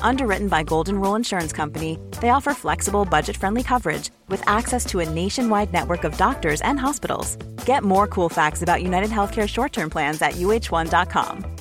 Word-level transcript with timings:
Underwritten 0.00 0.48
by 0.48 0.62
Golden 0.62 0.98
Rule 1.00 1.16
Insurance 1.16 1.52
Company, 1.52 1.98
they 2.22 2.30
offer 2.30 2.54
flexible, 2.54 3.04
budget 3.04 3.36
friendly 3.36 3.62
coverage 3.62 4.10
with 4.28 4.42
access 4.48 4.86
to 4.86 5.00
a 5.00 5.08
nationwide 5.08 5.72
network 5.72 6.04
of 6.04 6.16
doctors 6.16 6.62
and 6.62 6.80
hospitals. 6.80 7.36
Get 7.66 7.82
more 7.82 8.06
cool 8.06 8.30
facts 8.30 8.62
about 8.62 8.82
United 8.82 9.10
Healthcare 9.10 9.48
short 9.48 9.72
term 9.72 9.90
plans 9.90 10.22
at 10.22 10.32
uh1.com. 10.32 11.56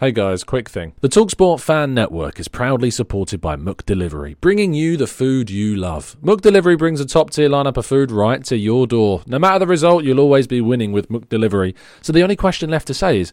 Hey 0.00 0.12
guys, 0.12 0.44
quick 0.44 0.68
thing. 0.68 0.92
The 1.00 1.08
Talksport 1.08 1.58
Fan 1.58 1.92
Network 1.92 2.38
is 2.38 2.46
proudly 2.46 2.88
supported 2.88 3.40
by 3.40 3.56
McDelivery, 3.56 4.40
bringing 4.40 4.72
you 4.72 4.96
the 4.96 5.08
food 5.08 5.50
you 5.50 5.74
love. 5.74 6.16
McDelivery 6.22 6.78
brings 6.78 7.00
a 7.00 7.04
top 7.04 7.30
tier 7.30 7.48
lineup 7.48 7.76
of 7.76 7.84
food 7.84 8.12
right 8.12 8.44
to 8.44 8.56
your 8.56 8.86
door. 8.86 9.22
No 9.26 9.40
matter 9.40 9.58
the 9.58 9.66
result, 9.66 10.04
you'll 10.04 10.20
always 10.20 10.46
be 10.46 10.60
winning 10.60 10.92
with 10.92 11.08
McDelivery. 11.08 11.74
So 12.00 12.12
the 12.12 12.22
only 12.22 12.36
question 12.36 12.70
left 12.70 12.86
to 12.86 12.94
say 12.94 13.18
is, 13.18 13.32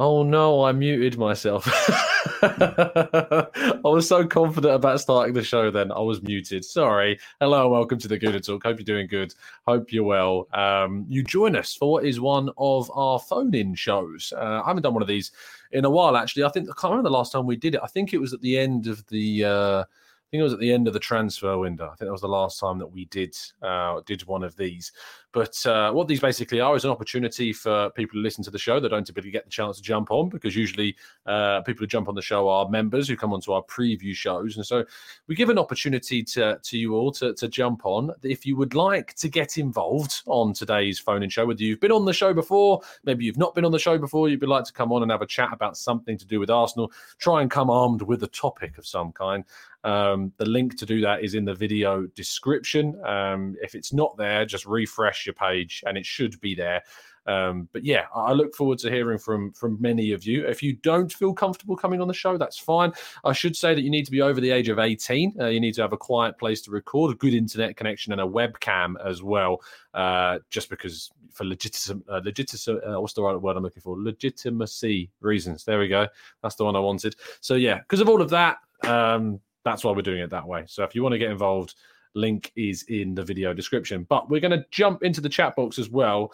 Oh 0.00 0.22
no, 0.22 0.62
I 0.62 0.70
muted 0.70 1.18
myself. 1.18 1.66
I 2.42 3.80
was 3.82 4.06
so 4.06 4.24
confident 4.24 4.72
about 4.72 5.00
starting 5.00 5.34
the 5.34 5.42
show 5.42 5.72
then. 5.72 5.90
I 5.90 5.98
was 5.98 6.22
muted. 6.22 6.64
Sorry. 6.64 7.18
Hello 7.40 7.62
and 7.62 7.72
welcome 7.72 7.98
to 7.98 8.06
the 8.06 8.16
Gooner 8.16 8.40
Talk. 8.40 8.62
Hope 8.62 8.78
you're 8.78 8.84
doing 8.84 9.08
good. 9.08 9.34
Hope 9.66 9.92
you're 9.92 10.04
well. 10.04 10.46
Um, 10.52 11.04
you 11.08 11.24
join 11.24 11.56
us 11.56 11.74
for 11.74 11.90
what 11.90 12.04
is 12.04 12.20
one 12.20 12.48
of 12.58 12.88
our 12.94 13.18
phone 13.18 13.52
in 13.56 13.74
shows. 13.74 14.32
Uh, 14.36 14.62
I 14.64 14.68
haven't 14.68 14.84
done 14.84 14.94
one 14.94 15.02
of 15.02 15.08
these 15.08 15.32
in 15.72 15.84
a 15.84 15.90
while, 15.90 16.16
actually. 16.16 16.44
I 16.44 16.50
think 16.50 16.68
I 16.70 16.78
can't 16.80 16.92
remember 16.92 17.08
the 17.08 17.16
last 17.16 17.32
time 17.32 17.44
we 17.44 17.56
did 17.56 17.74
it. 17.74 17.80
I 17.82 17.88
think 17.88 18.14
it 18.14 18.20
was 18.20 18.32
at 18.32 18.40
the 18.40 18.56
end 18.56 18.86
of 18.86 19.04
the. 19.08 19.44
Uh, 19.46 19.80
I 19.80 20.30
think 20.30 20.40
it 20.42 20.44
was 20.44 20.52
at 20.52 20.60
the 20.60 20.72
end 20.72 20.86
of 20.86 20.92
the 20.92 21.00
transfer 21.00 21.58
window. 21.58 21.86
I 21.86 21.96
think 21.96 22.06
that 22.06 22.12
was 22.12 22.20
the 22.20 22.28
last 22.28 22.60
time 22.60 22.78
that 22.78 22.86
we 22.86 23.06
did 23.06 23.36
uh, 23.62 24.00
did 24.06 24.26
one 24.26 24.44
of 24.44 24.54
these. 24.56 24.92
But 25.32 25.64
uh, 25.66 25.92
what 25.92 26.08
these 26.08 26.20
basically 26.20 26.60
are 26.60 26.74
is 26.74 26.84
an 26.84 26.90
opportunity 26.90 27.52
for 27.52 27.90
people 27.90 28.18
to 28.18 28.22
listen 28.22 28.42
to 28.44 28.50
the 28.50 28.58
show 28.58 28.80
that 28.80 28.88
don't 28.88 29.06
typically 29.06 29.30
get 29.30 29.44
the 29.44 29.50
chance 29.50 29.76
to 29.76 29.82
jump 29.82 30.10
on 30.10 30.30
because 30.30 30.56
usually 30.56 30.96
uh, 31.26 31.60
people 31.62 31.80
who 31.80 31.86
jump 31.86 32.08
on 32.08 32.14
the 32.14 32.22
show 32.22 32.48
are 32.48 32.68
members 32.68 33.08
who 33.08 33.16
come 33.16 33.34
onto 33.34 33.52
our 33.52 33.62
preview 33.64 34.14
shows. 34.14 34.56
And 34.56 34.64
so 34.64 34.84
we 35.26 35.34
give 35.34 35.50
an 35.50 35.58
opportunity 35.58 36.22
to, 36.22 36.58
to 36.62 36.78
you 36.78 36.94
all 36.94 37.12
to, 37.12 37.34
to 37.34 37.48
jump 37.48 37.84
on. 37.84 38.10
If 38.22 38.46
you 38.46 38.56
would 38.56 38.74
like 38.74 39.14
to 39.16 39.28
get 39.28 39.58
involved 39.58 40.22
on 40.26 40.54
today's 40.54 40.98
phone 40.98 41.22
in 41.22 41.28
show, 41.28 41.44
whether 41.44 41.62
you've 41.62 41.80
been 41.80 41.92
on 41.92 42.06
the 42.06 42.12
show 42.12 42.32
before, 42.32 42.80
maybe 43.04 43.24
you've 43.24 43.36
not 43.36 43.54
been 43.54 43.66
on 43.66 43.72
the 43.72 43.78
show 43.78 43.98
before, 43.98 44.30
you'd 44.30 44.40
be 44.40 44.46
like 44.46 44.64
to 44.64 44.72
come 44.72 44.92
on 44.92 45.02
and 45.02 45.10
have 45.10 45.22
a 45.22 45.26
chat 45.26 45.50
about 45.52 45.76
something 45.76 46.16
to 46.16 46.26
do 46.26 46.40
with 46.40 46.48
Arsenal, 46.48 46.90
try 47.18 47.42
and 47.42 47.50
come 47.50 47.68
armed 47.68 48.00
with 48.00 48.22
a 48.22 48.28
topic 48.28 48.78
of 48.78 48.86
some 48.86 49.12
kind. 49.12 49.44
Um, 49.84 50.32
the 50.38 50.44
link 50.44 50.76
to 50.78 50.86
do 50.86 51.00
that 51.02 51.22
is 51.22 51.34
in 51.34 51.44
the 51.44 51.54
video 51.54 52.06
description. 52.14 53.00
Um, 53.04 53.56
if 53.62 53.74
it's 53.74 53.92
not 53.92 54.16
there, 54.16 54.44
just 54.44 54.66
refresh 54.66 55.17
your 55.26 55.34
page 55.34 55.82
and 55.86 55.96
it 55.96 56.06
should 56.06 56.40
be 56.40 56.54
there. 56.54 56.82
Um, 57.28 57.68
but 57.74 57.84
yeah, 57.84 58.06
I 58.14 58.32
look 58.32 58.54
forward 58.54 58.78
to 58.78 58.90
hearing 58.90 59.18
from 59.18 59.52
from 59.52 59.76
many 59.80 60.12
of 60.12 60.24
you. 60.24 60.46
If 60.46 60.62
you 60.62 60.72
don't 60.72 61.12
feel 61.12 61.34
comfortable 61.34 61.76
coming 61.76 62.00
on 62.00 62.08
the 62.08 62.14
show, 62.14 62.38
that's 62.38 62.58
fine. 62.58 62.92
I 63.22 63.34
should 63.34 63.54
say 63.54 63.74
that 63.74 63.82
you 63.82 63.90
need 63.90 64.06
to 64.06 64.10
be 64.10 64.22
over 64.22 64.40
the 64.40 64.50
age 64.50 64.70
of 64.70 64.78
18. 64.78 65.36
Uh, 65.38 65.46
you 65.46 65.60
need 65.60 65.74
to 65.74 65.82
have 65.82 65.92
a 65.92 65.98
quiet 65.98 66.38
place 66.38 66.62
to 66.62 66.70
record, 66.70 67.12
a 67.12 67.18
good 67.18 67.34
internet 67.34 67.76
connection, 67.76 68.12
and 68.12 68.22
a 68.22 68.26
webcam 68.26 68.94
as 69.04 69.22
well. 69.22 69.60
Uh, 69.92 70.38
just 70.48 70.70
because 70.70 71.10
for 71.30 71.44
legitimacy, 71.44 72.02
uh, 72.08 72.96
uh, 72.96 73.00
what's 73.00 73.12
the 73.12 73.22
right 73.22 73.40
word 73.40 73.58
I'm 73.58 73.62
looking 73.62 73.82
for? 73.82 74.00
Legitimacy 74.00 75.10
reasons. 75.20 75.64
There 75.64 75.78
we 75.78 75.88
go. 75.88 76.08
That's 76.42 76.54
the 76.54 76.64
one 76.64 76.76
I 76.76 76.80
wanted. 76.80 77.14
So 77.42 77.54
yeah, 77.56 77.78
because 77.78 78.00
of 78.00 78.08
all 78.08 78.22
of 78.22 78.30
that, 78.30 78.56
um, 78.84 79.38
that's 79.64 79.84
why 79.84 79.92
we're 79.92 80.00
doing 80.00 80.20
it 80.20 80.30
that 80.30 80.46
way. 80.46 80.64
So 80.66 80.82
if 80.82 80.94
you 80.94 81.02
want 81.02 81.12
to 81.12 81.18
get 81.18 81.30
involved, 81.30 81.74
link 82.14 82.52
is 82.56 82.84
in 82.84 83.14
the 83.14 83.22
video 83.22 83.52
description. 83.52 84.06
But 84.08 84.28
we're 84.28 84.40
going 84.40 84.58
to 84.58 84.64
jump 84.70 85.02
into 85.02 85.20
the 85.20 85.28
chat 85.28 85.56
box 85.56 85.78
as 85.78 85.90
well 85.90 86.32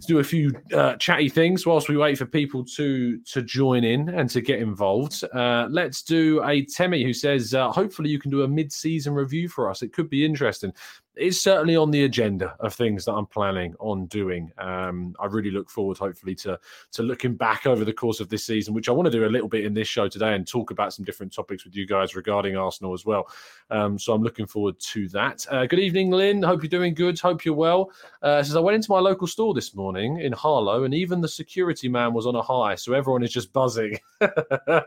to 0.00 0.06
do 0.08 0.18
a 0.18 0.24
few 0.24 0.52
uh, 0.74 0.96
chatty 0.96 1.28
things 1.28 1.66
whilst 1.66 1.88
we 1.88 1.96
wait 1.96 2.18
for 2.18 2.26
people 2.26 2.64
to 2.64 3.18
to 3.20 3.42
join 3.42 3.84
in 3.84 4.08
and 4.08 4.28
to 4.30 4.40
get 4.40 4.58
involved. 4.58 5.22
Uh, 5.32 5.68
let's 5.70 6.02
do 6.02 6.42
a 6.44 6.64
Temi 6.64 7.04
who 7.04 7.12
says, 7.12 7.54
uh, 7.54 7.70
hopefully 7.70 8.10
you 8.10 8.18
can 8.18 8.30
do 8.30 8.42
a 8.42 8.48
mid-season 8.48 9.14
review 9.14 9.48
for 9.48 9.70
us. 9.70 9.82
It 9.82 9.92
could 9.92 10.10
be 10.10 10.24
interesting 10.24 10.72
it's 11.16 11.40
certainly 11.40 11.76
on 11.76 11.90
the 11.90 12.04
agenda 12.04 12.56
of 12.60 12.74
things 12.74 13.04
that 13.04 13.12
I'm 13.12 13.26
planning 13.26 13.74
on 13.78 14.06
doing. 14.06 14.50
Um, 14.58 15.14
I 15.20 15.26
really 15.26 15.50
look 15.50 15.70
forward, 15.70 15.98
hopefully, 15.98 16.34
to 16.36 16.58
to 16.92 17.02
looking 17.02 17.34
back 17.34 17.66
over 17.66 17.84
the 17.84 17.92
course 17.92 18.20
of 18.20 18.28
this 18.28 18.44
season, 18.44 18.74
which 18.74 18.88
I 18.88 18.92
want 18.92 19.06
to 19.06 19.10
do 19.10 19.24
a 19.24 19.28
little 19.28 19.48
bit 19.48 19.64
in 19.64 19.74
this 19.74 19.88
show 19.88 20.08
today 20.08 20.34
and 20.34 20.46
talk 20.46 20.70
about 20.70 20.92
some 20.92 21.04
different 21.04 21.32
topics 21.32 21.64
with 21.64 21.76
you 21.76 21.86
guys 21.86 22.16
regarding 22.16 22.56
Arsenal 22.56 22.92
as 22.92 23.04
well. 23.04 23.28
Um, 23.70 23.98
so 23.98 24.12
I'm 24.12 24.22
looking 24.22 24.46
forward 24.46 24.78
to 24.80 25.08
that. 25.10 25.46
Uh, 25.50 25.66
good 25.66 25.78
evening, 25.78 26.10
Lynn. 26.10 26.42
Hope 26.42 26.62
you're 26.62 26.68
doing 26.68 26.94
good. 26.94 27.18
Hope 27.20 27.44
you're 27.44 27.54
well. 27.54 27.90
Uh, 28.22 28.42
says 28.42 28.56
I 28.56 28.60
went 28.60 28.76
into 28.76 28.90
my 28.90 29.00
local 29.00 29.26
store 29.26 29.54
this 29.54 29.74
morning 29.74 30.20
in 30.20 30.32
Harlow, 30.32 30.84
and 30.84 30.94
even 30.94 31.20
the 31.20 31.28
security 31.28 31.88
man 31.88 32.12
was 32.12 32.26
on 32.26 32.34
a 32.34 32.42
high, 32.42 32.74
so 32.74 32.92
everyone 32.92 33.22
is 33.22 33.32
just 33.32 33.52
buzzing. 33.52 33.98
uh, 34.20 34.80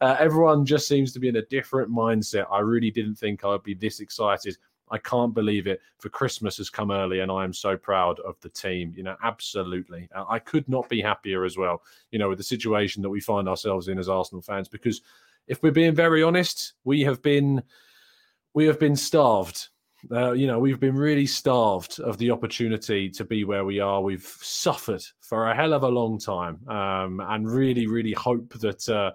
everyone 0.00 0.64
just 0.64 0.88
seems 0.88 1.12
to 1.12 1.20
be 1.20 1.28
in 1.28 1.36
a 1.36 1.42
different 1.46 1.90
mindset. 1.90 2.46
I 2.50 2.60
really 2.60 2.90
didn't 2.90 3.16
think 3.16 3.44
I 3.44 3.48
would 3.48 3.62
be 3.62 3.74
this 3.74 4.00
excited 4.00 4.56
I 4.90 4.98
can't 4.98 5.34
believe 5.34 5.66
it. 5.66 5.80
For 5.98 6.08
Christmas 6.08 6.58
has 6.58 6.70
come 6.70 6.90
early, 6.90 7.20
and 7.20 7.32
I 7.32 7.44
am 7.44 7.52
so 7.52 7.76
proud 7.76 8.20
of 8.20 8.38
the 8.40 8.50
team. 8.50 8.92
You 8.96 9.02
know, 9.02 9.16
absolutely. 9.22 10.08
I 10.14 10.38
could 10.38 10.68
not 10.68 10.88
be 10.88 11.00
happier 11.00 11.44
as 11.44 11.56
well, 11.56 11.82
you 12.10 12.18
know, 12.18 12.28
with 12.28 12.38
the 12.38 12.44
situation 12.44 13.02
that 13.02 13.10
we 13.10 13.20
find 13.20 13.48
ourselves 13.48 13.88
in 13.88 13.98
as 13.98 14.08
Arsenal 14.08 14.42
fans. 14.42 14.68
Because 14.68 15.00
if 15.48 15.62
we're 15.62 15.72
being 15.72 15.94
very 15.94 16.22
honest, 16.22 16.74
we 16.84 17.02
have 17.02 17.22
been 17.22 17.62
we 18.52 18.66
have 18.66 18.78
been 18.78 18.96
starved. 18.96 19.68
Uh, 20.10 20.32
you 20.32 20.46
know, 20.46 20.58
we've 20.58 20.80
been 20.80 20.96
really 20.96 21.26
starved 21.26 21.98
of 22.00 22.18
the 22.18 22.30
opportunity 22.30 23.08
to 23.08 23.24
be 23.24 23.44
where 23.44 23.64
we 23.64 23.80
are. 23.80 24.02
We've 24.02 24.36
suffered 24.40 25.02
for 25.20 25.48
a 25.50 25.54
hell 25.54 25.72
of 25.72 25.82
a 25.82 25.88
long 25.88 26.18
time, 26.18 26.60
um, 26.68 27.20
and 27.20 27.50
really, 27.50 27.86
really 27.86 28.12
hope 28.12 28.52
that. 28.60 28.88
Uh, 28.88 29.12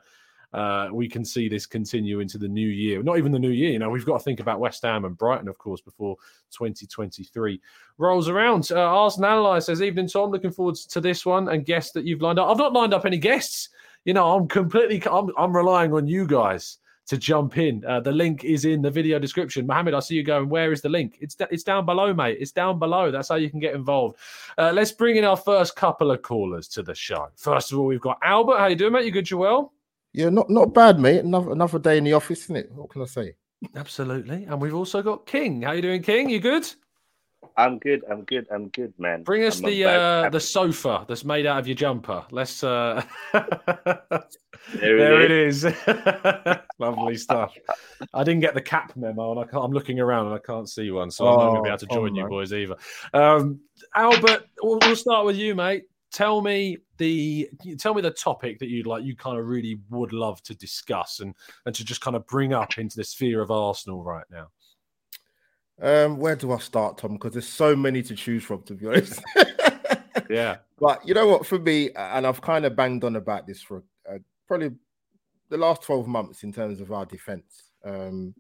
uh, 0.54 0.90
we 0.92 1.08
can 1.08 1.24
see 1.24 1.48
this 1.48 1.66
continue 1.66 2.20
into 2.20 2.38
the 2.38 2.48
new 2.48 2.68
year. 2.68 3.04
Not 3.04 3.18
even 3.18 3.32
the 3.32 3.40
new 3.40 3.52
year, 3.52 3.72
you 3.72 3.80
know, 3.80 3.90
we've 3.90 4.06
got 4.06 4.18
to 4.18 4.24
think 4.24 4.40
about 4.40 4.60
West 4.60 4.82
Ham 4.84 5.06
and 5.06 5.18
Brighton, 5.18 5.48
of 5.48 5.58
course, 5.58 5.82
before 5.82 6.16
2023 6.52 7.62
rolls 7.98 8.30
around. 8.30 8.70
Uh, 8.72 8.80
Arsenal 8.80 9.30
Analyze 9.30 9.66
says, 9.68 9.82
Evening, 9.82 10.08
Tom, 10.08 10.32
looking 10.32 10.52
forward 10.52 10.76
to 10.76 11.02
this 11.02 11.26
one 11.26 11.50
and 11.50 11.66
guests 11.66 11.92
that 11.92 12.06
you've 12.06 12.22
lined 12.22 12.40
up. 12.40 12.50
I've 12.50 12.58
not 12.58 12.74
lined 12.74 12.94
up 12.94 13.06
any 13.06 13.18
guests. 13.18 13.70
You 14.06 14.14
know, 14.14 14.36
I'm 14.36 14.48
completely, 14.48 15.04
I'm, 15.12 15.30
I'm 15.38 15.56
relying 15.56 15.94
on 15.94 16.08
you 16.08 16.26
guys 16.26 16.80
to 17.10 17.18
jump 17.18 17.58
in. 17.58 17.84
Uh, 17.86 18.00
the 18.00 18.12
link 18.12 18.44
is 18.44 18.66
in 18.66 18.84
the 18.84 18.90
video 18.90 19.18
description. 19.18 19.66
Mohammed, 19.66 19.96
I 19.96 20.00
see 20.00 20.16
you 20.16 20.24
going. 20.24 20.48
Where 20.48 20.72
is 20.72 20.82
the 20.82 20.90
link? 20.90 21.18
It's 21.20 21.36
it's 21.50 21.64
down 21.64 21.86
below, 21.86 22.14
mate. 22.14 22.38
It's 22.40 22.52
down 22.52 22.78
below. 22.78 23.10
That's 23.10 23.30
how 23.30 23.36
you 23.36 23.50
can 23.50 23.60
get 23.60 23.74
involved. 23.74 24.18
Uh, 24.60 24.72
let's 24.74 24.92
bring 24.92 25.16
in 25.16 25.26
our 25.26 25.36
first 25.36 25.76
couple 25.76 26.12
of 26.12 26.22
callers 26.22 26.68
to 26.70 26.84
the 26.84 26.94
show. 26.94 27.30
First 27.36 27.72
of 27.72 27.80
all, 27.80 27.88
we've 27.88 28.00
got 28.00 28.20
Albert. 28.22 28.60
How 28.60 28.68
you 28.68 28.76
doing, 28.76 28.94
mate? 28.94 29.06
You 29.06 29.12
good? 29.12 29.30
You 29.30 29.40
well? 29.40 29.74
Yeah, 30.14 30.30
not 30.30 30.50
not 30.50 30.74
bad, 30.74 31.00
mate. 31.00 31.24
Another 31.24 31.52
another 31.52 31.80
day 31.80 31.98
in 31.98 32.04
the 32.04 32.14
office, 32.14 32.44
isn't 32.46 32.56
it? 32.56 32.72
What 32.72 32.90
can 32.90 33.02
I 33.02 33.06
say? 33.06 33.34
Absolutely. 33.76 34.46
And 34.46 34.62
we've 34.62 34.74
also 34.74 35.02
got 35.02 35.26
King. 35.26 35.62
How 35.62 35.74
you 35.74 35.82
doing, 35.82 36.02
King? 36.02 36.30
You 36.30 36.40
good? 36.40 36.66
I'm 37.58 37.78
good. 37.80 38.04
I'm 38.10 38.24
good. 38.24 38.48
I'm 38.52 38.70
good, 38.70 38.94
man. 38.98 39.24
Bring 39.24 39.44
us 39.46 39.60
I'm 39.60 39.66
the 39.70 39.86
uh, 39.86 40.30
the 40.30 40.40
sofa 40.40 41.06
that's 41.08 41.24
made 41.26 41.46
out 41.46 41.60
of 41.60 41.68
your 41.68 41.76
jumper. 41.76 42.26
Let's. 42.32 42.64
uh 42.64 43.04
There 43.34 44.98
there 44.98 45.22
it 45.22 45.32
is. 45.32 45.64
Lovely 46.80 47.16
stuff. 47.18 47.54
I 48.14 48.24
didn't 48.24 48.42
get 48.42 48.54
the 48.54 48.62
cap 48.62 48.94
memo, 48.96 49.32
and 49.32 49.40
I 49.40 49.44
can't, 49.44 49.64
I'm 49.64 49.72
looking 49.72 50.00
around 50.00 50.28
and 50.28 50.36
I 50.36 50.40
can't 50.40 50.70
see 50.70 50.92
one, 50.92 51.10
so 51.12 51.26
I'm 51.28 51.38
not 51.40 51.50
going 51.50 51.56
to 51.56 51.62
be 51.64 51.70
Oh, 51.70 51.74
able 51.74 51.80
to 51.80 51.88
come 51.88 51.96
join 51.98 52.16
you 52.16 52.24
on. 52.24 52.30
boys 52.30 52.54
either. 52.54 52.76
Um, 53.14 53.62
Albert, 53.96 54.46
we'll, 54.62 54.80
we'll 54.82 54.96
start 54.96 55.26
with 55.26 55.38
you, 55.38 55.56
mate. 55.56 55.86
Tell 56.12 56.42
me 56.42 56.78
the 56.98 57.50
tell 57.78 57.94
me 57.94 58.02
the 58.02 58.12
topic 58.12 58.60
that 58.60 58.70
you'd 58.70 58.88
like 58.88 59.04
you 59.04 59.16
kind 59.16 59.38
of 59.38 59.46
really 59.46 59.80
would 59.90 60.12
love 60.12 60.42
to 60.44 60.56
discuss 60.56 61.20
and 61.20 61.36
and 61.66 61.76
to 61.76 61.86
just 61.86 62.02
kind 62.02 62.16
of 62.16 62.26
bring 62.28 62.54
up 62.54 62.78
into 62.78 62.98
the 62.98 63.04
sphere 63.04 63.42
of 63.42 63.52
Arsenal 63.52 64.04
right 64.04 64.26
now. 64.32 64.48
Um, 65.82 66.18
where 66.18 66.36
do 66.36 66.52
I 66.52 66.58
start, 66.58 66.98
Tom? 66.98 67.14
Because 67.14 67.34
there's 67.34 67.48
so 67.48 67.76
many 67.76 68.02
to 68.04 68.16
choose 68.16 68.44
from, 68.44 68.64
to 68.64 68.74
be 68.74 68.88
honest. 68.88 69.22
Yeah. 70.30 70.58
But 70.80 71.06
you 71.06 71.14
know 71.14 71.28
what? 71.28 71.46
For 71.46 71.60
me, 71.60 71.90
and 71.96 72.26
I've 72.26 72.42
kind 72.42 72.66
of 72.66 72.76
banged 72.76 73.04
on 73.04 73.16
about 73.16 73.48
this 73.48 73.62
for 73.62 73.84
uh, 74.10 74.20
probably 74.48 74.72
the 75.50 75.58
last 75.58 75.82
12 75.82 76.08
months 76.08 76.44
in 76.44 76.54
terms 76.54 76.80
of 76.80 76.92
our 76.92 77.06
defense. 77.06 77.72
Um, 77.84 78.34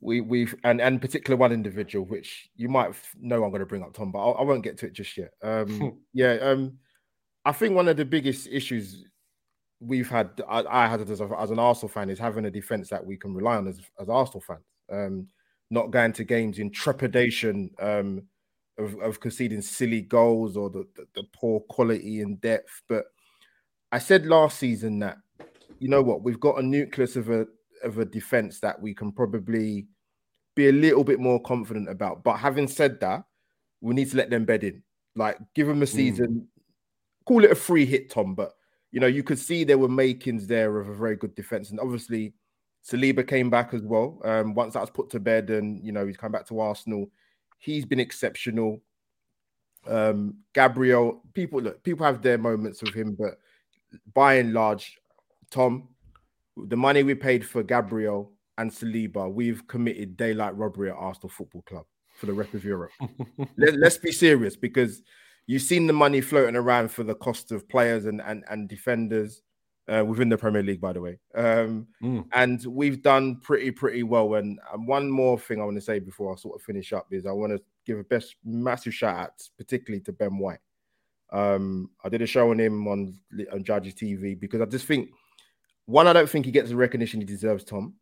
we 0.00 0.20
we've 0.20 0.54
and 0.64 0.80
and 0.80 1.00
particular 1.00 1.36
one 1.36 1.52
individual, 1.52 2.06
which 2.06 2.48
you 2.56 2.68
might 2.68 2.94
know 3.18 3.44
I'm 3.44 3.50
going 3.50 3.60
to 3.60 3.66
bring 3.66 3.82
up, 3.82 3.92
Tom, 3.92 4.12
but 4.12 4.18
I, 4.18 4.40
I 4.40 4.42
won't 4.42 4.64
get 4.64 4.78
to 4.78 4.86
it 4.86 4.92
just 4.92 5.16
yet. 5.16 5.32
Um, 5.42 5.98
yeah, 6.14 6.34
um, 6.34 6.78
I 7.44 7.52
think 7.52 7.74
one 7.74 7.88
of 7.88 7.96
the 7.96 8.04
biggest 8.04 8.48
issues 8.50 9.04
we've 9.80 10.08
had, 10.08 10.42
I, 10.48 10.64
I 10.68 10.86
had 10.86 11.00
as, 11.00 11.20
a, 11.20 11.28
as 11.38 11.50
an 11.50 11.58
Arsenal 11.58 11.88
fan, 11.88 12.10
is 12.10 12.18
having 12.18 12.44
a 12.44 12.50
defense 12.50 12.90
that 12.90 13.04
we 13.04 13.16
can 13.16 13.34
rely 13.34 13.56
on 13.56 13.68
as 13.68 13.80
as 14.00 14.08
Arsenal 14.08 14.40
fans. 14.40 14.64
Um, 14.90 15.28
not 15.72 15.90
going 15.90 16.12
to 16.14 16.24
games 16.24 16.58
in 16.58 16.70
trepidation. 16.70 17.70
Um, 17.78 18.22
of, 18.80 18.98
of 19.00 19.20
conceding 19.20 19.62
silly 19.62 20.00
goals 20.00 20.56
or 20.56 20.70
the, 20.70 20.86
the, 20.96 21.06
the 21.14 21.24
poor 21.34 21.60
quality 21.60 22.22
and 22.22 22.40
depth. 22.40 22.82
But 22.88 23.04
I 23.92 23.98
said 23.98 24.26
last 24.26 24.58
season 24.58 24.98
that 25.00 25.18
you 25.78 25.88
know 25.88 26.02
what 26.02 26.22
we've 26.22 26.40
got 26.40 26.58
a 26.58 26.62
nucleus 26.62 27.16
of 27.16 27.30
a 27.30 27.46
of 27.82 27.98
a 27.98 28.04
defense 28.04 28.60
that 28.60 28.80
we 28.80 28.94
can 28.94 29.12
probably 29.12 29.86
be 30.54 30.68
a 30.68 30.72
little 30.72 31.04
bit 31.04 31.20
more 31.20 31.40
confident 31.40 31.88
about. 31.88 32.24
But 32.24 32.36
having 32.36 32.68
said 32.68 33.00
that, 33.00 33.24
we 33.80 33.94
need 33.94 34.10
to 34.10 34.16
let 34.16 34.30
them 34.30 34.44
bed 34.44 34.64
in. 34.64 34.82
Like 35.16 35.38
give 35.54 35.66
them 35.66 35.82
a 35.82 35.86
season, 35.86 36.46
call 37.26 37.44
it 37.44 37.50
a 37.50 37.56
free 37.56 37.84
hit, 37.84 38.10
Tom. 38.10 38.34
But 38.34 38.52
you 38.92 39.00
know 39.00 39.06
you 39.06 39.22
could 39.22 39.38
see 39.38 39.64
there 39.64 39.78
were 39.78 39.88
makings 39.88 40.46
there 40.46 40.78
of 40.78 40.88
a 40.88 40.94
very 40.94 41.16
good 41.16 41.34
defense, 41.34 41.70
and 41.70 41.80
obviously 41.80 42.34
Saliba 42.88 43.26
came 43.26 43.50
back 43.50 43.74
as 43.74 43.82
well. 43.82 44.20
Um, 44.24 44.54
once 44.54 44.74
that 44.74 44.80
was 44.80 44.90
put 44.90 45.10
to 45.10 45.20
bed, 45.20 45.50
and 45.50 45.84
you 45.84 45.90
know 45.92 46.06
he's 46.06 46.16
come 46.16 46.32
back 46.32 46.46
to 46.48 46.60
Arsenal 46.60 47.10
he's 47.60 47.84
been 47.84 48.00
exceptional. 48.00 48.82
Um, 49.86 50.38
Gabriel, 50.52 51.22
people 51.32 51.60
look, 51.60 51.82
people 51.84 52.04
have 52.04 52.22
their 52.22 52.38
moments 52.38 52.82
with 52.82 52.94
him, 52.94 53.16
but 53.18 53.38
by 54.12 54.34
and 54.34 54.52
large, 54.52 54.98
Tom, 55.50 55.88
the 56.68 56.76
money 56.76 57.02
we 57.02 57.14
paid 57.14 57.44
for 57.46 57.62
Gabriel 57.62 58.32
and 58.58 58.70
Saliba, 58.70 59.32
we've 59.32 59.66
committed 59.66 60.16
daylight 60.16 60.56
robbery 60.56 60.90
at 60.90 60.96
Arsenal 60.96 61.28
Football 61.30 61.62
Club 61.62 61.84
for 62.18 62.26
the 62.26 62.32
rest 62.32 62.54
of 62.54 62.64
Europe. 62.64 62.90
Let, 63.56 63.74
let's 63.76 63.98
be 63.98 64.12
serious 64.12 64.56
because 64.56 65.02
you've 65.46 65.62
seen 65.62 65.86
the 65.86 65.92
money 65.92 66.20
floating 66.20 66.56
around 66.56 66.90
for 66.90 67.02
the 67.04 67.14
cost 67.14 67.52
of 67.52 67.68
players 67.68 68.04
and 68.06 68.20
and, 68.20 68.44
and 68.50 68.68
defenders 68.68 69.42
uh, 69.88 70.04
within 70.04 70.28
the 70.28 70.36
Premier 70.38 70.62
League, 70.62 70.80
by 70.80 70.92
the 70.92 71.00
way. 71.00 71.18
Um, 71.34 71.86
Mm. 72.02 72.24
and 72.32 72.64
we've 72.66 73.02
done 73.02 73.40
pretty 73.40 73.70
pretty 73.70 74.02
well. 74.02 74.34
And, 74.34 74.58
and 74.72 74.86
one 74.86 75.10
more 75.10 75.38
thing 75.38 75.60
I 75.60 75.64
want 75.64 75.76
to 75.78 75.80
say 75.80 75.98
before 75.98 76.32
I 76.32 76.36
sort 76.36 76.54
of 76.56 76.62
finish 76.62 76.92
up 76.92 77.06
is 77.10 77.26
I 77.26 77.32
want 77.32 77.52
to 77.52 77.62
give 77.86 77.98
a 77.98 78.04
best 78.04 78.36
massive 78.44 78.94
shout 78.94 79.16
out, 79.16 79.42
particularly 79.58 80.02
to 80.04 80.12
Ben 80.12 80.36
White. 80.38 80.60
Um, 81.32 81.90
I 82.04 82.08
did 82.08 82.22
a 82.22 82.26
show 82.26 82.50
on 82.50 82.60
him 82.60 82.86
on 82.88 83.18
on 83.52 83.64
Judges 83.64 83.94
TV 83.94 84.38
because 84.38 84.60
I 84.60 84.66
just 84.66 84.86
think 84.86 85.10
one, 85.90 86.06
I 86.06 86.12
don't 86.12 86.28
think 86.28 86.46
he 86.46 86.52
gets 86.52 86.70
the 86.70 86.76
recognition 86.76 87.20
he 87.20 87.26
deserves, 87.26 87.64
Tom. 87.64 87.94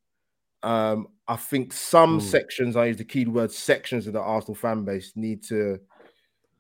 Um, 0.63 1.09
I 1.27 1.37
think 1.37 1.73
some 1.73 2.19
Mm. 2.19 2.23
sections, 2.23 2.77
I 2.77 2.87
use 2.87 2.97
the 2.97 3.05
key 3.05 3.25
word 3.25 3.53
sections 3.53 4.07
of 4.07 4.13
the 4.13 4.21
Arsenal 4.21 4.55
fan 4.55 4.85
base 4.85 5.13
need 5.17 5.43
to 5.45 5.79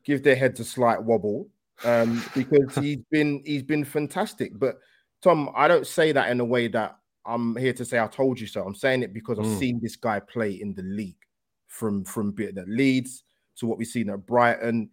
give 0.05 0.23
their 0.23 0.37
heads 0.37 0.61
a 0.61 0.65
slight 0.65 1.03
wobble 1.03 1.49
um, 1.85 2.23
because 2.35 2.75
he's 2.77 2.99
been 3.11 3.43
he's 3.45 3.63
been 3.63 3.85
fantastic. 3.85 4.59
But 4.59 4.79
Tom, 5.21 5.51
I 5.55 5.69
don't 5.69 5.87
say 5.87 6.13
that 6.13 6.31
in 6.31 6.41
a 6.41 6.45
way 6.45 6.69
that 6.69 6.97
I'm 7.27 7.57
here 7.57 7.73
to 7.75 7.85
say 7.85 7.99
I 7.99 8.07
told 8.07 8.41
you 8.41 8.47
so. 8.47 8.65
I'm 8.65 8.75
saying 8.75 9.03
it 9.03 9.13
because 9.13 9.39
I've 9.39 9.45
Mm. 9.45 9.59
seen 9.59 9.81
this 9.83 9.97
guy 9.97 10.21
play 10.21 10.53
in 10.53 10.75
the 10.75 10.83
league 10.83 11.19
from 11.67 12.05
from 12.05 12.31
being 12.33 12.57
at 12.57 12.69
Leeds 12.69 13.25
to 13.57 13.67
what 13.67 13.79
we've 13.79 13.87
seen 13.87 14.11
at 14.11 14.25
Brighton. 14.27 14.91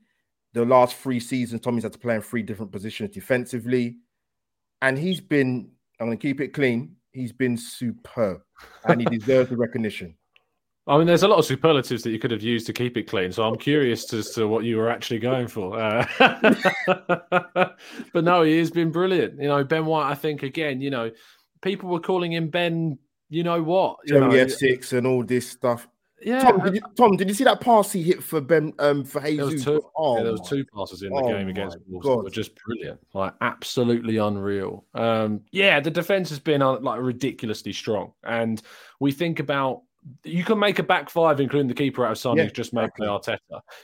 The 0.53 0.65
last 0.65 0.95
three 0.95 1.19
seasons, 1.19 1.61
Tommy's 1.61 1.83
had 1.83 1.93
to 1.93 1.99
play 1.99 2.15
in 2.15 2.21
three 2.21 2.41
different 2.43 2.71
positions 2.71 3.11
defensively, 3.13 3.97
and 4.81 4.97
he's 4.97 5.21
been. 5.21 5.71
I'm 5.99 6.07
going 6.07 6.17
to 6.17 6.21
keep 6.21 6.41
it 6.41 6.49
clean. 6.49 6.95
He's 7.11 7.31
been 7.31 7.57
superb, 7.57 8.41
and 8.85 8.99
he 8.99 9.05
deserves 9.05 9.49
the 9.49 9.57
recognition. 9.57 10.15
I 10.87 10.97
mean, 10.97 11.07
there's 11.07 11.23
a 11.23 11.27
lot 11.27 11.39
of 11.39 11.45
superlatives 11.45 12.03
that 12.03 12.11
you 12.11 12.19
could 12.19 12.29
have 12.29 12.43
used 12.43 12.67
to 12.67 12.73
keep 12.73 12.95
it 12.95 13.07
clean. 13.07 13.31
So 13.31 13.43
I'm 13.43 13.55
curious 13.55 14.13
as 14.13 14.29
to 14.31 14.47
what 14.47 14.65
you 14.65 14.77
were 14.77 14.89
actually 14.89 15.17
going 15.17 15.47
for. 15.47 15.79
Uh, 15.79 16.05
but 18.13 18.23
no, 18.23 18.43
he 18.43 18.59
has 18.59 18.69
been 18.69 18.91
brilliant. 18.91 19.41
You 19.41 19.47
know, 19.47 19.63
Ben 19.63 19.87
White, 19.87 20.11
I 20.11 20.13
think, 20.13 20.43
again, 20.43 20.81
you 20.81 20.91
know, 20.91 21.09
people 21.63 21.89
were 21.89 21.99
calling 21.99 22.33
him 22.33 22.49
Ben, 22.49 22.99
you 23.29 23.41
know 23.41 23.63
what? 23.63 23.97
You 24.05 24.19
know, 24.19 24.47
six 24.47 24.93
and 24.93 25.07
all 25.07 25.23
this 25.23 25.49
stuff. 25.49 25.87
Yeah, 26.25 26.39
Tom, 26.39 26.59
did 26.59 26.75
you, 26.75 26.81
Tom, 26.97 27.17
did 27.17 27.29
you 27.29 27.35
see 27.35 27.43
that 27.43 27.61
pass 27.61 27.91
he 27.91 28.01
hit 28.01 28.23
for 28.23 28.41
Ben 28.41 28.73
um 28.79 29.03
for 29.03 29.21
there 29.21 29.45
was 29.45 29.53
Jesus? 29.53 29.79
Oh, 29.95 30.17
yeah, 30.17 30.23
there 30.23 30.31
was 30.31 30.49
two 30.49 30.65
passes 30.65 31.03
in 31.03 31.09
the 31.13 31.21
oh 31.21 31.27
game 31.27 31.47
against 31.47 31.77
my 31.77 31.83
Wolves 31.87 32.07
that 32.07 32.15
were 32.17 32.23
God. 32.23 32.33
just 32.33 32.51
brilliant, 32.65 32.99
like 33.13 33.33
absolutely 33.41 34.17
unreal. 34.17 34.85
Um, 34.95 35.41
yeah, 35.51 35.79
the 35.79 35.91
defense 35.91 36.29
has 36.29 36.39
been 36.39 36.61
uh, 36.63 36.79
like 36.79 36.99
ridiculously 36.99 37.73
strong, 37.73 38.13
and 38.23 38.61
we 38.99 39.11
think 39.11 39.39
about 39.39 39.83
you 40.23 40.43
can 40.43 40.59
make 40.59 40.79
a 40.79 40.83
back 40.83 41.09
five, 41.09 41.39
including 41.39 41.67
the 41.67 41.73
keeper 41.73 42.05
out 42.05 42.13
of 42.13 42.17
signings, 42.17 42.37
Yeah, 42.37 42.49
just 42.49 42.73
made 42.73 42.89
by 42.97 43.05
Arteta. 43.05 43.37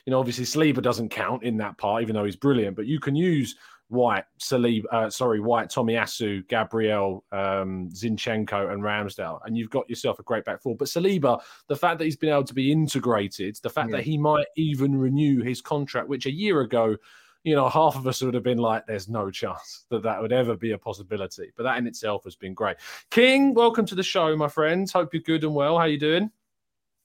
You 0.05 0.11
know, 0.11 0.19
obviously 0.19 0.45
Saliba 0.45 0.81
doesn't 0.81 1.09
count 1.09 1.43
in 1.43 1.57
that 1.57 1.77
part, 1.77 2.01
even 2.01 2.15
though 2.15 2.25
he's 2.25 2.35
brilliant. 2.35 2.75
But 2.75 2.87
you 2.87 2.99
can 2.99 3.15
use 3.15 3.55
White, 3.91 4.23
Saliba, 4.39 4.85
uh, 4.91 5.09
sorry, 5.09 5.41
White, 5.41 5.67
Tomiyasu, 5.69 6.47
Gabriel, 6.47 7.25
um, 7.33 7.89
Zinchenko, 7.89 8.71
and 8.71 8.81
Ramsdale, 8.81 9.39
and 9.45 9.57
you've 9.57 9.69
got 9.69 9.89
yourself 9.89 10.17
a 10.19 10.23
great 10.23 10.45
back 10.45 10.61
four. 10.61 10.77
But 10.77 10.87
Saliba, 10.87 11.41
the 11.67 11.75
fact 11.75 11.99
that 11.99 12.05
he's 12.05 12.15
been 12.15 12.29
able 12.29 12.45
to 12.45 12.53
be 12.53 12.71
integrated, 12.71 13.57
the 13.61 13.69
fact 13.69 13.89
Yeah. 13.91 13.97
that 13.97 14.03
he 14.03 14.17
might 14.17 14.47
even 14.55 14.95
renew 14.97 15.43
his 15.43 15.61
contract, 15.61 16.07
which 16.07 16.25
a 16.25 16.31
year 16.31 16.61
ago, 16.61 16.95
you 17.43 17.53
know, 17.53 17.67
half 17.67 17.97
of 17.97 18.07
us 18.07 18.21
would 18.21 18.33
have 18.33 18.43
been 18.43 18.59
like, 18.59 18.85
"There's 18.85 19.09
no 19.09 19.29
chance 19.29 19.85
that 19.89 20.03
that 20.03 20.21
would 20.21 20.31
ever 20.31 20.55
be 20.55 20.71
a 20.71 20.77
possibility." 20.77 21.51
But 21.57 21.63
that 21.63 21.77
in 21.77 21.85
itself 21.85 22.23
has 22.23 22.35
been 22.37 22.53
great. 22.53 22.77
King, 23.09 23.53
welcome 23.53 23.85
to 23.87 23.95
the 23.95 24.03
show, 24.03 24.37
my 24.37 24.47
friends. 24.47 24.93
Hope 24.93 25.13
you're 25.13 25.21
good 25.23 25.43
and 25.43 25.53
well. 25.53 25.77
How 25.77 25.85
you 25.85 25.99
doing? 25.99 26.31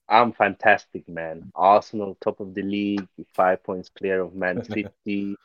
I'm 0.09 0.33
fantastic, 0.33 1.09
man. 1.09 1.51
Arsenal, 1.57 2.17
top 2.21 2.39
of 2.39 2.55
the 2.55 2.63
league, 2.63 3.09
five 3.33 3.65
points 3.65 3.89
clear 3.89 4.21
of 4.21 4.37
Man 4.37 4.63
City. 5.05 5.37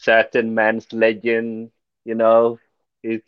Certain 0.00 0.54
man's 0.54 0.92
legend, 0.92 1.70
you 2.04 2.14
know, 2.14 2.58
is 3.02 3.22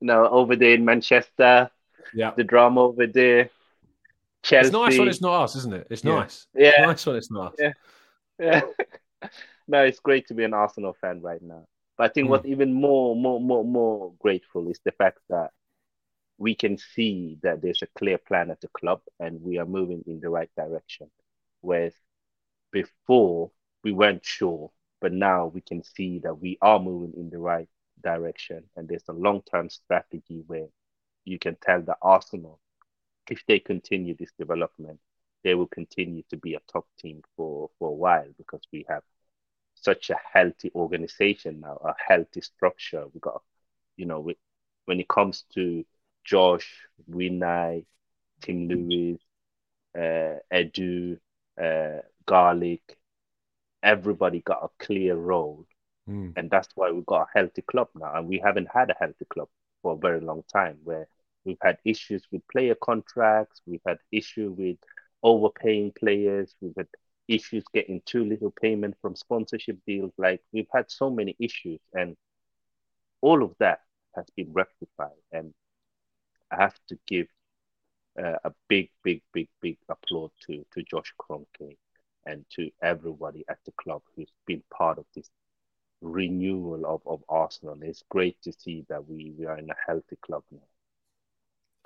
you 0.00 0.06
know 0.06 0.28
over 0.28 0.56
there 0.56 0.74
in 0.74 0.84
Manchester. 0.84 1.70
Yeah, 2.14 2.32
The 2.36 2.44
drama 2.44 2.80
over 2.84 3.06
there. 3.06 3.50
Chelsea. 4.42 4.68
it's 4.68 4.72
nice 4.72 4.98
when 4.98 5.08
it's 5.08 5.20
not 5.20 5.42
us, 5.44 5.56
isn't 5.56 5.74
it? 5.74 5.86
It's 5.90 6.02
Yeah. 6.04 6.14
nice. 6.14 6.46
Yeah. 6.54 6.68
It's 6.68 6.78
nice 6.78 7.06
when 7.06 7.16
it's 7.16 7.30
not 7.30 7.52
us. 7.52 7.58
Yeah. 7.58 7.72
Yeah. 8.38 9.28
no, 9.68 9.82
it's 9.82 10.00
great 10.00 10.28
to 10.28 10.34
be 10.34 10.44
an 10.44 10.54
Arsenal 10.54 10.94
fan 11.00 11.20
right 11.20 11.42
now. 11.42 11.66
But 11.98 12.04
I 12.04 12.08
think 12.14 12.26
Mm. 12.28 12.30
what's 12.30 12.46
even 12.46 12.72
more, 12.72 13.14
more, 13.16 13.40
more, 13.40 13.64
more 13.64 14.14
grateful 14.20 14.70
is 14.70 14.80
the 14.84 14.92
fact 14.92 15.18
that 15.28 15.50
we 16.38 16.54
can 16.54 16.78
see 16.78 17.36
that 17.42 17.60
there's 17.60 17.82
a 17.82 17.88
clear 17.98 18.16
plan 18.16 18.50
at 18.50 18.60
the 18.60 18.68
club 18.68 19.00
and 19.18 19.42
we 19.42 19.58
are 19.58 19.66
moving 19.66 20.04
in 20.06 20.20
the 20.20 20.30
right 20.30 20.50
direction. 20.56 21.10
Whereas 21.60 21.94
before 22.70 23.50
we 23.82 23.92
weren't 23.92 24.24
sure, 24.24 24.70
but 25.00 25.12
now 25.12 25.46
we 25.46 25.60
can 25.60 25.82
see 25.82 26.18
that 26.20 26.40
we 26.40 26.58
are 26.60 26.78
moving 26.78 27.14
in 27.16 27.30
the 27.30 27.38
right 27.38 27.68
direction. 28.02 28.64
And 28.76 28.88
there's 28.88 29.08
a 29.08 29.12
long-term 29.12 29.70
strategy 29.70 30.42
where 30.46 30.66
you 31.24 31.38
can 31.38 31.56
tell 31.62 31.82
that 31.82 31.98
Arsenal, 32.02 32.60
if 33.30 33.44
they 33.46 33.58
continue 33.58 34.16
this 34.16 34.32
development, 34.38 34.98
they 35.44 35.54
will 35.54 35.66
continue 35.68 36.22
to 36.30 36.36
be 36.36 36.54
a 36.54 36.60
top 36.72 36.86
team 36.98 37.22
for, 37.36 37.70
for 37.78 37.90
a 37.90 37.94
while 37.94 38.26
because 38.36 38.62
we 38.72 38.84
have 38.88 39.02
such 39.74 40.10
a 40.10 40.16
healthy 40.32 40.70
organization 40.74 41.60
now, 41.60 41.78
a 41.84 41.94
healthy 42.08 42.40
structure. 42.40 43.04
We 43.12 43.20
got, 43.20 43.42
you 43.96 44.06
know, 44.06 44.20
we, 44.20 44.36
when 44.86 45.00
it 45.00 45.08
comes 45.08 45.44
to 45.54 45.84
Josh, 46.24 46.88
Vinai, 47.10 47.84
Tim 48.40 48.68
Lewis, 48.68 49.20
uh, 49.96 50.40
Edu, 50.52 51.18
uh, 51.62 52.02
Garlic, 52.26 52.97
everybody 53.82 54.40
got 54.40 54.62
a 54.62 54.84
clear 54.84 55.16
role. 55.16 55.66
Mm. 56.08 56.32
And 56.36 56.50
that's 56.50 56.68
why 56.74 56.90
we've 56.90 57.06
got 57.06 57.22
a 57.28 57.38
healthy 57.38 57.62
club 57.62 57.88
now. 57.94 58.14
And 58.14 58.28
we 58.28 58.38
haven't 58.38 58.68
had 58.72 58.90
a 58.90 58.96
healthy 58.98 59.26
club 59.30 59.48
for 59.82 59.92
a 59.94 59.98
very 59.98 60.20
long 60.20 60.42
time 60.52 60.78
where 60.84 61.08
we've 61.44 61.58
had 61.62 61.78
issues 61.84 62.24
with 62.32 62.46
player 62.48 62.74
contracts, 62.74 63.62
we've 63.66 63.82
had 63.86 63.98
issue 64.10 64.54
with 64.56 64.76
overpaying 65.22 65.92
players, 65.92 66.54
we've 66.60 66.74
had 66.76 66.88
issues 67.26 67.64
getting 67.74 68.00
too 68.06 68.24
little 68.24 68.50
payment 68.50 68.96
from 69.02 69.14
sponsorship 69.14 69.78
deals. 69.86 70.12
Like 70.16 70.42
we've 70.52 70.68
had 70.72 70.90
so 70.90 71.10
many 71.10 71.36
issues 71.38 71.80
and 71.92 72.16
all 73.20 73.42
of 73.42 73.54
that 73.58 73.80
has 74.16 74.24
been 74.34 74.52
rectified. 74.52 75.20
And 75.30 75.52
I 76.50 76.62
have 76.62 76.78
to 76.88 76.98
give 77.06 77.26
uh, 78.18 78.36
a 78.44 78.52
big, 78.68 78.90
big, 79.04 79.22
big, 79.32 79.48
big 79.60 79.78
applaud 79.88 80.30
to 80.46 80.64
to 80.72 80.82
Josh 80.82 81.12
Kroenke 81.20 81.76
and 82.28 82.44
to 82.56 82.70
everybody 82.82 83.44
at 83.48 83.58
the 83.64 83.72
club 83.72 84.02
who's 84.14 84.30
been 84.46 84.62
part 84.70 84.98
of 84.98 85.06
this 85.14 85.30
renewal 86.00 86.84
of, 86.86 87.00
of 87.06 87.22
Arsenal. 87.28 87.76
It's 87.82 88.04
great 88.08 88.40
to 88.42 88.52
see 88.52 88.84
that 88.88 89.08
we, 89.08 89.32
we 89.36 89.46
are 89.46 89.58
in 89.58 89.70
a 89.70 89.74
healthy 89.86 90.16
club 90.22 90.42
now. 90.52 90.58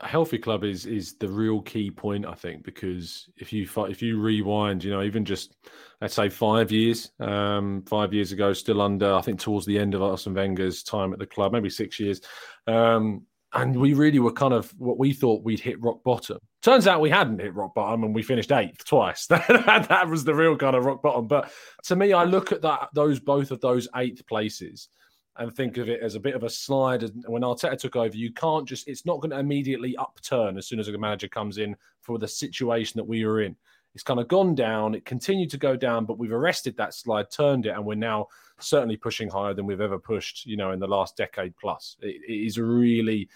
A 0.01 0.09
healthy 0.09 0.39
club 0.39 0.65
is 0.65 0.85
is 0.85 1.15
the 1.15 1.29
real 1.29 1.61
key 1.63 1.89
point, 1.91 2.27
I 2.27 2.35
think, 2.35 2.65
because 2.65 3.29
if 3.37 3.53
you 3.53 3.69
if 3.89 4.03
you 4.03 4.21
rewind, 4.21 4.83
you 4.83 4.91
know, 4.91 5.03
even 5.03 5.25
just 5.25 5.55
let's 6.01 6.15
say 6.15 6.29
five 6.29 6.73
years, 6.73 7.13
um, 7.21 7.85
five 7.87 8.13
years 8.13 8.33
ago, 8.33 8.53
still 8.53 8.83
under, 8.83 9.15
I 9.15 9.21
think 9.21 9.39
towards 9.39 9.65
the 9.65 9.79
end 9.79 9.95
of 9.95 10.03
Arsene 10.03 10.35
Wenger's 10.35 10.83
time 10.83 11.13
at 11.13 11.21
the 11.21 11.27
club, 11.27 11.53
maybe 11.53 11.71
six 11.71 12.01
years, 12.01 12.21
um, 12.67 13.27
and 13.55 13.77
we 13.77 13.93
really 13.93 14.19
were 14.19 14.33
kind 14.33 14.55
of 14.55 14.71
what 14.79 14.99
we 14.99 15.13
thought 15.13 15.45
we'd 15.45 15.61
hit 15.61 15.81
rock 15.83 16.03
bottom. 16.05 16.39
Turns 16.63 16.87
out 16.87 17.01
we 17.01 17.11
hadn't 17.11 17.41
hit 17.41 17.55
rock 17.55 17.75
bottom, 17.75 18.05
and 18.05 18.15
we 18.15 18.23
finished 18.23 18.53
eighth 18.53 18.85
twice. 18.85 19.27
that, 19.29 20.07
was 20.09 20.25
the 20.25 20.35
real 20.35 20.57
kind 20.57 20.77
of 20.77 20.85
rock 20.85 21.03
bottom. 21.03 21.27
But 21.27 21.51
to 21.85 21.97
me, 21.97 22.13
I 22.13 22.25
look 22.25 22.53
at 22.53 22.63
that 22.63 22.89
those 22.95 23.21
both 23.21 23.51
of 23.51 23.61
those 23.61 23.89
eighth 23.97 24.27
places 24.27 24.89
and 25.37 25.55
think 25.55 25.79
of 25.79 25.89
it 25.89 26.01
as 26.03 26.15
a 26.15 26.21
bit 26.21 26.35
of 26.35 26.43
a 26.43 26.51
slide. 26.51 27.03
When 27.27 27.43
Arteta 27.43 27.79
took 27.79 27.97
over, 27.97 28.17
you 28.17 28.33
can't 28.33 28.67
just 28.67 28.89
it's 28.89 29.07
not 29.07 29.21
going 29.21 29.31
to 29.31 29.39
immediately 29.39 29.97
upturn 29.97 30.57
as 30.57 30.67
soon 30.67 30.81
as 30.81 30.89
a 30.89 30.97
manager 30.97 31.29
comes 31.29 31.59
in 31.59 31.77
for 32.01 32.19
the 32.19 32.29
situation 32.29 32.99
that 32.99 33.05
we 33.05 33.25
were 33.25 33.43
in. 33.43 33.57
It's 33.95 34.03
kind 34.03 34.21
of 34.21 34.29
gone 34.29 34.55
down. 34.55 34.95
It 34.95 35.05
continued 35.05 35.51
to 35.51 35.59
go 35.59 35.77
down, 35.77 36.07
but 36.07 36.19
we've 36.19 36.33
arrested 36.33 36.77
that 36.77 36.95
slide, 36.95 37.31
turned 37.31 37.67
it, 37.67 37.71
and 37.71 37.85
we're 37.85 37.95
now 37.95 38.29
certainly 38.59 38.97
pushing 38.97 39.29
higher 39.29 39.55
than 39.55 39.67
we've 39.67 39.81
ever 39.81 39.99
pushed, 39.99 40.47
you 40.47 40.57
know, 40.57 40.73
in 40.73 40.79
the 40.79 40.87
last 40.87 41.17
decade 41.17 41.55
plus. 41.57 41.97
it, 42.01 42.21
it 42.27 42.47
is 42.47 42.59
really 42.59 43.29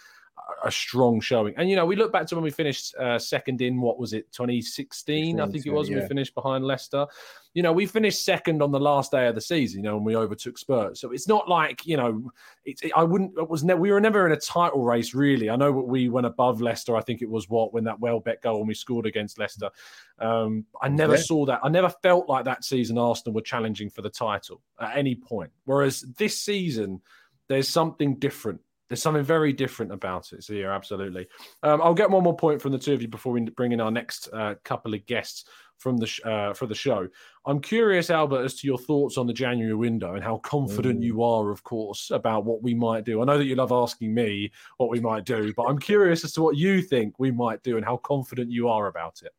a 0.65 0.71
strong 0.71 1.21
showing. 1.21 1.55
And 1.57 1.69
you 1.69 1.77
know, 1.77 1.87
we 1.87 1.97
look 1.97 2.13
back 2.13 2.27
to 2.27 2.35
when 2.35 2.45
we 2.45 2.51
finished 2.51 2.95
uh, 2.97 3.19
second 3.19 3.61
in 3.61 3.81
what 3.81 3.99
was 3.99 4.13
it, 4.13 4.31
2016? 4.33 5.41
I 5.41 5.47
think 5.47 5.67
it 5.67 5.71
was. 5.71 5.89
Yeah. 5.89 6.01
We 6.01 6.09
finished 6.09 6.35
behind 6.35 6.65
Leicester. 6.65 7.07
You 7.55 7.63
know, 7.63 7.73
we 7.73 7.87
finished 7.87 8.25
second 8.25 8.61
on 8.61 8.71
the 8.71 8.79
last 8.79 9.13
day 9.13 9.29
of 9.29 9.35
the 9.35 9.41
season. 9.41 9.83
You 9.83 9.91
know, 9.91 9.97
when 9.97 10.05
we 10.05 10.17
overtook 10.17 10.59
Spurs. 10.59 11.01
So 11.01 11.13
it's 11.13 11.27
not 11.27 11.49
like 11.49 11.87
you 11.87 11.97
know, 11.97 12.31
it's. 12.65 12.83
It, 12.83 12.93
I 12.95 13.03
wouldn't. 13.03 13.33
It 13.39 13.49
was. 13.49 13.65
Ne- 13.65 13.75
we 13.75 13.91
were 13.91 14.01
never 14.01 14.27
in 14.27 14.33
a 14.33 14.37
title 14.37 14.85
race 14.85 15.15
really. 15.15 15.51
I 15.51 15.57
know 15.57 15.73
we 15.73 16.09
went 16.09 16.27
above 16.27 16.61
Leicester. 16.61 16.97
I 16.97 17.01
think 17.01 17.23
it 17.23 17.31
was 17.31 17.49
what 17.49 17.73
when 17.73 17.85
that 17.85 18.01
Welbeck 18.01 18.43
goal 18.43 18.59
when 18.59 18.69
we 18.69 18.75
scored 18.75 19.07
against 19.07 19.39
Leicester. 19.39 19.71
Um, 20.19 20.67
I 20.81 20.89
never 20.89 21.17
yeah. 21.17 21.23
saw 21.23 21.47
that. 21.47 21.61
I 21.63 21.69
never 21.69 21.91
felt 22.03 22.29
like 22.29 22.45
that 22.45 22.65
season 22.65 22.99
Arsenal 22.99 23.35
were 23.35 23.43
challenging 23.43 23.91
for 23.91 24.03
the 24.03 24.11
title 24.11 24.61
at 24.81 24.97
any 24.97 25.15
point. 25.15 25.51
Whereas 25.65 26.03
this 26.19 26.39
season, 26.39 27.01
there's 27.49 27.69
something 27.69 28.17
different 28.17 28.61
there's 28.89 29.03
something 29.03 29.25
very 29.25 29.53
different 29.53 29.93
about 29.93 30.33
it. 30.33 30.45
So 30.45 30.53
yeah, 30.53 30.73
absolutely. 30.73 31.27
Um, 31.63 31.83
I'll 31.83 31.95
get 31.95 32.11
one 32.11 32.23
more 32.23 32.37
point 32.37 32.63
from 32.63 32.73
the 32.73 32.79
two 32.79 32.93
of 32.93 33.03
you 33.03 33.09
before 33.09 33.33
we 33.33 33.41
bring 33.43 33.73
in 33.73 33.81
our 33.81 33.91
next 33.91 34.29
uh, 34.33 34.55
couple 34.65 34.95
of 34.95 35.05
guests 35.07 35.45
from 35.79 35.97
the 35.97 36.07
sh- 36.07 36.21
uh, 36.25 36.55
for 36.55 36.67
the 36.67 36.75
show. 36.75 37.09
I'm 37.45 37.61
curious, 37.61 38.11
Albert, 38.11 38.45
as 38.45 38.55
to 38.57 38.67
your 38.67 38.79
thoughts 38.79 39.19
on 39.19 39.27
the 39.27 39.33
January 39.33 39.75
window 39.75 40.15
and 40.15 40.25
how 40.25 40.39
confident 40.39 41.01
mm. 41.01 41.05
you 41.05 41.23
are, 41.23 41.51
of 41.51 41.63
course, 41.65 42.11
about 42.11 42.45
what 42.45 42.63
we 42.63 42.75
might 42.75 43.05
do. 43.05 43.21
I 43.21 43.25
know 43.25 43.39
that 43.39 43.45
you 43.45 43.57
love 43.57 43.73
asking 43.73 44.15
me 44.15 44.53
what 44.79 44.91
we 44.91 45.01
might 45.01 45.25
do, 45.25 45.53
but 45.55 45.65
I'm 45.65 45.79
curious 45.79 46.25
as 46.25 46.33
to 46.33 46.43
what 46.43 46.57
you 46.57 46.81
think 46.81 47.19
we 47.19 47.31
might 47.31 47.63
do 47.63 47.77
and 47.77 47.85
how 47.85 47.99
confident 47.99 48.51
you 48.51 48.69
are 48.69 48.87
about 48.87 49.21
it. 49.23 49.33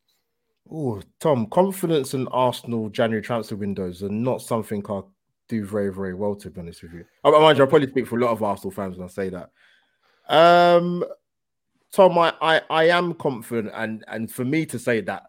Oh, 0.70 1.02
Tom, 1.20 1.48
confidence 1.48 2.14
in 2.14 2.28
Arsenal 2.28 2.90
January 2.90 3.22
transfer 3.22 3.56
windows 3.56 4.04
are 4.04 4.10
not 4.10 4.42
something 4.42 4.84
I 4.90 5.02
do 5.48 5.66
very, 5.66 5.94
very 5.94 6.14
well, 6.14 6.36
to 6.36 6.50
be 6.50 6.60
honest 6.60 6.84
with 6.84 6.94
you. 6.94 7.06
I, 7.24 7.32
mind 7.32 7.58
you, 7.58 7.64
I 7.64 7.68
probably 7.68 7.88
speak 7.88 8.08
for 8.08 8.18
a 8.18 8.22
lot 8.22 8.32
of 8.32 8.44
Arsenal 8.44 8.72
fans 8.72 8.98
when 8.98 9.06
I 9.06 9.10
say 9.10 9.30
that. 9.30 9.50
Um, 10.30 11.04
Tom, 11.92 12.18
I, 12.18 12.34
I, 12.42 12.62
I 12.70 12.84
am 12.90 13.14
confident, 13.14 13.74
and 13.76 14.04
and 14.08 14.32
for 14.32 14.46
me 14.46 14.66
to 14.66 14.78
say 14.78 15.02
that, 15.02 15.24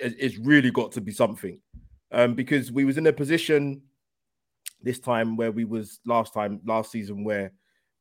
it, 0.00 0.14
it's 0.18 0.38
really 0.38 0.70
got 0.70 0.92
to 0.92 1.00
be 1.00 1.12
something, 1.12 1.60
um, 2.12 2.34
because 2.34 2.72
we 2.72 2.84
was 2.84 2.98
in 2.98 3.06
a 3.06 3.12
position 3.12 3.82
this 4.82 4.98
time 4.98 5.36
where 5.36 5.52
we 5.52 5.64
was 5.64 6.00
last 6.06 6.32
time 6.32 6.60
last 6.64 6.90
season 6.90 7.22
where 7.22 7.52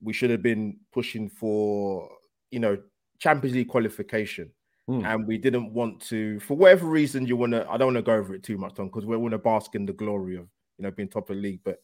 we 0.01 0.13
should 0.13 0.29
have 0.29 0.41
been 0.41 0.77
pushing 0.93 1.29
for 1.29 2.09
you 2.51 2.59
know 2.59 2.77
Champions 3.19 3.55
League 3.55 3.69
qualification. 3.69 4.51
Mm. 4.89 5.05
And 5.05 5.27
we 5.27 5.37
didn't 5.37 5.71
want 5.71 6.01
to, 6.07 6.39
for 6.39 6.57
whatever 6.57 6.87
reason, 6.87 7.27
you 7.27 7.35
want 7.35 7.51
to. 7.51 7.69
I 7.69 7.77
don't 7.77 7.93
want 7.93 7.97
to 7.97 8.01
go 8.01 8.13
over 8.13 8.33
it 8.33 8.41
too 8.41 8.57
much, 8.57 8.73
Tom, 8.73 8.87
because 8.87 9.05
we 9.05 9.15
want 9.17 9.33
to 9.33 9.37
bask 9.37 9.75
in 9.75 9.85
the 9.85 9.93
glory 9.93 10.35
of 10.35 10.47
you 10.79 10.83
know, 10.83 10.91
being 10.91 11.09
top 11.09 11.29
of 11.29 11.35
the 11.35 11.41
league. 11.41 11.59
But 11.63 11.81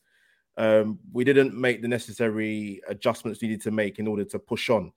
um, 0.58 1.00
we 1.12 1.24
didn't 1.24 1.54
make 1.54 1.82
the 1.82 1.88
necessary 1.88 2.82
adjustments 2.88 3.42
we 3.42 3.50
needed 3.50 3.64
to 3.64 3.72
make 3.72 4.00
in 4.00 4.08
order 4.08 4.24
to 4.24 4.40
push 4.40 4.70
on. 4.70 4.92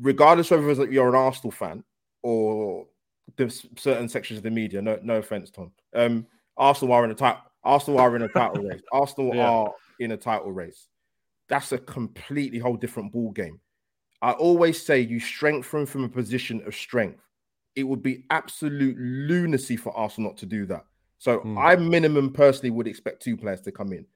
Regardless 0.00 0.50
of 0.50 0.64
whether 0.64 0.90
you're 0.90 1.10
an 1.10 1.14
Arsenal 1.14 1.50
fan 1.50 1.84
or 2.22 2.86
there's 3.36 3.66
certain 3.76 4.08
sections 4.08 4.38
of 4.38 4.44
the 4.44 4.50
media, 4.50 4.80
no, 4.80 4.98
no 5.02 5.16
offense, 5.16 5.50
Tom. 5.50 5.72
Um, 5.94 6.26
Arsenal 6.56 6.94
are 6.94 7.04
in 7.04 7.10
a 7.10 7.14
title. 7.14 7.42
Arsenal 7.62 8.00
are 8.00 8.16
in 8.16 8.22
a 8.22 8.28
title 8.28 8.62
race. 8.64 8.80
Arsenal 8.92 9.34
yeah. 9.34 9.48
are 9.48 9.70
in 10.00 10.12
a 10.12 10.16
title 10.16 10.52
race. 10.52 10.88
That's 11.48 11.72
a 11.72 11.78
completely 11.78 12.58
whole 12.58 12.76
different 12.76 13.12
ball 13.12 13.30
game. 13.30 13.60
I 14.22 14.32
always 14.32 14.82
say 14.82 15.00
you 15.00 15.20
strengthen 15.20 15.86
from 15.86 16.04
a 16.04 16.08
position 16.08 16.62
of 16.66 16.74
strength. 16.74 17.20
It 17.76 17.84
would 17.84 18.02
be 18.02 18.24
absolute 18.30 18.96
lunacy 18.98 19.76
for 19.76 19.96
Arsenal 19.96 20.30
not 20.30 20.38
to 20.38 20.46
do 20.46 20.66
that. 20.66 20.84
So 21.18 21.40
mm. 21.40 21.58
I 21.58 21.76
minimum 21.76 22.32
personally 22.32 22.70
would 22.70 22.86
expect 22.86 23.22
two 23.22 23.36
players 23.36 23.60
to 23.62 23.72
come 23.72 23.92
in. 23.92 24.06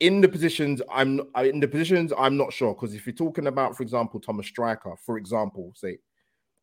In 0.00 0.20
the 0.20 0.28
positions, 0.28 0.82
I'm 0.90 1.20
in 1.36 1.60
the 1.60 1.68
positions 1.68 2.12
I'm 2.18 2.36
not 2.36 2.52
sure 2.52 2.74
because 2.74 2.94
if 2.94 3.06
you're 3.06 3.14
talking 3.14 3.46
about, 3.46 3.76
for 3.76 3.82
example, 3.82 4.18
Thomas 4.18 4.46
Striker, 4.46 4.94
for 5.04 5.16
example, 5.16 5.72
say 5.76 5.98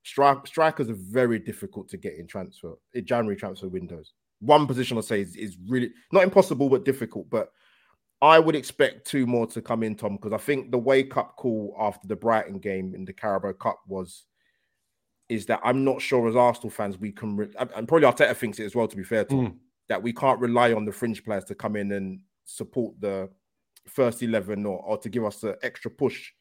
stri- 0.05 0.45
strikers 0.47 0.89
are 0.89 0.97
very 0.97 1.39
difficult 1.39 1.87
to 1.89 1.97
get 1.97 2.15
in 2.15 2.27
transfer 2.27 2.73
in 2.93 3.05
January 3.05 3.35
transfer 3.35 3.67
windows. 3.67 4.13
One 4.39 4.67
position 4.67 4.97
I'll 4.97 5.03
say 5.03 5.21
is, 5.21 5.35
is 5.35 5.57
really 5.67 5.91
not 6.11 6.23
impossible 6.23 6.67
but 6.67 6.83
difficult. 6.83 7.29
But 7.29 7.51
I 8.21 8.39
would 8.39 8.55
expect 8.55 9.05
two 9.05 9.27
more 9.27 9.45
to 9.47 9.61
come 9.61 9.83
in, 9.83 9.95
Tom, 9.95 10.15
because 10.15 10.33
I 10.33 10.43
think 10.43 10.71
the 10.71 10.77
wake 10.79 11.15
up 11.15 11.35
call 11.37 11.75
after 11.79 12.07
the 12.07 12.15
Brighton 12.15 12.57
game 12.57 12.95
in 12.95 13.05
the 13.05 13.13
Carabao 13.13 13.53
Cup 13.53 13.79
was 13.87 14.25
is 15.29 15.45
that 15.45 15.59
I'm 15.63 15.83
not 15.83 16.01
sure 16.01 16.27
as 16.27 16.35
Arsenal 16.35 16.69
fans 16.69 16.97
we 16.97 17.11
can, 17.11 17.35
re- 17.35 17.53
and 17.59 17.87
probably 17.87 18.07
Arteta 18.07 18.35
thinks 18.35 18.59
it 18.59 18.65
as 18.65 18.75
well. 18.75 18.87
To 18.87 18.95
be 18.95 19.03
fair, 19.03 19.25
Tom, 19.25 19.47
mm 19.47 19.57
that 19.89 20.01
we 20.01 20.13
can't 20.13 20.39
rely 20.39 20.73
on 20.73 20.85
the 20.85 20.91
fringe 20.91 21.23
players 21.23 21.45
to 21.45 21.55
come 21.55 21.75
in 21.75 21.91
and 21.91 22.19
support 22.45 22.95
the 22.99 23.29
first 23.87 24.21
11 24.21 24.65
or, 24.65 24.79
or 24.79 24.97
to 24.97 25.09
give 25.09 25.23
us 25.23 25.43
an 25.43 25.55
extra 25.63 25.89
push 25.89 26.31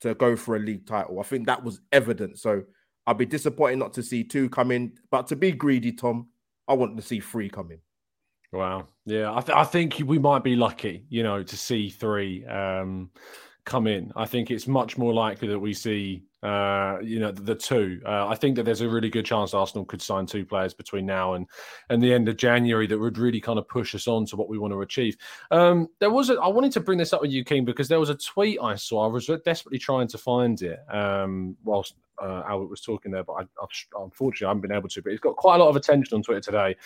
to 0.00 0.14
go 0.14 0.36
for 0.36 0.56
a 0.56 0.60
league 0.60 0.86
title. 0.86 1.20
I 1.20 1.22
think 1.22 1.46
that 1.46 1.62
was 1.62 1.80
evident. 1.92 2.38
So 2.38 2.62
I'd 3.06 3.18
be 3.18 3.26
disappointed 3.26 3.76
not 3.78 3.92
to 3.94 4.02
see 4.02 4.24
two 4.24 4.48
come 4.48 4.70
in, 4.70 4.92
but 5.10 5.26
to 5.28 5.36
be 5.36 5.52
greedy, 5.52 5.92
Tom, 5.92 6.28
I 6.68 6.74
want 6.74 6.96
to 6.96 7.02
see 7.02 7.20
three 7.20 7.48
come 7.48 7.70
in. 7.70 7.78
Wow. 8.52 8.88
Yeah, 9.06 9.34
I, 9.34 9.40
th- 9.40 9.56
I 9.56 9.64
think 9.64 10.00
we 10.04 10.18
might 10.18 10.44
be 10.44 10.56
lucky, 10.56 11.06
you 11.08 11.22
know, 11.22 11.42
to 11.42 11.56
see 11.56 11.88
three 11.88 12.44
um, 12.46 13.10
come 13.64 13.86
in. 13.86 14.12
I 14.14 14.26
think 14.26 14.50
it's 14.50 14.66
much 14.66 14.98
more 14.98 15.12
likely 15.12 15.48
that 15.48 15.58
we 15.58 15.72
see 15.72 16.24
uh, 16.42 16.98
you 17.02 17.20
know, 17.20 17.30
the, 17.30 17.42
the 17.42 17.54
two. 17.54 18.00
Uh, 18.04 18.26
I 18.26 18.34
think 18.34 18.56
that 18.56 18.64
there's 18.64 18.80
a 18.80 18.88
really 18.88 19.08
good 19.08 19.24
chance 19.24 19.54
Arsenal 19.54 19.84
could 19.84 20.02
sign 20.02 20.26
two 20.26 20.44
players 20.44 20.74
between 20.74 21.06
now 21.06 21.34
and 21.34 21.46
and 21.88 22.02
the 22.02 22.12
end 22.12 22.28
of 22.28 22.36
January 22.36 22.86
that 22.88 22.98
would 22.98 23.18
really 23.18 23.40
kind 23.40 23.58
of 23.58 23.68
push 23.68 23.94
us 23.94 24.08
on 24.08 24.26
to 24.26 24.36
what 24.36 24.48
we 24.48 24.58
want 24.58 24.72
to 24.72 24.80
achieve. 24.80 25.16
Um, 25.50 25.88
there 26.00 26.10
was 26.10 26.30
a, 26.30 26.34
I 26.34 26.48
wanted 26.48 26.72
to 26.72 26.80
bring 26.80 26.98
this 26.98 27.12
up 27.12 27.20
with 27.20 27.30
you, 27.30 27.44
King, 27.44 27.64
because 27.64 27.88
there 27.88 28.00
was 28.00 28.10
a 28.10 28.16
tweet 28.16 28.58
I 28.60 28.74
saw. 28.74 29.04
I 29.04 29.08
was 29.08 29.30
desperately 29.44 29.78
trying 29.78 30.08
to 30.08 30.18
find 30.18 30.60
it 30.62 30.80
um, 30.92 31.56
whilst 31.64 31.94
uh, 32.20 32.42
Albert 32.46 32.70
was 32.70 32.80
talking 32.80 33.12
there, 33.12 33.24
but 33.24 33.34
I, 33.34 33.42
I, 33.42 34.02
unfortunately 34.02 34.46
I 34.46 34.50
haven't 34.50 34.62
been 34.62 34.72
able 34.72 34.88
to. 34.88 35.02
But 35.02 35.12
it's 35.12 35.20
got 35.20 35.36
quite 35.36 35.56
a 35.56 35.58
lot 35.58 35.68
of 35.68 35.76
attention 35.76 36.14
on 36.16 36.22
Twitter 36.22 36.40
today, 36.40 36.76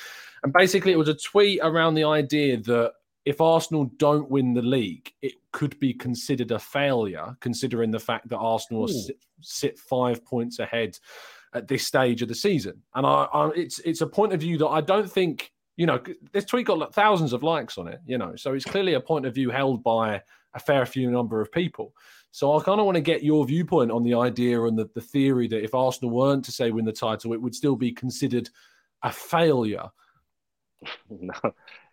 and 0.43 0.53
basically 0.53 0.93
it 0.93 0.99
was 0.99 1.09
a 1.09 1.15
tweet 1.15 1.61
around 1.63 1.95
the 1.95 2.05
idea 2.05 2.59
that 2.59 2.93
if 3.27 3.41
Arsenal 3.41 3.87
don't 3.97 4.31
win 4.31 4.55
the 4.55 4.63
league, 4.63 5.13
it 5.21 5.35
could 5.51 5.79
be 5.81 5.93
considered 5.93 6.53
a 6.53 6.59
failure, 6.59 7.37
considering 7.41 7.91
the 7.91 7.99
fact 7.99 8.29
that 8.29 8.39
Arsenal 8.39 8.87
sit, 8.87 9.19
sit, 9.41 9.79
five 9.79 10.25
points 10.25 10.61
ahead 10.61 10.97
at 11.53 11.67
this 11.67 11.85
stage 11.85 12.23
of 12.23 12.29
the 12.29 12.35
season. 12.35 12.81
And 12.95 13.05
I, 13.05 13.25
I, 13.25 13.51
it's 13.51 13.81
it's 13.81 14.01
a 14.01 14.07
point 14.07 14.33
of 14.33 14.41
view 14.41 14.57
that 14.59 14.69
I 14.69 14.81
don't 14.81 15.11
think 15.11 15.53
you 15.77 15.87
know. 15.87 16.01
This 16.33 16.45
tweet 16.45 16.69
got 16.69 16.79
like 16.79 16.93
thousands 16.93 17.33
of 17.33 17.43
likes 17.43 17.77
on 17.79 17.89
it, 17.89 18.01
you 18.07 18.17
know, 18.17 18.37
so 18.37 18.55
it's 18.55 18.65
clearly 18.65 18.95
a 18.95 19.01
point 19.01 19.27
of 19.27 19.35
view 19.35 19.51
held 19.51 19.83
by 19.83 20.23
a 20.55 20.61
fair 20.61 20.87
few 20.87 21.11
number 21.11 21.41
of 21.41 21.51
people. 21.51 21.95
So 22.31 22.57
I 22.57 22.63
kind 22.63 22.79
of 22.79 22.87
want 22.87 22.97
to 22.97 23.03
get 23.03 23.25
your 23.25 23.45
viewpoint 23.45 23.91
on 23.91 24.03
the 24.03 24.15
idea 24.15 24.63
and 24.63 24.79
the, 24.79 24.89
the 24.95 25.01
theory 25.01 25.49
that 25.49 25.65
if 25.65 25.75
Arsenal 25.75 26.11
weren't 26.11 26.45
to 26.45 26.53
say 26.53 26.71
win 26.71 26.85
the 26.85 26.93
title, 26.93 27.33
it 27.33 27.41
would 27.41 27.55
still 27.55 27.77
be 27.77 27.91
considered 27.93 28.49
a 29.03 29.11
failure. 29.11 29.89
no, 31.11 31.35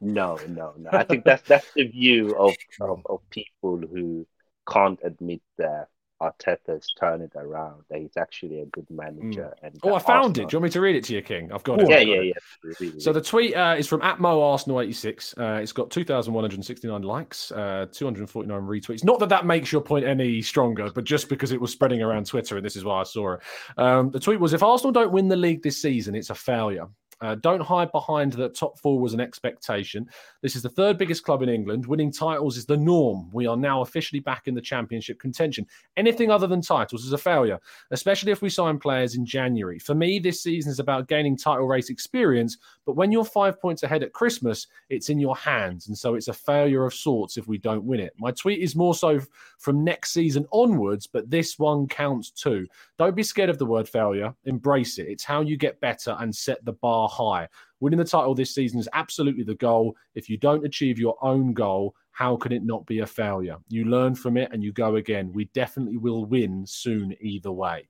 no, 0.01 0.39
no, 0.47 0.73
no. 0.77 0.89
I 0.91 1.03
think 1.03 1.23
that's 1.23 1.47
that's 1.47 1.71
the 1.73 1.87
view 1.87 2.35
of, 2.35 2.53
of, 2.81 3.01
of 3.05 3.19
people 3.29 3.77
who 3.79 4.27
can't 4.69 4.99
admit 5.03 5.41
that 5.57 5.87
Arteta's 6.21 6.93
turned 6.97 7.21
it 7.23 7.31
around. 7.35 7.83
That 7.89 7.99
he's 7.99 8.15
actually 8.17 8.61
a 8.61 8.65
good 8.67 8.89
manager. 8.89 9.53
Mm. 9.61 9.67
And 9.67 9.79
Oh, 9.83 9.95
I 9.95 9.99
found 9.99 10.09
Arsenal- 10.09 10.29
it. 10.29 10.49
Do 10.49 10.55
you 10.55 10.59
want 10.59 10.63
me 10.63 10.69
to 10.69 10.81
read 10.81 10.95
it 10.95 11.03
to 11.05 11.13
you, 11.15 11.21
King? 11.21 11.51
I've 11.51 11.63
got 11.63 11.81
it. 11.81 11.89
Yeah, 11.89 12.03
got 12.03 12.07
yeah, 12.07 12.31
it. 12.31 12.35
yeah. 12.79 12.89
So 12.99 13.11
the 13.11 13.21
tweet 13.21 13.55
uh, 13.55 13.75
is 13.77 13.87
from 13.87 14.01
at 14.03 14.19
Mo 14.21 14.41
Arsenal 14.41 14.79
eighty 14.81 14.93
six. 14.93 15.33
Uh, 15.37 15.59
it's 15.61 15.73
got 15.73 15.89
two 15.91 16.03
thousand 16.05 16.33
one 16.33 16.43
hundred 16.43 16.63
sixty 16.63 16.87
nine 16.87 17.01
likes, 17.01 17.51
uh, 17.51 17.87
two 17.91 18.05
hundred 18.05 18.29
forty 18.29 18.47
nine 18.47 18.61
retweets. 18.61 19.03
Not 19.03 19.19
that 19.19 19.29
that 19.29 19.45
makes 19.45 19.71
your 19.71 19.81
point 19.81 20.05
any 20.05 20.41
stronger, 20.41 20.89
but 20.93 21.03
just 21.03 21.27
because 21.29 21.51
it 21.51 21.59
was 21.59 21.71
spreading 21.71 22.01
around 22.01 22.25
Twitter, 22.25 22.55
and 22.57 22.65
this 22.65 22.75
is 22.77 22.85
why 22.85 23.01
I 23.01 23.03
saw 23.03 23.33
it. 23.33 23.39
Um, 23.77 24.11
the 24.11 24.19
tweet 24.19 24.39
was: 24.39 24.53
If 24.53 24.63
Arsenal 24.63 24.91
don't 24.93 25.11
win 25.11 25.27
the 25.27 25.35
league 25.35 25.61
this 25.63 25.81
season, 25.81 26.15
it's 26.15 26.29
a 26.29 26.35
failure. 26.35 26.87
Uh, 27.23 27.35
don't 27.35 27.61
hide 27.61 27.89
behind 27.93 28.33
that 28.33 28.53
top 28.53 28.77
four 28.77 28.99
was 28.99 29.13
an 29.13 29.21
expectation. 29.21 30.05
This 30.41 30.57
is 30.57 30.61
the 30.61 30.67
third 30.67 30.97
biggest 30.97 31.23
club 31.23 31.41
in 31.41 31.47
England. 31.47 31.85
Winning 31.85 32.11
titles 32.11 32.57
is 32.57 32.65
the 32.65 32.75
norm. 32.75 33.29
We 33.31 33.47
are 33.47 33.55
now 33.55 33.79
officially 33.79 34.19
back 34.19 34.49
in 34.49 34.53
the 34.53 34.61
championship 34.61 35.19
contention. 35.19 35.65
Anything 35.95 36.29
other 36.29 36.47
than 36.47 36.61
titles 36.61 37.05
is 37.05 37.13
a 37.13 37.17
failure, 37.17 37.59
especially 37.91 38.33
if 38.33 38.41
we 38.41 38.49
sign 38.49 38.77
players 38.77 39.15
in 39.15 39.25
January. 39.25 39.79
For 39.79 39.95
me, 39.95 40.19
this 40.19 40.43
season 40.43 40.69
is 40.69 40.79
about 40.79 41.07
gaining 41.07 41.37
title 41.37 41.65
race 41.65 41.89
experience, 41.89 42.57
but 42.85 42.97
when 42.97 43.09
you're 43.09 43.23
five 43.23 43.61
points 43.61 43.83
ahead 43.83 44.03
at 44.03 44.11
Christmas, 44.11 44.67
it's 44.89 45.07
in 45.07 45.17
your 45.17 45.37
hands. 45.37 45.87
And 45.87 45.97
so 45.97 46.15
it's 46.15 46.27
a 46.27 46.33
failure 46.33 46.85
of 46.85 46.93
sorts 46.93 47.37
if 47.37 47.47
we 47.47 47.57
don't 47.57 47.85
win 47.85 48.01
it. 48.01 48.11
My 48.19 48.31
tweet 48.31 48.59
is 48.59 48.75
more 48.75 48.95
so 48.95 49.21
from 49.59 49.85
next 49.85 50.11
season 50.11 50.45
onwards, 50.51 51.07
but 51.07 51.29
this 51.29 51.57
one 51.57 51.87
counts 51.87 52.31
too. 52.31 52.67
Don't 52.97 53.15
be 53.15 53.23
scared 53.23 53.49
of 53.49 53.59
the 53.59 53.65
word 53.65 53.87
failure. 53.87 54.33
Embrace 54.43 54.97
it. 54.97 55.07
It's 55.07 55.23
how 55.23 55.39
you 55.39 55.55
get 55.55 55.79
better 55.79 56.17
and 56.19 56.35
set 56.35 56.63
the 56.65 56.73
bar 56.73 57.07
high. 57.13 57.47
Winning 57.79 57.99
the 57.99 58.05
title 58.05 58.33
this 58.33 58.55
season 58.55 58.79
is 58.79 58.89
absolutely 58.93 59.43
the 59.43 59.55
goal. 59.55 59.95
If 60.15 60.29
you 60.29 60.37
don't 60.37 60.65
achieve 60.65 60.97
your 60.97 61.15
own 61.21 61.53
goal, 61.53 61.95
how 62.11 62.37
can 62.37 62.51
it 62.51 62.63
not 62.63 62.85
be 62.85 62.99
a 62.99 63.07
failure? 63.07 63.57
You 63.69 63.85
learn 63.85 64.15
from 64.15 64.37
it 64.37 64.49
and 64.51 64.63
you 64.63 64.71
go 64.71 64.95
again. 64.95 65.31
We 65.33 65.45
definitely 65.53 65.97
will 65.97 66.25
win 66.25 66.65
soon 66.65 67.15
either 67.21 67.51
way. 67.51 67.87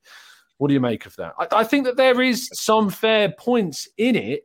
What 0.58 0.68
do 0.68 0.74
you 0.74 0.80
make 0.80 1.06
of 1.06 1.16
that? 1.16 1.34
I, 1.38 1.60
I 1.60 1.64
think 1.64 1.84
that 1.84 1.96
there 1.96 2.20
is 2.20 2.48
some 2.52 2.90
fair 2.90 3.32
points 3.38 3.88
in 3.98 4.16
it. 4.16 4.42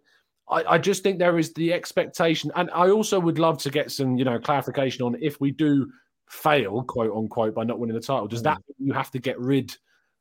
I, 0.50 0.64
I 0.76 0.78
just 0.78 1.04
think 1.04 1.20
there 1.20 1.38
is 1.38 1.54
the 1.54 1.74
expectation, 1.74 2.52
and 2.56 2.70
I 2.74 2.90
also 2.90 3.20
would 3.20 3.40
love 3.40 3.60
to 3.60 3.70
get 3.70 3.92
some, 3.92 4.18
you 4.18 4.26
know, 4.26 4.40
clarification 4.40 5.04
on 5.06 5.16
if 5.22 5.40
we 5.40 5.52
do 5.52 5.88
fail, 6.30 6.84
quote 6.84 7.16
unquote, 7.16 7.56
by 7.56 7.64
not 7.64 7.80
winning 7.80 7.96
the 7.96 8.02
title. 8.02 8.28
Does 8.28 8.42
mm. 8.42 8.46
that 8.46 8.58
mean 8.58 8.88
you 8.88 8.94
have 8.94 9.12
to 9.12 9.20
get 9.20 9.40
rid 9.40 9.76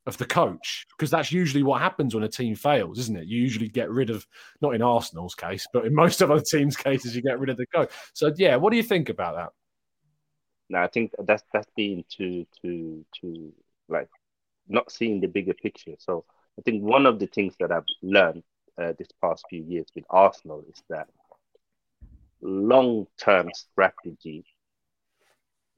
of 0.09 0.17
the 0.19 0.25
coach? 0.25 0.87
Because 0.97 1.11
that's 1.11 1.31
usually 1.31 1.63
what 1.63 1.81
happens 1.81 2.15
when 2.15 2.25
a 2.25 2.29
team 2.29 2.55
fails, 2.55 2.99
isn't 2.99 3.17
it? 3.17 3.27
You 3.27 3.41
usually 3.41 3.69
get 3.69 3.91
rid 3.91 4.11
of, 4.11 4.27
not 4.61 4.75
in 4.75 4.83
Arsenal's 4.83 5.35
case, 5.35 5.67
but 5.73 5.87
in 5.87 5.95
most 6.05 6.21
of 6.21 6.31
other 6.31 6.43
teams' 6.43 6.77
cases, 6.77 7.15
you 7.15 7.23
get 7.23 7.39
rid 7.39 7.51
of 7.51 7.57
the 7.57 7.67
coach. 7.67 7.91
So 8.15 8.33
yeah, 8.37 8.57
what 8.57 8.71
do 8.71 8.77
you 8.77 8.83
think 8.83 9.09
about 9.09 9.37
that? 9.37 9.51
No, 10.71 10.79
I 10.81 10.89
think 10.89 11.13
that's 11.25 11.45
that's 11.53 11.69
being 11.77 12.05
too 12.11 12.47
too 12.61 13.05
too 13.19 13.55
like 13.89 14.09
not 14.69 14.93
seeing 14.93 15.21
the 15.21 15.29
bigger 15.29 15.55
picture. 15.55 15.95
So 15.99 16.25
I 16.59 16.63
think 16.63 16.83
one 16.83 17.07
of 17.07 17.19
the 17.19 17.27
things 17.27 17.55
that 17.61 17.73
I've 17.73 17.87
learned 18.03 18.43
uh, 18.77 18.93
this 18.99 19.09
past 19.21 19.47
few 19.49 19.63
years 19.63 19.87
with 19.95 20.05
Arsenal 20.11 20.65
is 20.69 20.83
that 20.91 21.09
long-term 22.41 23.51
strategy 23.55 24.45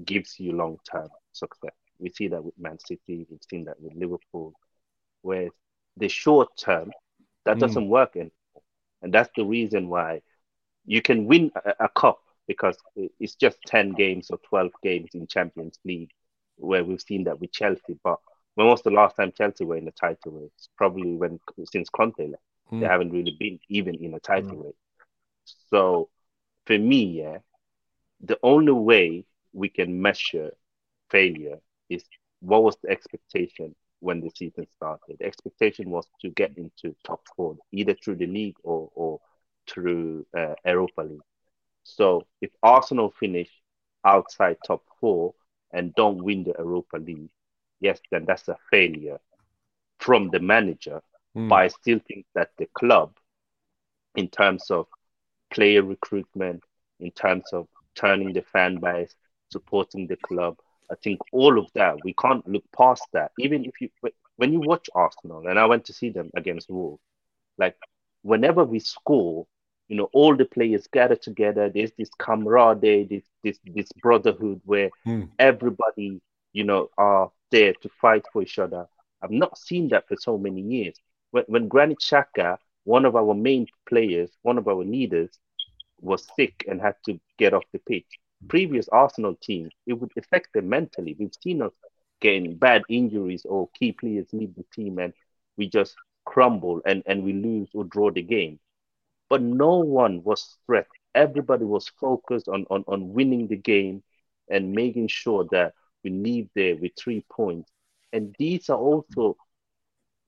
gives 0.05 0.39
you 0.41 0.53
long-term 0.53 1.09
success. 1.33 1.73
We 2.01 2.11
see 2.11 2.29
that 2.29 2.45
with 2.45 2.59
Man 2.59 2.79
City, 2.81 3.27
we've 3.31 3.41
seen 3.51 3.65
that 3.67 3.81
with 3.81 3.95
Liverpool, 3.95 4.55
where 5.23 5.51
the 5.97 6.09
short 6.09 6.49
term 6.57 6.93
that 7.45 7.59
Mm. 7.59 7.61
doesn't 7.61 7.89
work 7.89 8.17
anymore, 8.17 8.33
and 9.03 9.13
that's 9.13 9.31
the 9.37 9.45
reason 9.45 9.89
why 9.89 10.23
you 10.87 11.03
can 11.03 11.27
win 11.27 11.51
a, 11.65 11.85
a 11.85 11.89
cup 11.89 12.21
because 12.47 12.77
it's 13.19 13.35
just 13.37 13.59
10 13.67 13.91
games 13.95 14.31
or 14.31 14.39
12 14.49 14.73
games 14.83 15.11
in 15.15 15.27
Champions 15.27 15.79
League, 15.85 16.11
where 16.57 16.85
we've 16.85 17.01
seen 17.01 17.25
that 17.25 17.41
with 17.41 17.53
Chelsea. 17.53 17.99
But 18.05 18.19
when 18.55 18.67
was 18.69 18.83
the 18.83 18.91
last 18.91 19.17
time 19.17 19.33
Chelsea 19.37 19.65
were 19.65 19.77
in 19.77 19.85
the 19.87 19.93
title 19.93 20.33
race? 20.33 20.69
Probably 20.77 21.15
when 21.15 21.39
since 21.65 21.89
Conte 21.91 22.21
left. 22.27 22.43
They 22.81 22.87
Mm. 22.87 22.89
haven't 22.89 23.13
really 23.13 23.37
been 23.39 23.59
even 23.69 23.95
in 23.97 24.15
a 24.15 24.21
title 24.21 24.59
race. 24.59 24.75
So 25.71 26.09
for 26.67 26.79
me, 26.79 27.05
yeah, 27.23 27.39
the 28.21 28.39
only 28.43 28.73
way 28.73 29.25
we 29.53 29.69
can 29.69 30.01
measure 30.01 30.51
failure 31.11 31.59
is 31.91 32.05
what 32.41 32.63
was 32.63 32.77
the 32.83 32.91
expectation 32.91 33.75
when 34.01 34.21
the 34.21 34.31
season 34.35 34.67
started. 34.75 35.19
The 35.19 35.27
expectation 35.27 35.91
was 35.91 36.07
to 36.23 36.31
get 36.31 36.57
into 36.57 36.97
top 37.05 37.21
four, 37.37 37.57
either 37.73 37.95
through 37.95 38.17
the 38.17 38.27
league 38.27 38.57
or 38.63 38.91
or 38.95 39.21
through 39.69 40.27
uh, 40.37 40.55
Europa 40.65 41.03
League. 41.03 41.21
So 41.85 42.27
if 42.41 42.51
Arsenal 42.63 43.13
finish 43.21 43.51
outside 44.05 44.57
top 44.67 44.83
four 45.01 45.35
and 45.73 45.95
don't 45.95 46.23
win 46.23 46.45
the 46.45 46.55
Europa 46.59 46.97
League, 46.97 47.31
yes, 47.81 48.01
then 48.11 48.25
that's 48.25 48.49
a 48.49 48.57
failure 48.71 49.21
from 49.99 50.31
the 50.31 50.41
manager. 50.41 51.03
Mm. 51.37 51.49
But 51.49 51.55
I 51.57 51.69
still 51.69 52.01
think 52.09 52.27
that 52.35 52.51
the 52.59 52.67
club, 52.75 53.13
in 54.17 54.29
terms 54.29 54.71
of 54.71 54.87
player 55.53 55.83
recruitment, 55.83 56.63
in 56.99 57.11
terms 57.13 57.45
of 57.53 57.69
turning 57.95 58.33
the 58.33 58.43
fan 58.43 58.81
base, 58.81 59.15
supporting 59.51 60.07
the 60.07 60.17
club, 60.17 60.57
I 60.91 60.97
think 60.97 61.21
all 61.33 61.59
of 61.59 61.67
that 61.75 62.03
we 62.05 62.15
can't 62.15 62.47
look 62.49 62.65
past 62.77 63.09
that. 63.13 63.33
Even 63.39 63.65
if 63.65 63.81
you 63.81 63.91
when 64.37 64.53
you 64.53 64.61
watch 64.61 64.89
Arsenal, 64.95 65.47
and 65.47 65.59
I 65.59 65.67
went 65.67 65.85
to 65.87 65.93
see 65.93 66.11
them 66.11 66.31
against 66.37 66.71
Wolves, 66.71 67.03
like 67.59 67.77
whenever 68.23 68.65
we 68.65 68.81
score, 68.81 69.47
you 69.89 69.97
know, 69.97 70.11
all 70.13 70.37
the 70.37 70.45
players 70.47 70.87
gather 70.89 71.17
together. 71.17 71.71
There's 71.71 71.93
this 71.99 72.11
camaraderie, 72.19 73.05
this 73.05 73.25
this 73.45 73.59
this 73.65 73.93
brotherhood 73.93 74.61
where 74.65 74.91
Hmm. 75.05 75.25
everybody, 75.39 76.21
you 76.53 76.65
know, 76.65 76.91
are 76.99 77.31
there 77.51 77.75
to 77.83 77.89
fight 78.01 78.27
for 78.33 78.43
each 78.43 78.59
other. 78.59 78.89
I've 79.23 79.31
not 79.31 79.59
seen 79.59 79.89
that 79.91 80.09
for 80.09 80.17
so 80.17 80.39
many 80.39 80.63
years. 80.63 80.97
When 81.33 81.45
when 81.49 81.69
Granit 81.69 82.01
Xhaka, 82.01 82.59
one 82.85 83.05
of 83.07 83.17
our 83.17 83.35
main 83.35 83.67
players, 83.89 84.31
one 84.43 84.59
of 84.59 84.69
our 84.69 84.85
leaders, 84.85 85.31
was 86.01 86.27
sick 86.37 86.65
and 86.69 86.81
had 86.81 86.97
to 87.07 87.21
get 87.39 87.55
off 87.55 87.65
the 87.73 87.81
pitch. 87.81 88.20
Previous 88.49 88.89
Arsenal 88.89 89.35
team, 89.37 89.71
it 89.87 89.95
would 89.95 90.13
affect 90.17 90.53
them 90.53 90.69
mentally. 90.69 91.17
We've 91.19 91.35
seen 91.43 91.63
us 91.63 91.73
getting 92.21 92.57
bad 92.57 92.83
injuries 92.89 93.45
or 93.45 93.69
key 93.79 93.93
players 93.93 94.29
leave 94.33 94.55
the 94.55 94.65
team 94.75 94.99
and 94.99 95.13
we 95.57 95.69
just 95.69 95.95
crumble 96.25 96.81
and, 96.87 97.03
and 97.07 97.23
we 97.25 97.33
lose 97.33 97.69
or 97.75 97.85
draw 97.85 98.11
the 98.11 98.23
game. 98.23 98.59
But 99.29 99.43
no 99.43 99.79
one 99.79 100.23
was 100.25 100.43
stressed. 100.63 100.91
Everybody 101.15 101.65
was 101.65 101.89
focused 102.01 102.49
on, 102.49 102.67
on, 102.71 102.85
on 102.87 103.13
winning 103.13 103.49
the 103.49 103.57
game 103.57 104.03
and 104.49 104.73
making 104.73 105.09
sure 105.09 105.45
that 105.51 105.75
we 106.05 106.11
leave 106.11 106.49
there 106.55 106.77
with 106.77 106.93
three 106.99 107.25
points. 107.31 107.71
And 108.13 108.35
these 108.39 108.69
are 108.71 108.79
also 108.79 109.37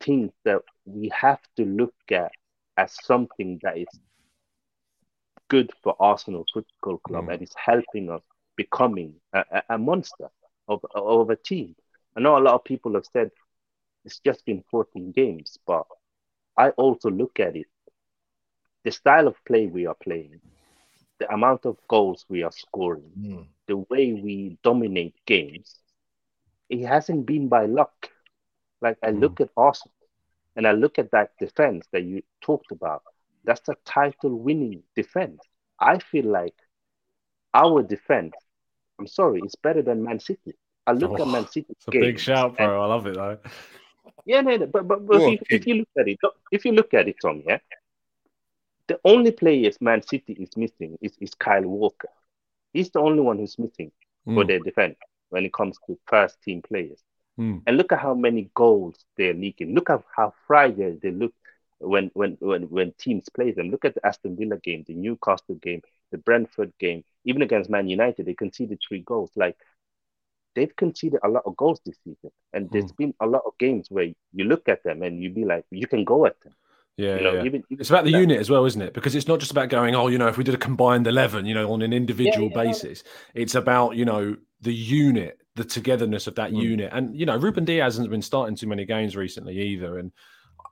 things 0.00 0.32
that 0.44 0.62
we 0.84 1.08
have 1.10 1.40
to 1.56 1.64
look 1.64 1.94
at 2.10 2.32
as 2.76 2.94
something 3.04 3.58
that 3.62 3.78
is 3.78 3.88
good 5.52 5.70
for 5.84 5.96
Arsenal 6.00 6.46
Football 6.54 6.98
Club 7.08 7.28
Mm. 7.28 7.34
and 7.34 7.42
is 7.42 7.54
helping 7.56 8.10
us 8.10 8.22
becoming 8.56 9.20
a, 9.34 9.62
a, 9.70 9.78
monster 9.78 10.30
of, 10.68 10.80
of 10.94 11.30
a 11.30 11.36
team. 11.36 11.76
I 12.16 12.20
know 12.20 12.38
a 12.38 12.46
lot 12.46 12.54
of 12.54 12.64
people 12.64 12.94
have 12.94 13.06
said 13.06 13.30
it's 14.04 14.20
just 14.20 14.44
been 14.46 14.64
14 14.70 15.12
games, 15.12 15.58
but 15.66 15.86
I 16.58 16.70
also 16.70 17.10
look 17.10 17.40
at 17.40 17.56
it. 17.56 17.66
The 18.84 18.92
style 18.92 19.28
of 19.28 19.44
play 19.46 19.66
we 19.66 19.86
are 19.86 19.96
playing, 20.02 20.40
the 21.18 21.32
amount 21.32 21.66
of 21.66 21.76
goals 21.88 22.26
we 22.28 22.42
are 22.42 22.52
scoring, 22.52 23.12
Mm. 23.18 23.46
the 23.66 23.76
way 23.78 24.12
we 24.14 24.58
dominate 24.62 25.16
games, 25.26 25.80
it 26.70 26.84
hasn't 26.86 27.26
been 27.26 27.48
by 27.48 27.66
luck. 27.66 28.10
Like 28.80 28.98
I 29.02 29.10
look 29.10 29.40
at 29.40 29.50
Arsenal 29.56 29.94
and 30.56 30.66
I 30.66 30.72
look 30.72 30.98
at 30.98 31.10
that 31.12 31.36
defense 31.38 31.86
that 31.92 32.04
you 32.04 32.22
talked 32.40 32.72
about. 32.72 33.02
That's 33.44 33.68
a 33.68 33.76
title 33.84 34.34
winning 34.36 34.82
defense. 34.96 35.42
I 35.80 35.98
feel 35.98 36.26
like 36.26 36.54
our 37.54 37.82
defense, 37.82 38.34
I'm 38.98 39.06
sorry, 39.06 39.42
it's 39.44 39.56
better 39.56 39.82
than 39.82 40.02
Man 40.04 40.20
City. 40.20 40.54
I 40.86 40.92
look 40.92 41.12
Oh, 41.12 41.22
at 41.22 41.28
Man 41.28 41.46
City. 41.46 41.66
It's 41.70 41.88
a 41.88 41.92
big 41.92 42.18
shout, 42.18 42.56
bro. 42.56 42.82
I 42.82 42.86
love 42.86 43.06
it 43.06 43.14
though. 43.14 43.38
Yeah, 44.24 44.40
no, 44.42 44.56
no, 44.56 44.66
but 44.66 44.86
but, 44.86 45.06
but 45.06 45.16
Go 45.18 45.26
if, 45.26 45.26
you, 45.28 45.38
if 45.50 45.66
you 45.66 45.74
look 45.74 45.88
at 45.98 46.08
it, 46.08 46.18
if 46.52 46.64
you 46.64 46.72
look 46.72 46.94
at 46.94 47.08
it, 47.08 47.16
Tom, 47.20 47.42
yeah, 47.46 47.58
the 48.88 48.98
only 49.04 49.30
players 49.32 49.80
Man 49.80 50.02
City 50.02 50.34
is 50.34 50.56
missing 50.56 50.98
is, 51.00 51.12
is 51.20 51.34
Kyle 51.34 51.62
Walker. 51.62 52.08
He's 52.72 52.90
the 52.90 53.00
only 53.00 53.20
one 53.20 53.38
who's 53.38 53.58
missing 53.58 53.92
for 54.34 54.44
Mm. 54.44 54.46
their 54.46 54.60
defense 54.60 54.96
when 55.30 55.44
it 55.44 55.52
comes 55.52 55.78
to 55.86 55.98
first 56.06 56.42
team 56.42 56.62
players. 56.62 57.02
Mm. 57.38 57.62
And 57.66 57.76
look 57.76 57.92
at 57.92 58.00
how 58.00 58.14
many 58.14 58.50
goals 58.54 59.04
they're 59.16 59.34
leaking. 59.34 59.74
Look 59.74 59.90
at 59.90 60.02
how 60.16 60.34
fragile 60.46 60.98
they 61.02 61.10
look 61.10 61.34
when 61.82 62.10
when 62.14 62.36
when 62.40 62.62
when 62.64 62.92
teams 62.98 63.28
play 63.28 63.52
them. 63.52 63.70
Look 63.70 63.84
at 63.84 63.94
the 63.94 64.06
Aston 64.06 64.36
Villa 64.36 64.56
game, 64.58 64.84
the 64.86 64.94
Newcastle 64.94 65.56
game, 65.56 65.82
the 66.10 66.18
Brentford 66.18 66.72
game, 66.78 67.04
even 67.24 67.42
against 67.42 67.70
Man 67.70 67.88
United, 67.88 68.26
they 68.26 68.34
conceded 68.34 68.80
three 68.86 69.00
goals. 69.00 69.30
Like 69.36 69.56
they've 70.54 70.74
conceded 70.76 71.20
a 71.24 71.28
lot 71.28 71.44
of 71.46 71.56
goals 71.56 71.80
this 71.84 71.96
season, 72.04 72.30
and 72.52 72.70
there's 72.70 72.92
been 72.92 73.14
a 73.20 73.26
lot 73.26 73.42
of 73.46 73.56
games 73.58 73.86
where 73.90 74.12
you 74.32 74.44
look 74.44 74.68
at 74.68 74.82
them 74.84 75.02
and 75.02 75.22
you'd 75.22 75.34
be 75.34 75.44
like, 75.44 75.64
you 75.70 75.86
can 75.86 76.04
go 76.04 76.26
at 76.26 76.40
them. 76.42 76.54
Yeah, 76.98 77.16
You 77.16 77.22
know, 77.22 77.32
yeah, 77.32 77.38
yeah. 77.40 77.44
even, 77.46 77.62
even 77.70 77.80
It's 77.80 77.88
about 77.88 78.04
the 78.04 78.12
that- 78.12 78.20
unit 78.20 78.38
as 78.38 78.50
well, 78.50 78.66
isn't 78.66 78.82
it? 78.82 78.92
Because 78.92 79.14
it's 79.14 79.26
not 79.26 79.40
just 79.40 79.50
about 79.50 79.70
going, 79.70 79.94
oh, 79.94 80.08
you 80.08 80.18
know, 80.18 80.28
if 80.28 80.36
we 80.36 80.44
did 80.44 80.54
a 80.54 80.58
combined 80.58 81.06
11, 81.06 81.46
you 81.46 81.54
know, 81.54 81.72
on 81.72 81.80
an 81.80 81.94
individual 81.94 82.50
yeah, 82.50 82.58
yeah. 82.62 82.64
basis, 82.64 83.02
it's 83.34 83.54
about, 83.54 83.96
you 83.96 84.04
know, 84.04 84.36
the 84.60 84.74
unit 84.74 85.38
the 85.54 85.64
togetherness 85.64 86.26
of 86.26 86.34
that 86.36 86.50
Mm. 86.50 86.62
unit. 86.62 86.90
And 86.94 87.14
you 87.18 87.26
know, 87.26 87.36
Ruben 87.36 87.64
Dias 87.66 87.94
hasn't 87.94 88.08
been 88.10 88.22
starting 88.22 88.56
too 88.56 88.66
many 88.66 88.86
games 88.86 89.16
recently 89.16 89.58
either. 89.60 89.98
And 89.98 90.10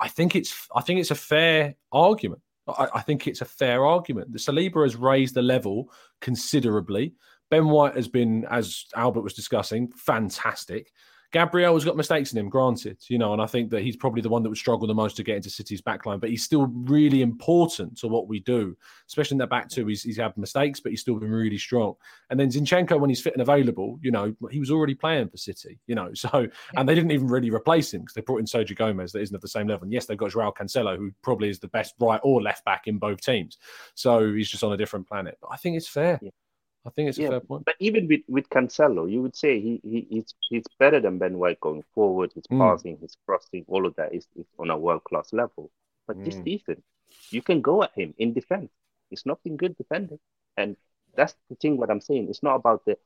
I 0.00 0.08
think 0.08 0.34
it's 0.34 0.68
I 0.74 0.80
think 0.80 1.00
it's 1.00 1.10
a 1.10 1.16
fair 1.16 1.74
argument. 1.92 2.42
I, 2.66 2.88
I 2.94 3.00
think 3.02 3.26
it's 3.26 3.42
a 3.42 3.46
fair 3.46 3.84
argument. 3.86 4.32
The 4.32 4.38
Saliba 4.38 4.82
has 4.82 4.96
raised 4.96 5.34
the 5.34 5.42
level 5.42 5.92
considerably. 6.20 7.14
Ben 7.50 7.68
White 7.68 7.96
has 7.96 8.08
been, 8.08 8.46
as 8.48 8.86
Albert 8.94 9.22
was 9.22 9.34
discussing, 9.34 9.90
fantastic. 9.96 10.92
Gabriel 11.32 11.74
has 11.74 11.84
got 11.84 11.96
mistakes 11.96 12.32
in 12.32 12.38
him, 12.38 12.48
granted, 12.48 12.98
you 13.08 13.16
know, 13.16 13.32
and 13.32 13.40
I 13.40 13.46
think 13.46 13.70
that 13.70 13.82
he's 13.82 13.96
probably 13.96 14.20
the 14.20 14.28
one 14.28 14.42
that 14.42 14.48
would 14.48 14.58
struggle 14.58 14.88
the 14.88 14.94
most 14.94 15.16
to 15.16 15.22
get 15.22 15.36
into 15.36 15.48
City's 15.50 15.80
backline, 15.80 16.20
but 16.20 16.30
he's 16.30 16.42
still 16.42 16.66
really 16.66 17.22
important 17.22 17.96
to 17.98 18.08
what 18.08 18.26
we 18.26 18.40
do, 18.40 18.76
especially 19.06 19.36
in 19.36 19.38
that 19.38 19.50
back 19.50 19.68
two. 19.68 19.86
He's, 19.86 20.02
he's 20.02 20.16
had 20.16 20.36
mistakes, 20.36 20.80
but 20.80 20.90
he's 20.90 21.00
still 21.00 21.20
been 21.20 21.30
really 21.30 21.58
strong. 21.58 21.94
And 22.30 22.40
then 22.40 22.50
Zinchenko, 22.50 22.98
when 22.98 23.10
he's 23.10 23.20
fit 23.20 23.34
and 23.34 23.42
available, 23.42 23.98
you 24.02 24.10
know, 24.10 24.34
he 24.50 24.58
was 24.58 24.72
already 24.72 24.94
playing 24.94 25.28
for 25.28 25.36
City, 25.36 25.78
you 25.86 25.94
know, 25.94 26.10
so, 26.14 26.48
and 26.76 26.88
they 26.88 26.94
didn't 26.94 27.12
even 27.12 27.28
really 27.28 27.50
replace 27.50 27.94
him 27.94 28.00
because 28.00 28.14
they 28.14 28.22
brought 28.22 28.40
in 28.40 28.46
Sergio 28.46 28.76
Gomez 28.76 29.12
that 29.12 29.20
isn't 29.20 29.34
at 29.34 29.42
the 29.42 29.48
same 29.48 29.68
level. 29.68 29.84
And 29.84 29.92
yes, 29.92 30.06
they've 30.06 30.18
got 30.18 30.32
Joao 30.32 30.52
Cancelo, 30.52 30.96
who 30.96 31.12
probably 31.22 31.48
is 31.48 31.60
the 31.60 31.68
best 31.68 31.94
right 32.00 32.20
or 32.24 32.42
left 32.42 32.64
back 32.64 32.88
in 32.88 32.98
both 32.98 33.20
teams. 33.20 33.58
So 33.94 34.32
he's 34.32 34.50
just 34.50 34.64
on 34.64 34.72
a 34.72 34.76
different 34.76 35.06
planet. 35.06 35.38
But 35.40 35.50
I 35.52 35.56
think 35.56 35.76
it's 35.76 35.88
fair. 35.88 36.18
Yeah. 36.20 36.30
I 36.86 36.90
think 36.90 37.08
it's 37.08 37.18
a 37.18 37.22
fair 37.22 37.40
point. 37.40 37.66
But 37.66 37.76
even 37.80 38.06
with, 38.08 38.22
with 38.28 38.48
Cancelo, 38.50 39.10
you 39.10 39.22
would 39.22 39.36
say 39.36 39.60
he, 39.60 39.80
he 39.82 40.06
he's 40.10 40.34
he's 40.48 40.64
better 40.78 41.00
than 41.00 41.18
Ben 41.18 41.38
White 41.38 41.60
going 41.60 41.82
forward. 41.94 42.32
His 42.34 42.46
Mm. 42.50 42.58
passing, 42.58 42.98
his 42.98 43.16
crossing, 43.26 43.64
all 43.68 43.86
of 43.86 43.94
that 43.96 44.14
is, 44.14 44.26
is 44.36 44.46
on 44.58 44.70
a 44.70 44.78
world 44.78 45.04
class 45.04 45.32
level. 45.32 45.70
But 46.06 46.22
this 46.24 46.38
Mm. 46.38 46.44
season, 46.44 46.82
you 47.30 47.42
can 47.42 47.60
go 47.60 47.82
at 47.82 47.92
him 47.94 48.14
in 48.18 48.32
defense. 48.32 48.70
It's 49.10 49.26
not 49.26 49.42
been 49.42 49.56
good 49.56 49.76
defending, 49.76 50.18
and 50.56 50.76
that's 51.16 51.34
the 51.48 51.56
thing. 51.56 51.76
What 51.76 51.90
I'm 51.90 52.00
saying, 52.00 52.28
it's 52.30 52.42
not 52.42 52.56
about 52.56 52.84
the 52.86 52.98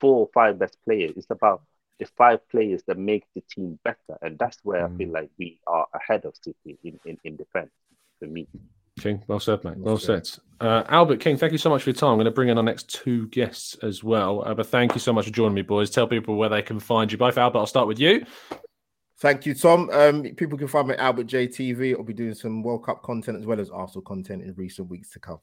four 0.00 0.20
or 0.20 0.28
five 0.34 0.58
best 0.58 0.76
players. 0.84 1.16
It's 1.16 1.30
about 1.30 1.62
the 1.98 2.06
five 2.06 2.46
players 2.48 2.82
that 2.86 2.98
make 2.98 3.24
the 3.34 3.42
team 3.42 3.78
better, 3.84 4.18
and 4.22 4.38
that's 4.38 4.58
where 4.64 4.84
I 4.84 4.88
feel 4.96 5.10
Mm. 5.10 5.12
like 5.12 5.30
we 5.38 5.60
are 5.66 5.86
ahead 5.94 6.24
of 6.24 6.36
City 6.36 6.78
in 6.84 6.98
in, 7.04 7.18
in 7.24 7.36
defense 7.36 7.70
for 8.18 8.26
me. 8.26 8.48
King, 9.00 9.22
well 9.26 9.40
said, 9.40 9.64
mate. 9.64 9.76
Well 9.76 9.94
Well 9.94 9.98
said. 9.98 10.26
said. 10.26 10.40
Uh, 10.60 10.84
Albert 10.88 11.20
King, 11.20 11.36
thank 11.36 11.52
you 11.52 11.58
so 11.58 11.70
much 11.70 11.82
for 11.82 11.90
your 11.90 11.94
time. 11.94 12.10
I'm 12.10 12.16
going 12.16 12.26
to 12.26 12.30
bring 12.30 12.50
in 12.50 12.58
our 12.58 12.62
next 12.62 12.90
two 12.90 13.28
guests 13.28 13.76
as 13.82 14.04
well. 14.04 14.42
Uh, 14.46 14.54
but 14.54 14.66
thank 14.66 14.94
you 14.94 15.00
so 15.00 15.12
much 15.12 15.24
for 15.24 15.30
joining 15.30 15.54
me, 15.54 15.62
boys. 15.62 15.90
Tell 15.90 16.06
people 16.06 16.36
where 16.36 16.50
they 16.50 16.62
can 16.62 16.78
find 16.78 17.10
you 17.10 17.16
both. 17.16 17.38
Albert, 17.38 17.58
I'll 17.58 17.66
start 17.66 17.88
with 17.88 17.98
you. 17.98 18.24
Thank 19.18 19.46
you, 19.46 19.54
Tom. 19.54 19.90
Um, 19.90 20.22
people 20.22 20.56
can 20.58 20.68
find 20.68 20.88
me 20.88 20.94
at 20.94 21.00
Albert 21.00 21.26
JTV. 21.26 21.94
I'll 21.94 22.02
be 22.02 22.14
doing 22.14 22.34
some 22.34 22.62
World 22.62 22.84
Cup 22.84 23.02
content 23.02 23.38
as 23.38 23.46
well 23.46 23.60
as 23.60 23.70
Arsenal 23.70 24.02
content 24.02 24.42
in 24.42 24.54
recent 24.54 24.88
weeks 24.88 25.10
to 25.10 25.18
come. 25.18 25.40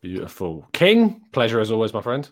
Beautiful. 0.00 0.66
King, 0.72 1.22
pleasure 1.32 1.60
as 1.60 1.70
always, 1.70 1.94
my 1.94 2.02
friend. 2.02 2.28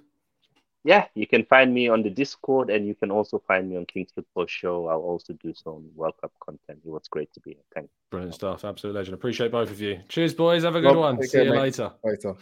Yeah, 0.84 1.06
you 1.14 1.26
can 1.26 1.44
find 1.44 1.72
me 1.72 1.88
on 1.88 2.02
the 2.02 2.10
Discord 2.10 2.70
and 2.70 2.86
you 2.86 2.94
can 2.94 3.10
also 3.10 3.42
find 3.46 3.70
me 3.70 3.76
on 3.76 3.86
King's 3.86 4.10
Football 4.12 4.46
Show. 4.46 4.88
I'll 4.88 5.00
also 5.00 5.32
do 5.34 5.54
some 5.54 5.88
World 5.94 6.14
Cup 6.20 6.32
content. 6.44 6.80
It 6.84 6.90
was 6.90 7.06
great 7.08 7.32
to 7.34 7.40
be 7.40 7.50
here. 7.50 7.62
Thanks. 7.74 7.90
Brilliant 8.10 8.34
stuff. 8.34 8.64
Absolute 8.64 8.94
legend. 8.94 9.14
Appreciate 9.14 9.52
both 9.52 9.70
of 9.70 9.80
you. 9.80 10.00
Cheers, 10.08 10.34
boys. 10.34 10.64
Have 10.64 10.74
a 10.74 10.80
good 10.80 10.90
Well, 10.96 11.00
one. 11.00 11.22
See 11.22 11.30
care, 11.30 11.44
you 11.44 11.50
mate. 11.50 11.60
later. 11.60 11.92
Later. 12.04 12.34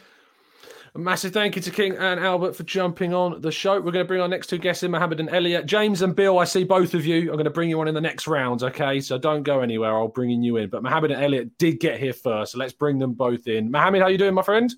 A 0.94 0.98
massive 0.98 1.33
thank 1.33 1.55
you 1.55 1.62
to 1.62 1.70
King 1.70 1.96
and 1.98 2.18
Albert 2.18 2.57
for 2.57 2.64
jumping 2.64 3.14
on 3.14 3.40
the 3.42 3.53
show. 3.53 3.74
We're 3.74 3.92
going 3.92 4.05
to 4.05 4.09
bring 4.09 4.20
our 4.20 4.26
next 4.26 4.48
two 4.48 4.59
guests 4.59 4.83
in, 4.83 4.90
Mohammed 4.90 5.20
and 5.20 5.31
Elliot. 5.31 5.66
James 5.66 6.03
and 6.03 6.16
Bill, 6.16 6.40
I 6.40 6.44
see 6.44 6.64
both 6.64 6.94
of 6.94 7.07
you. 7.07 7.29
I'm 7.31 7.37
going 7.37 7.44
to 7.44 7.50
bring 7.50 7.70
you 7.70 7.81
on 7.81 7.87
in 7.87 7.94
the 7.94 8.00
next 8.00 8.26
round, 8.26 8.64
okay? 8.64 9.00
So 9.00 9.16
don't 9.16 9.44
go 9.44 9.61
anywhere. 9.61 9.96
I'll 9.96 10.09
bring 10.09 10.31
you 10.42 10.57
in. 10.57 10.68
But 10.68 10.83
Mohammed 10.83 11.12
and 11.12 11.22
Elliot 11.22 11.57
did 11.59 11.79
get 11.79 12.00
here 12.00 12.12
first, 12.12 12.53
so 12.53 12.59
let's 12.59 12.72
bring 12.72 12.98
them 12.98 13.12
both 13.12 13.46
in. 13.46 13.70
Mohammed, 13.70 14.03
how 14.03 14.09
you 14.09 14.18
doing, 14.18 14.35
my 14.35 14.42
friend? 14.42 14.74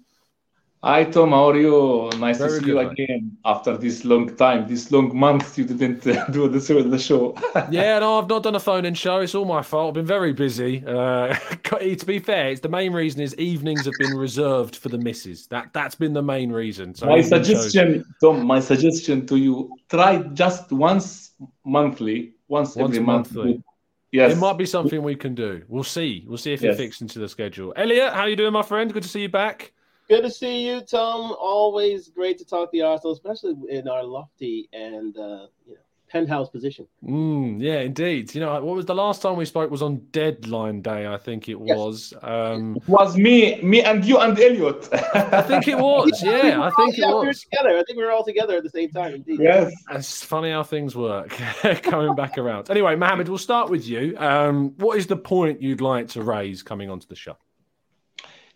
Hi 0.85 1.05
Tom, 1.05 1.31
how 1.31 1.51
are 1.51 1.57
you? 1.57 2.11
Nice 2.19 2.39
Very 2.39 2.51
to 2.51 2.57
see 2.57 2.61
good, 2.65 2.69
you 2.69 2.79
again 2.81 3.37
after 3.45 3.77
this 3.77 4.05
long 4.05 4.35
time, 4.35 4.67
this 4.67 4.91
long 4.91 5.17
month 5.17 5.57
you 5.57 5.65
didn't 5.65 6.05
uh, 6.05 6.25
do 6.33 6.49
the 6.49 6.61
show. 6.61 6.83
The 6.83 6.99
show. 7.09 7.37
Yeah, 7.71 8.01
no, 8.01 8.19
I've 8.19 8.29
not 8.29 8.43
done 8.43 8.57
a 8.57 8.61
phone-in 8.61 8.95
show. 8.95 9.21
It's 9.21 9.37
all 9.37 9.45
my 9.45 9.63
fault. 9.63 9.91
I've 9.91 9.95
been 9.95 10.07
very 10.07 10.33
busy. 10.33 10.83
Uh, 10.85 11.35
to 11.63 12.05
be 12.05 12.19
fair, 12.19 12.49
it's 12.49 12.63
the 12.63 12.69
main 12.69 12.93
reason 12.93 13.21
is 13.21 13.33
evenings 13.37 13.85
have 13.85 13.95
been 14.01 14.17
reserved 14.17 14.75
for 14.75 14.89
the 14.89 14.99
misses. 14.99 15.47
That 15.47 15.73
that's 15.73 15.95
been 15.95 16.15
the 16.15 16.23
main 16.23 16.51
reason. 16.51 16.97
So 16.97 17.07
my 17.07 17.21
shows- 17.21 17.29
suggestion, 17.29 18.05
Tom, 18.21 18.45
my 18.45 18.59
suggestion 18.59 19.25
to 19.29 19.37
you: 19.37 19.77
try 19.89 20.17
just 20.35 20.73
once 20.73 21.31
monthly, 21.65 22.33
once, 22.49 22.75
Once 22.75 22.91
every 22.97 23.07
month. 23.07 23.33
monthly. 23.37 23.63
Yes, 24.11 24.33
It 24.33 24.39
might 24.41 24.59
be 24.59 24.67
something 24.67 25.01
we 25.05 25.15
can 25.15 25.37
do. 25.37 25.63
We'll 25.69 25.85
see. 25.85 26.25
We'll 26.27 26.39
see 26.39 26.53
if 26.53 26.63
it 26.65 26.67
Yes. 26.67 26.77
fits 26.77 27.01
into 27.03 27.21
the 27.21 27.29
schedule. 27.29 27.73
Elliot, 27.77 28.13
how 28.13 28.23
are 28.23 28.29
you 28.29 28.37
doing, 28.37 28.53
my 28.53 28.63
friend? 28.63 28.93
Good 28.93 29.05
to 29.05 29.09
see 29.09 29.23
you 29.23 29.29
back. 29.31 29.73
Good 30.09 30.23
to 30.23 30.31
see 30.31 30.67
you, 30.67 30.81
Tom. 30.83 31.35
Always 31.41 32.09
great 32.09 32.39
to 32.39 32.45
talk 32.45 32.71
to 32.71 32.77
the 32.79 32.83
Arsenal, 32.83 33.13
especially 33.13 33.55
in 33.69 33.89
our 33.89 34.03
lofty 34.05 34.69
and 34.73 35.17
uh, 35.17 35.47
you 35.67 35.75
know 35.75 35.81
penthouse 36.11 36.51
position. 36.51 36.87
Mm, 37.03 37.63
yeah, 37.63 37.81
indeed. 37.81 38.35
You 38.35 38.43
know, 38.43 38.53
what 38.63 38.77
was 38.77 38.85
the 38.85 38.95
last 38.95 39.23
time 39.23 39.37
we 39.37 39.47
spoke? 39.47 39.71
Was 39.71 39.81
on 39.81 39.97
deadline 40.11 40.83
day, 40.83 41.07
I 41.07 41.17
think 41.17 41.49
it 41.49 41.57
Yes. 41.65 41.75
was. 41.79 42.15
Um, 42.21 42.77
it 42.77 42.87
was 42.87 43.17
me, 43.17 43.63
me 43.63 43.81
and 43.83 44.05
you 44.05 44.19
and 44.19 44.39
Elliot. 44.39 44.89
I 44.93 45.41
think 45.41 45.69
it 45.69 45.79
was. 45.79 46.23
Yeah, 46.23 46.61
I 46.63 46.71
think 46.73 46.99
it 46.99 47.01
yeah, 47.01 47.09
we 47.09 47.15
were 47.15 47.27
was. 47.29 47.41
together. 47.41 47.71
I 47.79 47.83
think 47.85 47.97
we 47.97 48.05
were 48.05 48.11
all 48.13 48.25
together 48.25 48.59
at 48.59 48.63
the 48.65 48.69
same 48.71 48.91
time. 48.91 49.15
Indeed. 49.15 49.41
yes. 49.41 49.73
It's 49.93 50.23
funny 50.23 50.51
how 50.51 50.63
things 50.65 50.95
work, 50.95 51.31
coming 51.83 52.15
back 52.15 52.37
around. 52.37 52.71
Anyway, 52.71 52.95
Mohammed, 52.97 53.31
we'll 53.31 53.39
start 53.39 53.71
with 53.71 53.89
you. 53.89 54.15
Um, 54.19 54.75
what 54.77 54.99
is 54.99 55.07
the 55.07 55.17
point 55.17 55.63
you'd 55.63 55.81
like 55.81 56.09
to 56.09 56.23
raise 56.23 56.63
coming 56.63 56.91
onto 56.91 57.07
the 57.07 57.17
show? 57.17 57.39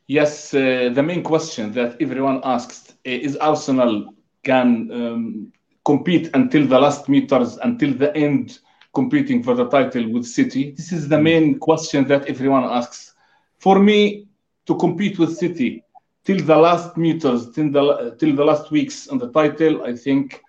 Yes, 0.09 0.55
uh, 0.55 0.91
the 0.95 1.03
main 1.03 1.25
question 1.25 1.73
that 1.73 1.97
everyone 2.01 2.41
asks 2.45 2.91
uh, 2.91 2.95
is 3.05 3.37
Arsenal 3.39 4.15
can 4.45 4.89
um, 4.93 5.53
compete 5.85 6.31
until 6.35 6.65
the 6.65 6.79
last 6.79 7.09
meters, 7.09 7.57
until 7.57 7.93
the 7.93 8.17
end, 8.17 8.61
competing 8.95 9.43
for 9.43 9.55
the 9.55 9.69
title 9.69 10.09
with 10.13 10.25
City? 10.25 10.71
This 10.71 10.93
is 10.93 11.09
the 11.09 11.19
main 11.19 11.59
question 11.59 12.07
that 12.07 12.27
everyone 12.27 12.63
asks. 12.63 13.15
For 13.59 13.81
me, 13.81 14.29
to 14.67 14.77
compete 14.77 15.19
with 15.19 15.37
City 15.37 15.83
till 16.25 16.39
the 16.39 16.57
last 16.57 16.97
meters, 16.97 17.51
till 17.51 17.73
the, 17.73 18.15
till 18.21 18.37
the 18.37 18.45
last 18.45 18.71
weeks 18.71 19.09
on 19.09 19.19
the 19.19 19.33
title, 19.33 19.83
I 19.85 19.97
think 19.97 20.41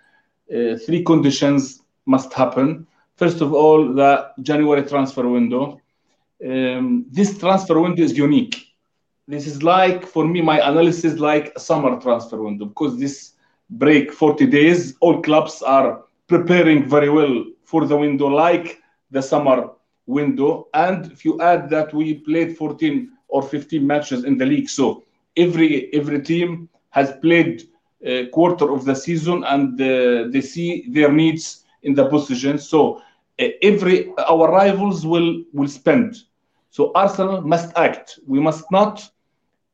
uh, 0.53 0.77
three 0.85 1.03
conditions 1.03 1.81
must 2.05 2.31
happen. 2.31 2.85
First 3.15 3.41
of 3.41 3.53
all, 3.53 3.91
the 3.91 4.29
January 4.43 4.83
transfer 4.83 5.27
window. 5.27 5.81
Um, 6.45 7.07
this 7.09 7.39
transfer 7.39 7.79
window 7.79 8.03
is 8.03 8.15
unique 8.15 8.66
this 9.27 9.45
is 9.47 9.61
like 9.63 10.05
for 10.05 10.25
me 10.25 10.41
my 10.41 10.59
analysis 10.69 11.19
like 11.19 11.51
a 11.55 11.59
summer 11.59 11.99
transfer 11.99 12.41
window 12.41 12.65
because 12.65 12.97
this 12.99 13.33
break 13.69 14.11
40 14.11 14.45
days 14.47 14.95
all 15.01 15.21
clubs 15.21 15.61
are 15.61 16.03
preparing 16.27 16.87
very 16.87 17.09
well 17.09 17.43
for 17.63 17.85
the 17.85 17.97
window 17.97 18.27
like 18.27 18.81
the 19.11 19.21
summer 19.21 19.69
window. 20.05 20.67
And 20.73 21.11
if 21.11 21.25
you 21.25 21.39
add 21.41 21.69
that 21.69 21.93
we 21.93 22.15
played 22.15 22.57
14 22.57 23.11
or 23.27 23.41
15 23.43 23.85
matches 23.85 24.23
in 24.23 24.37
the 24.37 24.45
league 24.45 24.69
so 24.69 25.03
every 25.35 25.93
every 25.93 26.21
team 26.21 26.69
has 26.89 27.11
played 27.21 27.63
a 28.03 28.27
quarter 28.27 28.71
of 28.71 28.85
the 28.85 28.95
season 28.95 29.43
and 29.45 29.79
uh, 29.81 30.27
they 30.31 30.41
see 30.41 30.85
their 30.89 31.11
needs 31.11 31.65
in 31.83 31.93
the 31.93 32.07
position. 32.07 32.57
So 32.57 33.01
uh, 33.39 33.47
every 33.61 34.13
our 34.29 34.49
rivals 34.51 35.05
will 35.05 35.43
will 35.53 35.67
spend. 35.67 36.15
So 36.69 36.91
arsenal 36.95 37.41
must 37.41 37.75
act. 37.77 38.19
We 38.27 38.39
must 38.39 38.65
not 38.71 38.99
uh, 38.99 39.09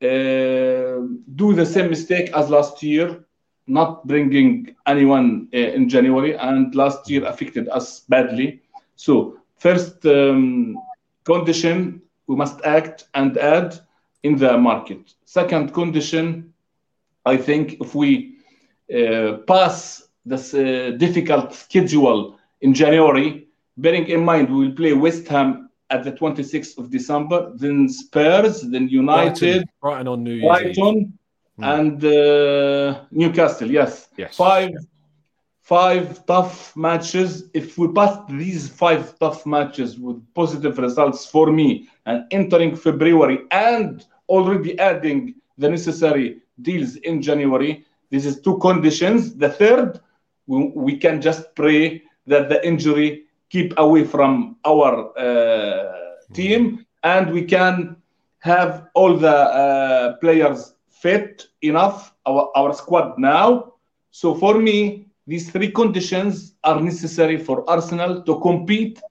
do 0.04 1.54
the 1.54 1.66
same 1.66 1.90
mistake 1.90 2.32
as 2.34 2.50
last 2.50 2.84
year, 2.84 3.24
not 3.68 4.06
bringing 4.08 4.76
anyone 4.86 5.48
uh, 5.54 5.58
in 5.58 5.90
January, 5.90 6.36
and 6.38 6.76
last 6.76 7.10
year 7.10 7.26
affected 7.26 7.70
us 7.70 8.02
badly. 8.10 8.62
So, 8.96 9.38
first 9.58 10.06
um, 10.06 10.78
condition, 11.24 12.02
we 12.28 12.36
must 12.36 12.60
act 12.66 13.06
and 13.14 13.38
add 13.38 13.80
in 14.24 14.36
the 14.38 14.58
market. 14.58 15.14
Second 15.26 15.74
condition, 15.74 16.54
I 17.26 17.38
think 17.38 17.78
if 17.82 17.96
we 17.96 18.38
uh, 18.94 19.38
pass 19.48 20.08
this 20.26 20.54
uh, 20.54 20.92
difficult 20.98 21.54
schedule 21.54 22.38
in 22.62 22.74
January, 22.74 23.48
bearing 23.78 24.08
in 24.08 24.24
mind 24.24 24.50
we 24.50 24.68
will 24.68 24.76
play 24.76 24.94
West 24.94 25.28
Ham 25.28 25.63
at 25.94 26.00
the 26.08 26.12
26th 26.12 26.78
of 26.82 26.86
December, 26.98 27.40
then 27.62 27.78
Spurs, 28.02 28.56
then 28.74 28.86
United, 29.04 29.60
Brighton, 29.62 29.70
Brighton 29.82 30.08
on 30.14 30.20
New 30.28 30.36
Year's 30.42 30.50
Brighton, 30.62 30.98
Hmm. 31.58 31.64
and 31.76 31.98
uh, 32.04 32.90
Newcastle. 33.22 33.70
Yes, 33.80 33.92
Yes. 34.22 34.32
five 34.46 34.72
five 35.62 36.26
tough 36.26 36.76
matches. 36.76 37.30
If 37.54 37.78
we 37.80 37.88
pass 38.00 38.14
these 38.44 38.64
five 38.82 39.04
tough 39.20 39.40
matches 39.46 39.90
with 40.06 40.18
positive 40.34 40.76
results 40.88 41.20
for 41.34 41.46
me, 41.60 41.88
and 42.10 42.18
entering 42.32 42.76
February 42.76 43.40
and 43.52 44.04
already 44.36 44.72
adding 44.80 45.20
the 45.62 45.70
necessary 45.70 46.28
deals 46.68 46.92
in 47.10 47.22
January, 47.22 47.86
this 48.12 48.26
is 48.30 48.42
two 48.46 48.58
conditions. 48.68 49.20
The 49.44 49.50
third, 49.62 50.00
we, 50.48 50.58
we 50.88 50.94
can 50.98 51.22
just 51.22 51.56
pray 51.56 52.04
that 52.28 52.50
the 52.50 52.60
injury 52.72 53.10
keep 53.54 53.70
away 53.78 54.04
from 54.04 54.58
our 54.66 54.92
uh, 55.18 55.94
team, 56.34 56.86
and 57.04 57.32
we 57.32 57.44
can 57.56 57.96
have 58.40 58.72
all 58.94 59.14
the 59.16 59.38
uh, 59.62 60.18
players 60.18 60.60
fit 60.90 61.48
enough 61.62 61.98
our, 62.26 62.44
our 62.56 62.74
squad 62.74 63.18
now 63.18 63.74
so 64.12 64.34
for 64.36 64.56
me 64.68 65.06
these 65.28 65.50
three 65.50 65.72
conditions 65.72 66.56
are 66.64 66.80
necessary 66.82 67.38
for 67.38 67.68
Arsenal 67.70 68.24
to 68.24 68.40
compete 68.40 69.02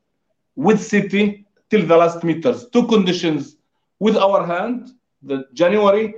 with 0.57 0.83
City 0.83 1.47
till 1.71 1.87
the 1.87 1.97
last 1.97 2.23
meters. 2.23 2.69
Two 2.69 2.87
conditions 2.87 3.57
with 3.99 4.17
our 4.17 4.47
hand, 4.47 4.91
the 5.23 5.47
January 5.55 6.15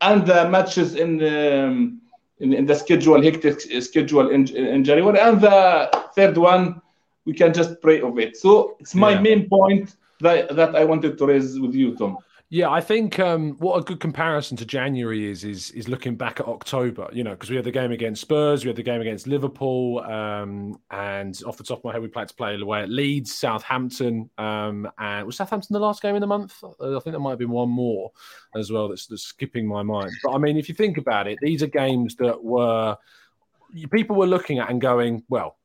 and 0.00 0.26
the 0.26 0.48
matches 0.48 0.94
in 0.94 1.22
um, 1.22 2.00
in, 2.38 2.52
in, 2.52 2.66
the 2.66 2.74
schedule, 2.74 3.22
hectic 3.22 3.60
schedule 3.82 4.30
in, 4.30 4.48
in 4.56 4.82
January, 4.82 5.20
and 5.20 5.40
the 5.40 5.88
third 6.16 6.36
one, 6.36 6.80
we 7.24 7.32
can 7.32 7.52
just 7.52 7.80
pray 7.80 8.00
of 8.00 8.18
it. 8.18 8.36
So 8.36 8.76
it's 8.80 8.94
my 8.94 9.12
yeah. 9.12 9.20
main 9.20 9.48
point 9.48 9.96
that 10.20 10.54
that 10.56 10.76
I 10.76 10.84
wanted 10.84 11.18
to 11.18 11.26
raise 11.26 11.58
with 11.58 11.74
you, 11.74 11.96
Tom. 11.96 12.18
Yeah, 12.50 12.70
I 12.70 12.80
think 12.80 13.18
um, 13.18 13.56
what 13.58 13.78
a 13.78 13.82
good 13.82 13.98
comparison 13.98 14.56
to 14.58 14.66
January 14.66 15.28
is 15.28 15.42
is 15.42 15.70
is 15.72 15.88
looking 15.88 16.14
back 16.14 16.38
at 16.38 16.46
October. 16.46 17.08
You 17.12 17.24
know, 17.24 17.32
because 17.32 17.50
we 17.50 17.56
had 17.56 17.64
the 17.64 17.72
game 17.72 17.90
against 17.90 18.20
Spurs, 18.20 18.64
we 18.64 18.68
had 18.68 18.76
the 18.76 18.82
game 18.82 19.00
against 19.00 19.26
Liverpool, 19.26 20.00
um, 20.00 20.78
and 20.90 21.40
off 21.46 21.56
the 21.56 21.64
top 21.64 21.78
of 21.78 21.84
my 21.84 21.92
head, 21.92 22.02
we 22.02 22.08
played 22.08 22.28
to 22.28 22.34
play 22.34 22.54
away 22.54 22.82
at 22.82 22.90
Leeds, 22.90 23.34
Southampton, 23.34 24.30
um, 24.38 24.88
and 24.98 25.26
was 25.26 25.36
Southampton 25.36 25.72
the 25.74 25.80
last 25.80 26.02
game 26.02 26.14
in 26.14 26.20
the 26.20 26.26
month? 26.26 26.62
Uh, 26.62 26.96
I 26.96 27.00
think 27.00 27.14
there 27.14 27.18
might 27.18 27.30
have 27.30 27.38
been 27.40 27.50
one 27.50 27.70
more 27.70 28.12
as 28.54 28.70
well. 28.70 28.88
That's, 28.88 29.06
that's 29.06 29.22
skipping 29.22 29.66
my 29.66 29.82
mind. 29.82 30.12
But 30.22 30.34
I 30.34 30.38
mean, 30.38 30.56
if 30.56 30.68
you 30.68 30.74
think 30.76 30.98
about 30.98 31.26
it, 31.26 31.38
these 31.40 31.62
are 31.62 31.66
games 31.66 32.14
that 32.16 32.44
were 32.44 32.96
people 33.90 34.14
were 34.16 34.26
looking 34.26 34.58
at 34.60 34.70
and 34.70 34.80
going, 34.80 35.24
well, 35.28 35.56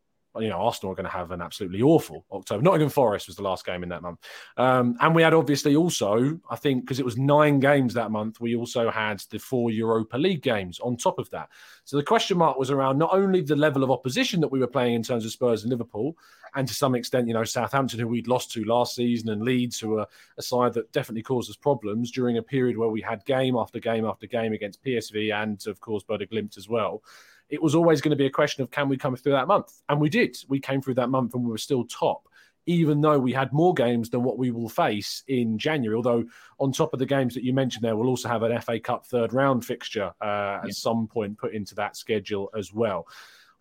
you 0.41 0.49
know, 0.49 0.57
Arsenal 0.57 0.91
are 0.91 0.95
going 0.95 1.05
to 1.05 1.11
have 1.11 1.31
an 1.31 1.41
absolutely 1.41 1.81
awful 1.81 2.25
October. 2.31 2.61
Nottingham 2.61 2.89
Forest 2.89 3.27
was 3.27 3.35
the 3.35 3.43
last 3.43 3.65
game 3.65 3.83
in 3.83 3.89
that 3.89 4.01
month. 4.01 4.19
Um, 4.57 4.97
and 4.99 5.15
we 5.15 5.21
had 5.21 5.33
obviously 5.33 5.75
also, 5.75 6.39
I 6.49 6.55
think, 6.55 6.83
because 6.83 6.99
it 6.99 7.05
was 7.05 7.17
nine 7.17 7.59
games 7.59 7.93
that 7.93 8.11
month, 8.11 8.39
we 8.39 8.55
also 8.55 8.89
had 8.89 9.21
the 9.29 9.39
four 9.39 9.71
Europa 9.71 10.17
League 10.17 10.41
games 10.41 10.79
on 10.79 10.97
top 10.97 11.19
of 11.19 11.29
that. 11.31 11.49
So 11.83 11.97
the 11.97 12.03
question 12.03 12.37
mark 12.37 12.57
was 12.57 12.71
around 12.71 12.97
not 12.97 13.13
only 13.13 13.41
the 13.41 13.55
level 13.55 13.83
of 13.83 13.91
opposition 13.91 14.41
that 14.41 14.51
we 14.51 14.59
were 14.59 14.67
playing 14.67 14.93
in 14.95 15.03
terms 15.03 15.25
of 15.25 15.31
Spurs 15.31 15.63
and 15.63 15.71
Liverpool, 15.71 16.17
and 16.55 16.67
to 16.67 16.73
some 16.73 16.95
extent, 16.95 17.27
you 17.27 17.33
know, 17.33 17.43
Southampton, 17.43 17.99
who 17.99 18.07
we'd 18.07 18.27
lost 18.27 18.51
to 18.51 18.63
last 18.63 18.95
season, 18.95 19.29
and 19.29 19.43
Leeds, 19.43 19.79
who 19.79 19.99
are 19.99 20.07
a 20.37 20.41
side 20.41 20.73
that 20.73 20.91
definitely 20.91 21.21
caused 21.21 21.49
us 21.49 21.55
problems 21.55 22.11
during 22.11 22.37
a 22.37 22.43
period 22.43 22.77
where 22.77 22.89
we 22.89 23.01
had 23.01 23.23
game 23.25 23.55
after 23.55 23.79
game 23.79 24.05
after 24.05 24.27
game 24.27 24.53
against 24.53 24.83
PSV 24.83 25.33
and, 25.33 25.65
of 25.67 25.79
course, 25.79 26.03
Glimt 26.03 26.57
as 26.57 26.67
well 26.67 27.03
it 27.49 27.61
was 27.61 27.75
always 27.75 28.01
going 28.01 28.11
to 28.11 28.15
be 28.17 28.25
a 28.25 28.31
question 28.31 28.63
of 28.63 28.71
can 28.71 28.89
we 28.89 28.97
come 28.97 29.15
through 29.15 29.33
that 29.33 29.47
month? 29.47 29.81
And 29.89 29.99
we 29.99 30.09
did. 30.09 30.37
We 30.47 30.59
came 30.59 30.81
through 30.81 30.95
that 30.95 31.09
month 31.09 31.33
and 31.33 31.43
we 31.43 31.49
were 31.49 31.57
still 31.57 31.83
top, 31.85 32.27
even 32.65 33.01
though 33.01 33.17
we 33.17 33.33
had 33.33 33.51
more 33.51 33.73
games 33.73 34.09
than 34.09 34.23
what 34.23 34.37
we 34.37 34.51
will 34.51 34.69
face 34.69 35.23
in 35.27 35.57
January. 35.57 35.95
Although, 35.95 36.25
on 36.59 36.71
top 36.71 36.93
of 36.93 36.99
the 36.99 37.05
games 37.05 37.33
that 37.33 37.43
you 37.43 37.53
mentioned 37.53 37.83
there, 37.83 37.95
we'll 37.95 38.09
also 38.09 38.29
have 38.29 38.43
an 38.43 38.59
FA 38.61 38.79
Cup 38.79 39.05
third 39.05 39.33
round 39.33 39.65
fixture 39.65 40.11
uh, 40.21 40.59
yeah. 40.61 40.61
at 40.65 40.73
some 40.73 41.07
point 41.07 41.37
put 41.37 41.53
into 41.53 41.75
that 41.75 41.95
schedule 41.95 42.49
as 42.57 42.73
well. 42.73 43.07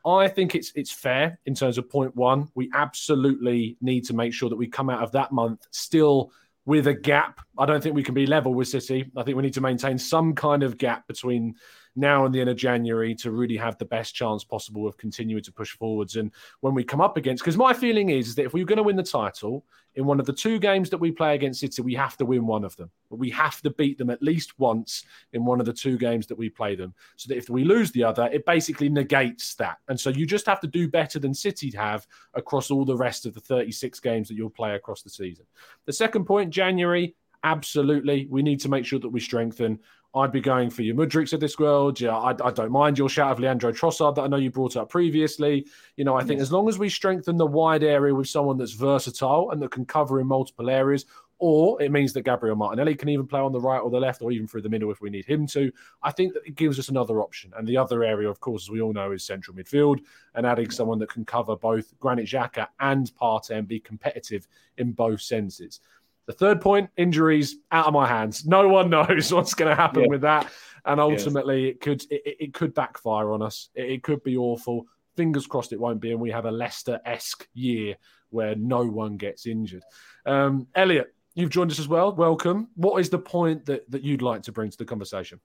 I 0.06 0.28
think 0.28 0.54
it's 0.54 0.72
it's 0.74 0.92
fair 0.92 1.38
in 1.46 1.54
terms 1.54 1.76
of 1.76 1.90
point 1.90 2.14
one. 2.14 2.48
We 2.54 2.70
absolutely 2.74 3.76
need 3.80 4.04
to 4.06 4.14
make 4.14 4.32
sure 4.32 4.48
that 4.48 4.56
we 4.56 4.66
come 4.66 4.90
out 4.90 5.02
of 5.02 5.12
that 5.12 5.32
month 5.32 5.66
still 5.70 6.30
with 6.64 6.86
a 6.86 6.94
gap. 6.94 7.40
I 7.56 7.64
don't 7.64 7.82
think 7.82 7.94
we 7.94 8.02
can 8.02 8.14
be 8.14 8.26
level 8.26 8.52
with 8.52 8.68
City. 8.68 9.10
I 9.16 9.22
think 9.22 9.38
we 9.38 9.42
need 9.42 9.54
to 9.54 9.60
maintain 9.60 9.98
some 9.98 10.34
kind 10.34 10.62
of 10.62 10.76
gap 10.76 11.06
between 11.08 11.54
now 11.98 12.24
and 12.24 12.34
the 12.34 12.40
end 12.40 12.50
of 12.50 12.56
January 12.56 13.14
to 13.16 13.30
really 13.30 13.56
have 13.56 13.76
the 13.78 13.84
best 13.84 14.14
chance 14.14 14.44
possible 14.44 14.86
of 14.86 14.96
continuing 14.96 15.42
to 15.42 15.52
push 15.52 15.72
forwards. 15.72 16.16
And 16.16 16.30
when 16.60 16.74
we 16.74 16.84
come 16.84 17.00
up 17.00 17.16
against, 17.16 17.42
because 17.42 17.56
my 17.56 17.72
feeling 17.72 18.10
is, 18.10 18.28
is 18.28 18.34
that 18.36 18.46
if 18.46 18.54
we're 18.54 18.64
going 18.64 18.78
to 18.78 18.82
win 18.82 18.96
the 18.96 19.02
title 19.02 19.64
in 19.96 20.06
one 20.06 20.20
of 20.20 20.26
the 20.26 20.32
two 20.32 20.58
games 20.58 20.90
that 20.90 20.98
we 20.98 21.10
play 21.10 21.34
against 21.34 21.60
City, 21.60 21.82
we 21.82 21.94
have 21.94 22.16
to 22.18 22.24
win 22.24 22.46
one 22.46 22.64
of 22.64 22.76
them. 22.76 22.90
We 23.10 23.30
have 23.30 23.60
to 23.62 23.70
beat 23.70 23.98
them 23.98 24.10
at 24.10 24.22
least 24.22 24.58
once 24.58 25.04
in 25.32 25.44
one 25.44 25.60
of 25.60 25.66
the 25.66 25.72
two 25.72 25.98
games 25.98 26.26
that 26.28 26.38
we 26.38 26.48
play 26.48 26.76
them. 26.76 26.94
So 27.16 27.28
that 27.28 27.38
if 27.38 27.50
we 27.50 27.64
lose 27.64 27.90
the 27.90 28.04
other, 28.04 28.28
it 28.32 28.46
basically 28.46 28.88
negates 28.88 29.54
that. 29.56 29.78
And 29.88 29.98
so 29.98 30.10
you 30.10 30.24
just 30.24 30.46
have 30.46 30.60
to 30.60 30.68
do 30.68 30.88
better 30.88 31.18
than 31.18 31.34
City 31.34 31.70
have 31.76 32.06
across 32.34 32.70
all 32.70 32.84
the 32.84 32.96
rest 32.96 33.26
of 33.26 33.34
the 33.34 33.40
36 33.40 33.98
games 34.00 34.28
that 34.28 34.34
you'll 34.34 34.50
play 34.50 34.74
across 34.74 35.02
the 35.02 35.10
season. 35.10 35.46
The 35.86 35.92
second 35.92 36.26
point, 36.26 36.50
January, 36.50 37.16
absolutely. 37.44 38.26
We 38.30 38.42
need 38.42 38.60
to 38.60 38.68
make 38.68 38.84
sure 38.84 38.98
that 38.98 39.08
we 39.08 39.20
strengthen. 39.20 39.80
I'd 40.18 40.32
be 40.32 40.40
going 40.40 40.70
for 40.70 40.82
your 40.82 40.94
Mudryks 40.94 41.32
of 41.32 41.40
this 41.40 41.58
world. 41.58 42.00
Yeah, 42.00 42.16
I, 42.16 42.30
I, 42.30 42.50
don't 42.50 42.70
mind 42.70 42.98
your 42.98 43.08
shout 43.08 43.32
of 43.32 43.40
Leandro 43.40 43.72
Trossard 43.72 44.14
that 44.16 44.22
I 44.22 44.26
know 44.26 44.36
you 44.36 44.50
brought 44.50 44.76
up 44.76 44.90
previously. 44.90 45.66
You 45.96 46.04
know, 46.04 46.16
I 46.16 46.22
think 46.22 46.38
yes. 46.38 46.48
as 46.48 46.52
long 46.52 46.68
as 46.68 46.78
we 46.78 46.88
strengthen 46.88 47.36
the 47.36 47.46
wide 47.46 47.82
area 47.82 48.14
with 48.14 48.28
someone 48.28 48.58
that's 48.58 48.72
versatile 48.72 49.50
and 49.50 49.62
that 49.62 49.70
can 49.70 49.84
cover 49.84 50.20
in 50.20 50.26
multiple 50.26 50.70
areas, 50.70 51.06
or 51.38 51.80
it 51.80 51.92
means 51.92 52.12
that 52.12 52.22
Gabriel 52.22 52.56
Martinelli 52.56 52.96
can 52.96 53.08
even 53.08 53.26
play 53.26 53.40
on 53.40 53.52
the 53.52 53.60
right 53.60 53.78
or 53.78 53.90
the 53.90 54.00
left 54.00 54.22
or 54.22 54.32
even 54.32 54.48
through 54.48 54.62
the 54.62 54.68
middle 54.68 54.90
if 54.90 55.00
we 55.00 55.10
need 55.10 55.24
him 55.24 55.46
to. 55.48 55.70
I 56.02 56.10
think 56.10 56.34
that 56.34 56.44
it 56.44 56.56
gives 56.56 56.78
us 56.78 56.88
another 56.88 57.20
option. 57.20 57.52
And 57.56 57.66
the 57.66 57.76
other 57.76 58.02
area, 58.02 58.28
of 58.28 58.40
course, 58.40 58.64
as 58.64 58.70
we 58.70 58.80
all 58.80 58.92
know, 58.92 59.12
is 59.12 59.24
central 59.24 59.56
midfield 59.56 60.00
and 60.34 60.46
adding 60.46 60.70
someone 60.70 60.98
that 60.98 61.10
can 61.10 61.24
cover 61.24 61.54
both 61.54 61.96
Granit 62.00 62.26
Xhaka 62.26 62.66
and 62.80 63.12
Partey 63.20 63.50
and 63.50 63.68
be 63.68 63.78
competitive 63.78 64.48
in 64.78 64.92
both 64.92 65.20
senses. 65.20 65.80
The 66.28 66.34
third 66.34 66.60
point, 66.60 66.90
injuries 66.98 67.56
out 67.72 67.86
of 67.86 67.94
my 67.94 68.06
hands. 68.06 68.46
No 68.46 68.68
one 68.68 68.90
knows 68.96 69.32
what's 69.32 69.54
going 69.54 69.74
to 69.74 69.74
happen 69.74 70.02
yeah. 70.02 70.08
with 70.08 70.20
that, 70.20 70.52
and 70.84 71.00
ultimately 71.00 71.64
yes. 71.64 71.70
it 71.70 71.80
could 71.80 72.02
it, 72.10 72.36
it, 72.40 72.54
could 72.54 72.74
backfire 72.74 73.32
on 73.32 73.40
us. 73.40 73.70
It, 73.74 73.90
it, 73.90 74.02
could 74.02 74.22
be 74.22 74.36
awful. 74.36 74.86
Fingers 75.16 75.46
crossed 75.46 75.72
it 75.72 75.80
won't 75.80 76.02
be, 76.02 76.12
and 76.12 76.20
we 76.20 76.30
have 76.30 76.44
a 76.44 76.50
Leicester 76.50 77.00
esque 77.06 77.48
year 77.54 77.96
where 78.28 78.54
no 78.54 78.84
one 78.84 79.16
gets 79.16 79.46
injured. 79.46 79.82
Um, 80.26 80.66
Elliot, 80.74 81.14
you've 81.34 81.48
joined 81.48 81.70
us 81.70 81.78
as 81.78 81.88
well. 81.88 82.14
Welcome. 82.14 82.68
What 82.74 83.00
is 83.00 83.08
the 83.08 83.18
point 83.18 83.64
that 83.64 83.90
that 83.90 84.02
you'd 84.02 84.20
like 84.20 84.42
to 84.42 84.52
bring 84.52 84.70
to 84.70 84.76
the 84.76 84.84
conversation? 84.84 85.40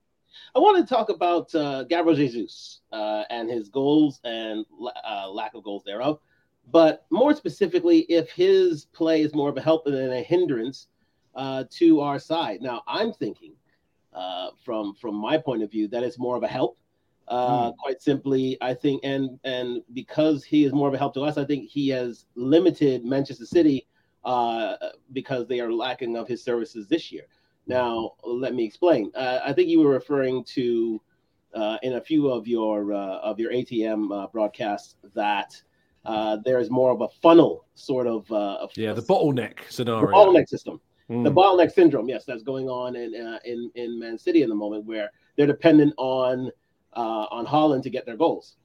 I 0.53 0.59
want 0.59 0.85
to 0.85 0.93
talk 0.93 1.07
about 1.07 1.55
uh, 1.55 1.83
Gabriel 1.83 2.17
Jesus 2.17 2.81
uh, 2.91 3.23
and 3.29 3.49
his 3.49 3.69
goals 3.69 4.19
and 4.25 4.65
uh, 5.07 5.29
lack 5.29 5.53
of 5.53 5.63
goals 5.63 5.83
thereof. 5.85 6.19
But 6.71 7.05
more 7.09 7.35
specifically, 7.35 7.99
if 8.09 8.31
his 8.31 8.85
play 8.85 9.21
is 9.21 9.35
more 9.35 9.49
of 9.49 9.57
a 9.57 9.61
help 9.61 9.85
than 9.85 10.11
a 10.13 10.21
hindrance 10.21 10.87
uh, 11.35 11.63
to 11.71 12.01
our 12.01 12.19
side. 12.19 12.61
Now, 12.61 12.83
I'm 12.87 13.13
thinking 13.13 13.53
uh, 14.13 14.49
from 14.63 14.93
from 14.95 15.15
my 15.15 15.37
point 15.37 15.63
of 15.63 15.71
view 15.71 15.87
that 15.89 16.03
it's 16.03 16.19
more 16.19 16.35
of 16.35 16.43
a 16.43 16.47
help. 16.47 16.77
Uh, 17.27 17.71
mm. 17.71 17.77
Quite 17.77 18.01
simply, 18.01 18.57
I 18.61 18.73
think, 18.73 19.01
and 19.03 19.39
and 19.43 19.81
because 19.93 20.43
he 20.43 20.65
is 20.65 20.73
more 20.73 20.87
of 20.87 20.93
a 20.93 20.97
help 20.97 21.13
to 21.15 21.21
us, 21.21 21.37
I 21.37 21.45
think 21.45 21.69
he 21.69 21.89
has 21.89 22.25
limited 22.35 23.05
Manchester 23.05 23.45
City 23.45 23.87
uh, 24.25 24.75
because 25.13 25.47
they 25.47 25.59
are 25.59 25.71
lacking 25.71 26.17
of 26.17 26.27
his 26.27 26.43
services 26.43 26.87
this 26.87 27.11
year. 27.11 27.23
Now, 27.65 28.13
let 28.25 28.53
me 28.53 28.65
explain. 28.65 29.11
Uh, 29.15 29.39
I 29.43 29.53
think 29.53 29.69
you 29.69 29.79
were 29.79 29.91
referring 29.91 30.43
to 30.45 31.01
uh, 31.53 31.77
in 31.81 31.93
a 31.93 32.01
few 32.01 32.29
of 32.29 32.47
your 32.47 32.93
uh, 32.93 33.19
of 33.19 33.39
your 33.39 33.51
ATM 33.51 34.11
uh, 34.11 34.27
broadcasts 34.27 34.95
that 35.15 35.61
uh, 36.05 36.37
there's 36.43 36.69
more 36.69 36.91
of 36.91 37.01
a 37.01 37.07
funnel 37.21 37.65
sort 37.75 38.07
of. 38.07 38.29
Uh, 38.31 38.67
yeah, 38.75 38.93
the 38.93 39.01
bottleneck 39.01 39.59
scenario. 39.69 40.07
The 40.07 40.13
bottleneck 40.13 40.47
system. 40.47 40.81
Mm. 41.09 41.23
The 41.23 41.31
bottleneck 41.31 41.71
syndrome, 41.71 42.09
yes, 42.09 42.25
that's 42.25 42.43
going 42.43 42.69
on 42.69 42.95
in 42.95 43.15
uh, 43.15 43.39
in 43.45 43.71
in 43.75 43.99
Man 43.99 44.17
City 44.17 44.41
in 44.41 44.49
the 44.49 44.55
moment 44.55 44.85
where 44.85 45.11
they're 45.35 45.47
dependent 45.47 45.93
on 45.97 46.51
uh, 46.93 47.25
on 47.29 47.45
Haaland 47.45 47.83
to 47.83 47.89
get 47.89 48.05
their 48.05 48.17
goals, 48.17 48.55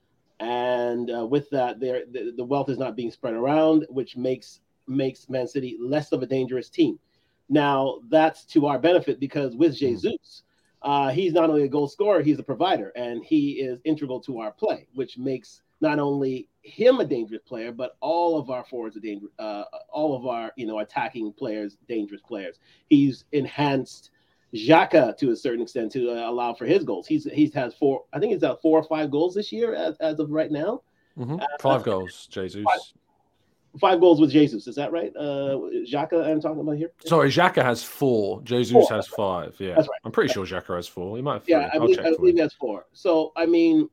and 0.41 1.11
uh, 1.11 1.27
with 1.27 1.51
that, 1.51 1.81
the, 1.81 2.33
the 2.37 2.45
wealth 2.45 2.69
is 2.69 2.79
not 2.79 2.97
being 2.97 3.11
spread 3.11 3.35
around, 3.35 3.87
which 3.89 4.17
makes 4.17 4.61
makes 4.87 5.29
Man 5.29 5.47
City 5.47 5.77
less 5.81 6.13
of 6.13 6.23
a 6.23 6.27
dangerous 6.27 6.69
team. 6.69 6.99
Now 7.49 8.01
that's 8.09 8.45
to 8.47 8.67
our 8.67 8.79
benefit 8.79 9.21
because 9.21 9.57
with 9.57 9.75
mm. 9.75 9.79
Jesus, 9.79 10.43
uh, 10.83 11.11
he's 11.11 11.33
not 11.33 11.51
only 11.51 11.65
a 11.65 11.69
goal 11.69 11.89
scorer, 11.89 12.23
he's 12.23 12.39
a 12.39 12.45
provider, 12.45 12.93
and 12.95 13.25
he 13.25 13.53
is 13.61 13.81
integral 13.85 14.21
to 14.23 14.41
our 14.41 14.53
play, 14.53 14.87
which 14.95 15.19
makes 15.19 15.63
not 15.81 15.99
only 15.99 16.49
him 16.63 17.01
a 17.01 17.05
dangerous 17.05 17.43
player, 17.43 17.73
but 17.73 17.97
all 18.01 18.39
of 18.39 18.51
our 18.51 18.65
forwards 18.65 18.97
are 18.97 19.01
dangerous. 19.01 19.33
Uh, 19.39 19.65
all 19.91 20.17
of 20.17 20.27
our 20.27 20.53
you 20.57 20.67
know 20.67 20.81
attacking 20.81 21.33
players 21.33 21.77
dangerous 21.89 22.21
players. 22.21 22.59
He's 22.89 23.25
enhanced 23.33 24.11
Xhaka 24.55 25.17
to 25.19 25.31
a 25.31 25.37
certain 25.37 25.63
extent 25.63 25.93
to 25.93 26.11
uh, 26.11 26.31
allow 26.31 26.55
for 26.55 26.67
his 26.67 26.85
goals. 26.85 27.07
He's 27.07 27.25
he's 27.25 27.53
has 27.55 27.75
four. 27.75 28.05
I 28.13 28.19
think 28.19 28.33
he's 28.33 28.41
got 28.41 28.63
four 28.63 28.79
or 28.79 28.85
five 28.85 29.11
goals 29.11 29.35
this 29.35 29.53
year 29.53 29.75
as, 29.75 29.97
as 30.01 30.19
of 30.19 30.31
right 30.31 30.51
now. 30.51 30.83
Mm-hmm. 31.19 31.37
Uh, 31.37 31.47
five 31.61 31.83
goals, 31.83 32.29
Jesus. 32.31 32.63
Five, 32.65 33.81
five, 33.81 34.01
goals 34.01 34.21
with 34.21 34.31
Jesus. 34.31 34.67
Is 34.67 34.77
that 34.77 34.93
right? 34.93 35.13
Uh, 35.17 35.59
Xhaka, 35.85 36.27
I'm 36.27 36.41
talking 36.41 36.61
about 36.61 36.77
here. 36.77 36.93
Sorry, 37.05 37.29
Xhaka 37.29 37.63
has 37.63 37.83
four. 37.83 38.41
Jesus 38.43 38.73
four. 38.73 38.87
has 38.91 39.07
five. 39.09 39.55
Yeah, 39.59 39.75
that's 39.75 39.89
right. 39.89 40.01
I'm 40.05 40.13
pretty 40.13 40.33
sure 40.33 40.47
Xhaka 40.47 40.77
has 40.77 40.87
four. 40.87 41.17
He 41.17 41.23
might 41.23 41.35
have. 41.35 41.49
Yeah, 41.49 41.71
I 41.73 41.79
believe, 41.79 41.99
I 41.99 42.11
believe 42.15 42.35
he 42.35 42.41
has 42.41 42.53
four. 42.55 42.87
So 42.93 43.33
I 43.37 43.47
mean, 43.47 43.89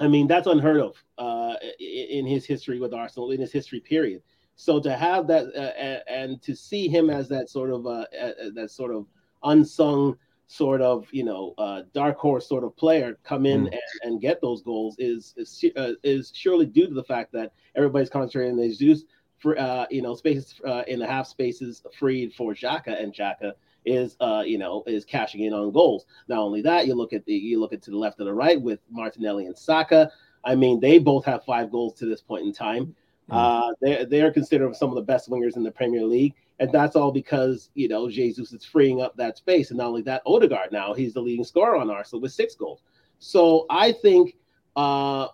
I 0.00 0.08
mean, 0.08 0.26
that's 0.26 0.46
unheard 0.46 0.80
of 0.80 0.96
uh, 1.18 1.54
in 1.78 2.26
his 2.26 2.46
history 2.46 2.80
with 2.80 2.94
Arsenal, 2.94 3.30
in 3.32 3.40
his 3.40 3.52
history 3.52 3.80
period. 3.80 4.22
So 4.56 4.80
to 4.80 4.96
have 4.96 5.26
that 5.28 5.46
uh, 5.54 6.10
and 6.10 6.42
to 6.42 6.54
see 6.54 6.88
him 6.88 7.10
as 7.10 7.28
that 7.28 7.48
sort 7.48 7.70
of 7.70 7.86
uh, 7.86 8.06
that 8.54 8.70
sort 8.70 8.94
of 8.94 9.06
unsung 9.44 10.16
sort 10.48 10.82
of 10.82 11.06
you 11.12 11.22
know 11.22 11.54
uh, 11.58 11.82
dark 11.94 12.18
horse 12.18 12.48
sort 12.48 12.64
of 12.64 12.76
player 12.76 13.18
come 13.22 13.46
in 13.46 13.66
mm. 13.66 13.72
and, 13.72 13.80
and, 14.02 14.20
get 14.20 14.40
those 14.40 14.62
goals 14.62 14.96
is 14.98 15.32
is, 15.36 15.64
uh, 15.76 15.92
is 16.02 16.32
surely 16.34 16.66
due 16.66 16.88
to 16.88 16.94
the 16.94 17.04
fact 17.04 17.32
that 17.32 17.52
everybody's 17.76 18.10
concentrating 18.10 18.58
on 18.58 18.72
Jesus 18.72 19.04
for 19.38 19.58
uh, 19.58 19.86
you 19.90 20.02
know 20.02 20.14
spaces 20.14 20.60
uh, 20.66 20.82
in 20.88 20.98
the 20.98 21.06
half 21.06 21.26
spaces 21.26 21.82
freed 21.98 22.34
for 22.34 22.52
Xhaka 22.52 23.00
and 23.00 23.14
Xhaka 23.14 23.52
is 23.84 24.16
uh, 24.20 24.42
you 24.44 24.58
know 24.58 24.82
is 24.86 25.04
cashing 25.04 25.42
in 25.42 25.52
on 25.52 25.72
goals. 25.72 26.06
Not 26.28 26.38
only 26.38 26.62
that, 26.62 26.86
you 26.86 26.94
look 26.94 27.12
at 27.12 27.24
the 27.24 27.34
you 27.34 27.60
look 27.60 27.72
at 27.72 27.82
to 27.82 27.90
the 27.90 27.98
left 27.98 28.18
and 28.18 28.28
the 28.28 28.34
right 28.34 28.60
with 28.60 28.80
Martinelli 28.90 29.46
and 29.46 29.56
Saka. 29.56 30.10
I 30.44 30.54
mean, 30.54 30.80
they 30.80 30.98
both 30.98 31.24
have 31.26 31.44
five 31.44 31.70
goals 31.70 31.94
to 31.94 32.06
this 32.06 32.20
point 32.20 32.46
in 32.46 32.52
time. 32.52 32.94
Mm. 33.30 33.36
Uh, 33.70 33.74
they're 33.80 34.04
they're 34.04 34.32
considered 34.32 34.74
some 34.76 34.90
of 34.90 34.96
the 34.96 35.02
best 35.02 35.30
wingers 35.30 35.56
in 35.56 35.62
the 35.62 35.70
Premier 35.70 36.04
League, 36.04 36.34
and 36.58 36.72
that's 36.72 36.96
all 36.96 37.12
because 37.12 37.70
you 37.74 37.88
know 37.88 38.10
Jesus 38.10 38.52
is 38.52 38.64
freeing 38.64 39.00
up 39.00 39.16
that 39.16 39.36
space. 39.36 39.70
And 39.70 39.78
not 39.78 39.88
only 39.88 40.02
that, 40.02 40.22
Odegaard 40.26 40.72
now 40.72 40.94
he's 40.94 41.14
the 41.14 41.20
leading 41.20 41.44
scorer 41.44 41.76
on 41.76 41.90
Arsenal 41.90 42.22
with 42.22 42.32
six 42.32 42.54
goals. 42.54 42.82
So 43.18 43.66
I 43.70 43.92
think 43.92 44.36
uh, 44.76 45.28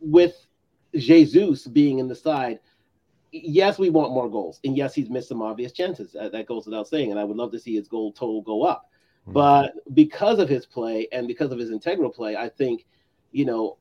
with 0.00 0.46
Jesus 0.94 1.66
being 1.66 1.98
in 1.98 2.08
the 2.08 2.14
side, 2.14 2.60
yes, 3.44 3.78
we 3.78 3.90
want 3.90 4.12
more 4.12 4.30
goals, 4.30 4.60
and 4.64 4.76
yes, 4.76 4.94
he's 4.94 5.10
missed 5.10 5.28
some 5.28 5.42
obvious 5.42 5.72
chances. 5.72 6.14
Uh, 6.14 6.28
that 6.28 6.46
goes 6.46 6.66
without 6.66 6.88
saying, 6.88 7.10
and 7.10 7.20
I 7.20 7.24
would 7.24 7.36
love 7.36 7.52
to 7.52 7.58
see 7.58 7.74
his 7.74 7.88
goal 7.88 8.12
total 8.12 8.42
go 8.42 8.62
up. 8.62 8.90
Mm-hmm. 9.22 9.32
But 9.32 9.72
because 9.94 10.38
of 10.38 10.48
his 10.48 10.66
play 10.66 11.08
and 11.12 11.26
because 11.26 11.52
of 11.52 11.58
his 11.58 11.70
integral 11.70 12.10
play, 12.10 12.36
I 12.36 12.48
think 12.48 12.86
you 13.32 13.44
know 13.44 13.78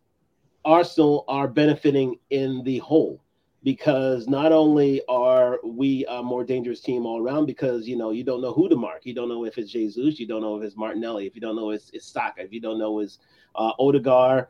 Arsenal 0.63 1.25
are 1.27 1.47
benefiting 1.47 2.17
in 2.29 2.63
the 2.63 2.79
whole 2.79 3.21
because 3.63 4.27
not 4.27 4.51
only 4.51 5.01
are 5.09 5.59
we 5.63 6.05
a 6.07 6.21
more 6.21 6.43
dangerous 6.43 6.81
team 6.81 7.05
all 7.05 7.19
around 7.19 7.47
because 7.47 7.87
you 7.87 7.97
know 7.97 8.11
you 8.11 8.23
don't 8.23 8.41
know 8.41 8.53
who 8.53 8.69
to 8.69 8.75
mark. 8.75 9.05
You 9.05 9.15
don't 9.15 9.29
know 9.29 9.45
if 9.45 9.57
it's 9.57 9.71
jesus. 9.71 10.19
You 10.19 10.27
don't 10.27 10.41
know 10.41 10.55
if 10.57 10.63
it's 10.63 10.77
martinelli. 10.77 11.25
If 11.25 11.35
you 11.35 11.41
don't 11.41 11.55
know 11.55 11.71
it's, 11.71 11.89
it's 11.91 12.05
Saka. 12.05 12.43
If 12.43 12.53
you 12.53 12.61
don't 12.61 12.79
know 12.79 12.99
it's 12.99 13.19
uh, 13.55 13.71
Odegaard 13.79 14.47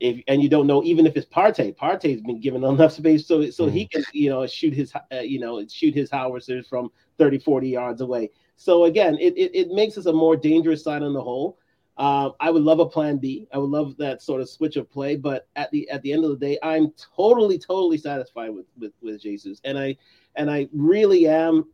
if 0.00 0.22
and 0.26 0.42
you 0.42 0.48
don't 0.48 0.66
know 0.66 0.82
even 0.82 1.06
if 1.06 1.16
it's 1.16 1.26
Partey 1.26 1.76
Partey's 1.76 2.22
been 2.22 2.40
given 2.40 2.64
enough 2.64 2.92
space 2.92 3.26
so 3.26 3.48
so 3.50 3.66
mm. 3.66 3.72
he 3.72 3.86
can 3.86 4.02
you 4.12 4.30
know 4.30 4.46
shoot 4.46 4.74
his 4.74 4.92
uh, 4.94 5.20
you 5.20 5.38
know 5.38 5.64
shoot 5.68 5.94
his 5.94 6.10
howitzers 6.10 6.66
from 6.66 6.90
30 7.18 7.38
40 7.38 7.68
yards 7.68 8.00
away 8.00 8.30
so 8.56 8.84
again 8.84 9.16
it, 9.20 9.34
it, 9.36 9.54
it 9.54 9.68
makes 9.70 9.96
us 9.98 10.06
a 10.06 10.12
more 10.12 10.36
dangerous 10.36 10.82
side 10.82 11.02
on 11.02 11.12
the 11.12 11.22
whole 11.22 11.58
uh, 12.00 12.30
I 12.40 12.50
would 12.50 12.62
love 12.62 12.80
a 12.80 12.86
plan 12.86 13.18
B. 13.18 13.46
I 13.52 13.58
would 13.58 13.68
love 13.68 13.94
that 13.98 14.22
sort 14.22 14.40
of 14.40 14.48
switch 14.48 14.76
of 14.76 14.90
play, 14.90 15.16
but 15.16 15.48
at 15.54 15.70
the 15.70 15.86
at 15.90 16.00
the 16.00 16.14
end 16.14 16.24
of 16.24 16.30
the 16.30 16.36
day, 16.36 16.58
I'm 16.62 16.94
totally 17.14 17.58
totally 17.58 17.98
satisfied 17.98 18.48
with 18.48 18.64
with 18.78 18.92
with 19.02 19.20
Jesus, 19.20 19.60
and 19.64 19.78
I 19.78 19.98
and 20.34 20.50
I 20.50 20.66
really 20.72 21.28
am 21.28 21.66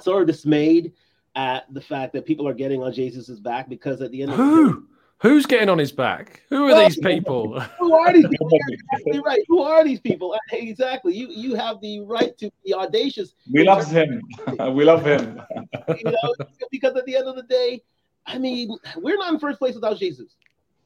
sort 0.00 0.22
of 0.22 0.26
dismayed 0.26 0.94
at 1.36 1.72
the 1.72 1.80
fact 1.80 2.12
that 2.14 2.26
people 2.26 2.48
are 2.48 2.54
getting 2.54 2.82
on 2.82 2.92
Jesus's 2.92 3.38
back 3.38 3.68
because 3.68 4.02
at 4.02 4.10
the 4.10 4.22
end 4.22 4.32
of 4.32 4.38
the 4.38 4.44
day, 4.44 4.78
Who's 5.18 5.46
getting 5.46 5.70
on 5.70 5.78
his 5.78 5.92
back? 5.92 6.42
Who 6.50 6.70
are 6.70 6.84
these 6.88 6.98
people? 6.98 7.58
Who 7.78 7.94
are 7.94 8.12
these 8.12 8.28
people? 8.28 8.50
exactly 8.68 9.20
right. 9.20 9.40
Who 9.48 9.62
are 9.62 9.82
these 9.84 10.00
people? 10.00 10.36
Exactly. 10.52 11.14
You 11.14 11.28
you 11.30 11.54
have 11.54 11.80
the 11.80 12.00
right 12.00 12.36
to 12.38 12.50
be 12.64 12.74
audacious. 12.74 13.34
We 13.50 13.64
love 13.64 13.90
him. 13.90 14.20
we 14.74 14.84
love 14.84 15.04
him. 15.04 15.40
you 15.88 16.04
know, 16.04 16.34
because 16.70 16.96
at 16.96 17.06
the 17.06 17.16
end 17.16 17.28
of 17.28 17.36
the 17.36 17.44
day, 17.44 17.82
I 18.26 18.38
mean, 18.38 18.76
we're 18.96 19.16
not 19.16 19.32
in 19.32 19.40
first 19.40 19.58
place 19.58 19.74
without 19.74 19.98
Jesus. 19.98 20.36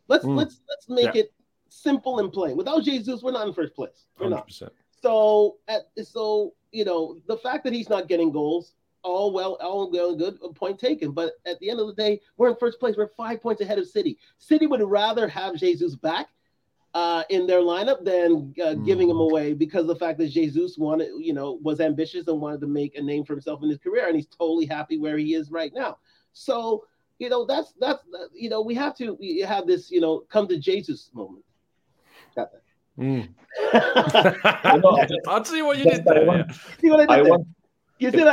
Let's 0.07 0.25
mm. 0.25 0.37
let's 0.37 0.61
let's 0.69 0.89
make 0.89 1.15
yeah. 1.15 1.23
it 1.23 1.33
simple 1.69 2.21
and 2.21 2.33
plain. 2.33 2.57
Without 2.57 2.85
Jesus, 2.85 3.23
we're 3.23 3.33
not 3.33 3.49
in 3.49 3.53
first 3.53 3.75
place. 3.75 4.07
We're 4.19 4.27
100%. 4.27 4.31
not. 4.31 4.73
So 5.03 5.57
at 5.67 5.91
so 6.05 6.55
you 6.71 6.85
know 6.85 7.17
the 7.27 7.37
fact 7.39 7.65
that 7.65 7.73
he's 7.73 7.89
not 7.89 8.07
getting 8.07 8.31
goals, 8.31 8.75
all 9.03 9.33
well, 9.33 9.57
all 9.61 9.91
well 9.91 10.15
good, 10.15 10.39
point 10.55 10.79
taken. 10.79 11.13
But 11.13 11.35
at 11.47 11.59
the 11.61 11.71
end 11.71 11.81
of 11.81 11.87
the 11.87 11.95
day, 11.95 12.21
we're 12.37 12.51
in 12.51 12.57
first 12.57 12.81
place. 12.81 12.97
We're 12.97 13.09
five 13.17 13.43
points 13.43 13.61
ahead 13.61 13.79
of 13.79 13.87
City. 13.87 14.19
City 14.39 14.67
would 14.67 14.83
rather 14.83 15.29
have 15.29 15.57
Jesus 15.57 15.95
back 15.95 16.29
uh, 16.95 17.23
in 17.31 17.47
their 17.47 17.61
lineup 17.61 18.05
than 18.05 18.55
uh, 18.61 18.75
mm. 18.75 18.85
giving 18.85 19.09
him 19.09 19.17
hmm. 19.17 19.23
away 19.23 19.53
because 19.53 19.87
the 19.87 19.95
fact 19.95 20.19
that 20.19 20.29
Jesus 20.29 20.77
wanted, 20.77 21.11
you 21.19 21.33
know, 21.33 21.59
was 21.63 21.81
ambitious 21.81 22.27
and 22.27 22.41
wanted 22.41 22.61
to 22.61 22.67
make 22.67 22.97
a 22.97 23.03
name 23.03 23.25
for 23.25 23.33
himself 23.35 23.63
in 23.63 23.69
his 23.69 23.79
career, 23.79 24.07
and 24.07 24.17
he's 24.17 24.27
totally 24.27 24.67
happy 24.67 24.99
where 24.99 25.17
he 25.17 25.35
is 25.35 25.51
right 25.51 25.73
now. 25.75 25.99
So 26.33 26.85
you 27.21 27.29
know, 27.29 27.45
that's 27.45 27.75
that's 27.79 28.03
you 28.35 28.49
know, 28.49 28.63
we 28.63 28.75
have 28.75 28.97
to 28.97 29.15
we 29.21 29.41
have 29.41 29.67
this, 29.67 29.91
you 29.91 30.01
know, 30.01 30.25
come 30.31 30.49
to 30.49 30.59
Jesus 30.59 31.11
moment. 31.15 31.45
Got 32.35 32.49
that. 32.53 32.63
Mm. 32.99 33.29
I'll 35.29 35.45
see 35.45 35.63
what 35.63 35.79
you 35.79 35.85
did 35.85 36.05
there. 36.05 36.25
Want, 36.25 36.51
see 36.81 36.91
what 36.91 37.09
I 37.09 37.19
did 37.19 37.27
I? 37.27 37.31
Want, 37.31 37.47
you 37.99 38.11
see 38.11 38.25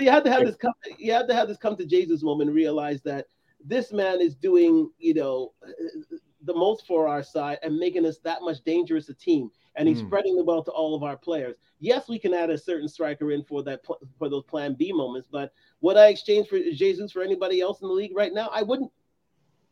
so 0.00 0.04
you 0.04 0.10
had 0.10 0.24
to 0.24 0.30
have 0.30 0.46
this 0.46 0.56
come 0.56 0.72
you 0.98 1.12
had 1.12 1.28
to 1.28 1.34
have 1.34 1.46
this 1.46 1.58
come 1.58 1.76
to 1.76 1.84
Jesus 1.84 2.22
moment 2.22 2.48
and 2.48 2.56
realize 2.56 3.02
that 3.02 3.26
this 3.64 3.92
man 3.92 4.20
is 4.20 4.34
doing, 4.34 4.90
you 4.98 5.14
know, 5.14 5.52
the 6.44 6.54
most 6.54 6.86
for 6.86 7.06
our 7.06 7.22
side 7.22 7.58
and 7.62 7.76
making 7.76 8.06
us 8.06 8.18
that 8.18 8.42
much 8.42 8.62
dangerous 8.64 9.08
a 9.08 9.14
team. 9.14 9.50
And 9.76 9.86
he's 9.86 10.02
mm. 10.02 10.06
spreading 10.06 10.36
the 10.36 10.42
ball 10.42 10.64
to 10.64 10.70
all 10.70 10.94
of 10.94 11.02
our 11.02 11.16
players. 11.16 11.56
Yes, 11.78 12.08
we 12.08 12.18
can 12.18 12.34
add 12.34 12.50
a 12.50 12.58
certain 12.58 12.88
striker 12.88 13.32
in 13.32 13.44
for 13.44 13.62
that 13.64 13.80
for 14.18 14.28
those 14.28 14.44
plan 14.44 14.74
B 14.74 14.92
moments, 14.92 15.28
but 15.30 15.52
would 15.80 15.96
I 15.96 16.06
exchange 16.06 16.48
for 16.48 16.58
Jesus 16.58 17.12
for 17.12 17.22
anybody 17.22 17.60
else 17.60 17.80
in 17.82 17.88
the 17.88 17.94
league 17.94 18.16
right 18.16 18.32
now? 18.32 18.50
I 18.52 18.62
wouldn't. 18.62 18.90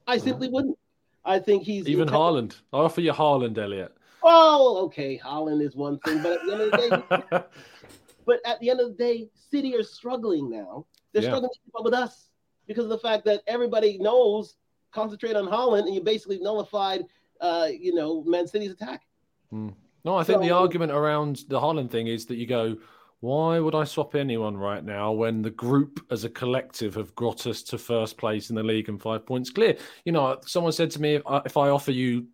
I 0.07 0.19
simply 0.19 0.49
wouldn't. 0.49 0.79
I 1.25 1.39
think 1.39 1.65
he's 1.65 1.89
even 1.89 2.09
Haaland. 2.09 2.57
I 2.73 2.79
offer 2.79 3.01
you 3.01 3.13
Haaland, 3.13 3.59
Elliot. 3.59 3.95
Oh, 4.23 4.85
okay. 4.87 5.21
Haaland 5.23 5.63
is 5.63 5.75
one 5.75 5.99
thing, 6.01 6.23
but 6.23 6.33
at 6.33 6.47
the 6.47 6.53
end 6.53 6.63
of 6.63 6.71
the 6.71 7.17
day, 7.31 7.43
but 8.29 8.41
at 8.45 8.61
the 8.61 8.69
end 8.69 8.79
of 8.79 8.89
the 8.91 8.95
day, 8.95 9.31
City 9.35 9.75
are 9.75 9.83
struggling 9.83 10.51
now. 10.51 10.85
They're 11.13 11.23
yeah. 11.23 11.31
struggling 11.31 11.51
to 11.51 11.61
keep 11.65 11.75
up 11.77 11.85
with 11.85 11.95
us 11.95 12.29
because 12.67 12.85
of 12.85 12.91
the 12.91 12.99
fact 12.99 13.25
that 13.25 13.41
everybody 13.47 13.97
knows 13.99 14.57
concentrate 14.93 15.35
on 15.35 15.47
Haaland, 15.47 15.87
and 15.87 15.95
you 15.95 16.03
basically 16.03 16.39
nullified, 16.39 17.07
uh, 17.41 17.69
you 17.73 17.95
know, 17.95 18.23
Man 18.25 18.47
City's 18.47 18.73
attack. 18.73 19.03
Hmm. 19.51 19.71
No, 20.05 20.17
I 20.17 20.25
think 20.25 20.39
so, 20.39 20.43
the 20.43 20.51
argument 20.51 20.93
around 20.93 21.45
the 21.49 21.59
Haaland 21.59 21.91
thing 21.91 22.07
is 22.07 22.27
that 22.27 22.37
you 22.37 22.47
go, 22.47 22.77
why 23.21 23.59
would 23.59 23.75
I 23.75 23.85
swap 23.85 24.15
anyone 24.15 24.57
right 24.57 24.85
now 24.85 25.11
when 25.13 25.43
the 25.43 25.51
group 25.51 26.05
as 26.11 26.25
a 26.25 26.31
collective 26.31 26.95
have 26.95 27.15
got 27.15 27.47
us 27.47 27.63
to 27.65 27.79
first 27.79 28.17
place 28.19 28.51
in 28.51 28.57
the 28.57 28.63
league 28.63 28.91
and 28.91 29.01
five 29.01 29.25
points 29.25 29.49
clear? 29.51 29.77
You 30.05 30.13
know, 30.13 30.39
someone 30.47 30.73
said 30.73 30.91
to 30.93 31.01
me, 31.01 31.15
if 31.17 31.23
I, 31.27 31.41
if 31.47 31.57
I 31.57 31.71
offer 31.71 31.93
you 31.93 32.27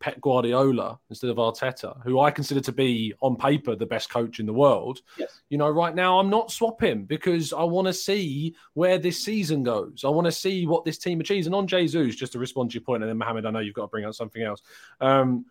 Pep 0.00 0.20
Guardiola 0.20 0.98
instead 1.10 1.30
of 1.30 1.36
Arteta, 1.36 2.02
who 2.02 2.20
I 2.20 2.30
consider 2.30 2.60
to 2.62 2.72
be 2.72 3.12
on 3.20 3.36
paper 3.36 3.76
the 3.76 3.86
best 3.86 4.08
coach 4.10 4.40
in 4.40 4.46
the 4.46 4.52
world. 4.52 5.02
Yes. 5.18 5.42
You 5.50 5.58
know, 5.58 5.68
right 5.68 5.94
now 5.94 6.18
I'm 6.18 6.30
not 6.30 6.50
swapping 6.50 7.04
because 7.04 7.52
I 7.52 7.62
want 7.62 7.86
to 7.86 7.92
see 7.92 8.56
where 8.72 8.98
this 8.98 9.22
season 9.22 9.62
goes. 9.62 10.02
I 10.04 10.08
want 10.08 10.24
to 10.24 10.32
see 10.32 10.66
what 10.66 10.84
this 10.84 10.98
team 10.98 11.20
achieves. 11.20 11.46
And 11.46 11.54
on 11.54 11.66
Jesus, 11.66 12.16
just 12.16 12.32
to 12.32 12.38
respond 12.38 12.70
to 12.70 12.74
your 12.74 12.82
point, 12.82 13.02
and 13.02 13.10
then 13.10 13.18
Mohammed, 13.18 13.44
I 13.44 13.50
know 13.50 13.60
you've 13.60 13.74
got 13.74 13.82
to 13.82 13.88
bring 13.88 14.06
up 14.06 14.14
something 14.14 14.42
else. 14.42 14.62
Um, 15.00 15.44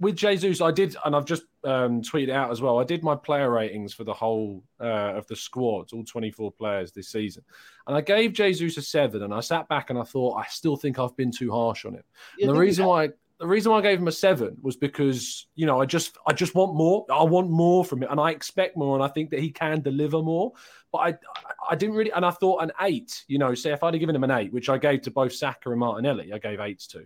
with 0.00 0.16
Jesus, 0.16 0.60
I 0.60 0.70
did, 0.70 0.96
and 1.04 1.14
I've 1.14 1.24
just 1.24 1.44
um, 1.64 2.02
tweeted 2.02 2.30
out 2.30 2.50
as 2.50 2.60
well. 2.60 2.78
I 2.78 2.84
did 2.84 3.02
my 3.02 3.16
player 3.16 3.50
ratings 3.50 3.92
for 3.92 4.04
the 4.04 4.14
whole 4.14 4.62
uh, 4.80 5.14
of 5.14 5.26
the 5.26 5.34
squad, 5.34 5.92
all 5.92 6.04
24 6.04 6.52
players 6.52 6.92
this 6.92 7.08
season, 7.08 7.42
and 7.86 7.96
I 7.96 8.00
gave 8.00 8.32
Jesus 8.32 8.76
a 8.76 8.82
seven. 8.82 9.22
And 9.22 9.34
I 9.34 9.40
sat 9.40 9.68
back 9.68 9.90
and 9.90 9.98
I 9.98 10.04
thought, 10.04 10.36
I 10.36 10.46
still 10.46 10.76
think 10.76 10.98
I've 10.98 11.16
been 11.16 11.32
too 11.32 11.50
harsh 11.50 11.84
on 11.84 11.94
him. 11.94 12.04
And 12.40 12.50
the 12.50 12.54
reason 12.54 12.86
why 12.86 13.10
the 13.38 13.46
reason 13.46 13.70
why 13.70 13.78
I 13.78 13.82
gave 13.82 14.00
him 14.00 14.08
a 14.08 14.12
seven 14.12 14.56
was 14.62 14.76
because 14.76 15.46
you 15.54 15.64
know 15.66 15.80
I 15.80 15.86
just 15.86 16.18
I 16.26 16.32
just 16.32 16.54
want 16.54 16.74
more. 16.74 17.06
I 17.10 17.22
want 17.22 17.50
more 17.50 17.84
from 17.84 18.02
it, 18.02 18.10
and 18.10 18.18
I 18.18 18.30
expect 18.30 18.76
more, 18.76 18.96
and 18.96 19.04
I 19.04 19.08
think 19.08 19.30
that 19.30 19.40
he 19.40 19.50
can 19.50 19.80
deliver 19.80 20.20
more. 20.22 20.52
But 20.92 20.98
I 20.98 21.18
I 21.70 21.76
didn't 21.76 21.94
really, 21.94 22.10
and 22.10 22.24
I 22.24 22.30
thought 22.30 22.62
an 22.62 22.72
eight. 22.80 23.24
You 23.28 23.38
know, 23.38 23.54
say 23.54 23.72
if 23.72 23.82
I'd 23.82 23.94
have 23.94 24.00
given 24.00 24.16
him 24.16 24.24
an 24.24 24.32
eight, 24.32 24.52
which 24.52 24.68
I 24.68 24.78
gave 24.78 25.02
to 25.02 25.10
both 25.10 25.32
Saka 25.32 25.70
and 25.70 25.78
Martinelli, 25.78 26.32
I 26.32 26.38
gave 26.38 26.58
eights 26.58 26.88
to, 26.88 27.04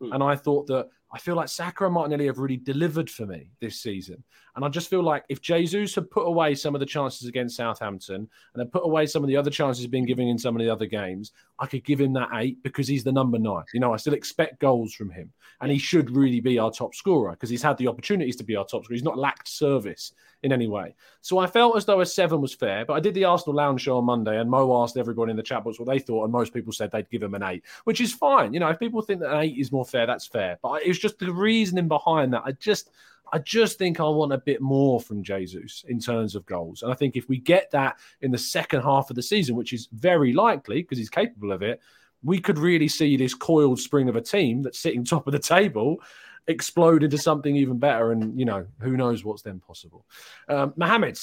hmm. 0.00 0.12
and 0.12 0.22
I 0.22 0.36
thought 0.36 0.66
that 0.66 0.88
I 1.12 1.18
feel 1.18 1.34
like 1.34 1.48
Saka 1.48 1.86
and 1.86 1.94
Martinelli 1.94 2.26
have 2.26 2.38
really 2.38 2.56
delivered 2.56 3.10
for 3.10 3.26
me 3.26 3.50
this 3.60 3.80
season. 3.80 4.22
And 4.56 4.64
I 4.64 4.68
just 4.68 4.90
feel 4.90 5.02
like 5.02 5.24
if 5.28 5.40
Jesus 5.40 5.94
had 5.94 6.10
put 6.10 6.26
away 6.26 6.54
some 6.54 6.74
of 6.74 6.80
the 6.80 6.86
chances 6.86 7.26
against 7.26 7.56
Southampton 7.56 8.28
and 8.54 8.60
had 8.60 8.72
put 8.72 8.84
away 8.84 9.06
some 9.06 9.22
of 9.22 9.28
the 9.28 9.36
other 9.36 9.50
chances 9.50 9.82
he's 9.82 9.90
been 9.90 10.06
giving 10.06 10.28
in 10.28 10.38
some 10.38 10.54
of 10.56 10.62
the 10.62 10.70
other 10.70 10.86
games, 10.86 11.32
I 11.58 11.66
could 11.66 11.84
give 11.84 12.00
him 12.00 12.12
that 12.14 12.28
eight 12.34 12.62
because 12.62 12.86
he's 12.86 13.04
the 13.04 13.12
number 13.12 13.38
nine. 13.38 13.64
You 13.74 13.80
know, 13.80 13.92
I 13.92 13.96
still 13.96 14.14
expect 14.14 14.60
goals 14.60 14.94
from 14.94 15.10
him. 15.10 15.32
And 15.60 15.70
he 15.70 15.78
should 15.78 16.10
really 16.10 16.40
be 16.40 16.58
our 16.58 16.70
top 16.70 16.94
scorer 16.94 17.32
because 17.32 17.50
he's 17.50 17.62
had 17.62 17.76
the 17.78 17.88
opportunities 17.88 18.36
to 18.36 18.44
be 18.44 18.56
our 18.56 18.64
top 18.64 18.84
scorer. 18.84 18.94
He's 18.94 19.02
not 19.02 19.18
lacked 19.18 19.48
service 19.48 20.12
in 20.42 20.52
any 20.52 20.68
way. 20.68 20.94
So 21.20 21.38
I 21.38 21.46
felt 21.46 21.76
as 21.76 21.84
though 21.84 22.00
a 22.00 22.06
seven 22.06 22.40
was 22.40 22.54
fair, 22.54 22.84
but 22.84 22.94
I 22.94 23.00
did 23.00 23.14
the 23.14 23.24
Arsenal 23.24 23.56
Lounge 23.56 23.82
show 23.82 23.98
on 23.98 24.04
Monday 24.04 24.38
and 24.38 24.50
Mo 24.50 24.82
asked 24.82 24.96
everyone 24.96 25.28
in 25.28 25.36
the 25.36 25.42
chat 25.42 25.64
box 25.64 25.78
what 25.78 25.88
they 25.88 25.98
thought, 25.98 26.24
and 26.24 26.32
most 26.32 26.54
people 26.54 26.72
said 26.72 26.90
they'd 26.90 27.10
give 27.10 27.22
him 27.22 27.34
an 27.34 27.42
eight, 27.42 27.64
which 27.84 28.00
is 28.00 28.12
fine. 28.12 28.54
You 28.54 28.60
know, 28.60 28.68
if 28.68 28.78
people 28.78 29.02
think 29.02 29.20
that 29.20 29.34
an 29.34 29.40
eight 29.42 29.58
is 29.58 29.70
more 29.70 29.84
fair, 29.84 30.06
that's 30.06 30.26
fair. 30.26 30.58
But 30.62 30.86
just 31.00 31.18
the 31.18 31.32
reasoning 31.32 31.88
behind 31.88 32.32
that. 32.32 32.42
I 32.44 32.52
just 32.52 32.90
I 33.32 33.38
just 33.38 33.78
think 33.78 34.00
I 34.00 34.04
want 34.04 34.32
a 34.32 34.38
bit 34.38 34.60
more 34.60 35.00
from 35.00 35.22
Jesus 35.22 35.84
in 35.88 36.00
terms 36.00 36.34
of 36.34 36.46
goals. 36.46 36.82
And 36.82 36.90
I 36.90 36.94
think 36.94 37.16
if 37.16 37.28
we 37.28 37.38
get 37.38 37.70
that 37.70 37.98
in 38.22 38.30
the 38.30 38.38
second 38.38 38.82
half 38.82 39.10
of 39.10 39.16
the 39.16 39.22
season, 39.22 39.54
which 39.54 39.72
is 39.72 39.88
very 39.92 40.32
likely 40.32 40.82
because 40.82 40.98
he's 40.98 41.10
capable 41.10 41.52
of 41.52 41.62
it, 41.62 41.80
we 42.22 42.40
could 42.40 42.58
really 42.58 42.88
see 42.88 43.16
this 43.16 43.34
coiled 43.34 43.78
spring 43.78 44.08
of 44.08 44.16
a 44.16 44.20
team 44.20 44.62
that's 44.62 44.78
sitting 44.78 45.04
top 45.04 45.26
of 45.26 45.32
the 45.32 45.38
table 45.38 45.98
explode 46.46 47.04
into 47.04 47.18
something 47.18 47.54
even 47.54 47.78
better. 47.78 48.12
And, 48.12 48.38
you 48.38 48.44
know, 48.44 48.66
who 48.80 48.96
knows 48.96 49.24
what's 49.24 49.42
then 49.42 49.60
possible. 49.60 50.04
Um, 50.48 50.72
Mohamed, 50.76 51.18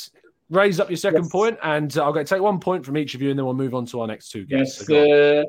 raise 0.49 0.79
up 0.79 0.89
your 0.89 0.97
second 0.97 1.23
yes. 1.23 1.31
point, 1.31 1.59
and 1.63 1.95
I'll 1.97 2.13
go 2.13 2.23
take 2.23 2.41
one 2.41 2.59
point 2.59 2.85
from 2.85 2.97
each 2.97 3.15
of 3.15 3.21
you, 3.21 3.29
and 3.29 3.37
then 3.37 3.45
we'll 3.45 3.55
move 3.55 3.75
on 3.75 3.85
to 3.87 4.01
our 4.01 4.07
next 4.07 4.29
two 4.29 4.45
guests. 4.45 4.87
Yes, 4.87 5.45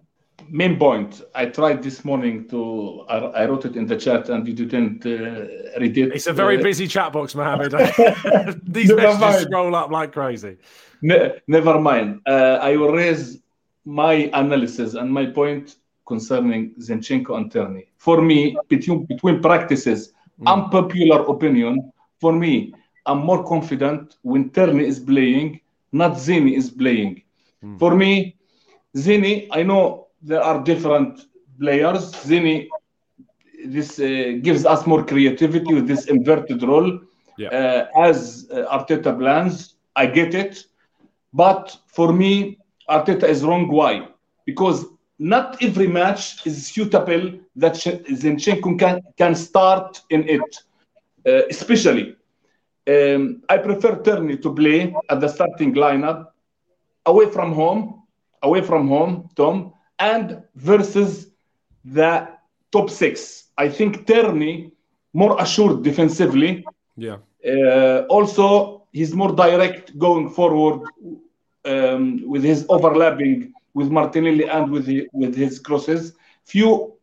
main 0.49 0.78
point. 0.78 1.22
I 1.34 1.47
tried 1.47 1.82
this 1.82 2.05
morning 2.05 2.49
to. 2.49 3.05
I, 3.09 3.16
I, 3.16 3.47
wrote 3.47 3.64
it 3.64 3.76
in 3.76 3.86
the 3.86 3.97
chat, 3.97 4.28
and 4.28 4.47
you 4.47 4.55
didn't 4.55 5.05
uh, 5.05 5.80
read 5.80 5.99
it. 5.99 6.14
It's 6.14 6.26
a 6.26 6.32
very 6.32 6.59
uh, 6.59 6.62
busy 6.62 6.86
chat 6.86 7.12
box, 7.12 7.34
Mohamed. 7.34 7.72
These 8.62 8.93
messages 8.93 9.20
mind. 9.20 9.41
scroll 9.43 9.74
up 9.74 9.91
like 9.91 10.12
crazy. 10.12 10.57
Ne- 11.03 11.41
never 11.47 11.80
mind. 11.80 12.20
Uh, 12.26 12.59
I 12.61 12.76
will 12.76 12.93
raise 12.93 13.41
my 13.84 14.30
analysis 14.32 14.95
and 14.95 15.12
my 15.12 15.26
point 15.26 15.76
concerning 16.07 16.74
Zinchenko 16.80 17.36
and 17.36 17.53
Tierney. 17.53 17.86
For 17.99 18.20
me, 18.22 18.57
between 18.68 19.05
between 19.07 19.41
practices, 19.41 20.12
mm. 20.41 20.53
unpopular 20.53 21.22
opinion. 21.22 21.93
For 22.20 22.32
me, 22.32 22.74
I'm 23.07 23.18
more 23.18 23.45
confident 23.45 24.16
when 24.22 24.51
Tierney 24.51 24.86
is 24.86 24.99
playing, 24.99 25.61
not 25.93 26.18
Zini 26.18 26.57
is 26.57 26.70
playing. 26.70 27.22
Mm. 27.64 27.78
For 27.78 27.95
me, 27.95 28.36
Zini, 28.97 29.49
I 29.53 29.62
know 29.62 30.07
there 30.22 30.42
are 30.42 30.62
different 30.62 31.26
players. 31.58 32.14
Zini, 32.24 32.68
this 33.66 33.98
uh, 33.98 34.38
gives 34.42 34.64
us 34.64 34.86
more 34.86 35.04
creativity 35.04 35.74
with 35.74 35.86
this 35.86 36.06
inverted 36.06 36.62
role. 36.62 37.00
Yeah. 37.36 37.48
Uh, 37.48 38.00
as 38.02 38.48
uh, 38.50 38.66
Arteta 38.76 39.16
plans, 39.16 39.74
I 39.94 40.06
get 40.06 40.34
it. 40.34 40.64
But 41.32 41.76
for 41.86 42.12
me, 42.12 42.58
Arteta 42.88 43.24
is 43.24 43.44
wrong. 43.44 43.68
Why? 43.68 44.08
Because 44.44 44.86
not 45.18 45.62
every 45.62 45.86
match 45.86 46.46
is 46.46 46.66
suitable 46.68 47.32
that 47.56 47.74
Zinchenko 47.74 48.78
can, 48.78 49.02
can 49.16 49.34
start 49.34 50.00
in 50.10 50.28
it, 50.28 50.40
uh, 51.26 51.42
especially. 51.50 52.16
Um, 52.88 53.42
I 53.48 53.58
prefer 53.58 53.96
Tierney 53.96 54.38
to 54.38 54.54
play 54.54 54.94
at 55.10 55.20
the 55.20 55.28
starting 55.28 55.74
lineup 55.74 56.28
away 57.04 57.26
from 57.30 57.52
home, 57.52 58.02
away 58.42 58.62
from 58.62 58.88
home, 58.88 59.28
Tom, 59.36 59.74
and 59.99 60.42
versus 60.55 61.28
the 61.84 62.28
top 62.72 62.90
six. 62.90 63.44
I 63.57 63.68
think 63.68 64.07
Tierney 64.07 64.72
more 65.12 65.40
assured 65.40 65.82
defensively. 65.82 66.64
Yeah. 66.96 67.18
Uh, 67.44 68.07
also, 68.09 68.86
he's 68.92 69.14
more 69.14 69.32
direct 69.32 69.99
going 69.99 70.30
forward 70.30 70.88
um, 71.64 72.28
with 72.28 72.42
his 72.44 72.66
overlapping 72.68 73.53
with 73.74 73.90
Martinelli 73.90 74.49
and 74.49 74.70
with 74.70 74.86
the, 74.86 75.09
with 75.12 75.34
his 75.36 75.59
crosses. 75.59 76.14
If 76.46 76.55
you 76.55 76.94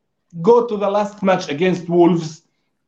go 0.42 0.66
to 0.66 0.78
the 0.78 0.90
last 0.90 1.24
match 1.24 1.50
against 1.50 1.88
Wolves, 1.88 2.44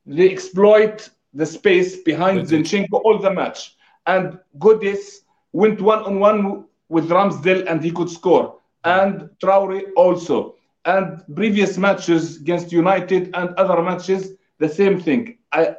they 0.05 0.29
exploit 0.29 1.09
the 1.33 1.45
space 1.45 1.97
behind 2.03 2.41
Zinchenko 2.47 3.01
all 3.03 3.19
the 3.19 3.31
match, 3.31 3.75
and 4.05 4.39
Guedes 4.57 5.21
went 5.51 5.79
one 5.81 6.03
on 6.03 6.19
one 6.19 6.65
with 6.89 7.09
Ramsdale 7.09 7.65
and 7.69 7.83
he 7.83 7.91
could 7.91 8.09
score, 8.09 8.59
and 8.87 9.29
Traore 9.41 9.81
also. 9.95 10.55
And 10.85 11.21
previous 11.35 11.77
matches 11.77 12.37
against 12.37 12.71
United 12.71 13.31
and 13.33 13.49
other 13.55 13.81
matches, 13.81 14.33
the 14.57 14.69
same 14.69 15.01
thing. 15.01 15.37
I, 15.51 15.75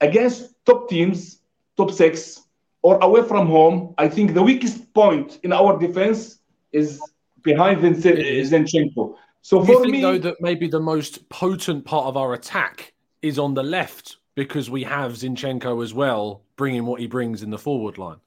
against 0.00 0.54
top 0.64 0.88
teams, 0.88 1.40
top 1.76 1.90
six, 1.90 2.40
or 2.82 2.98
away 3.02 3.22
from 3.22 3.46
home, 3.46 3.94
I 3.98 4.08
think 4.08 4.34
the 4.34 4.42
weakest 4.42 4.92
point 4.94 5.38
in 5.42 5.52
our 5.52 5.78
defense 5.78 6.38
is 6.72 7.00
behind 7.42 7.80
Zinchenko. 7.82 9.16
So 9.42 9.64
for 9.64 9.72
you 9.72 9.80
think, 9.82 9.92
me, 9.92 10.00
though, 10.00 10.18
that 10.18 10.36
maybe 10.40 10.68
the 10.68 10.80
most 10.80 11.28
potent 11.28 11.84
part 11.84 12.06
of 12.06 12.16
our 12.16 12.32
attack 12.32 12.94
is 13.20 13.38
on 13.38 13.54
the 13.54 13.62
left 13.62 14.16
because 14.34 14.70
we 14.70 14.82
have 14.84 15.12
Zinchenko 15.12 15.82
as 15.82 15.92
well, 15.92 16.42
bringing 16.56 16.86
what 16.86 17.00
he 17.00 17.06
brings 17.06 17.42
in 17.42 17.50
the 17.50 17.58
forward 17.58 17.98
line. 17.98 18.18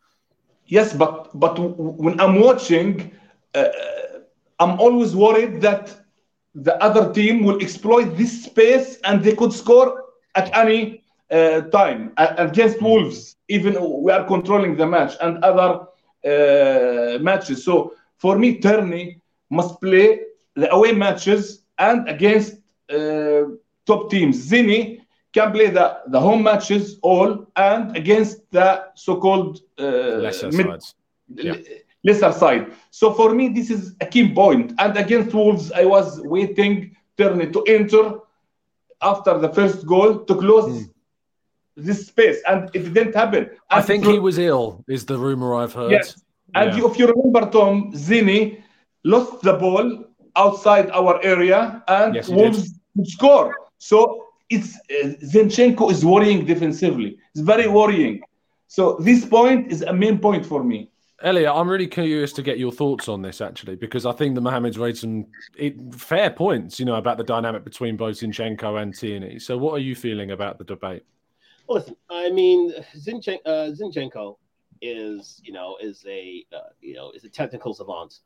Yes, 0.68 0.94
but 0.94 1.38
but 1.40 1.58
when 1.58 2.20
I'm 2.20 2.40
watching, 2.40 3.12
uh, 3.56 4.20
I'm 4.60 4.80
always 4.80 5.16
worried 5.16 5.62
that 5.62 5.84
the 6.54 6.82
other 6.84 7.14
team 7.14 7.44
will 7.44 7.60
exploit 7.62 8.16
this 8.16 8.46
space 8.46 9.00
and 9.04 9.24
they 9.24 9.36
could 9.36 9.52
score 9.52 10.04
at 10.36 10.56
any 10.56 11.04
uh, 11.32 11.62
time 11.62 12.14
against. 12.18 12.82
Wolves. 12.82 13.36
Even 13.48 13.74
we 14.02 14.12
are 14.12 14.26
controlling 14.26 14.76
the 14.76 14.88
match 14.88 15.14
and 15.22 15.44
other 15.44 15.86
uh, 16.26 17.20
matches. 17.20 17.64
So 17.64 17.94
for 18.18 18.38
me, 18.38 18.58
Tierney 18.58 19.22
must 19.50 19.80
play 19.82 20.22
the 20.56 20.72
away 20.74 20.94
matches 20.94 21.64
and 21.78 22.08
against 22.10 22.54
uh, 22.92 23.44
top 23.86 24.10
teams. 24.10 24.36
Zini 24.38 25.02
can 25.34 25.52
play 25.52 25.70
the, 25.70 26.00
the 26.08 26.20
home 26.20 26.44
matches 26.44 26.98
all 27.02 27.46
and 27.56 27.96
against 27.96 28.50
the 28.52 28.86
so-called 28.96 29.62
uh, 29.78 29.84
lesser 30.26 30.52
mid, 30.52 30.68
sides. 30.68 30.96
Yeah. 31.36 31.56
Lesser 32.06 32.32
side. 32.32 32.72
So 32.92 33.14
for 33.14 33.34
me, 33.34 33.50
this 33.50 33.70
is 33.70 33.96
a 34.00 34.06
key 34.06 34.32
point. 34.34 34.74
And 34.78 34.96
against 34.96 35.34
Wolves, 35.34 35.72
I 35.72 35.86
was 35.86 36.22
waiting 36.22 36.96
Tierney 37.18 37.52
to 37.52 37.64
enter 37.64 38.20
after 39.02 39.38
the 39.38 39.50
first 39.50 39.86
goal 39.86 40.20
to 40.20 40.36
close 40.36 40.70
mm. 40.72 40.90
this 41.76 42.08
space, 42.08 42.40
and 42.48 42.70
it 42.74 42.94
didn't 42.94 43.16
happen. 43.16 43.44
And 43.44 43.80
I 43.80 43.82
think 43.82 44.06
he 44.06 44.20
was 44.20 44.38
ill, 44.38 44.86
is 44.88 45.06
the 45.06 45.18
rumor 45.18 45.56
I've 45.56 45.74
heard. 45.74 45.92
Yes, 45.92 46.22
and 46.54 46.78
yeah. 46.78 46.86
if 46.86 46.98
you 47.00 47.08
remember, 47.08 47.50
Tom 47.50 47.92
Zini 47.96 48.64
lost 49.04 49.42
the 49.42 49.54
ball 49.54 50.06
outside 50.36 50.90
our 50.92 51.14
area, 51.24 51.84
and 51.88 52.16
yes, 52.16 52.30
Wolves 52.30 52.80
score. 53.04 53.56
So 53.78 54.26
it's 54.50 54.76
uh, 54.76 55.10
Zinchenko 55.34 55.92
is 55.92 56.06
worrying 56.06 56.46
defensively. 56.46 57.18
It's 57.34 57.42
very 57.42 57.68
worrying. 57.68 58.22
So 58.68 58.98
this 59.00 59.26
point 59.26 59.72
is 59.72 59.82
a 59.82 59.94
main 59.94 60.20
point 60.20 60.46
for 60.46 60.64
me. 60.64 60.90
Elliot, 61.26 61.52
I'm 61.52 61.68
really 61.68 61.88
curious 61.88 62.32
to 62.34 62.44
get 62.44 62.60
your 62.60 62.72
thoughts 62.72 63.10
on 63.10 63.24
this 63.24 63.42
actually, 63.42 63.76
because 63.76 64.06
I 64.06 64.12
think 64.12 64.36
the 64.36 64.42
Mohammed's 64.42 64.78
raised 64.78 65.00
some 65.00 65.26
it, 65.58 65.76
fair 65.96 66.30
points, 66.30 66.80
you 66.80 66.86
know, 66.86 66.96
about 66.96 67.18
the 67.18 67.24
dynamic 67.24 67.64
between 67.64 67.98
both 67.98 68.18
Zinchenko 68.18 68.80
and 68.80 68.96
Tierney. 68.96 69.40
So, 69.40 69.58
what 69.58 69.74
are 69.74 69.80
you 69.80 69.96
feeling 69.96 70.30
about 70.32 70.60
the 70.60 70.64
debate? 70.64 71.04
Listen, 71.68 71.96
I 72.12 72.30
mean, 72.30 72.72
Zinchenko, 72.96 73.40
uh, 73.44 73.72
Zinchenko 73.72 74.38
is, 74.82 75.42
you 75.44 75.52
know, 75.52 75.78
is 75.82 76.06
a, 76.08 76.46
uh, 76.56 76.70
you 76.80 76.94
know, 76.94 77.10
is 77.10 77.24
a 77.24 77.30
technical 77.30 77.74
savant, 77.74 78.20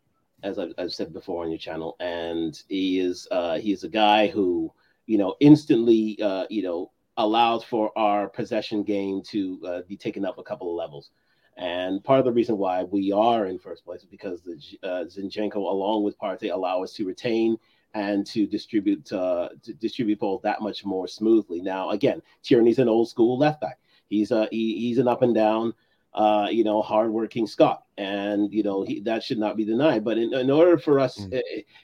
as 0.43 0.59
I've, 0.59 0.73
I've, 0.77 0.93
said 0.93 1.13
before 1.13 1.45
on 1.45 1.51
your 1.51 1.57
channel, 1.57 1.95
and 2.01 2.61
he 2.67 2.99
is, 2.99 3.29
uh, 3.31 3.59
he's 3.59 3.85
a 3.85 3.89
guy 3.89 4.27
who, 4.27 4.73
you 5.05 5.17
know, 5.17 5.35
instantly, 5.39 6.19
uh, 6.21 6.47
you 6.49 6.63
know, 6.63 6.91
allows 7.15 7.63
for 7.63 7.97
our 7.97 8.27
possession 8.27 8.83
game 8.83 9.21
to 9.29 9.61
uh, 9.65 9.81
be 9.87 9.95
taken 9.95 10.25
up 10.25 10.37
a 10.37 10.43
couple 10.43 10.69
of 10.69 10.75
levels. 10.75 11.11
And 11.59 12.01
part 12.01 12.19
of 12.19 12.25
the 12.25 12.31
reason 12.31 12.57
why 12.57 12.83
we 12.83 13.11
are 13.11 13.45
in 13.45 13.59
first 13.59 13.83
place 13.83 13.99
is 13.99 14.07
because 14.07 14.41
the 14.41 14.57
uh, 14.81 15.03
Zinchenko, 15.03 15.57
along 15.57 16.03
with 16.03 16.17
Partey, 16.17 16.53
allow 16.53 16.81
us 16.83 16.93
to 16.93 17.05
retain 17.05 17.57
and 17.93 18.25
to 18.27 18.47
distribute 18.47 19.11
uh, 19.11 19.49
to 19.63 19.73
distribute 19.73 20.19
balls 20.19 20.41
that 20.43 20.61
much 20.61 20.85
more 20.85 21.05
smoothly. 21.05 21.61
Now, 21.61 21.89
again, 21.89 22.21
Tierney's 22.43 22.79
an 22.79 22.87
old 22.87 23.09
school 23.09 23.37
left 23.37 23.59
back. 23.59 23.79
He's 24.07 24.31
a 24.31 24.47
he, 24.51 24.79
he's 24.79 24.99
an 24.99 25.09
up 25.09 25.21
and 25.21 25.35
down, 25.35 25.73
uh, 26.13 26.47
you 26.49 26.63
know, 26.63 26.81
hardworking 26.81 27.45
Scot, 27.45 27.83
and 27.97 28.53
you 28.53 28.63
know 28.63 28.83
he, 28.83 29.01
that 29.01 29.21
should 29.21 29.37
not 29.37 29.57
be 29.57 29.65
denied. 29.65 30.05
But 30.05 30.17
in, 30.17 30.33
in 30.33 30.49
order 30.49 30.77
for 30.77 30.97
us, 30.97 31.19
mm. 31.19 31.41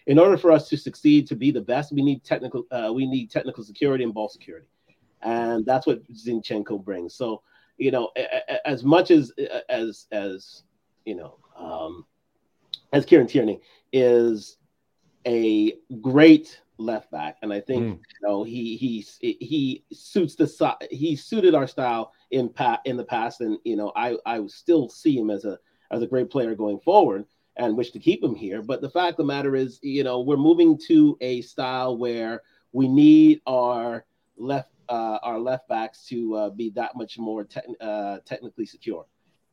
in 0.08 0.18
order 0.18 0.38
for 0.38 0.54
us 0.54 0.70
to 0.70 0.78
succeed 0.78 1.28
to 1.28 1.36
be 1.36 1.52
the 1.52 1.60
best, 1.60 1.92
we 1.92 2.02
need 2.02 2.24
technical 2.24 2.64
uh, 2.72 2.94
we 2.96 3.06
need 3.06 3.30
technical 3.30 3.66
security 3.66 4.06
and 4.06 4.14
ball 4.14 4.30
security, 4.30 4.68
and 5.22 5.66
that's 5.66 5.86
what 5.86 6.02
Zinchenko 6.14 6.82
brings. 6.82 7.14
So 7.14 7.42
you 7.78 7.92
know, 7.92 8.12
as 8.66 8.84
much 8.84 9.12
as 9.12 9.32
as 9.70 10.08
as 10.12 10.64
you 11.06 11.16
know, 11.16 11.38
um, 11.58 12.06
as 12.94 13.06
Kieran 13.06 13.28
Tierney 13.28 13.62
is 13.92 14.58
a 15.28 15.74
great 16.02 16.62
left 16.78 17.12
back, 17.12 17.38
and 17.42 17.52
I 17.52 17.60
think 17.60 17.84
mm. 17.84 17.98
you 17.98 18.28
know 18.28 18.44
he 18.44 18.76
he 18.78 19.06
he 19.20 19.84
suits 19.92 20.36
the 20.36 20.78
he 20.92 21.16
suited 21.16 21.56
our 21.56 21.68
style 21.68 22.14
in 22.32 22.50
pat 22.50 22.82
in 22.86 22.98
the 22.98 23.04
past, 23.04 23.42
and 23.42 23.58
you 23.64 23.76
know 23.76 23.92
I 23.96 24.18
I 24.26 24.46
still 24.48 24.90
see 24.90 25.18
him 25.18 25.30
as 25.30 25.46
a 25.46 25.60
as 25.92 26.02
a 26.02 26.08
great 26.08 26.30
player 26.30 26.56
going 26.56 26.80
forward 26.80 27.26
and 27.58 27.78
wish 27.78 27.92
to 27.92 28.00
keep 28.00 28.24
him 28.24 28.36
here. 28.36 28.62
But 28.62 28.82
the 28.82 28.90
fact 28.90 29.12
of 29.12 29.18
the 29.18 29.24
matter 29.26 29.56
is, 29.56 29.80
you 29.82 30.04
know, 30.04 30.22
we're 30.22 30.36
moving 30.36 30.78
to 30.88 31.18
a 31.22 31.42
style 31.42 31.98
where 31.98 32.42
we 32.74 32.88
need 32.88 33.42
our 33.48 34.06
left 34.38 34.70
uh, 34.90 35.20
our 35.24 35.40
left 35.40 35.68
backs 35.68 36.06
to 36.08 36.36
uh, 36.36 36.50
be 36.50 36.70
that 36.72 36.96
much 36.96 37.18
more 37.18 37.44
te- 37.44 37.62
uh, 37.82 38.18
technically 38.26 38.66
secure, 38.66 39.06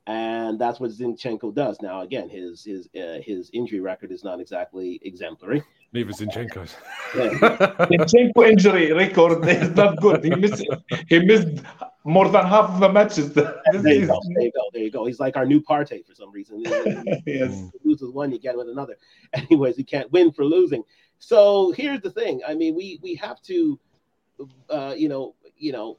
and 0.07 0.59
that's 0.59 0.81
what 0.81 0.91
Zinchenko 0.91 1.55
does. 1.55 1.81
Now, 1.81 2.01
again, 2.03 2.29
his 2.29 2.65
his 2.65 2.89
uh, 2.97 3.21
his 3.23 3.51
injury 3.53 3.81
record 3.81 4.13
is 4.13 4.25
not 4.25 4.41
exactly 4.41 5.01
exemplary. 5.03 5.63
Neither 5.93 6.13
Zinchenko's. 6.13 6.75
Zinchenko 7.13 8.49
injury 8.49 8.93
record 8.93 9.47
is 9.47 9.71
not 9.77 10.01
good. 10.01 10.25
He 10.25 10.31
missed 10.31 10.65
he 11.09 11.19
missed 11.19 11.63
more 12.05 12.29
than 12.29 12.47
half 12.47 12.71
of 12.71 12.81
the 12.81 12.89
matches. 12.89 13.33
there, 13.35 13.55
you 13.73 14.07
go, 14.07 14.21
there 14.35 14.43
you 14.43 14.53
go. 14.53 14.71
There 14.73 14.83
you 14.83 14.91
go. 14.91 15.05
He's 15.05 15.21
like 15.21 15.37
our 15.37 15.47
new 15.47 15.61
Partey 15.61 16.05
for 16.07 16.15
some 16.15 16.33
reason. 16.33 16.63
yes. 17.27 17.71
loses 17.85 18.11
one, 18.13 18.33
you 18.33 18.39
get 18.39 18.57
with 18.57 18.69
another. 18.69 18.97
Anyways, 19.33 19.77
he 19.77 19.85
can't 19.85 20.11
win 20.13 20.33
for 20.33 20.45
losing. 20.45 20.83
So 21.19 21.73
here's 21.73 22.01
the 22.01 22.11
thing. 22.11 22.41
I 22.47 22.55
mean, 22.55 22.75
we 22.75 22.99
we 23.03 23.15
have 23.17 23.41
to 23.43 23.79
uh, 24.71 24.95
you 24.97 25.09
know, 25.09 25.35
you 25.57 25.73
know, 25.73 25.99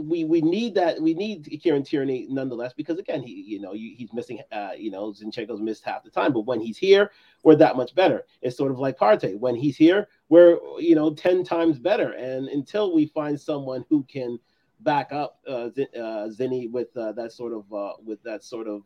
we 0.00 0.24
we 0.24 0.40
need 0.40 0.74
that 0.74 1.00
we 1.00 1.14
need 1.14 1.44
Kieran 1.62 1.84
Tierney 1.84 2.26
nonetheless 2.28 2.72
because 2.72 2.98
again 2.98 3.22
he 3.22 3.32
you 3.32 3.60
know 3.60 3.72
he's 3.72 4.12
missing 4.12 4.40
uh, 4.50 4.70
you 4.76 4.90
know 4.90 5.12
Zinchenko's 5.12 5.60
missed 5.60 5.84
half 5.84 6.02
the 6.02 6.10
time. 6.10 6.32
But 6.32 6.46
when 6.46 6.60
he's 6.60 6.76
here 6.76 7.12
we're 7.44 7.54
that 7.56 7.76
much 7.76 7.94
better. 7.94 8.24
It's 8.42 8.56
sort 8.56 8.72
of 8.72 8.80
like 8.80 8.98
Partey. 8.98 9.38
When 9.38 9.54
he's 9.54 9.76
here 9.76 10.08
we're 10.28 10.58
you 10.80 10.96
know 10.96 11.14
10 11.14 11.44
times 11.44 11.78
better. 11.78 12.10
And 12.10 12.48
until 12.48 12.92
we 12.92 13.06
find 13.06 13.40
someone 13.40 13.84
who 13.88 14.02
can 14.04 14.40
back 14.80 15.12
up 15.12 15.38
uh, 15.46 15.70
uh 15.96 16.28
with 16.72 16.96
uh, 16.96 17.12
that 17.12 17.30
sort 17.32 17.52
of 17.52 17.72
uh, 17.72 17.92
with 18.04 18.20
that 18.24 18.42
sort 18.42 18.66
of 18.66 18.82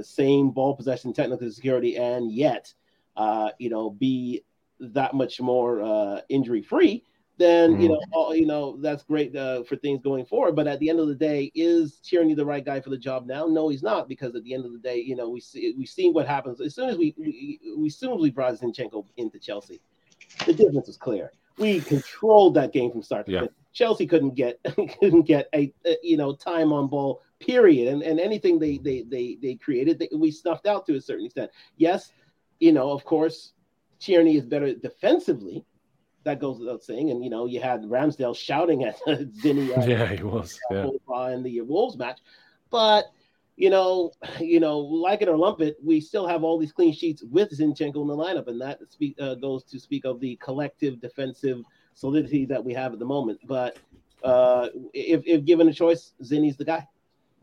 same 0.00 0.50
ball 0.50 0.74
possession 0.74 1.12
technical 1.12 1.50
security 1.50 1.98
and 1.98 2.32
yet 2.32 2.72
uh, 3.18 3.50
you 3.58 3.68
know, 3.68 3.90
be 3.90 4.44
that 4.80 5.12
much 5.12 5.40
more 5.40 5.82
uh, 5.82 6.20
injury 6.28 6.62
free, 6.62 7.04
then 7.38 7.76
mm. 7.76 7.82
you 7.82 7.88
know, 7.88 8.00
all, 8.12 8.34
you 8.34 8.46
know 8.46 8.76
that's 8.80 9.04
great 9.04 9.34
uh, 9.34 9.62
for 9.62 9.76
things 9.76 10.00
going 10.02 10.26
forward. 10.26 10.56
But 10.56 10.66
at 10.66 10.80
the 10.80 10.90
end 10.90 11.00
of 11.00 11.08
the 11.08 11.14
day, 11.14 11.50
is 11.54 12.00
Tierney 12.02 12.34
the 12.34 12.44
right 12.44 12.64
guy 12.64 12.80
for 12.80 12.90
the 12.90 12.98
job 12.98 13.26
now? 13.26 13.46
No, 13.46 13.68
he's 13.68 13.82
not, 13.82 14.08
because 14.08 14.34
at 14.34 14.42
the 14.42 14.52
end 14.54 14.66
of 14.66 14.72
the 14.72 14.78
day, 14.78 14.98
you 14.98 15.16
know, 15.16 15.30
we 15.30 15.40
see 15.40 15.74
we've 15.78 15.88
seen 15.88 16.12
what 16.12 16.26
happens 16.26 16.60
as 16.60 16.74
soon 16.74 16.90
as 16.90 16.98
we 16.98 17.14
we, 17.16 17.60
we 17.76 17.88
soon 17.88 18.12
as 18.12 18.20
we 18.20 18.30
brought 18.30 18.54
Zinchenko 18.54 19.06
into 19.16 19.38
Chelsea, 19.38 19.80
the 20.46 20.52
difference 20.52 20.88
is 20.88 20.96
clear. 20.96 21.32
We 21.56 21.80
controlled 21.80 22.54
that 22.54 22.72
game 22.72 22.90
from 22.90 23.02
start 23.02 23.26
to 23.26 23.32
yeah. 23.32 23.38
finish. 23.40 23.54
Chelsea 23.72 24.06
couldn't 24.06 24.34
get 24.34 24.60
couldn't 25.00 25.22
get 25.22 25.48
a, 25.54 25.72
a, 25.86 25.96
you 26.02 26.16
know 26.16 26.34
time 26.34 26.72
on 26.72 26.88
ball 26.88 27.22
period, 27.38 27.92
and 27.92 28.02
and 28.02 28.18
anything 28.18 28.58
they 28.58 28.78
they 28.78 29.02
they 29.02 29.38
they 29.40 29.54
created, 29.54 29.98
they, 29.98 30.08
we 30.12 30.32
snuffed 30.32 30.66
out 30.66 30.86
to 30.86 30.96
a 30.96 31.00
certain 31.00 31.26
extent. 31.26 31.50
Yes, 31.76 32.12
you 32.58 32.72
know, 32.72 32.90
of 32.90 33.04
course, 33.04 33.52
Tierney 34.00 34.36
is 34.36 34.44
better 34.44 34.74
defensively. 34.74 35.64
That 36.24 36.40
goes 36.40 36.58
without 36.58 36.82
saying. 36.82 37.10
And 37.10 37.22
you 37.24 37.30
know, 37.30 37.46
you 37.46 37.60
had 37.60 37.82
Ramsdale 37.82 38.36
shouting 38.36 38.84
at 38.84 38.98
Zinny. 39.06 39.76
Uh, 39.76 39.86
yeah, 39.86 40.06
he 40.06 40.22
was. 40.22 40.58
Yeah. 40.70 40.88
In 41.32 41.42
the 41.42 41.60
Wolves 41.62 41.96
match, 41.96 42.20
but 42.70 43.06
you 43.56 43.70
know, 43.70 44.12
you 44.40 44.60
know, 44.60 44.78
like 44.78 45.20
it 45.20 45.28
or 45.28 45.36
lump 45.36 45.60
it, 45.60 45.76
we 45.84 46.00
still 46.00 46.26
have 46.26 46.44
all 46.44 46.58
these 46.58 46.72
clean 46.72 46.92
sheets 46.92 47.22
with 47.22 47.50
Zinchenko 47.50 48.00
in 48.00 48.06
the 48.06 48.16
lineup, 48.16 48.46
and 48.46 48.60
that 48.60 48.78
speak 48.90 49.16
uh, 49.20 49.34
goes 49.34 49.64
to 49.64 49.78
speak 49.78 50.04
of 50.04 50.20
the 50.20 50.36
collective 50.36 51.00
defensive 51.00 51.62
solidity 51.94 52.46
that 52.46 52.64
we 52.64 52.72
have 52.72 52.92
at 52.92 52.98
the 52.98 53.04
moment. 53.04 53.40
But 53.44 53.78
uh, 54.22 54.68
if, 54.94 55.22
if 55.26 55.44
given 55.44 55.68
a 55.68 55.74
choice, 55.74 56.14
Zinny's 56.22 56.56
the 56.56 56.64
guy. 56.64 56.86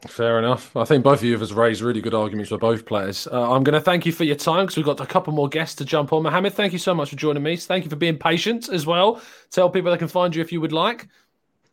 Fair 0.07 0.39
enough. 0.39 0.75
I 0.75 0.85
think 0.85 1.03
both 1.03 1.19
of 1.19 1.23
you 1.23 1.37
have 1.37 1.51
raised 1.51 1.81
really 1.81 2.01
good 2.01 2.13
arguments 2.13 2.49
for 2.49 2.57
both 2.57 2.85
players. 2.85 3.27
Uh, 3.31 3.51
I'm 3.51 3.63
going 3.63 3.73
to 3.73 3.81
thank 3.81 4.05
you 4.05 4.11
for 4.11 4.23
your 4.23 4.35
time 4.35 4.65
because 4.65 4.77
we've 4.77 4.85
got 4.85 4.99
a 4.99 5.05
couple 5.05 5.33
more 5.33 5.49
guests 5.49 5.75
to 5.75 5.85
jump 5.85 6.13
on. 6.13 6.23
Mohammed, 6.23 6.53
thank 6.53 6.73
you 6.73 6.79
so 6.79 6.93
much 6.93 7.09
for 7.09 7.15
joining 7.15 7.43
me. 7.43 7.57
Thank 7.57 7.83
you 7.83 7.89
for 7.89 7.95
being 7.95 8.17
patient 8.17 8.69
as 8.69 8.85
well. 8.85 9.21
Tell 9.51 9.69
people 9.69 9.91
they 9.91 9.97
can 9.97 10.07
find 10.07 10.35
you 10.35 10.41
if 10.41 10.51
you 10.51 10.61
would 10.61 10.71
like. 10.71 11.07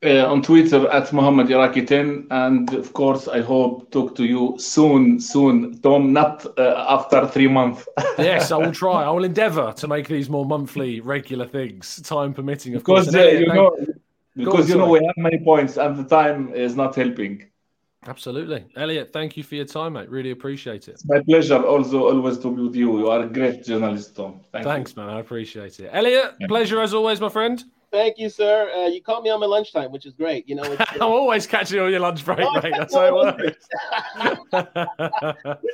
Uh, 0.05 0.27
on 0.27 0.43
Twitter 0.43 0.89
at 0.89 1.13
Muhammad 1.13 1.49
Iraqi 1.49 1.85
10. 1.85 2.27
And 2.33 2.75
of 2.75 2.93
course, 2.93 3.29
I 3.29 3.41
hope 3.41 3.89
talk 3.93 4.17
to 4.17 4.25
you 4.25 4.57
soon, 4.59 5.21
soon, 5.21 5.81
Tom, 5.81 6.13
not 6.13 6.45
uh, 6.59 6.87
after 6.89 7.25
three 7.29 7.47
months. 7.47 7.87
yes, 8.19 8.51
I 8.51 8.57
will 8.57 8.73
try. 8.73 9.05
I 9.05 9.11
will 9.11 9.23
endeavor 9.23 9.73
to 9.77 9.87
make 9.87 10.09
these 10.09 10.29
more 10.29 10.45
monthly, 10.45 11.01
regular 11.01 11.47
things, 11.47 12.01
time 12.03 12.35
permitting. 12.35 12.75
Of 12.75 12.81
because, 12.81 13.11
course. 13.11 13.15
Uh, 13.15 13.29
you 13.29 13.47
know, 13.47 13.77
because, 14.35 14.69
you 14.69 14.77
know, 14.77 14.89
we 14.89 15.05
have 15.05 15.17
many 15.17 15.39
points 15.39 15.77
and 15.77 15.97
the 15.97 16.05
time 16.05 16.53
is 16.53 16.75
not 16.75 16.97
helping. 16.97 17.52
Absolutely. 18.07 18.65
Elliot, 18.77 19.13
thank 19.13 19.37
you 19.37 19.45
for 19.45 19.55
your 19.55 19.65
time, 19.65 19.93
mate. 19.93 20.11
Really 20.11 20.33
appreciate 20.33 20.89
it. 20.89 20.93
It's 20.93 21.07
my 21.07 21.21
pleasure 21.23 21.63
also 21.63 22.09
always 22.09 22.39
to 22.39 22.55
be 22.55 22.63
with 22.63 22.75
you. 22.75 22.99
You 22.99 23.11
are 23.11 23.21
a 23.21 23.29
great 23.29 23.65
journalist, 23.65 24.17
Tom. 24.17 24.41
Thank 24.51 24.65
Thanks, 24.65 24.95
you. 24.97 25.03
man. 25.03 25.15
I 25.15 25.21
appreciate 25.21 25.79
it. 25.79 25.91
Elliot, 25.93 26.35
pleasure 26.49 26.81
as 26.81 26.95
always, 26.95 27.21
my 27.21 27.29
friend. 27.29 27.63
Thank 27.93 28.17
you, 28.17 28.31
sir. 28.31 28.71
Uh, 28.75 28.87
you 28.87 29.03
caught 29.03 29.23
me 29.23 29.29
on 29.29 29.39
my 29.39 29.45
lunchtime, 29.45 29.93
which 29.93 30.07
is 30.07 30.15
great. 30.15 30.49
You 30.49 30.55
know, 30.55 30.63
uh, 30.63 30.85
I'm 30.93 31.03
always 31.03 31.47
catching 31.47 31.77
you 31.77 31.85
on 31.85 31.91
your 31.91 32.01
lunch 32.01 32.25
break, 32.25 32.39
oh, 32.41 32.61
mate. 32.63 32.73
That's 32.75 32.95
how 32.95 33.05
it 33.05 33.13
works. 33.13 33.69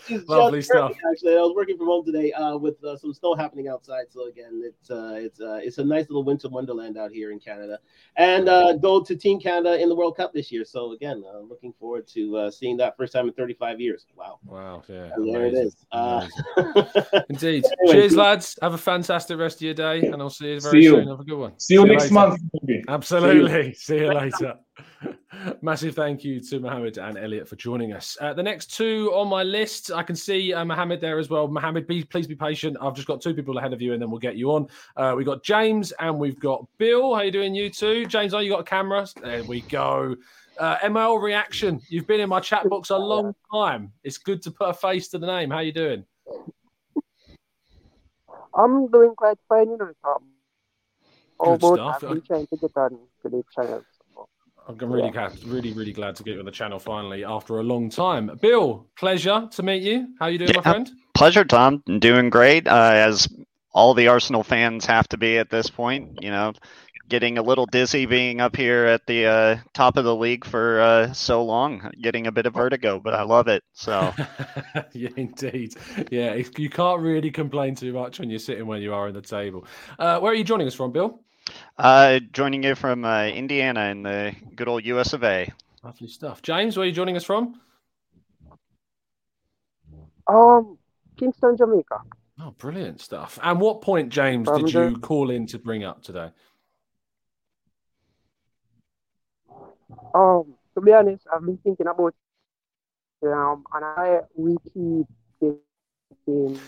Lovely 0.26 0.60
stuff. 0.60 0.90
Perfect, 0.90 1.06
actually, 1.12 1.36
I 1.36 1.40
was 1.40 1.52
working 1.54 1.78
from 1.78 1.86
home 1.86 2.04
today 2.04 2.32
uh, 2.32 2.56
with 2.56 2.82
uh, 2.82 2.96
some 2.96 3.14
snow 3.14 3.36
happening 3.36 3.68
outside. 3.68 4.06
So 4.10 4.26
again, 4.26 4.62
it's 4.64 4.90
uh, 4.90 5.14
it's 5.16 5.40
uh, 5.40 5.60
it's 5.62 5.78
a 5.78 5.84
nice 5.84 6.08
little 6.08 6.24
winter 6.24 6.48
wonderland 6.48 6.98
out 6.98 7.12
here 7.12 7.30
in 7.30 7.38
Canada, 7.38 7.78
and 8.16 8.46
go 8.82 9.00
to 9.00 9.14
Team 9.14 9.38
Canada 9.38 9.80
in 9.80 9.88
the 9.88 9.94
World 9.94 10.16
Cup 10.16 10.32
this 10.32 10.50
year. 10.50 10.64
So 10.64 10.94
again, 10.94 11.22
looking 11.48 11.72
forward 11.78 12.08
to 12.08 12.50
seeing 12.50 12.76
that 12.78 12.96
first 12.96 13.12
time 13.12 13.28
in 13.28 13.34
35 13.34 13.80
years. 13.80 14.06
Wow. 14.16 14.40
Wow. 14.44 14.82
Yeah. 14.88 15.10
And 15.14 15.32
there 15.32 15.46
it 15.46 15.54
is. 15.54 15.76
Indeed. 17.30 17.64
anyway, 17.64 17.92
Cheers, 17.92 18.16
lads. 18.16 18.58
Have 18.60 18.74
a 18.74 18.78
fantastic 18.78 19.38
rest 19.38 19.58
of 19.58 19.62
your 19.62 19.74
day, 19.74 20.00
and 20.00 20.20
I'll 20.20 20.30
see 20.30 20.54
you 20.54 20.60
very 20.60 20.82
see 20.82 20.88
soon. 20.88 21.06
Have 21.06 21.20
a 21.20 21.24
good 21.24 21.38
one. 21.38 21.56
See 21.60 21.74
you 21.74 21.86
next 21.86 22.07
month. 22.10 22.40
Absolutely. 22.88 23.74
See 23.74 23.98
you, 23.98 24.12
later. 24.14 24.54
Massive 25.62 25.94
thank 25.94 26.24
you 26.24 26.40
to 26.40 26.60
Mohammed 26.60 26.98
and 26.98 27.18
Elliot 27.18 27.48
for 27.48 27.56
joining 27.56 27.92
us. 27.92 28.16
Uh, 28.20 28.32
the 28.32 28.42
next 28.42 28.74
two 28.76 29.10
on 29.14 29.28
my 29.28 29.42
list, 29.42 29.90
I 29.92 30.02
can 30.02 30.16
see 30.16 30.52
uh, 30.52 30.64
Mohammed 30.64 31.00
there 31.00 31.18
as 31.18 31.28
well. 31.28 31.48
Mohammed, 31.48 31.86
be, 31.86 32.04
please 32.04 32.26
be 32.26 32.34
patient. 32.34 32.76
I've 32.80 32.94
just 32.94 33.06
got 33.06 33.20
two 33.20 33.34
people 33.34 33.56
ahead 33.58 33.72
of 33.72 33.80
you, 33.80 33.92
and 33.92 34.02
then 34.02 34.10
we'll 34.10 34.20
get 34.20 34.36
you 34.36 34.52
on. 34.52 34.68
Uh, 34.96 35.14
we've 35.16 35.26
got 35.26 35.42
James 35.42 35.92
and 35.92 36.18
we've 36.18 36.38
got 36.40 36.66
Bill. 36.78 37.14
How 37.14 37.22
you 37.22 37.30
doing, 37.30 37.54
you 37.54 37.70
two? 37.70 38.06
James, 38.06 38.34
are 38.34 38.42
you 38.42 38.50
got 38.50 38.60
a 38.60 38.64
camera? 38.64 39.06
There 39.22 39.44
we 39.44 39.62
go. 39.62 40.16
Uh, 40.58 40.76
ML 40.78 41.22
reaction. 41.22 41.80
You've 41.88 42.06
been 42.06 42.20
in 42.20 42.28
my 42.28 42.40
chat 42.40 42.68
box 42.68 42.90
a 42.90 42.98
long 42.98 43.34
time. 43.52 43.92
It's 44.02 44.18
good 44.18 44.42
to 44.42 44.50
put 44.50 44.70
a 44.70 44.74
face 44.74 45.08
to 45.08 45.18
the 45.18 45.26
name. 45.26 45.50
How 45.50 45.60
you 45.60 45.72
doing? 45.72 46.04
I'm 48.54 48.88
doing 48.88 49.14
quite 49.14 49.38
fine, 49.48 49.70
you 49.70 49.76
know, 49.76 49.92
Tom. 50.02 50.24
Good 51.38 51.60
stuff. 51.60 52.02
I'm 52.02 52.22
trying 52.22 52.46
to 52.46 52.56
get 52.56 52.76
on 52.76 52.98
to 53.22 53.44
channel. 53.54 53.84
I'm 54.68 54.76
really 54.92 55.06
yeah. 55.06 55.12
glad, 55.12 55.44
really, 55.44 55.72
really 55.72 55.94
glad 55.94 56.14
to 56.16 56.22
get 56.22 56.34
you 56.34 56.40
on 56.40 56.44
the 56.44 56.50
channel 56.50 56.78
finally 56.78 57.24
after 57.24 57.58
a 57.58 57.62
long 57.62 57.88
time. 57.88 58.38
Bill, 58.42 58.86
pleasure 58.98 59.48
to 59.50 59.62
meet 59.62 59.82
you. 59.82 60.08
How 60.20 60.26
you 60.26 60.36
doing, 60.36 60.50
yeah, 60.50 60.56
my 60.56 60.62
friend? 60.62 60.90
Pleasure, 61.14 61.44
Tom. 61.44 61.82
Doing 61.98 62.28
great. 62.28 62.66
Uh, 62.66 62.92
as 62.94 63.28
all 63.72 63.94
the 63.94 64.08
Arsenal 64.08 64.42
fans 64.42 64.84
have 64.84 65.08
to 65.08 65.16
be 65.16 65.38
at 65.38 65.48
this 65.48 65.70
point, 65.70 66.18
you 66.20 66.30
know, 66.30 66.52
getting 67.08 67.38
a 67.38 67.42
little 67.42 67.64
dizzy 67.66 68.04
being 68.04 68.40
up 68.40 68.54
here 68.54 68.84
at 68.84 69.06
the 69.06 69.24
uh, 69.24 69.56
top 69.72 69.96
of 69.96 70.04
the 70.04 70.14
league 70.14 70.44
for 70.44 70.80
uh, 70.80 71.12
so 71.12 71.42
long, 71.42 71.90
getting 72.02 72.26
a 72.26 72.32
bit 72.32 72.44
of 72.44 72.54
vertigo, 72.54 73.00
but 73.00 73.14
I 73.14 73.22
love 73.22 73.48
it. 73.48 73.62
So, 73.72 74.12
yeah, 74.92 75.08
indeed, 75.16 75.74
yeah, 76.10 76.34
you 76.34 76.68
can't 76.68 77.00
really 77.00 77.30
complain 77.30 77.74
too 77.74 77.92
much 77.92 78.20
when 78.20 78.28
you're 78.28 78.38
sitting 78.38 78.66
where 78.66 78.78
you 78.78 78.92
are 78.92 79.08
in 79.08 79.14
the 79.14 79.22
table. 79.22 79.66
Uh, 79.98 80.18
where 80.20 80.32
are 80.32 80.34
you 80.34 80.44
joining 80.44 80.66
us 80.66 80.74
from, 80.74 80.92
Bill? 80.92 81.20
Uh, 81.76 82.20
joining 82.32 82.62
you 82.62 82.74
from 82.74 83.04
uh, 83.04 83.26
Indiana 83.26 83.86
in 83.86 84.02
the 84.02 84.34
good 84.54 84.68
old 84.68 84.84
US 84.84 85.12
of 85.12 85.24
A. 85.24 85.50
Lovely 85.82 86.08
stuff. 86.08 86.42
James, 86.42 86.76
where 86.76 86.84
are 86.84 86.86
you 86.86 86.92
joining 86.92 87.16
us 87.16 87.24
from? 87.24 87.60
Um, 90.26 90.78
Kingston, 91.16 91.56
Jamaica. 91.56 92.00
Oh, 92.40 92.50
brilliant 92.58 93.00
stuff. 93.00 93.38
And 93.42 93.60
what 93.60 93.80
point, 93.80 94.10
James, 94.10 94.48
from 94.48 94.64
did 94.64 94.74
the... 94.74 94.90
you 94.90 94.98
call 94.98 95.30
in 95.30 95.46
to 95.48 95.58
bring 95.58 95.84
up 95.84 96.02
today? 96.02 96.30
Um, 100.14 100.54
to 100.74 100.80
be 100.80 100.92
honest, 100.92 101.26
I've 101.32 101.44
been 101.44 101.58
thinking 101.58 101.86
about 101.86 102.14
um, 103.26 103.64
and 103.74 103.84
I 103.84 104.20
we 104.36 104.56
keep 104.72 105.06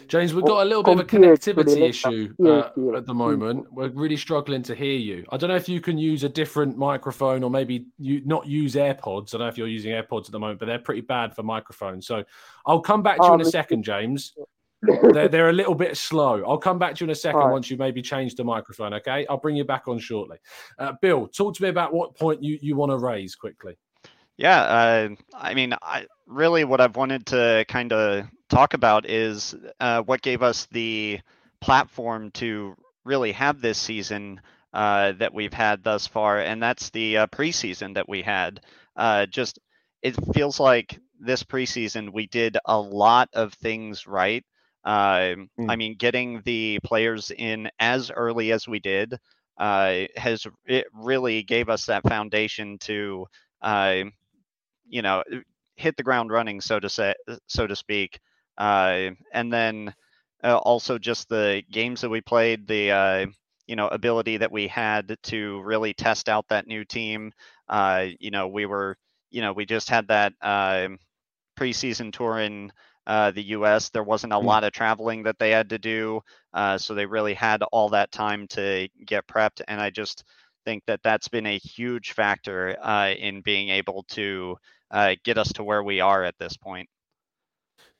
James, 0.08 0.32
we've 0.32 0.44
got 0.44 0.62
a 0.62 0.68
little 0.68 0.82
bit 0.82 0.94
of 0.94 1.00
a 1.00 1.04
connectivity 1.04 1.88
issue 1.88 2.34
uh, 2.44 2.96
at 2.96 3.06
the 3.06 3.12
moment. 3.14 3.70
We're 3.72 3.90
really 3.90 4.16
struggling 4.16 4.62
to 4.62 4.74
hear 4.74 4.94
you. 4.94 5.26
I 5.30 5.36
don't 5.36 5.50
know 5.50 5.56
if 5.56 5.68
you 5.68 5.80
can 5.80 5.98
use 5.98 6.24
a 6.24 6.28
different 6.28 6.78
microphone 6.78 7.42
or 7.42 7.50
maybe 7.50 7.86
you 7.98 8.22
not 8.24 8.46
use 8.46 8.74
AirPods. 8.74 9.34
I 9.34 9.38
don't 9.38 9.40
know 9.40 9.48
if 9.48 9.58
you're 9.58 9.68
using 9.68 9.92
AirPods 9.92 10.26
at 10.26 10.32
the 10.32 10.38
moment, 10.38 10.60
but 10.60 10.66
they're 10.66 10.78
pretty 10.78 11.02
bad 11.02 11.34
for 11.34 11.42
microphones. 11.42 12.06
So 12.06 12.24
I'll 12.64 12.80
come 12.80 13.02
back 13.02 13.18
to 13.18 13.26
you 13.26 13.34
in 13.34 13.40
a 13.42 13.44
second, 13.44 13.82
James. 13.82 14.34
they're, 15.12 15.28
they're 15.28 15.50
a 15.50 15.52
little 15.52 15.74
bit 15.74 15.96
slow. 15.96 16.42
I'll 16.44 16.58
come 16.58 16.78
back 16.78 16.94
to 16.94 17.04
you 17.04 17.06
in 17.06 17.10
a 17.10 17.14
second 17.14 17.40
right. 17.40 17.52
once 17.52 17.70
you 17.70 17.76
maybe 17.76 18.00
changed 18.00 18.38
the 18.38 18.44
microphone. 18.44 18.94
Okay, 18.94 19.26
I'll 19.28 19.36
bring 19.36 19.56
you 19.56 19.64
back 19.64 19.88
on 19.88 19.98
shortly. 19.98 20.38
Uh, 20.78 20.92
Bill, 21.02 21.26
talk 21.26 21.54
to 21.56 21.62
me 21.62 21.68
about 21.68 21.92
what 21.92 22.16
point 22.16 22.42
you, 22.42 22.58
you 22.62 22.76
want 22.76 22.92
to 22.92 22.96
raise 22.96 23.34
quickly. 23.34 23.76
Yeah, 24.38 24.62
uh, 24.62 25.08
I 25.34 25.52
mean, 25.52 25.74
I 25.82 26.06
really 26.26 26.64
what 26.64 26.80
I've 26.80 26.96
wanted 26.96 27.26
to 27.26 27.66
kind 27.68 27.92
of 27.92 28.26
talk 28.50 28.74
about 28.74 29.08
is 29.08 29.54
uh, 29.78 30.02
what 30.02 30.22
gave 30.22 30.42
us 30.42 30.66
the 30.72 31.20
platform 31.60 32.30
to 32.32 32.74
really 33.04 33.32
have 33.32 33.60
this 33.60 33.78
season 33.78 34.40
uh, 34.74 35.12
that 35.12 35.32
we've 35.32 35.52
had 35.52 35.82
thus 35.82 36.06
far, 36.06 36.38
and 36.38 36.62
that's 36.62 36.90
the 36.90 37.18
uh, 37.18 37.26
preseason 37.28 37.94
that 37.94 38.08
we 38.08 38.22
had. 38.22 38.60
Uh, 38.96 39.26
just 39.26 39.58
it 40.02 40.14
feels 40.34 40.60
like 40.60 40.98
this 41.18 41.42
preseason 41.42 42.12
we 42.12 42.26
did 42.26 42.56
a 42.64 42.78
lot 42.78 43.28
of 43.32 43.54
things 43.54 44.06
right. 44.06 44.44
Mm. 44.86 45.48
I 45.68 45.76
mean, 45.76 45.96
getting 45.96 46.42
the 46.44 46.78
players 46.84 47.30
in 47.30 47.70
as 47.78 48.10
early 48.10 48.52
as 48.52 48.66
we 48.66 48.80
did 48.80 49.14
uh, 49.58 50.06
has 50.16 50.46
it 50.66 50.86
really 50.94 51.42
gave 51.42 51.68
us 51.68 51.86
that 51.86 52.08
foundation 52.08 52.78
to 52.80 53.26
you 54.88 55.02
know 55.02 55.22
hit 55.76 55.96
the 55.96 56.02
ground 56.02 56.30
running, 56.30 56.60
so 56.60 56.78
to 56.78 56.88
say, 56.88 57.14
so 57.46 57.66
to 57.66 57.74
speak. 57.74 58.20
Uh, 58.60 59.10
and 59.32 59.50
then 59.50 59.92
uh, 60.44 60.58
also 60.58 60.98
just 60.98 61.30
the 61.30 61.62
games 61.70 62.02
that 62.02 62.10
we 62.10 62.20
played, 62.20 62.66
the 62.66 62.90
uh, 62.90 63.26
you 63.66 63.74
know 63.74 63.88
ability 63.88 64.36
that 64.36 64.52
we 64.52 64.68
had 64.68 65.16
to 65.22 65.62
really 65.62 65.94
test 65.94 66.28
out 66.28 66.46
that 66.48 66.66
new 66.66 66.84
team. 66.84 67.32
Uh, 67.68 68.06
you 68.20 68.30
know, 68.30 68.48
we 68.48 68.66
were 68.66 68.96
you 69.30 69.40
know 69.40 69.54
we 69.54 69.64
just 69.64 69.88
had 69.88 70.06
that 70.08 70.34
um, 70.42 70.98
preseason 71.58 72.12
tour 72.12 72.38
in 72.40 72.70
uh, 73.06 73.30
the 73.30 73.42
U.S. 73.44 73.88
There 73.88 74.02
wasn't 74.02 74.34
a 74.34 74.36
mm. 74.36 74.44
lot 74.44 74.64
of 74.64 74.72
traveling 74.72 75.22
that 75.22 75.38
they 75.38 75.50
had 75.50 75.70
to 75.70 75.78
do, 75.78 76.20
uh, 76.52 76.76
so 76.76 76.94
they 76.94 77.06
really 77.06 77.34
had 77.34 77.62
all 77.72 77.88
that 77.88 78.12
time 78.12 78.46
to 78.48 78.88
get 79.06 79.26
prepped. 79.26 79.62
And 79.68 79.80
I 79.80 79.88
just 79.88 80.24
think 80.66 80.82
that 80.86 81.00
that's 81.02 81.28
been 81.28 81.46
a 81.46 81.58
huge 81.58 82.12
factor 82.12 82.76
uh, 82.82 83.14
in 83.18 83.40
being 83.40 83.70
able 83.70 84.04
to 84.10 84.56
uh, 84.90 85.14
get 85.24 85.38
us 85.38 85.50
to 85.54 85.64
where 85.64 85.82
we 85.82 86.00
are 86.00 86.24
at 86.24 86.38
this 86.38 86.58
point. 86.58 86.88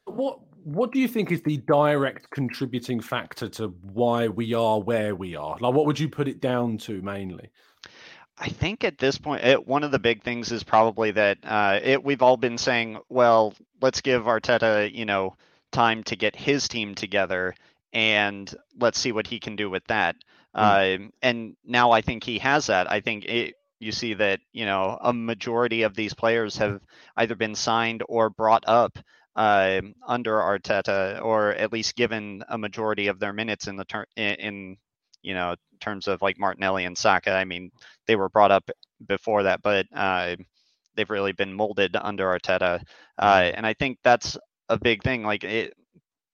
What 0.04 0.40
what 0.64 0.92
do 0.92 0.98
you 0.98 1.08
think 1.08 1.32
is 1.32 1.42
the 1.42 1.58
direct 1.58 2.30
contributing 2.30 3.00
factor 3.00 3.48
to 3.48 3.68
why 3.92 4.28
we 4.28 4.54
are 4.54 4.80
where 4.80 5.14
we 5.14 5.36
are? 5.36 5.56
Like, 5.60 5.74
what 5.74 5.86
would 5.86 5.98
you 5.98 6.08
put 6.08 6.28
it 6.28 6.40
down 6.40 6.78
to 6.78 7.00
mainly? 7.02 7.50
I 8.38 8.48
think 8.48 8.84
at 8.84 8.98
this 8.98 9.18
point, 9.18 9.44
it, 9.44 9.66
one 9.66 9.84
of 9.84 9.90
the 9.90 9.98
big 9.98 10.22
things 10.22 10.50
is 10.50 10.62
probably 10.64 11.10
that 11.10 11.38
uh, 11.44 11.78
it, 11.82 12.02
we've 12.02 12.22
all 12.22 12.38
been 12.38 12.56
saying, 12.56 12.98
well, 13.08 13.52
let's 13.82 14.00
give 14.00 14.22
Arteta, 14.22 14.92
you 14.92 15.04
know, 15.04 15.36
time 15.72 16.02
to 16.04 16.16
get 16.16 16.34
his 16.34 16.66
team 16.66 16.94
together, 16.94 17.54
and 17.92 18.52
let's 18.78 18.98
see 18.98 19.12
what 19.12 19.26
he 19.26 19.40
can 19.40 19.56
do 19.56 19.68
with 19.68 19.84
that. 19.88 20.16
Mm. 20.56 21.06
Uh, 21.06 21.10
and 21.22 21.56
now 21.64 21.90
I 21.90 22.00
think 22.00 22.24
he 22.24 22.38
has 22.38 22.68
that. 22.68 22.90
I 22.90 23.00
think 23.00 23.24
it, 23.26 23.54
you 23.78 23.92
see 23.92 24.14
that 24.14 24.40
you 24.52 24.64
know 24.66 24.98
a 25.00 25.12
majority 25.12 25.82
of 25.82 25.94
these 25.94 26.14
players 26.14 26.56
have 26.58 26.80
either 27.16 27.34
been 27.34 27.54
signed 27.54 28.02
or 28.08 28.30
brought 28.30 28.64
up 28.66 28.98
uh, 29.40 29.82
under 30.06 30.34
Arteta, 30.38 31.22
or 31.22 31.52
at 31.52 31.72
least 31.72 31.96
given 31.96 32.44
a 32.48 32.58
majority 32.58 33.08
of 33.08 33.18
their 33.20 33.32
minutes 33.32 33.68
in 33.68 33.76
the 33.76 33.86
ter- 33.86 34.06
in, 34.16 34.76
you 35.22 35.34
know 35.34 35.56
terms 35.80 36.08
of 36.08 36.22
like 36.22 36.38
Martinelli 36.38 36.84
and 36.84 36.98
Saka. 36.98 37.32
I 37.32 37.44
mean, 37.44 37.70
they 38.06 38.16
were 38.16 38.28
brought 38.28 38.50
up 38.52 38.70
before 39.06 39.44
that, 39.44 39.62
but 39.62 39.86
uh, 39.96 40.36
they've 40.96 41.10
really 41.10 41.32
been 41.32 41.54
molded 41.54 41.96
under 41.96 42.26
Arteta, 42.26 42.82
uh, 43.18 43.52
and 43.54 43.66
I 43.66 43.74
think 43.74 43.98
that's 44.04 44.36
a 44.68 44.78
big 44.78 45.02
thing. 45.04 45.24
Like 45.24 45.44
it, 45.44 45.74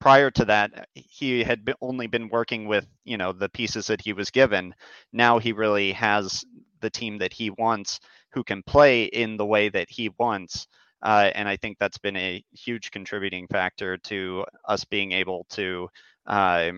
prior 0.00 0.30
to 0.32 0.44
that, 0.46 0.88
he 0.94 1.44
had 1.44 1.72
only 1.80 2.06
been 2.08 2.28
working 2.28 2.66
with 2.66 2.86
you 3.04 3.18
know 3.18 3.32
the 3.32 3.48
pieces 3.50 3.88
that 3.88 4.00
he 4.02 4.12
was 4.12 4.30
given. 4.30 4.74
Now 5.12 5.38
he 5.38 5.52
really 5.52 5.92
has 5.92 6.44
the 6.80 6.90
team 6.90 7.18
that 7.18 7.32
he 7.32 7.50
wants, 7.50 8.00
who 8.32 8.44
can 8.44 8.62
play 8.64 9.04
in 9.04 9.36
the 9.36 9.46
way 9.46 9.68
that 9.70 9.88
he 9.90 10.10
wants. 10.18 10.66
Uh, 11.06 11.30
and 11.36 11.48
I 11.48 11.56
think 11.56 11.78
that's 11.78 11.98
been 11.98 12.16
a 12.16 12.44
huge 12.50 12.90
contributing 12.90 13.46
factor 13.46 13.96
to 13.96 14.44
us 14.64 14.84
being 14.84 15.12
able 15.12 15.46
to 15.50 15.88
uh, 16.26 16.72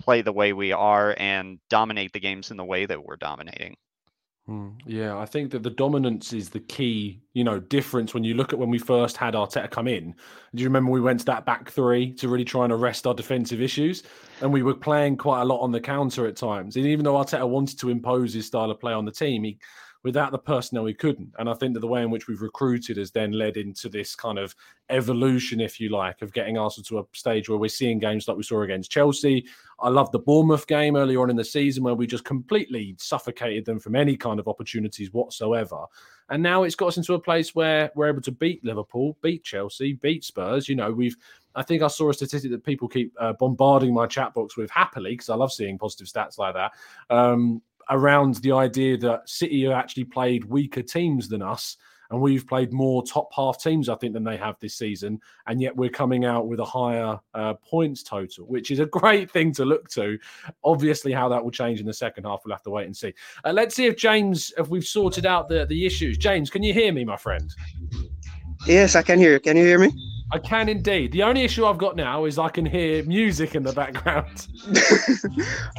play 0.00 0.22
the 0.22 0.32
way 0.32 0.52
we 0.52 0.70
are 0.70 1.16
and 1.18 1.58
dominate 1.68 2.12
the 2.12 2.20
games 2.20 2.52
in 2.52 2.56
the 2.56 2.64
way 2.64 2.86
that 2.86 3.04
we're 3.04 3.16
dominating. 3.16 3.74
Hmm, 4.46 4.68
yeah, 4.86 5.18
I 5.18 5.26
think 5.26 5.50
that 5.50 5.64
the 5.64 5.70
dominance 5.70 6.32
is 6.32 6.48
the 6.48 6.60
key, 6.60 7.22
you 7.32 7.42
know, 7.42 7.58
difference 7.58 8.14
when 8.14 8.22
you 8.22 8.34
look 8.34 8.52
at 8.52 8.58
when 8.60 8.70
we 8.70 8.78
first 8.78 9.16
had 9.16 9.34
Arteta 9.34 9.68
come 9.68 9.88
in. 9.88 10.14
Do 10.54 10.62
you 10.62 10.68
remember 10.68 10.92
we 10.92 11.00
went 11.00 11.18
to 11.20 11.26
that 11.26 11.44
back 11.44 11.72
three 11.72 12.12
to 12.12 12.28
really 12.28 12.44
try 12.44 12.62
and 12.62 12.72
arrest 12.72 13.04
our 13.04 13.14
defensive 13.14 13.60
issues? 13.60 14.04
And 14.42 14.52
we 14.52 14.62
were 14.62 14.74
playing 14.74 15.16
quite 15.16 15.42
a 15.42 15.44
lot 15.44 15.58
on 15.58 15.72
the 15.72 15.80
counter 15.80 16.28
at 16.28 16.36
times. 16.36 16.76
And 16.76 16.86
even 16.86 17.04
though 17.04 17.14
Arteta 17.14 17.48
wanted 17.48 17.80
to 17.80 17.90
impose 17.90 18.32
his 18.32 18.46
style 18.46 18.70
of 18.70 18.78
play 18.78 18.92
on 18.92 19.04
the 19.04 19.10
team, 19.10 19.42
he 19.42 19.58
without 20.04 20.30
the 20.30 20.38
personnel, 20.38 20.84
he 20.84 20.94
couldn't. 20.94 21.32
And 21.38 21.48
I 21.48 21.54
think 21.54 21.74
that 21.74 21.80
the 21.80 21.88
way 21.88 22.02
in 22.02 22.10
which 22.10 22.28
we've 22.28 22.42
recruited 22.42 22.98
has 22.98 23.10
then 23.10 23.32
led 23.32 23.56
into 23.56 23.88
this 23.88 24.14
kind 24.14 24.38
of 24.38 24.54
evolution, 24.90 25.60
if 25.60 25.80
you 25.80 25.88
like, 25.88 26.20
of 26.20 26.32
getting 26.32 26.58
Arsenal 26.58 26.84
to 26.84 26.98
a 26.98 27.16
stage 27.16 27.48
where 27.48 27.58
we're 27.58 27.68
seeing 27.68 27.98
games 27.98 28.28
like 28.28 28.36
we 28.36 28.42
saw 28.42 28.62
against 28.62 28.90
Chelsea. 28.90 29.46
I 29.80 29.88
love 29.88 30.12
the 30.12 30.18
Bournemouth 30.18 30.66
game 30.66 30.94
earlier 30.94 31.20
on 31.22 31.30
in 31.30 31.36
the 31.36 31.44
season 31.44 31.82
where 31.82 31.94
we 31.94 32.06
just 32.06 32.24
completely 32.24 32.94
suffocated 32.98 33.64
them 33.64 33.80
from 33.80 33.96
any 33.96 34.16
kind 34.16 34.38
of 34.38 34.46
opportunities 34.46 35.12
whatsoever. 35.12 35.84
And 36.28 36.42
now 36.42 36.62
it's 36.62 36.74
got 36.74 36.88
us 36.88 36.96
into 36.96 37.14
a 37.14 37.20
place 37.20 37.54
where 37.54 37.90
we're 37.94 38.08
able 38.08 38.22
to 38.22 38.32
beat 38.32 38.64
Liverpool, 38.64 39.16
beat 39.22 39.42
Chelsea, 39.42 39.94
beat 39.94 40.24
Spurs. 40.24 40.68
You 40.68 40.76
know, 40.76 40.92
we've 40.92 41.16
I 41.56 41.62
think 41.62 41.82
I 41.82 41.88
saw 41.88 42.10
a 42.10 42.14
statistic 42.14 42.50
that 42.50 42.64
people 42.64 42.88
keep 42.88 43.14
uh, 43.18 43.32
bombarding 43.34 43.94
my 43.94 44.06
chat 44.06 44.34
box 44.34 44.56
with 44.56 44.70
happily 44.70 45.12
because 45.12 45.28
I 45.28 45.36
love 45.36 45.52
seeing 45.52 45.78
positive 45.78 46.08
stats 46.08 46.36
like 46.36 46.54
that. 46.54 46.72
Um, 47.10 47.62
around 47.90 48.36
the 48.36 48.52
idea 48.52 48.96
that 48.98 49.28
City 49.28 49.64
have 49.64 49.72
actually 49.72 50.04
played 50.04 50.44
weaker 50.44 50.82
teams 50.82 51.28
than 51.28 51.42
us. 51.42 51.76
And 52.10 52.20
we've 52.20 52.46
played 52.46 52.72
more 52.72 53.02
top 53.02 53.30
half 53.34 53.60
teams, 53.60 53.88
I 53.88 53.94
think, 53.96 54.12
than 54.12 54.24
they 54.24 54.36
have 54.36 54.56
this 54.60 54.74
season. 54.74 55.20
And 55.46 55.60
yet 55.60 55.74
we're 55.74 55.90
coming 55.90 56.24
out 56.24 56.46
with 56.46 56.60
a 56.60 56.64
higher 56.64 57.18
uh, 57.32 57.54
points 57.54 58.02
total, 58.02 58.46
which 58.46 58.70
is 58.70 58.78
a 58.78 58.86
great 58.86 59.30
thing 59.30 59.52
to 59.54 59.64
look 59.64 59.88
to. 59.90 60.18
Obviously, 60.62 61.12
how 61.12 61.28
that 61.30 61.42
will 61.42 61.50
change 61.50 61.80
in 61.80 61.86
the 61.86 61.94
second 61.94 62.24
half, 62.24 62.42
we'll 62.44 62.54
have 62.54 62.62
to 62.64 62.70
wait 62.70 62.86
and 62.86 62.96
see. 62.96 63.14
Uh, 63.44 63.52
let's 63.52 63.74
see 63.74 63.86
if 63.86 63.96
James, 63.96 64.52
if 64.58 64.68
we've 64.68 64.84
sorted 64.84 65.26
out 65.26 65.48
the, 65.48 65.66
the 65.66 65.86
issues. 65.86 66.18
James, 66.18 66.50
can 66.50 66.62
you 66.62 66.74
hear 66.74 66.92
me, 66.92 67.04
my 67.04 67.16
friend? 67.16 67.50
Yes, 68.66 68.94
I 68.94 69.02
can 69.02 69.18
hear 69.18 69.32
you. 69.32 69.40
Can 69.40 69.56
you 69.56 69.64
hear 69.64 69.78
me? 69.78 69.90
I 70.32 70.38
can 70.38 70.68
indeed. 70.68 71.12
The 71.12 71.22
only 71.22 71.42
issue 71.42 71.66
I've 71.66 71.78
got 71.78 71.96
now 71.96 72.24
is 72.24 72.38
I 72.38 72.48
can 72.48 72.64
hear 72.64 73.04
music 73.04 73.54
in 73.54 73.62
the 73.62 73.72
background, 73.72 74.48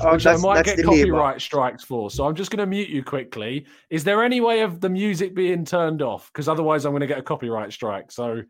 oh, 0.02 0.12
which 0.14 0.26
I 0.28 0.38
might 0.38 0.66
get 0.66 0.84
copyright 0.84 1.42
strikes 1.42 1.84
for. 1.84 2.10
So 2.12 2.26
I'm 2.26 2.36
just 2.36 2.52
going 2.52 2.60
to 2.60 2.66
mute 2.66 2.90
you 2.90 3.04
quickly. 3.04 3.66
Is 3.90 4.04
there 4.04 4.24
any 4.24 4.42
way 4.42 4.62
of 4.62 4.82
the 4.82 4.90
music 4.90 5.34
being 5.34 5.66
turned 5.66 6.02
off? 6.02 6.32
Because 6.32 6.48
otherwise, 6.48 6.86
I'm 6.86 6.92
going 6.92 7.02
to 7.02 7.08
get 7.08 7.18
a 7.18 7.24
copyright 7.24 7.74
strike. 7.74 8.12
So 8.12 8.44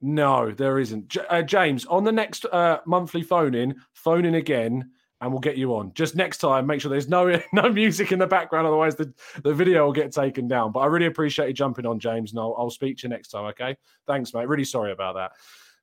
no, 0.00 0.50
there 0.50 0.78
isn't. 0.78 1.08
J- 1.08 1.26
uh, 1.28 1.42
James, 1.42 1.84
on 1.86 2.04
the 2.04 2.12
next 2.12 2.44
uh, 2.46 2.78
monthly 2.86 3.22
phone 3.22 3.54
in, 3.54 3.76
phone 3.92 4.24
in 4.24 4.34
again 4.34 4.90
and 5.24 5.32
we'll 5.32 5.40
get 5.40 5.56
you 5.56 5.74
on. 5.74 5.90
Just 5.94 6.14
next 6.14 6.38
time, 6.38 6.66
make 6.66 6.80
sure 6.80 6.90
there's 6.90 7.08
no 7.08 7.40
no 7.52 7.70
music 7.70 8.12
in 8.12 8.18
the 8.18 8.26
background, 8.26 8.66
otherwise 8.66 8.94
the, 8.94 9.12
the 9.42 9.54
video 9.54 9.86
will 9.86 9.92
get 9.92 10.12
taken 10.12 10.46
down. 10.46 10.70
But 10.70 10.80
I 10.80 10.86
really 10.86 11.06
appreciate 11.06 11.48
you 11.48 11.54
jumping 11.54 11.86
on, 11.86 11.98
James, 11.98 12.32
and 12.32 12.40
I'll, 12.40 12.54
I'll 12.58 12.70
speak 12.70 12.98
to 12.98 13.02
you 13.04 13.08
next 13.08 13.28
time. 13.28 13.46
Okay, 13.46 13.76
thanks, 14.06 14.34
mate. 14.34 14.48
Really 14.48 14.64
sorry 14.64 14.92
about 14.92 15.14
that. 15.14 15.32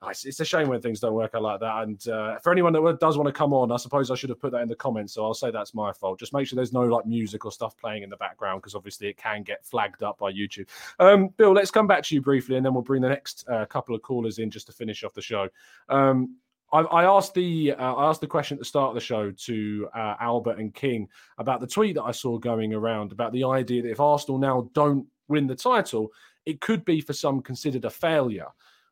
It's 0.04 0.40
a 0.40 0.46
shame 0.46 0.68
when 0.68 0.82
things 0.82 1.00
don't 1.00 1.14
work 1.14 1.36
out 1.36 1.44
like 1.44 1.60
that. 1.60 1.84
And 1.84 2.08
uh, 2.08 2.40
for 2.40 2.52
anyone 2.52 2.74
that 2.74 3.00
does 3.00 3.18
want 3.18 3.28
to 3.28 3.32
come 3.32 3.54
on, 3.54 3.72
I 3.72 3.78
suppose 3.78 4.10
I 4.10 4.16
should 4.16 4.32
have 4.32 4.40
put 4.40 4.52
that 4.52 4.62
in 4.62 4.68
the 4.68 4.76
comments. 4.76 5.14
So 5.14 5.24
I'll 5.24 5.36
say 5.36 5.52
that's 5.52 5.76
my 5.76 5.94
fault. 5.94 6.18
Just 6.18 6.34
make 6.34 6.48
sure 6.48 6.56
there's 6.56 6.74
no 6.74 6.82
like 6.82 7.06
music 7.06 7.46
or 7.46 7.52
stuff 7.52 7.78
playing 7.78 8.02
in 8.02 8.10
the 8.10 8.18
background 8.18 8.62
because 8.62 8.74
obviously 8.74 9.10
it 9.10 9.18
can 9.18 9.44
get 9.44 9.64
flagged 9.64 10.02
up 10.02 10.18
by 10.18 10.32
YouTube. 10.32 10.68
Um, 10.98 11.28
Bill, 11.38 11.52
let's 11.52 11.70
come 11.70 11.86
back 11.86 12.02
to 12.06 12.16
you 12.16 12.22
briefly, 12.22 12.58
and 12.58 12.66
then 12.66 12.74
we'll 12.74 12.82
bring 12.82 13.04
the 13.04 13.10
next 13.10 13.48
uh, 13.48 13.66
couple 13.66 13.94
of 13.94 14.02
callers 14.02 14.40
in 14.40 14.50
just 14.50 14.66
to 14.68 14.74
finish 14.74 15.04
off 15.04 15.14
the 15.14 15.22
show. 15.22 15.48
Um, 15.88 16.38
I, 16.72 16.80
I 16.80 17.04
asked 17.04 17.34
the 17.34 17.74
uh, 17.74 17.94
I 17.96 18.10
asked 18.10 18.22
the 18.22 18.28
question 18.28 18.56
at 18.56 18.60
the 18.60 18.66
start 18.66 18.90
of 18.90 18.96
the 18.96 19.02
show 19.02 19.32
to 19.32 19.90
uh, 19.96 20.16
Albert 20.20 20.60
and 20.60 20.74
King 20.74 21.08
about 21.38 21.60
the 21.60 21.68
tweet 21.68 21.96
that 21.96 22.04
I 22.04 22.12
saw 22.12 22.38
going 22.38 22.74
around 22.74 23.12
about 23.12 23.34
the 23.34 23.44
idea 23.44 23.82
that 23.82 23.92
if 23.92 24.00
Arsenal 24.00 24.38
now 24.38 24.70
don't 24.74 25.06
win 25.28 25.48
the 25.48 25.56
title, 25.56 26.12
it 26.46 26.62
could 26.62 26.86
be 26.86 27.02
for 27.02 27.14
some 27.14 27.42
considered 27.42 27.86
a 27.86 27.90
failure. 27.90 28.48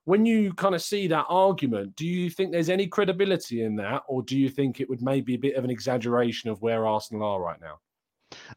When 0.05 0.25
you 0.25 0.53
kind 0.53 0.73
of 0.73 0.81
see 0.81 1.07
that 1.07 1.25
argument, 1.29 1.95
do 1.95 2.05
you 2.07 2.29
think 2.29 2.51
there's 2.51 2.69
any 2.69 2.87
credibility 2.87 3.63
in 3.63 3.75
that, 3.75 4.03
or 4.07 4.23
do 4.23 4.37
you 4.37 4.49
think 4.49 4.79
it 4.79 4.89
would 4.89 5.01
maybe 5.01 5.35
be 5.37 5.49
a 5.49 5.51
bit 5.51 5.55
of 5.57 5.63
an 5.63 5.69
exaggeration 5.69 6.49
of 6.49 6.61
where 6.61 6.87
Arsenal 6.87 7.23
are 7.23 7.41
right 7.41 7.61
now? 7.61 7.79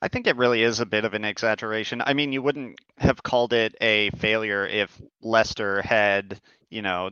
I 0.01 0.09
think 0.09 0.27
it 0.27 0.37
really 0.37 0.62
is 0.62 0.81
a 0.81 0.87
bit 0.87 1.05
of 1.05 1.14
an 1.14 1.25
exaggeration. 1.25 2.03
I 2.05 2.14
mean, 2.14 2.33
you 2.33 2.43
wouldn't 2.43 2.79
have 2.99 3.23
called 3.23 3.53
it 3.53 3.75
a 3.81 4.11
failure 4.11 4.66
if 4.66 5.01
Leicester 5.20 5.83
had, 5.83 6.41
you 6.70 6.83
know, 6.83 7.11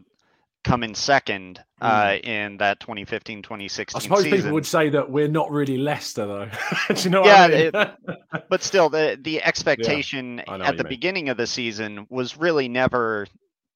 come 0.62 0.82
in 0.82 0.94
second 0.94 1.62
uh, 1.80 2.08
mm. 2.08 2.24
in 2.24 2.56
that 2.58 2.80
2015 2.80 3.42
2016 3.42 3.98
I 3.98 4.02
suppose 4.02 4.22
season. 4.22 4.38
people 4.38 4.52
would 4.52 4.66
say 4.66 4.90
that 4.90 5.10
we're 5.10 5.28
not 5.28 5.50
really 5.50 5.78
Leicester 5.78 6.26
though. 6.26 6.48
Do 6.94 7.02
you 7.02 7.10
know 7.10 7.24
yeah, 7.24 7.44
I 7.44 7.48
mean? 7.48 7.70
it, 7.74 8.46
but 8.48 8.62
still 8.62 8.90
the 8.90 9.18
the 9.20 9.42
expectation 9.42 10.42
yeah, 10.46 10.58
at 10.58 10.76
the 10.76 10.84
mean. 10.84 10.90
beginning 10.90 11.28
of 11.28 11.36
the 11.36 11.46
season 11.46 12.06
was 12.10 12.36
really 12.36 12.68
never 12.68 13.26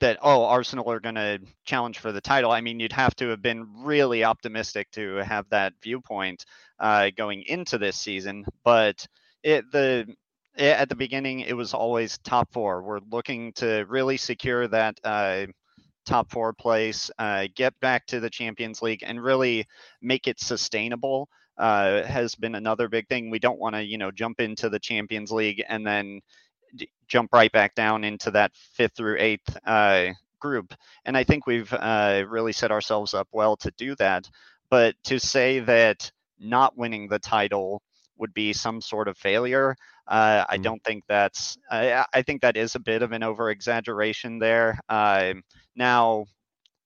that 0.01 0.18
oh 0.22 0.45
Arsenal 0.45 0.91
are 0.91 1.01
going 1.01 1.14
to 1.14 1.41
challenge 1.64 1.99
for 1.99 2.12
the 2.12 2.20
title. 2.20 2.51
I 2.51 2.61
mean, 2.61 2.80
you'd 2.80 2.93
have 2.93 3.14
to 3.16 3.28
have 3.28 3.41
been 3.41 3.66
really 3.82 4.24
optimistic 4.24 4.91
to 4.93 5.16
have 5.16 5.49
that 5.51 5.72
viewpoint 5.82 6.45
uh, 6.78 7.11
going 7.16 7.43
into 7.47 7.78
this 7.78 7.97
season, 7.97 8.45
but 8.64 9.07
it 9.43 9.70
the 9.72 10.07
at 10.57 10.89
the 10.89 10.95
beginning 10.95 11.41
it 11.41 11.57
was 11.57 11.74
always 11.74 12.18
top 12.18 12.53
4. 12.53 12.82
We're 12.82 13.01
looking 13.11 13.53
to 13.55 13.85
really 13.89 14.16
secure 14.16 14.68
that 14.68 15.01
uh, 15.03 15.47
top 16.05 16.30
four 16.30 16.52
place, 16.52 17.11
uh, 17.18 17.46
get 17.55 17.78
back 17.80 18.07
to 18.07 18.20
the 18.20 18.30
Champions 18.30 18.82
League, 18.82 19.02
and 19.05 19.22
really 19.22 19.66
make 20.02 20.26
it 20.28 20.40
sustainable. 20.40 21.28
Uh, 21.57 22.02
has 22.02 22.34
been 22.34 22.57
another 22.57 22.88
big 22.88 23.09
thing. 23.09 23.30
We 23.30 23.38
don't 23.38 23.61
want 23.61 23.76
to, 23.76 23.82
you 23.82 23.96
know, 23.96 24.11
jump 24.11 24.40
into 24.40 24.68
the 24.68 24.80
Champions 24.80 25.30
League 25.30 25.62
and 25.68 25.86
then 25.86 26.20
d- 26.74 26.90
jump 27.07 27.32
right 27.32 27.52
back 27.52 27.76
down 27.76 28.02
into 28.02 28.32
that 28.32 28.50
fifth 28.55 28.96
through 28.96 29.18
eighth 29.20 29.57
uh, 29.64 30.07
group. 30.40 30.74
And 31.05 31.16
I 31.16 31.22
think 31.22 31.46
we've 31.46 31.72
uh, 31.72 32.24
really 32.28 32.52
set 32.52 32.72
ourselves 32.72 33.14
up 33.14 33.28
well 33.30 33.57
to 33.59 33.70
do 33.76 33.94
that. 33.96 34.28
But 34.68 34.96
to 35.05 35.20
say 35.20 35.61
that 35.61 36.11
not 36.40 36.76
winning 36.76 37.07
the 37.07 37.20
title 37.20 37.82
would 38.19 38.35
be 38.35 38.53
some 38.53 38.81
sort 38.81 39.09
of 39.09 39.17
failure, 39.17 39.77
uh, 40.07 40.45
I 40.49 40.55
mm-hmm. 40.55 40.62
don't 40.62 40.85
think 40.85 41.05
that's. 41.09 41.57
I, 41.71 42.05
I, 42.12 42.23
think 42.23 42.43
that 42.43 42.57
is 42.57 42.75
a 42.75 42.81
bit 42.81 43.03
of 43.03 43.12
an 43.12 43.23
over 43.23 43.51
exaggeration 43.51 44.39
there. 44.39 44.79
Uh, 44.89 45.35
now, 45.75 46.27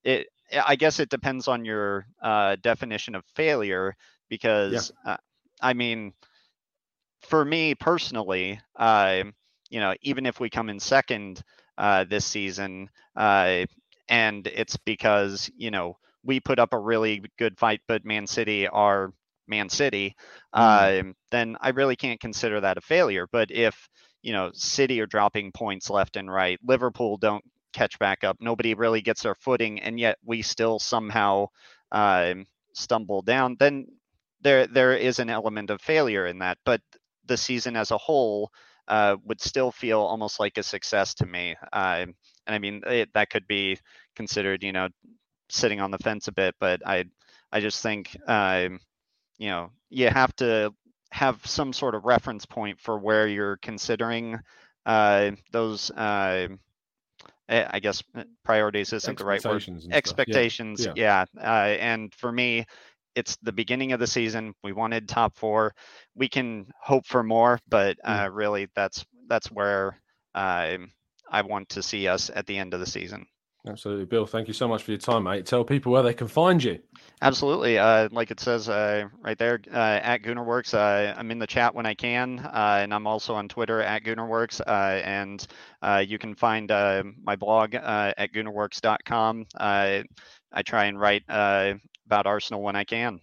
it. 0.05 0.29
I 0.66 0.76
guess 0.76 0.99
it 0.99 1.11
depends 1.11 1.47
on 1.47 1.66
your 1.66 2.07
uh, 2.22 2.57
definition 2.62 3.14
of 3.14 3.22
failure 3.35 3.95
because, 4.31 4.93
yeah. 5.05 5.12
Uh, 5.12 5.16
I 5.61 5.74
mean, 5.74 6.14
for 7.20 7.45
me 7.45 7.74
personally, 7.74 8.59
you 9.70 9.81
know, 9.81 9.95
even 10.03 10.26
if 10.26 10.41
we 10.41 10.49
come 10.49 10.70
in 10.70 10.81
second 10.81 11.43
uh, 11.76 12.05
this 12.05 12.24
season, 12.24 12.89
uh, 13.16 13.64
and 14.09 14.47
it's 14.47 14.76
because 14.76 15.51
you 15.57 15.70
know 15.70 15.97
we 16.24 16.41
put 16.41 16.59
up 16.59 16.72
a 16.72 16.79
really 16.79 17.22
good 17.39 17.59
fight, 17.59 17.81
but 17.87 18.05
Man 18.05 18.26
City 18.26 18.66
are 18.66 19.12
Man 19.49 19.68
City, 19.68 20.14
mm. 20.55 21.09
uh, 21.11 21.12
then 21.30 21.57
I 21.61 21.70
really 21.70 21.96
can't 21.96 22.20
consider 22.20 22.61
that 22.61 22.78
a 22.78 22.80
failure. 22.80 23.26
But 23.30 23.51
if 23.51 23.88
you 24.22 24.32
know 24.32 24.51
City 24.55 25.01
are 25.01 25.07
dropping 25.07 25.53
points 25.53 25.90
left 25.90 26.16
and 26.16 26.30
right, 26.30 26.59
Liverpool 26.64 27.16
don't 27.16 27.44
catch 27.72 27.99
back 27.99 28.24
up. 28.24 28.36
Nobody 28.40 28.74
really 28.74 29.01
gets 29.01 29.22
their 29.22 29.34
footing, 29.34 29.80
and 29.80 29.99
yet 29.99 30.18
we 30.24 30.42
still 30.42 30.78
somehow 30.78 31.46
uh, 31.92 32.34
stumble 32.74 33.22
down. 33.22 33.57
Then 33.59 33.86
there 34.40 34.66
there 34.66 34.96
is 34.96 35.18
an 35.18 35.30
element 35.30 35.70
of 35.70 35.80
failure 35.80 36.26
in 36.26 36.38
that, 36.40 36.59
but 36.64 36.80
the 37.26 37.36
season 37.36 37.76
as 37.76 37.90
a 37.90 37.99
whole 37.99 38.51
uh, 38.88 39.16
would 39.24 39.40
still 39.40 39.70
feel 39.70 40.01
almost 40.01 40.40
like 40.40 40.57
a 40.59 40.62
success 40.62 41.14
to 41.14 41.26
me. 41.26 41.57
Uh, 41.72 42.07
and 42.46 42.55
I 42.55 42.59
mean 42.59 42.82
it, 42.86 43.11
that 43.14 43.30
could 43.30 43.46
be 43.46 43.78
considered, 44.16 44.62
you 44.62 44.72
know, 44.72 44.88
sitting 45.51 45.80
on 45.80 45.90
the 45.90 45.99
fence 45.99 46.28
a 46.28 46.32
bit, 46.32 46.55
but 46.59 46.80
I 46.86 47.05
I 47.53 47.61
just 47.61 47.82
think 47.82 48.16
um, 48.26 48.80
you 49.39 49.49
know 49.49 49.70
you 49.91 50.09
have 50.09 50.34
to 50.36 50.72
have 51.11 51.45
some 51.47 51.72
sort 51.72 51.95
of 51.95 52.05
reference 52.05 52.45
point 52.45 52.78
for 52.80 52.99
where 52.99 53.26
you're 53.26 53.57
considering 53.59 54.39
uh, 54.84 55.30
those 55.53 55.91
uh, 55.91 56.49
I 57.49 57.80
guess 57.80 58.03
uh, 58.14 58.24
priorities 58.45 58.93
isn't 58.93 59.18
the 59.18 59.24
right 59.24 59.43
word. 59.43 59.66
Expectations, 59.91 60.84
yeah, 60.84 60.93
yeah. 60.95 61.24
yeah. 61.34 61.41
Uh, 61.43 61.66
and 61.80 62.14
for 62.14 62.30
me, 62.30 62.66
it's 63.14 63.36
the 63.43 63.53
beginning 63.53 63.93
of 63.93 64.01
the 64.01 64.07
season. 64.07 64.55
We 64.62 64.72
wanted 64.72 65.09
top 65.09 65.36
four. 65.36 65.74
We 66.14 66.28
can 66.28 66.66
hope 66.80 67.07
for 67.07 67.22
more, 67.22 67.59
but 67.68 67.97
mm. 68.05 68.26
uh, 68.26 68.30
really, 68.30 68.68
that's 68.74 69.05
that's 69.28 69.51
where 69.51 69.99
uh, 70.34 70.76
I 71.30 71.43
want 71.43 71.70
to 71.70 71.82
see 71.82 72.07
us 72.07 72.30
at 72.34 72.47
the 72.47 72.59
end 72.59 72.74
of 72.74 72.80
the 72.80 72.86
season. 72.86 73.26
Absolutely, 73.68 74.06
Bill. 74.06 74.26
Thank 74.26 74.48
you 74.48 74.54
so 74.54 74.66
much 74.66 74.82
for 74.82 74.92
your 74.92 74.98
time, 74.98 75.24
mate. 75.24 75.44
Tell 75.44 75.64
people 75.64 75.92
where 75.92 76.02
they 76.02 76.14
can 76.14 76.28
find 76.28 76.62
you. 76.62 76.78
Absolutely. 77.20 77.78
Uh, 77.78 78.08
like 78.12 78.30
it 78.30 78.40
says 78.40 78.68
uh, 78.68 79.04
right 79.20 79.36
there 79.36 79.60
uh, 79.72 80.00
at 80.02 80.22
Goonerworks. 80.22 80.74
Uh, 80.74 81.14
I'm 81.16 81.30
in 81.30 81.38
the 81.38 81.46
chat 81.46 81.74
when 81.74 81.84
I 81.84 81.94
can, 81.94 82.38
uh, 82.38 82.78
and 82.80 82.94
I'm 82.94 83.06
also 83.06 83.34
on 83.34 83.48
Twitter 83.48 83.82
at 83.82 84.04
Goonerworks. 84.04 84.60
Uh, 84.60 85.00
and 85.04 85.46
you 86.08 86.18
can 86.18 86.34
find 86.34 86.68
my 86.70 87.36
blog 87.36 87.74
at 87.74 88.32
Goonerworks.com. 88.32 89.46
I 89.56 90.62
try 90.64 90.86
and 90.86 90.98
write 90.98 91.24
about 91.28 92.26
Arsenal 92.26 92.62
when 92.62 92.76
I 92.76 92.84
can. 92.84 93.20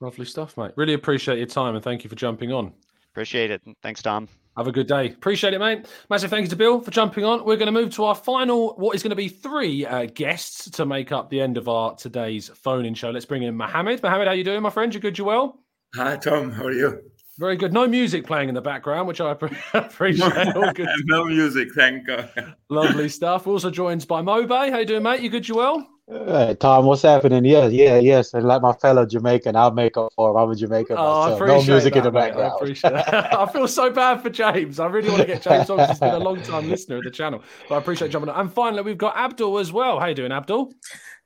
Lovely 0.00 0.26
stuff, 0.26 0.56
mate. 0.56 0.72
Really 0.76 0.94
appreciate 0.94 1.38
your 1.38 1.48
time, 1.48 1.74
and 1.74 1.82
thank 1.82 2.04
you 2.04 2.10
for 2.10 2.16
jumping 2.16 2.52
on. 2.52 2.72
Appreciate 3.12 3.50
it. 3.50 3.62
Thanks, 3.82 4.00
Tom. 4.00 4.28
Have 4.58 4.66
a 4.66 4.72
good 4.72 4.88
day. 4.88 5.06
Appreciate 5.06 5.54
it, 5.54 5.60
mate. 5.60 5.86
Massive 6.10 6.30
thank 6.30 6.42
you 6.42 6.48
to 6.48 6.56
Bill 6.56 6.80
for 6.80 6.90
jumping 6.90 7.24
on. 7.24 7.44
We're 7.44 7.56
going 7.56 7.72
to 7.72 7.80
move 7.80 7.94
to 7.94 8.04
our 8.04 8.14
final, 8.16 8.74
what 8.74 8.96
is 8.96 9.04
going 9.04 9.10
to 9.10 9.16
be 9.16 9.28
three 9.28 9.86
uh, 9.86 10.06
guests 10.06 10.68
to 10.70 10.84
make 10.84 11.12
up 11.12 11.30
the 11.30 11.40
end 11.40 11.56
of 11.56 11.68
our 11.68 11.94
today's 11.94 12.48
phone-in 12.48 12.94
show. 12.94 13.10
Let's 13.10 13.24
bring 13.24 13.44
in 13.44 13.54
Mohammed. 13.54 14.02
Mohammed, 14.02 14.26
how 14.26 14.32
are 14.32 14.36
you 14.36 14.42
doing, 14.42 14.60
my 14.60 14.70
friend? 14.70 14.92
You 14.92 14.98
good? 14.98 15.16
You 15.16 15.26
well? 15.26 15.60
Hi, 15.94 16.16
Tom. 16.16 16.50
How 16.50 16.64
are 16.64 16.72
you? 16.72 17.00
Very 17.38 17.56
good. 17.56 17.72
No 17.72 17.86
music 17.86 18.26
playing 18.26 18.48
in 18.48 18.54
the 18.54 18.60
background, 18.60 19.06
which 19.06 19.20
I 19.20 19.30
appreciate. 19.74 20.54
No, 20.54 20.72
no 21.04 21.24
music, 21.24 21.68
thank 21.72 22.06
God. 22.06 22.54
Lovely 22.68 23.08
stuff. 23.08 23.46
Also 23.46 23.70
joined 23.70 24.06
by 24.08 24.22
Mobe. 24.22 24.70
How 24.70 24.78
you 24.78 24.84
doing, 24.84 25.04
mate? 25.04 25.20
You 25.20 25.30
good? 25.30 25.48
You 25.48 25.54
well? 25.54 25.88
Hey, 26.08 26.56
Tom, 26.58 26.86
what's 26.86 27.02
happening? 27.02 27.44
Yeah, 27.44 27.68
yeah, 27.68 27.98
yes. 27.98 28.34
And 28.34 28.44
like 28.44 28.60
my 28.60 28.72
fellow 28.72 29.06
Jamaican, 29.06 29.54
I'll 29.54 29.70
make 29.70 29.96
up 29.96 30.12
for 30.16 30.30
him. 30.30 30.36
I'm 30.36 30.50
a 30.50 30.56
Jamaican 30.56 30.96
oh, 30.98 31.30
myself. 31.30 31.40
No 31.40 31.62
music 31.74 31.94
that, 31.94 31.98
in 31.98 32.04
the 32.04 32.10
background. 32.10 32.52
I 32.52 32.56
appreciate 32.56 32.92
that. 32.94 33.34
I 33.38 33.46
feel 33.52 33.68
so 33.68 33.90
bad 33.90 34.20
for 34.22 34.30
James. 34.30 34.80
I 34.80 34.86
really 34.86 35.10
want 35.10 35.20
to 35.20 35.26
get 35.26 35.42
James 35.42 35.70
on. 35.70 35.86
He's 35.86 35.98
been 36.00 36.14
a 36.14 36.18
long 36.18 36.42
time 36.42 36.68
listener 36.68 36.96
of 36.96 37.04
the 37.04 37.10
channel. 37.10 37.42
But 37.68 37.76
I 37.76 37.78
appreciate 37.78 38.10
jumping 38.10 38.30
on. 38.30 38.40
And 38.40 38.52
finally, 38.52 38.82
we've 38.82 38.98
got 38.98 39.16
Abdul 39.16 39.58
as 39.58 39.70
well. 39.70 40.00
How 40.00 40.06
you 40.06 40.14
doing, 40.14 40.32
Abdul? 40.32 40.72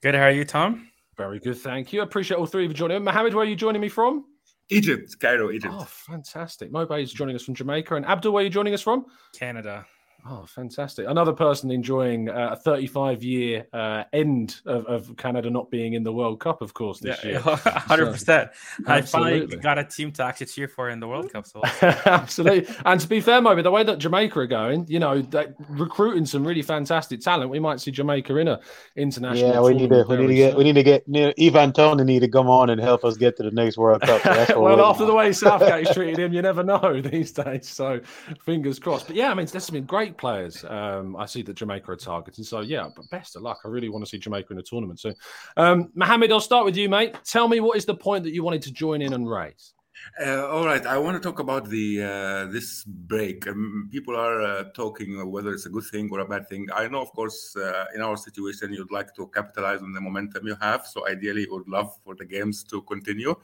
Good. 0.03 0.15
How 0.17 0.23
are 0.23 0.31
you, 0.33 0.45
Tom? 0.45 0.89
Very 1.17 1.39
good. 1.39 1.59
Thank 1.59 1.93
you. 1.93 2.01
I 2.01 2.05
appreciate 2.05 2.37
all 2.39 2.47
three 2.47 2.65
of 2.65 2.73
you 2.73 2.75
joining. 2.75 3.05
Mohammed, 3.05 3.35
where 3.35 3.45
are 3.45 3.49
you 3.49 3.57
joining 3.57 3.81
me 3.81 3.89
from? 3.89 4.25
Egypt, 4.71 5.19
Cairo, 5.21 5.51
Egypt. 5.51 5.75
Oh, 5.77 5.85
fantastic. 5.85 6.73
Mobe 6.73 7.03
is 7.03 7.13
joining 7.13 7.37
us 7.37 7.43
from 7.43 7.55
Jamaica. 7.55 7.95
And 7.95 8.07
Abdul, 8.07 8.33
where 8.33 8.41
are 8.41 8.45
you 8.45 8.51
joining 8.51 8.75
us 8.75 8.81
from? 8.83 9.07
Canada. 9.35 9.87
Oh, 10.25 10.45
fantastic. 10.47 11.09
Another 11.09 11.33
person 11.33 11.73
enjoying 11.73 12.29
uh, 12.29 12.51
a 12.53 12.57
35 12.57 13.25
year 13.25 13.67
uh, 13.73 14.05
end 14.13 14.61
of, 14.67 14.87
of, 14.87 15.17
Canada 15.17 15.51
not 15.51 15.69
being 15.69 15.95
in 15.95 16.05
the 16.05 16.13
World 16.13 16.39
Cup, 16.39 16.63
of 16.63 16.75
course, 16.75 17.01
this 17.01 17.19
yeah, 17.25 17.31
year. 17.31 17.41
100%. 17.41 18.19
So, 18.19 18.49
I 18.87 19.01
finally 19.01 19.47
got 19.57 19.79
a 19.79 19.85
team 19.85 20.13
to 20.13 20.23
actually 20.23 20.47
cheer 20.47 20.69
for 20.69 20.91
in 20.91 21.01
the 21.01 21.09
World 21.09 21.33
Cup. 21.33 21.47
So. 21.49 21.61
absolutely. 22.07 22.73
And 22.85 23.01
to 23.01 23.09
be 23.09 23.21
fair, 23.21 23.41
Moby, 23.41 23.63
the 23.63 23.73
way 23.73 23.83
that 23.83 23.99
Jamaica 23.99 24.39
are 24.39 24.47
going, 24.47 24.87
you 24.89 25.01
know, 25.01 25.27
recruiting 25.69 26.25
some 26.25 26.47
really 26.47 26.63
fantastic 26.63 27.21
talent, 27.21 27.51
we 27.51 27.59
might 27.59 27.81
see 27.81 27.91
Jamaica 27.91 28.37
in 28.37 28.47
a 28.47 28.61
international. 28.95 29.51
Yeah, 29.51 29.61
we 29.61 29.75
need 29.75 29.91
to 29.91 30.05
we 30.09 30.17
need 30.19 30.29
to 30.29 30.35
get 30.35 30.57
we 30.57 30.65
need 30.65 30.75
to 30.75 30.83
get 30.85 31.03
you 31.09 31.27
know, 31.27 31.33
Ivan 31.41 31.73
Toney 31.73 32.05
need 32.05 32.21
to 32.21 32.29
come 32.29 32.49
on 32.49 32.71
and 32.71 32.81
help 32.81 33.05
us 33.05 33.17
get 33.17 33.37
to 33.39 33.43
the 33.43 33.51
next 33.51 33.77
World 33.77 34.03
Cup. 34.03 34.23
So 34.23 34.61
well, 34.63 34.85
after 34.85 35.05
the 35.05 35.15
way 35.15 35.33
Southgate's 35.33 35.93
treated 35.93 36.19
him, 36.19 36.33
you 36.33 36.43
never 36.43 36.63
know 36.63 37.01
these 37.01 37.33
days. 37.33 37.69
So 37.69 38.01
fingers 38.45 38.79
crossed. 38.79 39.09
But 39.09 39.17
yeah, 39.17 39.31
I 39.31 39.35
mean, 39.35 39.47
there's 39.47 39.69
been 39.69 39.85
great 39.85 40.12
players. 40.17 40.65
Um, 40.65 41.17
I 41.17 41.27
see 41.27 41.43
that 41.43 41.55
Jamaica 41.55 41.91
are 41.91 41.97
targeting. 41.97 42.45
So 42.45 42.61
yeah, 42.61 42.89
but 42.95 43.09
best 43.11 43.37
of 43.37 43.43
luck. 43.43 43.61
I 43.65 43.69
really 43.69 43.89
want 43.89 44.05
to 44.05 44.09
see 44.09 44.19
Jamaica 44.19 44.53
in 44.53 44.59
a 44.59 44.63
tournament 44.63 45.01
soon. 45.01 45.15
Um, 45.57 45.91
Mohammed, 45.95 46.33
I'll 46.33 46.41
start 46.41 46.65
with 46.65 46.77
you, 46.77 46.89
mate. 46.89 47.15
Tell 47.25 47.49
me 47.49 47.61
what 47.61 47.77
is 47.77 47.85
the 47.85 47.95
point 47.95 48.25
that 48.25 48.33
you 48.33 48.43
wanted 48.43 48.63
to 48.63 48.73
join 48.73 49.03
in 49.03 49.13
and 49.13 49.29
raise? 49.29 49.75
Uh, 50.21 50.47
all 50.49 50.67
right, 50.67 50.85
I 50.87 50.99
want 50.99 51.21
to 51.21 51.27
talk 51.27 51.39
about 51.39 51.69
the 51.69 52.03
uh, 52.03 52.47
this 52.47 52.85
break. 52.85 53.47
Um, 53.47 53.89
people 53.91 54.17
are 54.17 54.43
uh, 54.43 54.65
talking 54.75 55.31
whether 55.31 55.53
it's 55.53 55.67
a 55.67 55.71
good 55.71 55.85
thing 55.85 56.09
or 56.13 56.21
a 56.21 56.27
bad 56.27 56.49
thing. 56.49 56.69
I 56.75 56.89
know, 56.89 57.01
of 57.01 57.13
course, 57.13 57.57
uh, 57.57 57.87
in 57.95 58.01
our 58.03 58.17
situation, 58.17 58.73
you'd 58.73 58.91
like 58.91 59.15
to 59.15 59.27
capitalize 59.29 59.81
on 59.81 59.93
the 59.93 60.01
momentum 60.01 60.47
you 60.47 60.57
have. 60.61 60.87
So 60.87 61.07
ideally, 61.09 61.43
you 61.43 61.55
would 61.55 61.69
love 61.69 61.97
for 62.05 62.15
the 62.15 62.25
games 62.25 62.63
to 62.65 62.83
continue. 62.83 63.35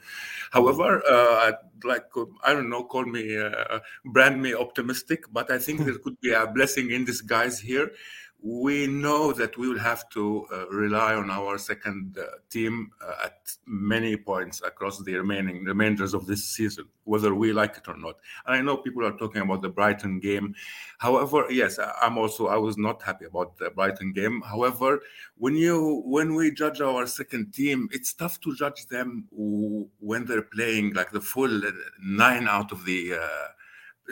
However, 0.50 1.02
uh, 1.08 1.48
I'd 1.48 1.84
like 1.84 2.04
I 2.44 2.52
don't 2.52 2.68
know, 2.68 2.84
call 2.84 3.04
me, 3.04 3.38
uh, 3.38 3.78
brand 4.04 4.42
me 4.42 4.54
optimistic, 4.54 5.24
but 5.32 5.50
I 5.50 5.58
think 5.58 5.84
there 5.84 5.98
could 5.98 6.20
be 6.20 6.32
a 6.32 6.46
blessing 6.46 6.90
in 6.90 7.04
disguise 7.04 7.58
here 7.60 7.92
we 8.40 8.86
know 8.86 9.32
that 9.32 9.58
we 9.58 9.68
will 9.68 9.78
have 9.78 10.08
to 10.10 10.46
uh, 10.52 10.68
rely 10.68 11.14
on 11.14 11.28
our 11.28 11.58
second 11.58 12.16
uh, 12.18 12.24
team 12.50 12.90
uh, 13.04 13.24
at 13.24 13.38
many 13.66 14.16
points 14.16 14.62
across 14.64 15.02
the 15.02 15.14
remaining 15.14 15.64
remainders 15.64 16.14
of 16.14 16.26
this 16.26 16.44
season, 16.44 16.84
whether 17.02 17.34
we 17.34 17.52
like 17.52 17.76
it 17.76 17.88
or 17.88 17.96
not. 17.96 18.14
And 18.46 18.54
I 18.56 18.60
know 18.60 18.76
people 18.76 19.04
are 19.04 19.16
talking 19.16 19.42
about 19.42 19.62
the 19.62 19.68
Brighton 19.68 20.20
game. 20.20 20.54
However, 20.98 21.46
yes, 21.50 21.80
I'm 22.00 22.16
also 22.16 22.46
I 22.46 22.56
was 22.56 22.78
not 22.78 23.02
happy 23.02 23.24
about 23.24 23.58
the 23.58 23.70
Brighton 23.70 24.12
game. 24.12 24.40
However, 24.42 25.00
when 25.36 25.56
you 25.56 26.02
when 26.06 26.34
we 26.34 26.52
judge 26.52 26.80
our 26.80 27.06
second 27.06 27.52
team, 27.52 27.88
it's 27.90 28.12
tough 28.12 28.40
to 28.42 28.54
judge 28.54 28.86
them 28.86 29.26
when 29.32 30.26
they're 30.26 30.42
playing 30.42 30.94
like 30.94 31.10
the 31.10 31.20
full 31.20 31.60
nine 32.00 32.46
out 32.46 32.70
of 32.70 32.84
the 32.84 33.14
uh, 33.14 33.48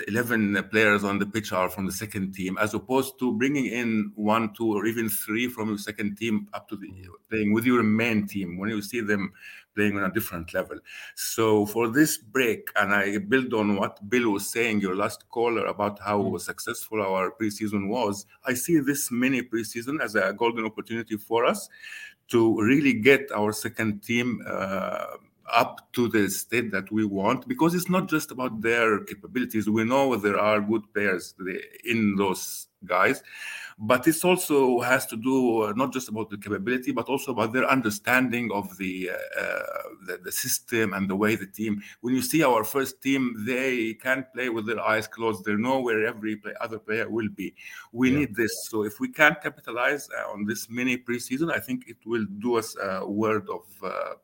11 0.09 0.69
players 0.71 1.05
on 1.05 1.19
the 1.19 1.27
pitch 1.27 1.53
are 1.53 1.69
from 1.71 1.87
the 1.87 1.93
second 1.93 2.35
team, 2.35 2.59
as 2.59 2.75
opposed 2.75 3.19
to 3.19 3.33
bringing 3.33 3.67
in 3.67 4.13
one, 4.15 4.53
two, 4.55 4.75
or 4.75 4.87
even 4.87 5.09
three 5.09 5.49
from 5.49 5.69
your 5.69 5.79
second 5.79 6.17
team 6.17 6.49
up 6.53 6.69
to 6.69 6.77
the 6.77 6.91
playing 7.31 7.53
with 7.53 7.65
your 7.65 7.83
main 7.83 8.27
team 8.27 8.59
when 8.59 8.69
you 8.69 8.83
see 8.83 9.01
them 9.01 9.33
playing 9.75 9.97
on 9.97 10.05
a 10.05 10.13
different 10.13 10.53
level. 10.55 10.79
So 11.15 11.67
for 11.67 11.89
this 11.89 12.17
break, 12.19 12.69
and 12.77 12.93
I 12.95 13.19
build 13.19 13.55
on 13.55 13.77
what 13.77 14.09
Bill 14.09 14.31
was 14.31 14.51
saying, 14.51 14.81
your 14.81 14.97
last 14.97 15.29
caller 15.29 15.67
about 15.67 15.99
how 16.01 16.23
mm. 16.23 16.41
successful 16.41 17.03
our 17.03 17.31
preseason 17.31 17.89
was. 17.89 18.27
I 18.45 18.55
see 18.55 18.81
this 18.81 19.11
mini 19.11 19.43
preseason 19.43 20.01
as 20.03 20.15
a 20.15 20.33
golden 20.33 20.65
opportunity 20.65 21.17
for 21.17 21.45
us 21.45 21.69
to 22.29 22.61
really 22.61 22.95
get 22.95 23.31
our 23.33 23.53
second 23.53 24.03
team. 24.03 24.43
Uh, 24.49 25.19
up 25.53 25.93
to 25.93 26.09
the 26.09 26.29
state 26.29 26.71
that 26.73 26.91
we 26.91 27.05
want 27.05 27.47
because 27.49 27.75
it's 27.75 27.89
not 27.89 28.09
just 28.09 28.31
about 28.31 28.61
their 28.61 29.01
capabilities. 29.05 29.69
We 29.69 29.85
know 29.85 30.17
there 30.17 30.39
are 30.39 30.61
good 30.61 30.83
players 30.93 31.35
in 31.85 32.17
those 32.17 32.69
guys 32.85 33.23
but 33.79 34.07
it 34.09 34.25
also 34.25 34.81
has 34.81 35.05
to 35.07 35.17
do 35.17 35.63
uh, 35.63 35.73
not 35.77 35.93
just 35.93 36.09
about 36.09 36.31
the 36.31 36.39
capability 36.39 36.93
but 36.93 37.09
also 37.09 37.33
about 37.33 37.53
their 37.53 37.69
understanding 37.69 38.51
of 38.53 38.77
the, 38.79 39.11
uh, 39.11 39.63
the, 40.07 40.19
the 40.25 40.33
system 40.33 40.95
and 40.95 41.11
the 41.11 41.17
way 41.17 41.37
the 41.37 41.47
team 41.47 41.83
when 42.01 42.15
you 42.15 42.23
see 42.23 42.43
our 42.43 42.65
first 42.65 43.03
team 43.03 43.35
they 43.47 43.95
can 43.95 44.25
play 44.35 44.49
with 44.49 44.67
their 44.67 44.81
eyes 44.81 45.07
closed. 45.07 45.45
They 45.45 45.55
know 45.55 45.81
where 45.81 46.07
every 46.07 46.37
play, 46.37 46.53
other 46.61 46.79
player 46.79 47.09
will 47.09 47.29
be. 47.29 47.55
We 47.93 48.11
yeah. 48.11 48.19
need 48.21 48.37
this. 48.37 48.69
So 48.69 48.85
if 48.85 48.99
we 48.99 49.09
can 49.09 49.37
capitalize 49.43 50.09
uh, 50.17 50.31
on 50.31 50.47
this 50.47 50.69
mini 50.71 50.97
preseason 50.97 51.53
i 51.53 51.59
think 51.59 51.85
it 51.89 51.97
will 52.05 52.27
do 52.39 52.57
us 52.57 52.77
a 52.83 53.07
word 53.07 53.49
of 53.49 53.65
uh, 53.83 54.15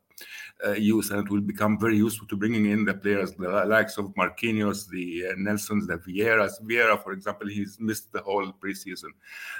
uh, 0.65 0.71
use, 0.71 1.11
and 1.11 1.25
it 1.25 1.29
will 1.29 1.41
become 1.41 1.79
very 1.79 1.97
useful 1.97 2.27
to 2.27 2.35
bringing 2.35 2.65
in 2.67 2.85
the 2.85 2.93
players, 2.93 3.33
the 3.33 3.65
likes 3.65 3.97
of 3.97 4.13
Marquinhos, 4.15 4.87
the 4.89 5.27
uh, 5.27 5.33
Nelsons, 5.37 5.87
the 5.87 5.97
Vieiras. 5.97 6.61
Vieira, 6.63 7.01
for 7.01 7.11
example, 7.11 7.47
he's 7.47 7.79
missed 7.79 8.11
the 8.11 8.21
whole 8.21 8.51
preseason. 8.53 9.09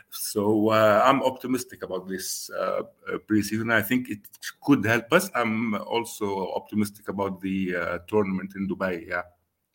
So 0.10 0.70
uh, 0.70 1.02
I'm 1.06 1.24
optimistic 1.24 1.84
about 1.84 2.08
this 2.08 2.50
uh, 2.50 2.84
uh, 3.12 3.18
preseason. 3.30 3.72
I 3.72 3.82
think 3.82 4.10
it 4.10 4.20
could 4.64 4.86
help 4.86 5.12
us. 5.12 5.30
I'm 5.36 5.76
also 5.76 6.54
optimistic 6.54 7.10
about 7.10 7.42
the 7.42 7.76
uh, 7.76 7.98
tournament 8.08 8.54
in 8.56 8.68
Dubai. 8.68 9.08
Yeah. 9.08 9.24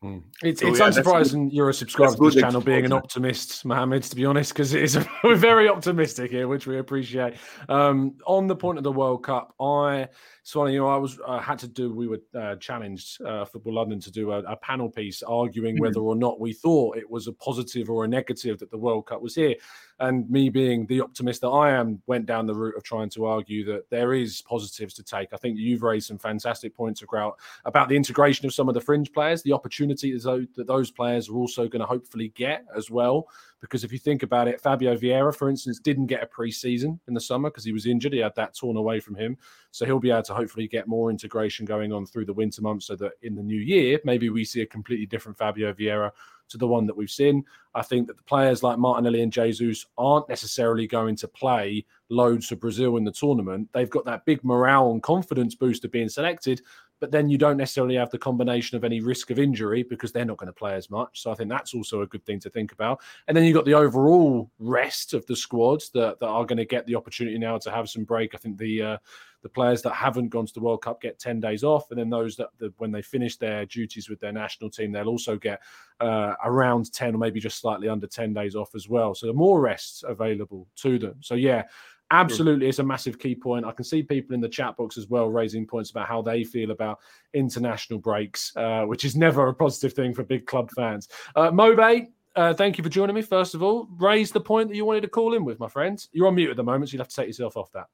Mm. 0.02 0.22
It's, 0.44 0.60
so, 0.60 0.68
it's 0.68 0.78
yeah, 0.78 0.90
unsurprising 0.90 1.48
you're 1.52 1.70
a 1.70 1.74
subscriber 1.74 2.14
to 2.14 2.30
this 2.30 2.36
channel 2.36 2.60
being 2.60 2.84
an 2.84 2.92
optimist, 2.92 3.64
Mohammed, 3.64 4.04
to 4.04 4.14
be 4.14 4.24
honest, 4.24 4.52
because 4.52 4.72
it 4.72 4.82
is 4.82 4.94
a, 4.94 5.04
we're 5.24 5.34
very 5.34 5.68
optimistic 5.68 6.30
here, 6.30 6.46
which 6.46 6.68
we 6.68 6.78
appreciate. 6.78 7.34
Um, 7.68 8.14
on 8.24 8.46
the 8.46 8.54
point 8.54 8.78
of 8.78 8.84
the 8.84 8.92
World 8.92 9.24
Cup, 9.24 9.54
I 9.60 10.08
Swanee, 10.48 10.72
you 10.72 10.78
know, 10.78 10.88
I 10.88 10.96
was 10.96 11.20
uh, 11.26 11.40
had 11.40 11.58
to 11.58 11.68
do. 11.68 11.92
We 11.94 12.08
were 12.08 12.22
uh, 12.34 12.56
challenged 12.56 13.20
uh, 13.20 13.44
Football 13.44 13.74
London 13.74 14.00
to 14.00 14.10
do 14.10 14.32
a, 14.32 14.38
a 14.44 14.56
panel 14.56 14.88
piece 14.88 15.22
arguing 15.22 15.74
mm-hmm. 15.74 15.84
whether 15.84 16.00
or 16.00 16.16
not 16.16 16.40
we 16.40 16.54
thought 16.54 16.96
it 16.96 17.10
was 17.10 17.26
a 17.26 17.34
positive 17.34 17.90
or 17.90 18.06
a 18.06 18.08
negative 18.08 18.58
that 18.60 18.70
the 18.70 18.78
World 18.78 19.04
Cup 19.08 19.20
was 19.20 19.34
here. 19.34 19.56
And 20.00 20.28
me 20.30 20.48
being 20.48 20.86
the 20.86 21.02
optimist 21.02 21.42
that 21.42 21.50
I 21.50 21.72
am, 21.72 22.00
went 22.06 22.24
down 22.24 22.46
the 22.46 22.54
route 22.54 22.76
of 22.78 22.82
trying 22.82 23.10
to 23.10 23.26
argue 23.26 23.62
that 23.66 23.90
there 23.90 24.14
is 24.14 24.40
positives 24.40 24.94
to 24.94 25.02
take. 25.02 25.34
I 25.34 25.36
think 25.36 25.58
you've 25.58 25.82
raised 25.82 26.06
some 26.06 26.18
fantastic 26.18 26.74
points 26.74 27.02
about 27.02 27.38
about 27.66 27.90
the 27.90 27.96
integration 27.96 28.46
of 28.46 28.54
some 28.54 28.70
of 28.70 28.74
the 28.74 28.80
fringe 28.80 29.12
players, 29.12 29.42
the 29.42 29.52
opportunity 29.52 30.16
that 30.16 30.64
those 30.66 30.90
players 30.90 31.28
are 31.28 31.36
also 31.36 31.68
going 31.68 31.80
to 31.80 31.86
hopefully 31.86 32.32
get 32.34 32.64
as 32.74 32.90
well. 32.90 33.28
Because 33.60 33.84
if 33.84 33.92
you 33.92 33.98
think 33.98 34.22
about 34.22 34.48
it, 34.48 34.60
Fabio 34.60 34.96
Vieira, 34.96 35.34
for 35.34 35.50
instance, 35.50 35.80
didn't 35.80 36.06
get 36.06 36.22
a 36.22 36.26
preseason 36.26 36.98
in 37.08 37.14
the 37.14 37.20
summer 37.20 37.50
because 37.50 37.64
he 37.64 37.72
was 37.72 37.86
injured. 37.86 38.12
He 38.12 38.20
had 38.20 38.34
that 38.36 38.54
torn 38.56 38.76
away 38.76 39.00
from 39.00 39.16
him. 39.16 39.36
So 39.72 39.84
he'll 39.84 39.98
be 39.98 40.10
able 40.10 40.22
to 40.24 40.34
hopefully 40.34 40.68
get 40.68 40.86
more 40.86 41.10
integration 41.10 41.66
going 41.66 41.92
on 41.92 42.06
through 42.06 42.26
the 42.26 42.32
winter 42.32 42.62
months 42.62 42.86
so 42.86 42.96
that 42.96 43.12
in 43.22 43.34
the 43.34 43.42
new 43.42 43.58
year, 43.58 44.00
maybe 44.04 44.30
we 44.30 44.44
see 44.44 44.62
a 44.62 44.66
completely 44.66 45.06
different 45.06 45.38
Fabio 45.38 45.72
Vieira 45.72 46.12
to 46.48 46.58
the 46.58 46.66
one 46.66 46.86
that 46.86 46.96
we've 46.96 47.10
seen. 47.10 47.44
I 47.74 47.82
think 47.82 48.06
that 48.06 48.16
the 48.16 48.22
players 48.22 48.62
like 48.62 48.78
Martinelli 48.78 49.22
and 49.22 49.32
Jesus 49.32 49.86
aren't 49.96 50.28
necessarily 50.28 50.86
going 50.86 51.16
to 51.16 51.28
play 51.28 51.84
loads 52.08 52.46
for 52.46 52.56
Brazil 52.56 52.96
in 52.96 53.04
the 53.04 53.12
tournament. 53.12 53.68
They've 53.72 53.90
got 53.90 54.04
that 54.06 54.24
big 54.24 54.42
morale 54.44 54.90
and 54.92 55.02
confidence 55.02 55.54
boost 55.54 55.84
of 55.84 55.92
being 55.92 56.08
selected, 56.08 56.62
but 57.00 57.10
then 57.10 57.28
you 57.28 57.38
don't 57.38 57.56
necessarily 57.56 57.96
have 57.96 58.10
the 58.10 58.18
combination 58.18 58.76
of 58.76 58.84
any 58.84 59.00
risk 59.00 59.30
of 59.30 59.38
injury 59.38 59.82
because 59.82 60.12
they're 60.12 60.24
not 60.24 60.36
going 60.36 60.48
to 60.48 60.52
play 60.52 60.74
as 60.74 60.90
much. 60.90 61.22
So 61.22 61.30
I 61.30 61.34
think 61.34 61.50
that's 61.50 61.74
also 61.74 62.02
a 62.02 62.06
good 62.06 62.24
thing 62.24 62.40
to 62.40 62.50
think 62.50 62.72
about. 62.72 63.00
And 63.26 63.36
then 63.36 63.44
you've 63.44 63.54
got 63.54 63.64
the 63.64 63.74
overall 63.74 64.50
rest 64.58 65.14
of 65.14 65.26
the 65.26 65.36
squads 65.36 65.90
that, 65.90 66.18
that 66.18 66.26
are 66.26 66.44
going 66.44 66.58
to 66.58 66.64
get 66.64 66.86
the 66.86 66.96
opportunity 66.96 67.38
now 67.38 67.58
to 67.58 67.70
have 67.70 67.88
some 67.88 68.04
break. 68.04 68.34
I 68.34 68.38
think 68.38 68.58
the 68.58 68.82
uh, 68.82 68.98
the 69.42 69.48
players 69.48 69.82
that 69.82 69.92
haven't 69.92 70.28
gone 70.28 70.46
to 70.46 70.54
the 70.54 70.60
World 70.60 70.82
Cup 70.82 71.00
get 71.00 71.18
10 71.18 71.40
days 71.40 71.62
off. 71.62 71.90
And 71.90 71.98
then 71.98 72.10
those 72.10 72.36
that, 72.36 72.48
that 72.58 72.72
when 72.78 72.90
they 72.90 73.02
finish 73.02 73.36
their 73.36 73.64
duties 73.66 74.08
with 74.08 74.20
their 74.20 74.32
national 74.32 74.70
team, 74.70 74.90
they'll 74.90 75.08
also 75.08 75.36
get 75.36 75.60
uh, 76.00 76.34
around 76.44 76.92
10 76.92 77.14
or 77.14 77.18
maybe 77.18 77.38
just 77.38 77.60
slightly 77.60 77.88
under 77.88 78.06
10 78.06 78.32
days 78.32 78.56
off 78.56 78.74
as 78.74 78.88
well. 78.88 79.14
So 79.14 79.32
more 79.32 79.60
rests 79.60 80.02
available 80.06 80.66
to 80.76 80.98
them. 80.98 81.16
So 81.20 81.34
yeah, 81.34 81.64
Absolutely, 82.10 82.68
it's 82.68 82.78
a 82.78 82.84
massive 82.84 83.18
key 83.18 83.34
point. 83.34 83.66
I 83.66 83.72
can 83.72 83.84
see 83.84 84.02
people 84.02 84.34
in 84.34 84.40
the 84.40 84.48
chat 84.48 84.76
box 84.76 84.96
as 84.96 85.08
well 85.08 85.28
raising 85.28 85.66
points 85.66 85.90
about 85.90 86.08
how 86.08 86.22
they 86.22 86.42
feel 86.42 86.70
about 86.70 87.00
international 87.34 87.98
breaks, 87.98 88.56
uh, 88.56 88.84
which 88.84 89.04
is 89.04 89.14
never 89.14 89.48
a 89.48 89.54
positive 89.54 89.92
thing 89.92 90.14
for 90.14 90.22
big 90.22 90.46
club 90.46 90.70
fans. 90.74 91.08
Uh, 91.36 91.50
Mobe, 91.50 92.08
uh, 92.34 92.54
thank 92.54 92.78
you 92.78 92.84
for 92.84 92.88
joining 92.88 93.14
me. 93.14 93.20
First 93.20 93.54
of 93.54 93.62
all, 93.62 93.88
raise 93.98 94.30
the 94.30 94.40
point 94.40 94.70
that 94.70 94.76
you 94.76 94.86
wanted 94.86 95.02
to 95.02 95.08
call 95.08 95.34
in 95.34 95.44
with, 95.44 95.60
my 95.60 95.68
friends. 95.68 96.08
You're 96.12 96.28
on 96.28 96.34
mute 96.34 96.50
at 96.50 96.56
the 96.56 96.64
moment, 96.64 96.88
so 96.88 96.94
you'll 96.94 97.02
have 97.02 97.08
to 97.08 97.16
take 97.16 97.26
yourself 97.26 97.58
off 97.58 97.70
that. 97.72 97.88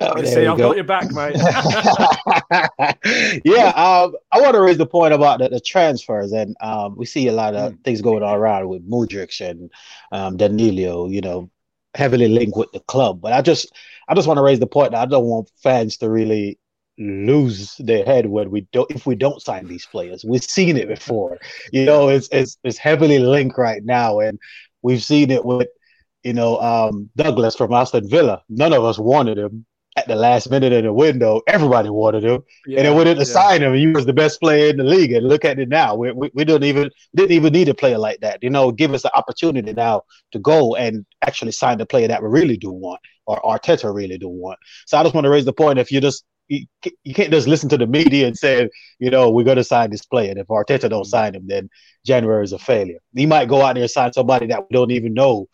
Oh, 0.00 0.22
see, 0.22 0.46
I've 0.46 0.58
go. 0.58 0.68
got 0.68 0.76
your 0.76 0.84
back, 0.84 1.10
mate. 1.10 1.36
yeah, 3.44 3.68
um, 3.70 4.14
I 4.30 4.40
want 4.40 4.54
to 4.54 4.60
raise 4.60 4.78
the 4.78 4.86
point 4.86 5.12
about 5.12 5.40
the, 5.40 5.48
the 5.48 5.60
transfers, 5.60 6.32
and 6.32 6.56
um, 6.60 6.96
we 6.96 7.06
see 7.06 7.28
a 7.28 7.32
lot 7.32 7.54
of 7.54 7.72
mm. 7.72 7.84
things 7.84 8.00
going 8.00 8.22
on 8.22 8.34
around 8.34 8.68
with 8.68 8.88
Mudryk 8.88 9.40
and 9.48 9.70
um, 10.12 10.36
Danilo. 10.36 11.08
You 11.08 11.20
know, 11.20 11.50
heavily 11.98 12.28
linked 12.28 12.56
with 12.56 12.70
the 12.72 12.80
club. 12.80 13.20
But 13.20 13.32
I 13.32 13.42
just 13.42 13.72
I 14.08 14.14
just 14.14 14.26
want 14.26 14.38
to 14.38 14.42
raise 14.42 14.60
the 14.60 14.66
point 14.66 14.92
that 14.92 15.02
I 15.02 15.06
don't 15.06 15.26
want 15.26 15.50
fans 15.62 15.98
to 15.98 16.08
really 16.08 16.58
lose 16.98 17.76
their 17.78 18.04
head 18.04 18.26
when 18.26 18.50
we 18.50 18.62
don't 18.72 18.90
if 18.90 19.04
we 19.06 19.16
don't 19.16 19.42
sign 19.42 19.66
these 19.66 19.86
players. 19.86 20.24
We've 20.24 20.42
seen 20.42 20.76
it 20.76 20.88
before. 20.88 21.38
You 21.72 21.84
know, 21.84 22.08
it's 22.08 22.28
it's 22.32 22.56
it's 22.64 22.78
heavily 22.78 23.18
linked 23.18 23.58
right 23.58 23.84
now, 23.84 24.20
and 24.20 24.38
we've 24.82 25.02
seen 25.02 25.30
it 25.30 25.44
with 25.44 25.68
you 26.22 26.32
know 26.32 26.58
um, 26.60 27.10
Douglas 27.16 27.56
from 27.56 27.72
Aston 27.72 28.08
Villa. 28.08 28.42
None 28.48 28.72
of 28.72 28.84
us 28.84 28.98
wanted 28.98 29.38
him 29.38 29.66
at 29.98 30.06
the 30.06 30.14
last 30.14 30.48
minute 30.50 30.72
in 30.72 30.84
the 30.84 30.92
window. 30.92 31.42
Everybody 31.48 31.90
wanted 31.90 32.24
him, 32.24 32.42
yeah, 32.66 32.78
and 32.78 32.86
then 32.86 32.96
we 32.96 33.04
didn't 33.04 33.26
yeah. 33.26 33.32
sign 33.32 33.62
him. 33.62 33.74
He 33.74 33.88
was 33.88 34.06
the 34.06 34.12
best 34.12 34.40
player 34.40 34.70
in 34.70 34.76
the 34.76 34.84
league, 34.84 35.12
and 35.12 35.26
look 35.26 35.44
at 35.44 35.58
it 35.58 35.68
now. 35.68 35.96
We, 35.96 36.12
we, 36.12 36.30
we 36.34 36.44
didn't 36.44 36.64
even 36.64 36.90
didn't 37.16 37.32
even 37.32 37.52
need 37.52 37.68
a 37.68 37.74
player 37.74 37.98
like 37.98 38.20
that. 38.20 38.42
You 38.42 38.50
know, 38.50 38.70
give 38.70 38.94
us 38.94 39.02
the 39.02 39.14
opportunity 39.16 39.72
now 39.72 40.02
to 40.32 40.38
go 40.38 40.76
and 40.76 41.04
actually 41.26 41.52
sign 41.52 41.78
the 41.78 41.86
player 41.86 42.06
that 42.08 42.22
we 42.22 42.28
really 42.28 42.56
do 42.56 42.70
want, 42.70 43.00
or 43.26 43.40
Arteta 43.42 43.92
really 43.92 44.18
do 44.18 44.28
want. 44.28 44.58
So 44.86 44.96
I 44.96 45.02
just 45.02 45.14
want 45.14 45.24
to 45.24 45.30
raise 45.30 45.44
the 45.44 45.52
point: 45.52 45.80
if 45.80 45.90
you 45.90 46.00
just 46.00 46.24
you, 46.48 46.66
you 47.04 47.14
can't 47.14 47.32
just 47.32 47.48
listen 47.48 47.68
to 47.70 47.76
the 47.76 47.86
media 47.86 48.26
and 48.26 48.36
say, 48.36 48.68
you 49.00 49.10
know, 49.10 49.30
we're 49.30 49.44
going 49.44 49.56
to 49.56 49.64
sign 49.64 49.90
this 49.90 50.04
player. 50.04 50.30
And 50.30 50.38
if 50.38 50.46
Arteta 50.46 50.88
don't 50.88 51.02
mm-hmm. 51.02 51.08
sign 51.08 51.34
him, 51.34 51.46
then 51.46 51.68
January 52.06 52.44
is 52.44 52.52
a 52.52 52.58
failure. 52.58 52.98
He 53.14 53.26
might 53.26 53.48
go 53.48 53.62
out 53.62 53.74
there 53.74 53.82
and 53.82 53.90
sign 53.90 54.12
somebody 54.12 54.46
that 54.46 54.62
we 54.62 54.74
don't 54.74 54.92
even 54.92 55.12
know 55.12 55.48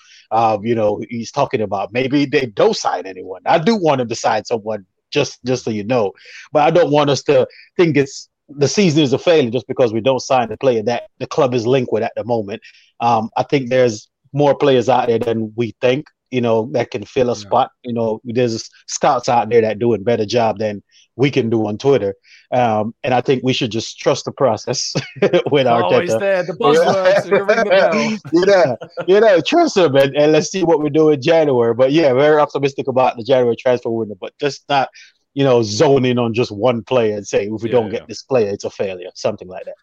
you 0.63 0.75
know, 0.75 1.03
he's 1.09 1.31
talking 1.31 1.61
about. 1.61 1.93
Maybe 1.93 2.25
they 2.25 2.47
don't 2.47 2.77
sign 2.77 3.07
anyone. 3.07 3.43
I 3.47 3.59
do 3.59 3.77
want 3.77 4.01
him 4.01 4.09
to 4.09 4.17
sign 4.17 4.45
someone, 4.45 4.87
just 5.11 5.43
just 5.45 5.65
so 5.65 5.71
you 5.71 5.85
know. 5.85 6.13
But 6.53 6.63
I 6.65 6.71
don't 6.71 6.91
want 6.91 7.11
us 7.11 7.23
to 7.25 7.47
think 7.77 7.97
it's 7.97 8.29
the 8.49 8.69
season 8.69 9.03
is 9.03 9.13
a 9.13 9.19
failure 9.19 9.51
just 9.51 9.67
because 9.67 9.93
we 9.93 10.01
don't 10.01 10.21
sign 10.21 10.49
the 10.49 10.57
player 10.57 10.83
that 10.83 11.05
the 11.19 11.27
club 11.27 11.55
is 11.55 11.67
linked 11.67 11.93
with 11.93 12.03
at 12.03 12.13
the 12.17 12.25
moment. 12.25 12.63
Um, 13.01 13.31
I 13.37 13.43
think 13.45 13.71
there's 13.71 14.09
more 14.33 14.55
players 14.55 14.89
out 14.89 15.07
there 15.09 15.19
than 15.19 15.53
we 15.57 15.75
think, 15.81 16.07
you 16.35 16.41
know, 16.41 16.69
that 16.73 16.91
can 16.91 17.05
fill 17.05 17.31
a 17.31 17.35
yeah. 17.35 17.39
spot. 17.39 17.71
You 17.85 17.93
know, 17.93 18.21
there's 18.25 18.69
scouts 18.89 19.29
out 19.29 19.51
there 19.51 19.61
that 19.61 19.79
do 19.79 19.95
a 19.95 19.99
better 19.99 20.27
job 20.27 20.59
than 20.59 20.83
we 21.15 21.31
can 21.31 21.49
do 21.49 21.65
on 21.69 21.79
Twitter. 21.79 22.17
Um, 22.51 22.93
and 23.05 23.15
I 23.15 23.21
think 23.21 23.45
we 23.45 23.53
should 23.53 23.71
just 23.71 24.01
trust 24.01 24.25
the 24.25 24.33
process 24.33 24.93
with 25.53 25.69
our 25.69 25.85
Always 25.85 26.11
Arteta. 26.11 26.19
there, 26.19 26.43
the 26.43 26.55
buzzwords. 26.55 28.21
you 28.33 28.47
know, 28.47 28.77
you 29.07 29.21
know, 29.21 29.41
trust 29.41 29.77
them, 29.77 29.95
and, 29.95 30.17
and 30.17 30.33
let's 30.33 30.51
see 30.51 30.65
what 30.65 30.83
we 30.83 30.91
do 30.91 31.11
in 31.11 31.23
January. 31.23 31.73
But 31.73 31.93
yeah, 31.93 32.13
very 32.13 32.41
optimistic 32.41 32.89
about 32.89 33.17
the 33.17 33.23
January 33.23 33.55
transfer 33.55 33.91
window, 33.91 34.17
but 34.21 34.37
just 34.41 34.65
not, 34.69 34.89
you 35.35 35.45
know, 35.45 35.63
zoning 35.63 36.19
on 36.19 36.35
just 36.35 36.51
one 36.51 36.83
player 36.83 37.17
and 37.17 37.25
saying 37.27 37.55
if 37.55 37.63
we 37.63 37.69
yeah, 37.69 37.77
don't 37.77 37.93
yeah. 37.93 38.01
get 38.01 38.09
this 38.09 38.25
player, 38.25 38.51
it's 38.51 38.65
a 38.65 38.71
failure, 38.71 39.11
something 39.15 39.47
like 39.47 39.67
that. 39.67 39.75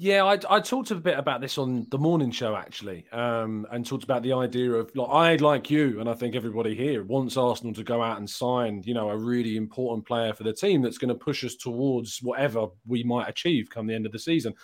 Yeah, 0.00 0.22
I, 0.22 0.38
I 0.48 0.60
talked 0.60 0.92
a 0.92 0.94
bit 0.94 1.18
about 1.18 1.40
this 1.40 1.58
on 1.58 1.84
the 1.90 1.98
morning 1.98 2.30
show 2.30 2.54
actually, 2.54 3.04
um, 3.10 3.66
and 3.72 3.84
talked 3.84 4.04
about 4.04 4.22
the 4.22 4.32
idea 4.32 4.70
of 4.70 4.94
like 4.94 5.08
I 5.10 5.34
like 5.44 5.70
you, 5.70 5.98
and 5.98 6.08
I 6.08 6.14
think 6.14 6.36
everybody 6.36 6.76
here 6.76 7.02
wants 7.02 7.36
Arsenal 7.36 7.74
to 7.74 7.82
go 7.82 8.00
out 8.00 8.18
and 8.18 8.30
sign, 8.30 8.84
you 8.86 8.94
know, 8.94 9.10
a 9.10 9.16
really 9.16 9.56
important 9.56 10.06
player 10.06 10.32
for 10.32 10.44
the 10.44 10.52
team 10.52 10.82
that's 10.82 10.98
going 10.98 11.08
to 11.08 11.16
push 11.16 11.42
us 11.42 11.56
towards 11.56 12.20
whatever 12.22 12.68
we 12.86 13.02
might 13.02 13.28
achieve 13.28 13.70
come 13.70 13.88
the 13.88 13.94
end 13.94 14.06
of 14.06 14.12
the 14.12 14.20
season. 14.20 14.54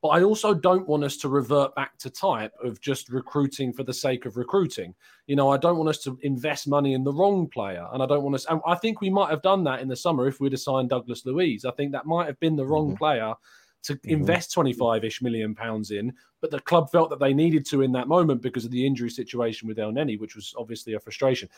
But 0.00 0.10
I 0.10 0.22
also 0.22 0.54
don't 0.54 0.86
want 0.86 1.02
us 1.02 1.16
to 1.16 1.28
revert 1.28 1.74
back 1.74 1.98
to 1.98 2.10
type 2.10 2.52
of 2.62 2.80
just 2.80 3.08
recruiting 3.08 3.72
for 3.72 3.82
the 3.82 3.92
sake 3.92 4.26
of 4.26 4.36
recruiting. 4.36 4.94
You 5.26 5.34
know, 5.34 5.50
I 5.50 5.56
don't 5.56 5.76
want 5.76 5.88
us 5.88 6.04
to 6.04 6.16
invest 6.22 6.68
money 6.68 6.94
in 6.94 7.02
the 7.02 7.12
wrong 7.12 7.48
player, 7.48 7.84
and 7.92 8.00
I 8.00 8.06
don't 8.06 8.22
want 8.22 8.36
us. 8.36 8.46
And 8.48 8.60
I 8.64 8.76
think 8.76 9.00
we 9.00 9.10
might 9.10 9.30
have 9.30 9.42
done 9.42 9.64
that 9.64 9.80
in 9.80 9.88
the 9.88 9.96
summer 9.96 10.28
if 10.28 10.38
we'd 10.38 10.54
assigned 10.54 10.90
Douglas 10.90 11.26
Luiz. 11.26 11.64
I 11.64 11.72
think 11.72 11.90
that 11.90 12.06
might 12.06 12.28
have 12.28 12.38
been 12.38 12.54
the 12.54 12.66
wrong 12.66 12.90
mm-hmm. 12.90 12.98
player 12.98 13.34
to 13.84 13.94
mm-hmm. 13.94 14.10
invest 14.10 14.52
25 14.52 15.04
ish 15.04 15.22
million 15.22 15.54
pounds 15.54 15.90
in, 15.90 16.12
but 16.40 16.50
the 16.50 16.60
club 16.60 16.90
felt 16.90 17.10
that 17.10 17.20
they 17.20 17.32
needed 17.32 17.64
to 17.66 17.82
in 17.82 17.92
that 17.92 18.08
moment 18.08 18.42
because 18.42 18.64
of 18.64 18.70
the 18.70 18.86
injury 18.86 19.10
situation 19.10 19.68
with 19.68 19.78
El 19.78 19.92
Elneny, 19.92 20.18
which 20.18 20.34
was 20.34 20.54
obviously 20.58 20.94
a 20.94 21.00
frustration. 21.00 21.48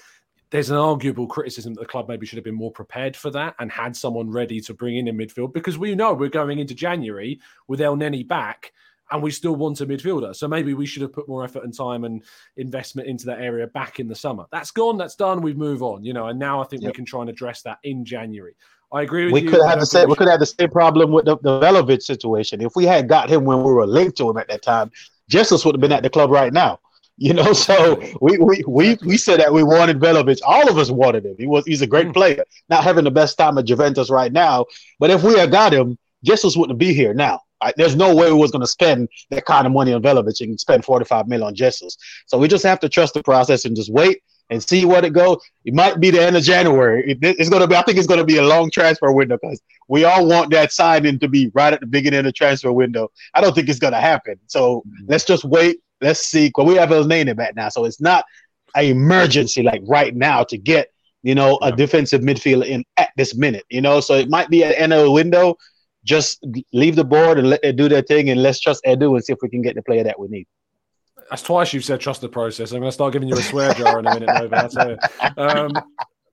There's 0.51 0.70
an 0.70 0.77
arguable 0.77 1.27
criticism 1.27 1.74
that 1.74 1.81
the 1.81 1.87
club 1.87 2.09
maybe 2.09 2.24
should 2.24 2.37
have 2.37 2.45
been 2.45 2.55
more 2.55 2.70
prepared 2.70 3.16
for 3.16 3.31
that 3.31 3.57
and 3.59 3.70
had 3.70 3.97
someone 3.97 4.31
ready 4.31 4.61
to 4.61 4.74
bring 4.74 4.97
in 4.97 5.09
in 5.09 5.16
midfield 5.16 5.53
because 5.53 5.77
we 5.77 5.95
know 5.95 6.14
we're 6.14 6.29
going 6.29 6.61
into 6.61 6.74
January 6.74 7.41
with 7.66 7.81
El 7.81 7.97
Elneny 7.97 8.27
back 8.27 8.72
and 9.11 9.22
we 9.22 9.31
still 9.31 9.55
want 9.55 9.81
a 9.81 9.87
midfielder. 9.87 10.35
So 10.35 10.49
maybe 10.49 10.74
we 10.74 10.87
should 10.87 11.03
have 11.03 11.12
put 11.12 11.29
more 11.29 11.45
effort 11.45 11.64
and 11.64 11.77
time 11.77 12.05
and 12.05 12.22
investment 12.57 13.09
into 13.09 13.27
that 13.27 13.41
area 13.41 13.66
back 13.66 14.01
in 14.01 14.09
the 14.09 14.14
summer. 14.14 14.47
That's 14.51 14.70
gone, 14.70 14.97
that's 14.97 15.14
done, 15.14 15.43
we 15.43 15.55
move 15.55 15.83
on, 15.83 16.05
you 16.05 16.12
know, 16.12 16.27
and 16.27 16.39
now 16.39 16.61
I 16.61 16.64
think 16.64 16.83
yep. 16.83 16.91
we 16.91 16.95
can 16.95 17.05
try 17.05 17.20
and 17.20 17.31
address 17.31 17.62
that 17.62 17.79
in 17.85 18.05
January. 18.05 18.57
I 18.93 19.03
agree 19.03 19.24
with 19.24 19.32
we 19.32 19.43
you. 19.43 19.51
Could 19.51 19.66
have 19.66 19.80
the 19.80 19.87
same, 19.87 20.09
we 20.09 20.14
could 20.14 20.28
have 20.28 20.41
the 20.41 20.47
same 20.47 20.70
problem 20.70 21.11
with 21.11 21.24
the, 21.24 21.37
the 21.39 21.61
Vlahovic 21.61 22.03
situation. 22.03 22.61
If 22.61 22.76
we 22.76 22.84
had 22.84 23.09
got 23.09 23.28
him 23.28 23.45
when 23.45 23.59
we 23.59 23.72
were 23.72 23.87
linked 23.87 24.16
to 24.18 24.30
him 24.30 24.37
at 24.37 24.49
that 24.49 24.62
time, 24.62 24.91
Jesus 25.28 25.64
would 25.64 25.74
have 25.74 25.80
been 25.80 25.93
at 25.93 26.03
the 26.03 26.11
club 26.11 26.30
right 26.30 26.53
now. 26.53 26.80
You 27.18 27.32
know, 27.32 27.55
so 27.55 27.99
we 28.20 28.37
we 28.37 28.62
we, 28.68 28.99
we 29.03 29.16
said 29.16 29.41
that 29.41 29.51
we 29.51 29.62
wanted 29.62 29.99
Vlahovic. 29.99 30.39
All 30.45 30.68
of 30.68 30.76
us 30.76 30.91
wanted 30.91 31.24
him. 31.24 31.34
He 31.39 31.47
was 31.47 31.64
he's 31.64 31.80
a 31.80 31.87
great 31.87 32.09
mm. 32.09 32.12
player. 32.12 32.45
Not 32.68 32.84
having 32.84 33.05
the 33.05 33.11
best 33.11 33.39
time 33.39 33.57
at 33.57 33.64
Juventus 33.64 34.11
right 34.11 34.30
now, 34.30 34.66
but 35.01 35.09
if 35.09 35.22
we 35.22 35.39
had 35.39 35.51
got 35.51 35.72
him, 35.72 35.97
Jesus 36.24 36.59
wouldn't 36.59 36.78
be 36.78 36.93
here 36.93 37.14
now. 37.14 37.41
There's 37.78 37.97
no 37.97 38.14
way 38.14 38.30
we 38.30 38.39
was 38.39 38.51
going 38.51 38.61
to 38.61 38.66
spend 38.66 39.09
that 39.30 39.47
kind 39.47 39.66
of 39.66 39.72
money 39.72 39.95
on 39.95 40.03
Vlahovic 40.03 40.43
and 40.43 40.61
spend 40.61 40.84
45 40.84 41.26
million 41.26 41.47
on 41.47 41.55
Jesus. 41.55 41.97
So 42.26 42.37
we 42.37 42.49
just 42.49 42.64
have 42.64 42.80
to 42.80 42.89
trust 42.91 43.14
the 43.14 43.22
process 43.22 43.64
and 43.64 43.74
just 43.74 43.91
wait 43.91 44.22
and 44.51 44.62
see 44.62 44.84
what 44.84 45.05
it 45.05 45.12
goes. 45.12 45.38
It 45.64 45.74
might 45.74 46.01
be 46.01 46.11
the 46.11 46.22
end 46.22 46.36
of 46.36 46.42
January. 46.42 47.11
It, 47.11 47.18
it's 47.22 47.49
going 47.49 47.62
to 47.62 47.68
be. 47.68 47.74
I 47.74 47.82
think 47.82 47.99
it's 47.99 48.07
going 48.07 48.20
to 48.20 48.24
be 48.24 48.38
a 48.38 48.42
long 48.42 48.70
transfer 48.70 49.11
window 49.12 49.38
because 49.40 49.61
we 49.88 50.05
all 50.05 50.26
want 50.26 50.51
that 50.53 50.72
signing 50.72 51.18
to 51.20 51.28
be 51.28 51.51
right 51.55 51.72
at 51.72 51.80
the 51.80 51.86
beginning 51.86 52.20
of 52.20 52.24
the 52.24 52.32
transfer 52.32 52.72
window. 52.72 53.11
I 53.34 53.40
don't 53.40 53.55
think 53.55 53.68
it's 53.68 53.78
going 53.78 53.92
to 53.92 54.01
happen. 54.01 54.38
So 54.47 54.78
mm-hmm. 54.78 55.07
let's 55.09 55.24
just 55.24 55.44
wait. 55.44 55.78
Let's 56.01 56.20
see. 56.20 56.49
Because 56.49 56.66
we 56.66 56.74
have 56.76 56.90
Elneny 56.90 57.34
back 57.36 57.57
now, 57.57 57.68
so 57.68 57.84
it's 57.84 58.01
not 58.01 58.24
an 58.74 58.84
emergency 58.84 59.62
like 59.62 59.82
right 59.86 60.14
now 60.14 60.44
to 60.44 60.59
get 60.59 60.92
you 61.22 61.34
know 61.34 61.59
a 61.62 61.72
defensive 61.72 62.20
midfielder 62.20 62.66
in 62.66 62.84
at 62.97 63.11
this 63.16 63.34
minute. 63.34 63.64
You 63.70 63.80
know, 63.80 64.01
so 64.01 64.14
it 64.14 64.28
might 64.28 64.49
be 64.49 64.62
at 64.62 64.70
the 64.70 64.80
end 64.80 64.92
of 64.92 65.03
the 65.03 65.11
window. 65.11 65.57
just 66.05 66.44
leave 66.72 66.94
the 66.94 67.05
board 67.05 67.36
and 67.36 67.51
let 67.51 67.62
them 67.62 67.74
do 67.74 67.88
their 67.88 68.03
thing, 68.03 68.30
and 68.30 68.42
let's 68.42 68.61
trust 68.61 68.84
Edu 68.84 69.16
and 69.16 69.24
see 69.24 69.32
if 69.32 69.40
we 69.42 69.49
can 69.49 69.62
get 69.62 69.74
the 69.74 69.82
player 69.82 70.05
that 70.05 70.20
we 70.20 70.28
need. 70.28 70.47
That's 71.31 71.43
twice 71.43 71.72
you've 71.72 71.85
said 71.85 72.01
trust 72.01 72.20
the 72.20 72.29
process. 72.29 72.72
I'm 72.72 72.81
going 72.81 72.89
to 72.89 72.93
start 72.93 73.12
giving 73.12 73.29
you 73.29 73.37
a 73.37 73.43
swear 73.43 73.74
jar 73.74 73.99
in 73.99 74.07
a 74.07 74.14
minute, 74.14 74.31
Nova. 74.33 74.49
That's. 74.49 74.77
Um, 75.37 75.72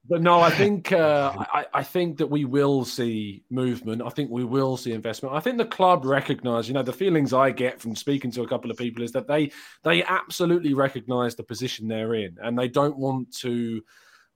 but 0.08 0.22
no, 0.22 0.42
I 0.42 0.50
think 0.50 0.92
uh, 0.92 1.32
I, 1.54 1.66
I, 1.74 1.84
think 1.84 2.18
that 2.18 2.28
we 2.28 2.44
will 2.44 2.84
see 2.84 3.44
movement. 3.50 4.02
I 4.02 4.10
think 4.10 4.30
we 4.30 4.44
will 4.44 4.76
see 4.76 4.92
investment. 4.92 5.34
I 5.34 5.40
think 5.40 5.58
the 5.58 5.66
club 5.66 6.04
recognise, 6.04 6.68
you 6.68 6.74
know, 6.74 6.84
the 6.84 6.92
feelings 6.92 7.32
I 7.32 7.52
get 7.52 7.80
from 7.80 7.96
speaking 7.96 8.30
to 8.32 8.42
a 8.42 8.48
couple 8.48 8.70
of 8.70 8.76
people 8.76 9.02
is 9.02 9.14
that 9.14 9.28
they 9.28 9.52
they 9.84 10.04
absolutely 10.04 10.74
recognise 10.74 11.36
the 11.36 11.44
position 11.44 11.88
they're 11.88 12.16
in, 12.16 12.38
and 12.42 12.60
they 12.60 12.68
don't 12.68 12.98
want 12.98 13.34
to 13.38 13.82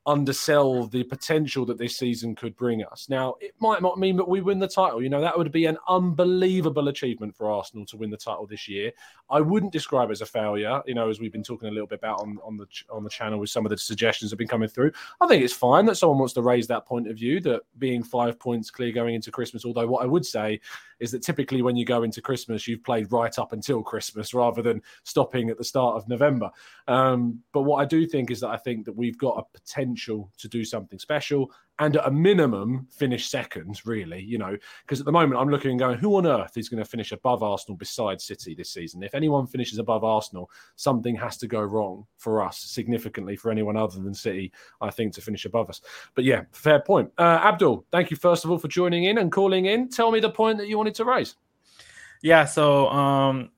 undersell 0.07 0.87
the 0.87 1.03
potential 1.03 1.65
that 1.65 1.77
this 1.77 1.97
season 1.97 2.33
could 2.33 2.55
bring 2.55 2.83
us. 2.85 3.07
Now, 3.09 3.35
it 3.41 3.53
might 3.59 3.81
not 3.81 3.99
mean 3.99 4.15
that 4.15 4.27
we 4.27 4.39
win 4.39 4.57
the 4.57 4.67
title. 4.67 5.03
You 5.03 5.09
know, 5.09 5.19
that 5.19 5.37
would 5.37 5.51
be 5.51 5.65
an 5.65 5.77
unbelievable 5.89 6.87
achievement 6.87 7.35
for 7.35 7.51
Arsenal 7.51 7.85
to 7.87 7.97
win 7.97 8.09
the 8.09 8.17
title 8.17 8.47
this 8.47 8.69
year. 8.69 8.91
I 9.29 9.41
wouldn't 9.41 9.73
describe 9.73 10.09
it 10.09 10.13
as 10.13 10.21
a 10.21 10.25
failure, 10.25 10.81
you 10.87 10.95
know, 10.95 11.09
as 11.09 11.19
we've 11.19 11.33
been 11.33 11.43
talking 11.43 11.67
a 11.67 11.71
little 11.71 11.87
bit 11.87 11.99
about 11.99 12.21
on, 12.21 12.39
on 12.43 12.55
the 12.55 12.65
on 12.89 13.03
the 13.03 13.09
channel 13.09 13.37
with 13.37 13.49
some 13.49 13.65
of 13.65 13.69
the 13.69 13.77
suggestions 13.77 14.31
that 14.31 14.35
have 14.35 14.39
been 14.39 14.47
coming 14.47 14.69
through. 14.69 14.93
I 15.19 15.27
think 15.27 15.43
it's 15.43 15.53
fine 15.53 15.85
that 15.87 15.97
someone 15.97 16.19
wants 16.19 16.33
to 16.35 16.41
raise 16.41 16.67
that 16.67 16.85
point 16.85 17.09
of 17.09 17.17
view 17.17 17.41
that 17.41 17.61
being 17.77 18.01
five 18.01 18.39
points 18.39 18.71
clear 18.71 18.93
going 18.93 19.13
into 19.13 19.29
Christmas, 19.29 19.65
although 19.65 19.87
what 19.87 20.03
I 20.03 20.07
would 20.07 20.25
say 20.25 20.61
is 20.99 21.11
that 21.11 21.21
typically 21.21 21.61
when 21.61 21.75
you 21.75 21.85
go 21.85 22.03
into 22.03 22.21
Christmas, 22.21 22.67
you've 22.67 22.83
played 22.83 23.11
right 23.11 23.37
up 23.37 23.53
until 23.53 23.83
Christmas 23.83 24.33
rather 24.33 24.61
than 24.61 24.81
stopping 25.03 25.49
at 25.49 25.57
the 25.57 25.63
start 25.63 25.95
of 25.95 26.07
November. 26.07 26.49
Um, 26.87 27.41
but 27.53 27.63
what 27.63 27.77
I 27.77 27.85
do 27.85 28.05
think 28.05 28.31
is 28.31 28.39
that 28.41 28.49
I 28.49 28.57
think 28.57 28.85
that 28.85 28.95
we've 28.95 29.17
got 29.17 29.37
a 29.37 29.57
potential 29.57 30.31
to 30.37 30.47
do 30.47 30.63
something 30.65 30.99
special 30.99 31.51
and 31.79 31.95
at 31.95 32.07
a 32.07 32.11
minimum 32.11 32.87
finish 32.89 33.29
second, 33.29 33.79
really, 33.85 34.21
you 34.21 34.37
know, 34.37 34.57
because 34.81 34.99
at 34.99 35.05
the 35.05 35.11
moment 35.11 35.39
I'm 35.39 35.49
looking 35.49 35.71
and 35.71 35.79
going, 35.79 35.97
who 35.97 36.15
on 36.17 36.25
earth 36.25 36.57
is 36.57 36.69
going 36.69 36.83
to 36.83 36.89
finish 36.89 37.11
above 37.11 37.43
Arsenal 37.43 37.77
besides 37.77 38.23
City 38.23 38.55
this 38.55 38.71
season? 38.71 39.03
If 39.03 39.13
anyone 39.13 39.45
finishes 39.45 39.77
above 39.77 40.03
Arsenal, 40.03 40.49
something 40.75 41.15
has 41.15 41.37
to 41.37 41.47
go 41.47 41.61
wrong 41.61 42.05
for 42.17 42.41
us 42.41 42.59
significantly 42.59 43.35
for 43.35 43.51
anyone 43.51 43.77
other 43.77 43.99
than 43.99 44.13
City, 44.13 44.51
I 44.81 44.89
think, 44.89 45.13
to 45.13 45.21
finish 45.21 45.45
above 45.45 45.69
us. 45.69 45.81
But 46.15 46.25
yeah, 46.25 46.43
fair 46.51 46.79
point. 46.79 47.11
Uh, 47.17 47.41
Abdul, 47.43 47.85
thank 47.91 48.09
you 48.09 48.17
first 48.17 48.43
of 48.43 48.51
all 48.51 48.57
for 48.57 48.67
joining 48.67 49.05
in 49.05 49.19
and 49.19 49.31
calling 49.31 49.65
in. 49.65 49.89
Tell 49.89 50.11
me 50.11 50.19
the 50.19 50.29
point 50.31 50.57
that 50.57 50.67
you 50.67 50.77
wanted 50.77 50.95
to 50.95 51.05
raise. 51.05 51.35
Yeah, 52.23 52.45
so 52.45 52.87
um, 52.89 53.51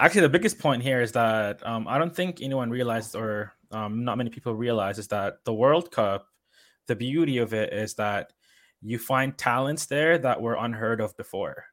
actually, 0.00 0.22
the 0.22 0.30
biggest 0.30 0.58
point 0.58 0.82
here 0.82 1.02
is 1.02 1.12
that 1.12 1.64
um, 1.66 1.86
I 1.86 1.98
don't 1.98 2.14
think 2.14 2.40
anyone 2.40 2.70
realizes, 2.70 3.14
or 3.14 3.52
um, 3.70 4.04
not 4.04 4.16
many 4.16 4.30
people 4.30 4.54
realize, 4.54 4.98
is 4.98 5.08
that 5.08 5.44
the 5.44 5.52
World 5.52 5.90
Cup 5.90 6.28
the 6.86 6.96
beauty 6.96 7.38
of 7.38 7.54
it 7.54 7.72
is 7.72 7.94
that 7.94 8.32
you 8.80 8.98
find 8.98 9.36
talents 9.38 9.86
there 9.86 10.18
that 10.18 10.40
were 10.40 10.56
unheard 10.58 11.00
of 11.00 11.16
before, 11.16 11.64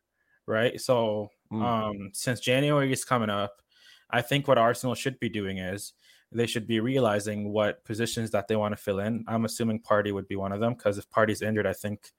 right? 0.46 0.80
So 0.80 1.30
mm. 1.52 1.64
um, 1.64 2.10
since 2.14 2.40
January 2.40 2.92
is 2.92 3.04
coming 3.04 3.30
up, 3.30 3.62
I 4.10 4.22
think 4.22 4.48
what 4.48 4.58
Arsenal 4.58 4.96
should 4.96 5.20
be 5.20 5.30
doing 5.30 5.58
is 5.58 5.94
they 6.32 6.46
should 6.46 6.68
be 6.68 6.80
realizing 6.80 7.52
what 7.52 7.84
positions 7.86 8.32
that 8.32 8.48
they 8.48 8.56
want 8.56 8.76
to 8.76 8.82
fill 8.82 9.00
in. 9.00 9.26
I'm 9.28 9.46
assuming 9.46 9.82
Partey 9.82 10.14
would 10.14 10.28
be 10.28 10.36
one 10.36 10.52
of 10.52 10.60
them 10.60 10.74
because 10.74 10.98
if 10.98 11.10
Partey's 11.10 11.42
injured, 11.42 11.66
I 11.66 11.74
think 11.74 12.12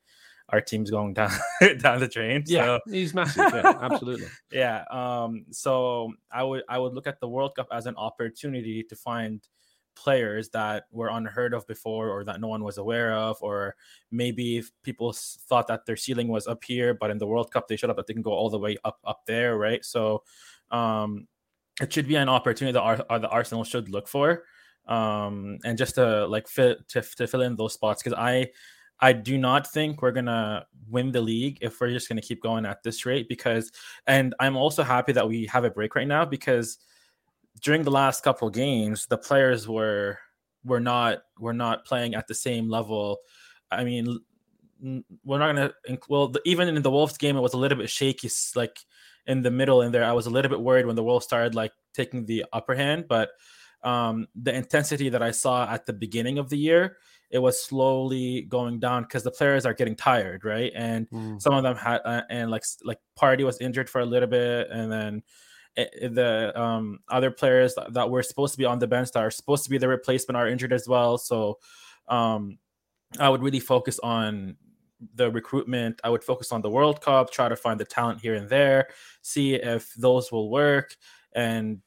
our 0.49 0.61
team's 0.61 0.91
going 0.91 1.15
down 1.15 1.31
down 1.79 2.01
the 2.01 2.09
drain. 2.09 2.43
Yeah, 2.47 2.65
so. 2.65 2.81
he's 2.91 3.15
massive. 3.15 3.51
Yeah, 3.53 3.79
absolutely. 3.81 4.27
yeah. 4.51 4.85
Um. 4.91 5.47
So 5.51 6.13
I 6.33 6.43
would 6.43 6.65
I 6.69 6.79
would 6.79 6.95
look 6.95 7.07
at 7.07 7.21
the 7.21 7.29
World 7.29 7.55
Cup 7.55 7.69
as 7.73 7.87
an 7.87 7.95
opportunity 7.97 8.83
to 8.85 8.97
find 8.97 9.47
players 9.95 10.49
that 10.51 10.85
were 10.91 11.09
unheard 11.09 11.55
of 11.55 11.67
before 11.67 12.09
or 12.09 12.25
that 12.25 12.41
no 12.41 12.49
one 12.49 12.65
was 12.65 12.79
aware 12.79 13.13
of 13.13 13.37
or 13.43 13.77
maybe 14.11 14.63
people 14.83 15.13
thought 15.13 15.67
that 15.67 15.87
their 15.87 15.97
ceiling 15.97 16.29
was 16.29 16.47
up 16.47 16.63
here 16.65 16.95
but 16.95 17.11
in 17.11 17.19
the 17.19 17.27
world 17.27 17.51
cup 17.53 17.69
they 17.69 17.77
showed 17.77 17.91
up 17.91 17.97
that 17.97 18.07
they 18.07 18.15
can 18.15 18.23
go 18.23 18.33
all 18.33 18.51
the 18.51 18.59
way 18.59 18.77
up 18.85 18.99
up 19.05 19.23
there 19.27 19.59
right? 19.59 19.85
So 19.85 20.23
um 20.71 21.27
it 21.81 21.93
should 21.93 22.09
be 22.09 22.17
an 22.17 22.29
opportunity 22.29 22.73
that 22.73 22.81
our, 22.81 23.19
the 23.19 23.29
arsenal 23.29 23.65
should 23.65 23.89
look 23.89 24.09
for 24.09 24.45
um 24.87 25.59
and 25.65 25.77
just 25.77 25.95
to 25.97 26.27
like 26.27 26.49
fit 26.49 26.87
to, 26.89 27.03
to 27.03 27.27
fill 27.27 27.43
in 27.43 27.57
those 27.57 27.75
spots 27.75 28.03
because 28.03 28.19
i 28.19 28.49
I 29.01 29.13
do 29.15 29.39
not 29.39 29.67
think 29.67 30.03
we're 30.03 30.13
gonna 30.13 30.67
win 30.89 31.11
the 31.11 31.21
league 31.21 31.59
if 31.61 31.81
we're 31.81 31.91
just 31.91 32.09
gonna 32.09 32.21
keep 32.21 32.43
going 32.43 32.67
at 32.67 32.83
this 32.83 33.07
rate 33.07 33.29
because 33.29 33.73
and 34.07 34.35
I'm 34.39 34.57
also 34.57 34.83
happy 34.83 35.13
that 35.13 35.27
we 35.27 35.47
have 35.47 35.65
a 35.65 35.71
break 35.71 35.95
right 35.95 36.07
now 36.07 36.25
because 36.25 36.79
during 37.61 37.83
the 37.83 37.91
last 37.91 38.23
couple 38.23 38.51
games, 38.51 39.07
the 39.07 39.19
players 39.19 39.69
were 39.69 40.19
were 40.65 40.81
not 40.81 41.19
were 41.39 41.55
not 41.55 41.85
playing 41.85 42.15
at 42.15 42.27
the 42.27 42.35
same 42.35 42.69
level. 42.69 43.19
I 43.71 43.85
mean, 43.85 44.19
we're 45.25 45.39
not 45.39 45.55
gonna 45.55 45.73
well 46.09 46.29
the, 46.29 46.41
even 46.45 46.69
in 46.69 46.83
the 46.83 46.91
Wolves 46.91 47.19
game, 47.19 47.37
it 47.37 47.41
was 47.41 47.55
a 47.55 47.59
little 47.59 47.79
bit 47.79 47.91
shaky, 47.91 48.31
like 48.55 48.79
in 49.27 49.43
the 49.43 49.51
middle 49.51 49.83
in 49.83 49.93
there. 49.93 50.05
I 50.05 50.13
was 50.13 50.27
a 50.27 50.31
little 50.31 50.51
bit 50.51 50.61
worried 50.61 50.87
when 50.87 50.97
the 50.97 51.05
Wolves 51.05 51.27
started 51.27 51.55
like 51.55 51.73
taking 51.95 52.25
the 52.27 52.45
upper 52.53 52.75
hand, 52.75 53.07
but 53.09 53.31
um, 53.83 54.27
the 54.35 54.55
intensity 54.55 55.09
that 55.09 55.23
I 55.23 55.31
saw 55.31 55.69
at 55.69 55.87
the 55.87 55.93
beginning 55.93 56.39
of 56.39 56.51
the 56.51 56.59
year, 56.59 56.99
it 57.31 57.39
was 57.39 57.63
slowly 57.63 58.43
going 58.43 58.79
down 58.81 59.03
because 59.03 59.23
the 59.23 59.31
players 59.31 59.65
are 59.65 59.75
getting 59.75 59.97
tired, 59.97 60.45
right? 60.45 60.73
And 60.75 61.09
mm. 61.11 61.41
some 61.41 61.55
of 61.55 61.63
them 61.63 61.77
had 61.77 62.01
uh, 62.05 62.23
and 62.29 62.51
like 62.51 62.65
like 62.85 62.99
Partey 63.19 63.45
was 63.45 63.61
injured 63.61 63.89
for 63.89 64.01
a 64.01 64.07
little 64.07 64.29
bit, 64.29 64.69
and 64.71 64.91
then 64.91 65.23
the 66.01 66.53
um, 66.61 67.01
other 67.09 67.31
players 67.31 67.75
that, 67.75 67.93
that, 67.95 68.11
were 68.11 68.23
supposed 68.23 68.53
to 68.55 68.59
be 68.59 68.65
on 68.65 68.79
the 68.79 68.87
bench 68.87 69.13
that 69.13 69.23
are 69.23 69.31
supposed 69.31 69.65
to 69.65 69.71
be 69.71 69.79
the 69.79 69.89
replacement 69.89 70.37
are 70.37 70.49
injured 70.49 70.73
as 70.73 70.89
well. 70.89 71.19
So 71.19 71.59
um, 72.09 72.59
I 73.19 73.29
would 73.29 73.43
really 73.43 73.61
focus 73.61 73.99
on 74.01 74.57
the 75.15 75.31
recruitment. 75.31 76.01
I 76.05 76.11
would 76.11 76.25
focus 76.25 76.53
on 76.53 76.63
the 76.63 76.71
World 76.71 77.01
Cup, 77.01 77.31
try 77.31 77.49
to 77.49 77.57
find 77.57 77.79
the 77.79 77.85
talent 77.85 78.21
here 78.21 78.35
and 78.35 78.49
there, 78.49 78.89
see 79.23 79.55
if 79.55 79.95
those 79.95 80.31
will 80.31 80.51
work, 80.51 80.97
and 81.33 81.81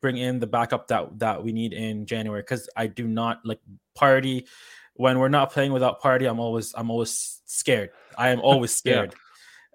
bring 0.00 0.16
in 0.16 0.38
the 0.38 0.46
backup 0.46 0.88
that 0.88 1.18
that 1.18 1.42
we 1.42 1.52
need 1.52 1.72
in 1.72 2.06
January. 2.06 2.42
Because 2.42 2.68
I 2.76 2.86
do 2.86 3.06
not 3.06 3.40
like 3.44 3.60
Partey 3.98 4.46
when 4.94 5.18
we're 5.18 5.28
not 5.28 5.52
playing 5.52 5.72
without 5.72 6.00
Partey. 6.00 6.28
I'm 6.28 6.40
always 6.40 6.74
I'm 6.76 6.90
always 6.90 7.40
scared. 7.46 7.90
I 8.16 8.28
am 8.28 8.40
always 8.40 8.74
scared. 8.76 9.12
yeah 9.12 9.18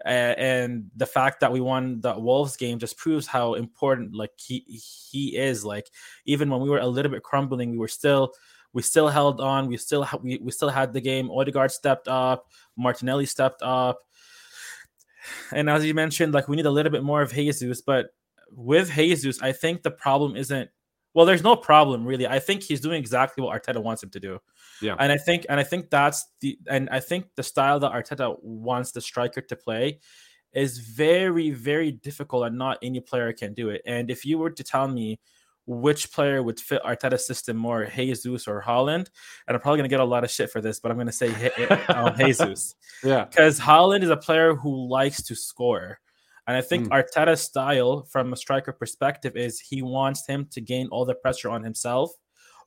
and 0.06 0.92
the 0.96 1.06
fact 1.06 1.40
that 1.40 1.52
we 1.52 1.60
won 1.60 2.00
the 2.02 2.18
Wolves 2.18 2.56
game 2.56 2.78
just 2.78 2.98
proves 2.98 3.26
how 3.26 3.56
important 3.56 4.16
like 4.16 4.32
he 4.38 4.64
he 4.68 5.36
is. 5.36 5.66
Like 5.66 5.90
even 6.26 6.50
when 6.50 6.62
we 6.62 6.70
were 6.70 6.80
a 6.80 6.88
little 6.88 7.12
bit 7.12 7.24
crumbling, 7.24 7.72
we 7.72 7.78
were 7.78 7.88
still 7.88 8.34
we 8.74 8.82
still 8.82 9.08
held 9.08 9.42
on. 9.42 9.68
We 9.68 9.78
still 9.78 10.04
ha- 10.04 10.20
we, 10.22 10.38
we 10.38 10.52
still 10.52 10.70
had 10.70 10.94
the 10.94 11.02
game. 11.02 11.32
Odegaard 11.32 11.72
stepped 11.72 12.08
up. 12.08 12.48
Martinelli 12.78 13.26
stepped 13.26 13.62
up. 13.64 14.00
And 15.52 15.70
as 15.70 15.84
you 15.84 15.94
mentioned, 15.94 16.34
like 16.34 16.48
we 16.48 16.56
need 16.56 16.68
a 16.68 16.72
little 16.72 16.92
bit 16.92 17.04
more 17.04 17.22
of 17.22 17.34
Jesus. 17.34 17.82
But 17.82 18.08
with 18.52 18.92
Jesus, 18.92 19.42
I 19.42 19.54
think 19.54 19.82
the 19.82 19.92
problem 19.92 20.36
isn't 20.36 20.70
well, 21.16 21.26
there's 21.26 21.44
no 21.44 21.56
problem 21.56 22.06
really. 22.06 22.28
I 22.28 22.40
think 22.40 22.62
he's 22.62 22.82
doing 22.82 23.00
exactly 23.00 23.44
what 23.44 23.60
Arteta 23.60 23.82
wants 23.82 24.04
him 24.04 24.10
to 24.12 24.20
do. 24.20 24.40
Yeah. 24.82 24.98
And 25.00 25.12
I 25.12 25.18
think 25.18 25.46
and 25.50 25.60
I 25.60 25.64
think 25.64 25.90
that's 25.90 26.28
the 26.42 26.60
and 26.70 26.90
I 26.92 27.00
think 27.00 27.28
the 27.36 27.44
style 27.44 27.80
that 27.80 27.94
Arteta 27.94 28.36
wants 28.44 28.92
the 28.92 29.02
striker 29.02 29.42
to 29.42 29.56
play 29.56 30.00
is 30.54 30.78
very 30.78 31.52
very 31.52 31.92
difficult 31.92 32.46
and 32.46 32.58
not 32.58 32.78
any 32.84 33.00
player 33.00 33.32
can 33.32 33.54
do 33.54 33.70
it. 33.70 33.82
And 33.86 34.12
if 34.12 34.26
you 34.26 34.38
were 34.38 34.52
to 34.52 34.64
tell 34.64 34.90
me 34.90 35.20
which 35.68 36.12
player 36.12 36.44
would 36.44 36.60
fit 36.60 36.84
Arteta's 36.84 37.26
system 37.26 37.58
more, 37.58 37.86
Jesus 37.86 38.48
or 38.48 38.62
Haaland? 38.62 39.08
and 39.48 39.56
I'm 39.56 39.60
probably 39.62 39.80
going 39.80 39.90
to 39.90 39.94
get 39.94 40.02
a 40.02 40.04
lot 40.04 40.24
of 40.24 40.30
shit 40.30 40.52
for 40.52 40.62
this, 40.62 40.80
but 40.80 40.92
I'm 40.92 40.98
going 40.98 41.08
to 41.08 41.14
say 41.14 41.34
um, 41.88 42.16
Jesus. 42.20 42.76
Yeah. 43.04 43.26
Because 43.26 43.60
Haaland 43.60 44.04
is 44.04 44.10
a 44.10 44.18
player 44.18 44.54
who 44.54 44.88
likes 44.88 45.24
to 45.24 45.36
score. 45.36 46.00
And 46.48 46.56
I 46.56 46.62
think 46.62 46.88
mm. 46.88 46.92
Arteta's 46.92 47.42
style, 47.42 48.04
from 48.04 48.32
a 48.34 48.38
striker 48.38 48.72
perspective, 48.72 49.36
is 49.36 49.60
he 49.60 49.82
wants 49.82 50.28
him 50.28 50.48
to 50.52 50.62
gain 50.62 50.88
all 50.90 51.06
the 51.06 51.16
pressure 51.16 51.50
on 51.50 51.64
himself 51.64 52.12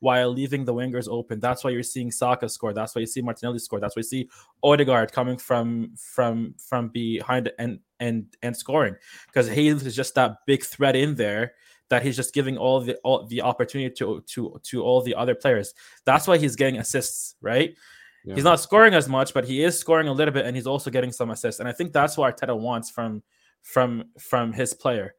while 0.01 0.31
leaving 0.31 0.65
the 0.65 0.75
wingers 0.75 1.09
open. 1.09 1.41
That's 1.41 1.65
why 1.65 1.71
you're 1.71 1.83
seeing 1.83 2.11
Saka 2.11 2.49
score. 2.49 2.73
That's 2.73 2.95
why 2.95 3.01
you 3.01 3.07
see 3.07 3.23
Martinelli 3.23 3.59
score. 3.59 3.81
That's 3.81 3.97
why 3.97 4.01
you 4.01 4.05
see 4.05 4.29
Odegaard 4.63 5.13
coming 5.13 5.37
from 5.37 5.93
from 5.97 6.55
from 6.59 6.89
behind 6.89 7.51
and 7.59 7.81
and 8.01 8.27
and 8.43 8.57
scoring 8.57 8.97
because 9.27 9.49
Hayes 9.49 9.85
is 9.85 9.97
just 9.97 10.15
that 10.15 10.39
big 10.47 10.65
threat 10.65 10.97
in 10.97 11.15
there 11.15 11.55
that 11.89 12.03
he's 12.03 12.17
just 12.17 12.35
giving 12.35 12.57
all 12.57 12.81
the 12.81 12.97
all 13.05 13.27
the 13.27 13.43
opportunity 13.43 13.95
to 13.97 14.23
to 14.27 14.61
to 14.63 14.83
all 14.83 15.03
the 15.03 15.15
other 15.15 15.35
players. 15.35 15.75
That's 16.05 16.27
why 16.27 16.39
he's 16.39 16.57
getting 16.57 16.79
assists, 16.79 17.37
right? 17.41 17.75
Yeah. 18.25 18.35
He's 18.35 18.45
not 18.45 18.61
scoring 18.61 18.95
as 18.95 19.09
much, 19.09 19.33
but 19.33 19.45
he 19.45 19.63
is 19.63 19.79
scoring 19.79 20.09
a 20.09 20.13
little 20.13 20.35
bit, 20.35 20.45
and 20.45 20.55
he's 20.55 20.67
also 20.67 20.91
getting 20.91 21.13
some 21.13 21.31
assists. 21.31 21.61
And 21.61 21.69
I 21.69 21.73
think 21.73 21.93
that's 21.93 22.17
what 22.17 22.37
Arteta 22.37 22.59
wants 22.59 22.91
from 22.91 23.23
from 23.63 24.05
from 24.19 24.53
his 24.53 24.75
player, 24.75 25.15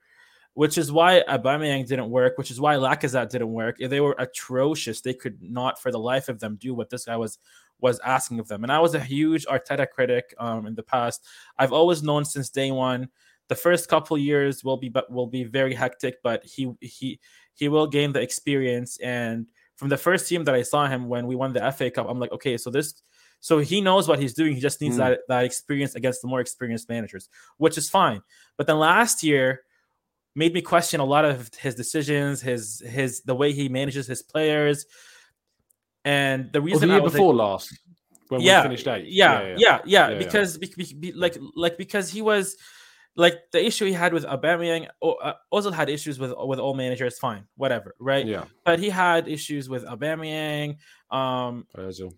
which 0.54 0.78
is 0.78 0.92
why 0.92 1.24
Aubameyang 1.28 1.88
didn't 1.88 2.10
work, 2.10 2.38
which 2.38 2.52
is 2.52 2.60
why 2.60 2.76
Lacazette 2.76 3.30
didn't 3.30 3.52
work. 3.52 3.78
They 3.80 4.02
were 4.02 4.16
atrocious. 4.18 5.02
They 5.02 5.14
could 5.14 5.42
not, 5.42 5.82
for 5.82 5.92
the 5.92 6.00
life 6.00 6.30
of 6.30 6.40
them, 6.40 6.58
do 6.60 6.74
what 6.74 6.90
this 6.90 7.06
guy 7.06 7.18
was 7.18 7.38
was 7.82 8.00
asking 8.00 8.40
of 8.40 8.48
them. 8.48 8.64
And 8.64 8.72
I 8.72 8.80
was 8.80 8.94
a 8.94 9.00
huge 9.00 9.46
Arteta 9.46 9.90
critic 9.90 10.34
um, 10.38 10.68
in 10.68 10.76
the 10.76 10.84
past. 10.84 11.26
I've 11.58 11.74
always 11.74 12.04
known 12.04 12.26
since 12.26 12.50
day 12.50 12.72
one. 12.72 13.10
The 13.48 13.56
first 13.56 13.90
couple 13.90 14.18
years 14.18 14.64
will 14.64 14.78
be 14.78 14.90
but 14.90 15.12
will 15.12 15.28
be 15.28 15.44
very 15.44 15.74
hectic, 15.74 16.18
but 16.24 16.44
he 16.44 16.72
he 16.82 17.20
he 17.54 17.68
will 17.68 17.88
gain 17.88 18.14
the 18.14 18.22
experience. 18.22 18.98
And 19.00 19.48
from 19.76 19.90
the 19.90 19.98
first 19.98 20.28
team 20.28 20.44
that 20.44 20.56
I 20.56 20.62
saw 20.62 20.88
him 20.88 21.08
when 21.08 21.26
we 21.26 21.36
won 21.36 21.54
the 21.54 21.72
FA 21.72 21.90
Cup, 21.90 22.08
I'm 22.10 22.20
like, 22.20 22.32
okay, 22.32 22.58
so 22.58 22.70
this 22.70 23.02
So 23.42 23.60
he 23.60 23.80
knows 23.82 24.08
what 24.08 24.20
he's 24.20 24.34
doing. 24.34 24.54
He 24.54 24.60
just 24.62 24.82
needs 24.82 24.96
Mm. 24.96 25.00
that 25.00 25.20
that 25.30 25.44
experience 25.46 25.96
against 25.96 26.22
the 26.22 26.28
more 26.28 26.42
experienced 26.42 26.90
managers, 26.90 27.30
which 27.58 27.78
is 27.78 27.90
fine. 27.90 28.22
But 28.58 28.68
then 28.68 28.80
last 28.80 29.24
year 29.24 29.62
made 30.36 30.54
me 30.54 30.62
question 30.62 31.00
a 31.00 31.06
lot 31.06 31.26
of 31.26 31.50
his 31.60 31.76
decisions, 31.76 32.42
his 32.42 32.82
his 32.86 33.22
the 33.22 33.36
way 33.36 33.52
he 33.54 33.70
manages 33.70 34.08
his 34.08 34.22
players. 34.22 34.86
And 36.06 36.52
the 36.54 36.62
reason 36.62 36.88
the 36.90 36.96
I 36.96 36.98
year 36.98 37.04
before 37.10 37.34
like- 37.34 37.46
last, 37.48 37.80
when 38.30 38.42
yeah, 38.42 38.60
we 38.62 38.64
finished 38.70 38.88
eighth. 38.88 39.08
Yeah, 39.08 39.42
yeah, 39.42 39.56
yeah, 39.58 39.82
Yeah, 39.86 40.10
yeah. 40.10 40.18
because 40.18 40.58
be, 40.58 40.74
be, 41.00 41.12
like 41.14 41.38
like 41.56 41.78
because 41.78 42.10
he 42.10 42.22
was 42.22 42.58
like 43.16 43.36
the 43.52 43.66
issue 43.66 43.86
he 43.86 43.94
had 43.94 44.14
with 44.14 44.24
Aubameyang. 44.26 44.88
O- 45.02 45.14
uh, 45.14 45.34
Ozil 45.54 45.74
had 45.74 45.90
issues 45.90 46.20
with 46.20 46.34
with 46.38 46.60
all 46.60 46.74
managers. 46.74 47.18
Fine, 47.20 47.46
whatever, 47.56 47.96
right? 48.00 48.26
Yeah. 48.26 48.46
But 48.66 48.80
he 48.80 48.90
had 48.90 49.28
issues 49.28 49.68
with 49.68 49.84
Aubameyang. 49.86 50.78
Um, 51.12 51.68
Ozil. 51.76 52.14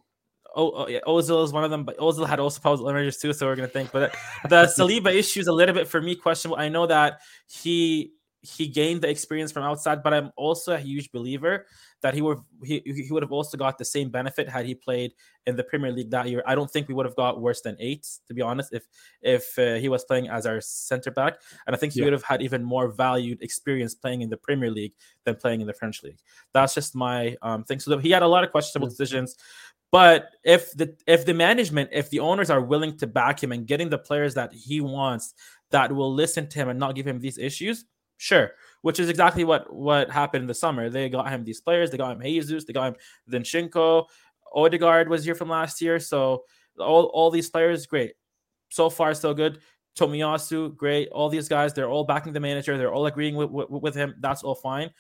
Oh, 0.56 0.72
oh, 0.72 0.88
yeah, 0.88 1.00
Ozil 1.08 1.44
is 1.44 1.54
one 1.54 1.64
of 1.64 1.72
them, 1.72 1.84
but 1.86 1.98
Ozil 1.98 2.28
had 2.28 2.40
also 2.40 2.72
with 2.72 2.82
managers 2.82 3.18
too. 3.18 3.34
So 3.34 3.46
we're 3.46 3.56
gonna 3.56 3.68
think, 3.68 3.92
but 3.92 4.16
the 4.50 4.66
Saliba 4.78 5.14
issue 5.14 5.40
is 5.40 5.48
a 5.48 5.54
little 5.54 5.74
bit 5.76 5.88
for 5.88 6.02
me 6.02 6.16
questionable. 6.16 6.62
I 6.62 6.70
know 6.70 6.86
that 6.88 7.22
he 7.48 8.12
he 8.44 8.68
gained 8.68 9.02
the 9.02 9.10
experience 9.10 9.52
from 9.52 9.64
outside, 9.64 10.02
but 10.02 10.14
I'm 10.14 10.32
also 10.36 10.74
a 10.74 10.80
huge 10.80 11.12
believer 11.12 11.68
that 12.02 12.16
he 12.16 12.22
would 12.22 12.40
he, 12.64 12.82
he 12.84 13.08
would 13.12 13.22
have 13.22 13.32
also 13.32 13.56
got 13.56 13.78
the 13.78 13.86
same 13.86 14.10
benefit 14.10 14.50
had 14.50 14.66
he 14.66 14.74
played 14.74 15.14
in 15.46 15.56
the 15.56 15.64
Premier 15.64 15.92
League 15.92 16.10
that 16.10 16.28
year. 16.28 16.42
I 16.48 16.56
don't 16.56 16.70
think 16.70 16.88
we 16.88 16.96
would 16.96 17.06
have 17.06 17.16
got 17.16 17.40
worse 17.40 17.62
than 17.62 17.78
eight, 17.80 18.08
to 18.28 18.34
be 18.34 18.42
honest, 18.42 18.74
if 18.74 18.88
if 19.22 19.58
uh, 19.60 19.76
he 19.76 19.90
was 19.90 20.04
playing 20.06 20.28
as 20.28 20.48
our 20.48 20.60
center 20.60 21.12
back, 21.12 21.40
and 21.68 21.76
I 21.76 21.78
think 21.80 21.94
he 21.94 22.00
Yeah. 22.00 22.06
would 22.06 22.14
have 22.14 22.24
had 22.24 22.42
even 22.42 22.64
more 22.64 22.88
valued 22.88 23.44
experience 23.44 23.94
playing 23.94 24.24
in 24.24 24.30
the 24.30 24.38
Premier 24.38 24.72
League 24.72 24.94
than 25.24 25.36
playing 25.36 25.62
in 25.62 25.68
the 25.68 25.74
French 25.74 26.02
league. 26.02 26.18
That's 26.52 26.74
just 26.74 26.96
my 26.96 27.38
um, 27.44 27.64
thing. 27.64 27.80
So 27.80 28.00
he 28.00 28.10
had 28.10 28.24
a 28.24 28.28
lot 28.28 28.44
of 28.44 28.52
questionable 28.52 28.88
decisions. 28.90 29.38
But 29.92 30.30
if 30.44 30.72
the 30.74 30.96
if 31.06 31.26
the 31.26 31.34
management, 31.34 31.90
if 31.92 32.10
the 32.10 32.20
owners 32.20 32.50
are 32.50 32.62
willing 32.62 32.98
to 32.98 33.08
back 33.08 33.44
him 33.44 33.52
and 33.52 33.68
getting 33.68 33.90
the 33.90 33.98
players 33.98 34.34
that 34.36 34.54
he 34.54 34.80
wants 34.80 35.34
that 35.72 35.94
will 35.94 36.14
listen 36.14 36.48
to 36.48 36.60
him 36.60 36.70
and 36.70 36.80
not 36.80 36.96
give 36.96 37.08
him 37.08 37.20
these 37.20 37.38
issues, 37.38 37.86
sure. 38.18 38.52
Which 38.84 39.00
is 39.00 39.10
exactly 39.10 39.44
what 39.44 39.72
what 39.74 40.10
happened 40.10 40.44
in 40.44 40.48
the 40.48 40.54
summer. 40.54 40.90
They 40.90 41.10
got 41.10 41.30
him 41.30 41.44
these 41.44 41.62
players. 41.62 41.92
They 41.92 41.98
got 41.98 42.16
him 42.16 42.22
Jesus. 42.22 42.64
They 42.64 42.74
got 42.74 42.88
him 42.88 42.96
Zinchenko. 43.30 44.06
Odegaard 44.54 45.10
was 45.10 45.26
here 45.26 45.36
from 45.36 45.50
last 45.50 45.82
year. 45.82 46.00
So 46.00 46.44
all 46.80 47.06
all 47.14 47.30
these 47.30 47.50
players, 47.50 47.86
great. 47.86 48.14
So 48.70 48.90
far, 48.90 49.14
so 49.14 49.34
good. 49.34 49.60
Tomiyasu, 50.00 50.76
great. 50.78 51.10
All 51.10 51.28
these 51.28 51.50
guys, 51.50 51.74
they're 51.74 51.90
all 51.90 52.06
backing 52.06 52.32
the 52.32 52.40
manager. 52.40 52.78
They're 52.78 52.94
all 52.94 53.06
agreeing 53.08 53.36
with, 53.36 53.50
with, 53.50 53.70
with 53.70 53.96
him. 53.96 54.16
That's 54.20 54.42
all 54.42 54.56
fine. 54.56 54.92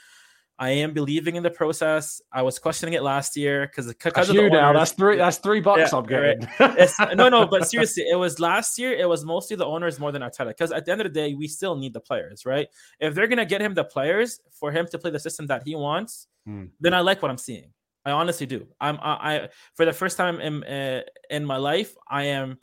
I 0.61 0.69
am 0.85 0.93
believing 0.93 1.35
in 1.37 1.41
the 1.41 1.49
process. 1.49 2.21
I 2.31 2.43
was 2.43 2.59
questioning 2.59 2.93
it 2.93 3.01
last 3.01 3.35
year 3.35 3.65
because 3.65 3.87
because 3.87 4.29
of 4.29 4.35
the 4.35 4.43
you 4.43 4.49
now. 4.51 4.71
That's 4.73 4.91
three. 4.91 5.17
That's 5.17 5.37
three 5.37 5.59
bucks 5.59 5.91
Yeah, 5.91 5.97
I'm 5.97 6.05
getting. 6.05 6.47
right. 6.59 7.15
No, 7.17 7.29
no, 7.29 7.47
but 7.47 7.67
seriously, 7.73 8.03
it 8.07 8.15
was 8.15 8.39
last 8.39 8.77
year. 8.77 8.93
It 8.93 9.09
was 9.09 9.25
mostly 9.25 9.55
the 9.57 9.65
owners 9.65 9.99
more 9.99 10.11
than 10.11 10.21
Arteta. 10.21 10.49
Because 10.49 10.71
at 10.71 10.85
the 10.85 10.91
end 10.91 11.01
of 11.01 11.05
the 11.05 11.19
day, 11.19 11.33
we 11.33 11.47
still 11.47 11.75
need 11.75 11.93
the 11.93 11.99
players, 11.99 12.45
right? 12.45 12.67
If 12.99 13.15
they're 13.15 13.25
gonna 13.27 13.43
get 13.53 13.59
him 13.59 13.73
the 13.73 13.83
players 13.83 14.39
for 14.51 14.71
him 14.71 14.85
to 14.91 14.99
play 14.99 15.09
the 15.09 15.19
system 15.19 15.47
that 15.47 15.63
he 15.65 15.75
wants, 15.75 16.27
Hmm. 16.45 16.65
then 16.79 16.93
I 16.93 16.99
like 17.01 17.23
what 17.23 17.31
I'm 17.31 17.39
seeing. 17.39 17.73
I 18.05 18.11
honestly 18.11 18.45
do. 18.45 18.67
I'm 18.79 18.97
I, 19.01 19.13
I 19.35 19.49
for 19.73 19.85
the 19.85 19.93
first 19.93 20.15
time 20.15 20.39
in 20.41 20.63
uh, 20.63 21.01
in 21.31 21.43
my 21.43 21.57
life, 21.57 21.95
I 22.07 22.25
am 22.37 22.59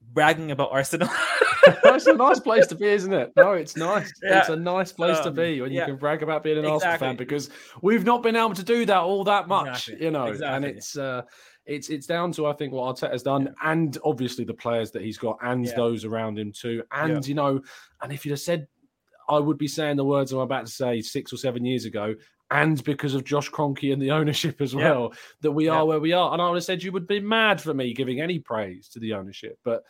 bragging 0.00 0.50
about 0.50 0.70
Arsenal. 0.72 1.08
That's 1.82 2.06
a 2.06 2.12
nice 2.14 2.40
place 2.40 2.66
to 2.68 2.74
be, 2.74 2.86
isn't 2.88 3.12
it? 3.12 3.32
No, 3.36 3.52
it's 3.52 3.76
nice. 3.76 4.12
Yeah. 4.22 4.40
It's 4.40 4.48
a 4.48 4.56
nice 4.56 4.92
place 4.92 5.18
to 5.20 5.28
Um, 5.28 5.34
be 5.34 5.60
when 5.60 5.70
yeah. 5.72 5.80
you 5.80 5.86
can 5.86 5.96
brag 5.96 6.22
about 6.22 6.42
being 6.42 6.58
an 6.58 6.66
Arsenal 6.66 6.98
fan 6.98 7.16
because 7.16 7.50
we've 7.82 8.04
not 8.04 8.22
been 8.22 8.36
able 8.36 8.54
to 8.54 8.62
do 8.64 8.84
that 8.86 9.00
all 9.00 9.24
that 9.24 9.48
much, 9.48 9.88
Exactly. 9.88 10.04
you 10.04 10.10
know. 10.10 10.26
And 10.44 10.64
it's 10.64 10.96
uh, 10.96 11.22
it's 11.66 11.88
it's 11.90 12.06
down 12.06 12.32
to 12.32 12.46
I 12.46 12.52
think 12.52 12.72
what 12.72 12.96
Arteta's 12.96 13.22
done, 13.22 13.54
and 13.62 13.96
obviously 14.04 14.44
the 14.44 14.54
players 14.54 14.90
that 14.92 15.02
he's 15.02 15.18
got, 15.18 15.38
and 15.42 15.64
Yeah. 15.64 15.76
those 15.76 16.04
around 16.04 16.38
him 16.38 16.52
too. 16.52 16.82
And 16.90 17.12
Yeah. 17.24 17.28
you 17.28 17.34
know, 17.34 17.60
and 18.02 18.12
if 18.12 18.24
you'd 18.24 18.32
have 18.32 18.40
said, 18.40 18.66
I 19.28 19.38
would 19.38 19.58
be 19.58 19.68
saying 19.68 19.96
the 19.96 20.04
words 20.04 20.32
I'm 20.32 20.40
about 20.40 20.66
to 20.66 20.72
say 20.72 21.00
six 21.00 21.32
or 21.32 21.36
seven 21.36 21.64
years 21.64 21.84
ago. 21.84 22.14
And 22.50 22.84
because 22.84 23.14
of 23.14 23.24
Josh 23.24 23.50
Kroenke 23.50 23.94
and 23.94 24.02
the 24.02 24.10
ownership 24.10 24.60
as 24.60 24.74
Yeah. 24.74 24.90
well, 24.90 25.14
that 25.40 25.52
we 25.52 25.66
Yeah. 25.66 25.76
are 25.76 25.86
where 25.86 26.00
we 26.00 26.12
are. 26.12 26.34
And 26.34 26.42
I 26.42 26.48
would 26.50 26.56
have 26.56 26.64
said 26.64 26.82
you 26.82 26.92
would 26.92 27.06
be 27.06 27.18
mad 27.18 27.62
for 27.62 27.72
me 27.72 27.94
giving 27.94 28.20
any 28.20 28.40
praise 28.40 28.90
to 28.90 28.98
the 28.98 29.14
ownership. 29.14 29.58
But 29.64 29.84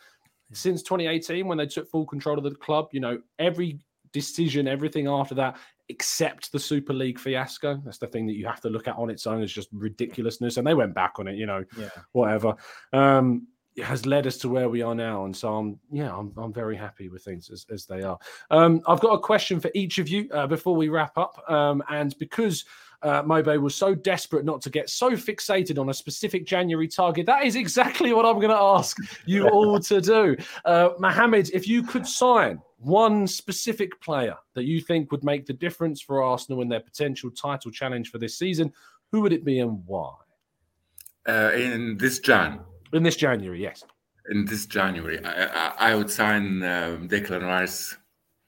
since 0.53 0.81
2018 0.83 1.47
when 1.47 1.57
they 1.57 1.65
took 1.65 1.89
full 1.89 2.05
control 2.05 2.37
of 2.37 2.43
the 2.43 2.51
club 2.55 2.87
you 2.91 2.99
know 2.99 3.19
every 3.39 3.79
decision 4.11 4.67
everything 4.67 5.07
after 5.07 5.33
that 5.35 5.57
except 5.89 6.51
the 6.51 6.59
super 6.59 6.93
league 6.93 7.19
fiasco 7.19 7.81
that's 7.83 7.97
the 7.97 8.07
thing 8.07 8.25
that 8.25 8.33
you 8.35 8.45
have 8.45 8.61
to 8.61 8.69
look 8.69 8.87
at 8.87 8.95
on 8.95 9.09
its 9.09 9.27
own 9.27 9.41
as 9.41 9.51
just 9.51 9.67
ridiculousness 9.73 10.57
and 10.57 10.65
they 10.65 10.73
went 10.73 10.93
back 10.93 11.19
on 11.19 11.27
it 11.27 11.35
you 11.35 11.45
know 11.45 11.63
Yeah. 11.77 11.89
whatever. 12.13 12.55
Um 12.93 13.47
it 13.75 13.83
has 13.85 14.05
led 14.05 14.27
us 14.27 14.37
to 14.37 14.49
where 14.49 14.69
we 14.69 14.83
are 14.83 14.93
now 14.93 15.25
and 15.25 15.35
so 15.35 15.55
i'm 15.55 15.79
yeah 15.91 16.15
i'm, 16.15 16.31
I'm 16.37 16.53
very 16.53 16.75
happy 16.77 17.09
with 17.09 17.23
things 17.23 17.49
as, 17.49 17.65
as 17.71 17.87
they 17.87 18.03
are. 18.03 18.19
Um 18.51 18.81
i've 18.87 18.99
got 18.99 19.13
a 19.13 19.19
question 19.19 19.59
for 19.59 19.71
each 19.73 19.97
of 19.97 20.07
you 20.07 20.29
uh, 20.31 20.45
before 20.45 20.75
we 20.75 20.89
wrap 20.89 21.17
up. 21.17 21.43
Um 21.49 21.81
and 21.89 22.15
because 22.19 22.65
uh, 23.03 23.21
Mobe 23.23 23.61
was 23.61 23.75
so 23.75 23.93
desperate 23.93 24.45
not 24.45 24.61
to 24.61 24.69
get 24.69 24.89
so 24.89 25.11
fixated 25.11 25.77
on 25.77 25.89
a 25.89 25.93
specific 25.93 26.45
January 26.45 26.87
target. 26.87 27.25
That 27.25 27.43
is 27.43 27.55
exactly 27.55 28.13
what 28.13 28.25
I'm 28.25 28.35
going 28.35 28.49
to 28.49 28.55
ask 28.55 28.97
you 29.25 29.47
all 29.53 29.79
to 29.79 30.01
do. 30.01 30.37
Uh, 30.65 30.89
Mohammed, 30.99 31.51
if 31.53 31.67
you 31.67 31.83
could 31.83 32.07
sign 32.07 32.61
one 32.77 33.27
specific 33.27 33.99
player 34.01 34.35
that 34.55 34.63
you 34.63 34.81
think 34.81 35.11
would 35.11 35.23
make 35.23 35.45
the 35.45 35.53
difference 35.53 36.01
for 36.01 36.23
Arsenal 36.23 36.61
in 36.61 36.69
their 36.69 36.79
potential 36.79 37.29
title 37.29 37.71
challenge 37.71 38.09
for 38.09 38.17
this 38.17 38.37
season, 38.37 38.71
who 39.11 39.21
would 39.21 39.33
it 39.33 39.45
be 39.45 39.59
and 39.59 39.83
why? 39.85 40.13
Uh, 41.27 41.51
in 41.53 41.97
this 41.97 42.19
Jan, 42.19 42.59
In 42.91 43.03
this 43.03 43.15
January, 43.15 43.61
yes. 43.61 43.83
in 44.29 44.45
this 44.45 44.65
January, 44.65 45.23
I, 45.23 45.45
I, 45.45 45.91
I 45.91 45.95
would 45.95 46.09
sign 46.09 46.63
um, 46.63 47.07
Declan 47.07 47.43
Rice. 47.43 47.97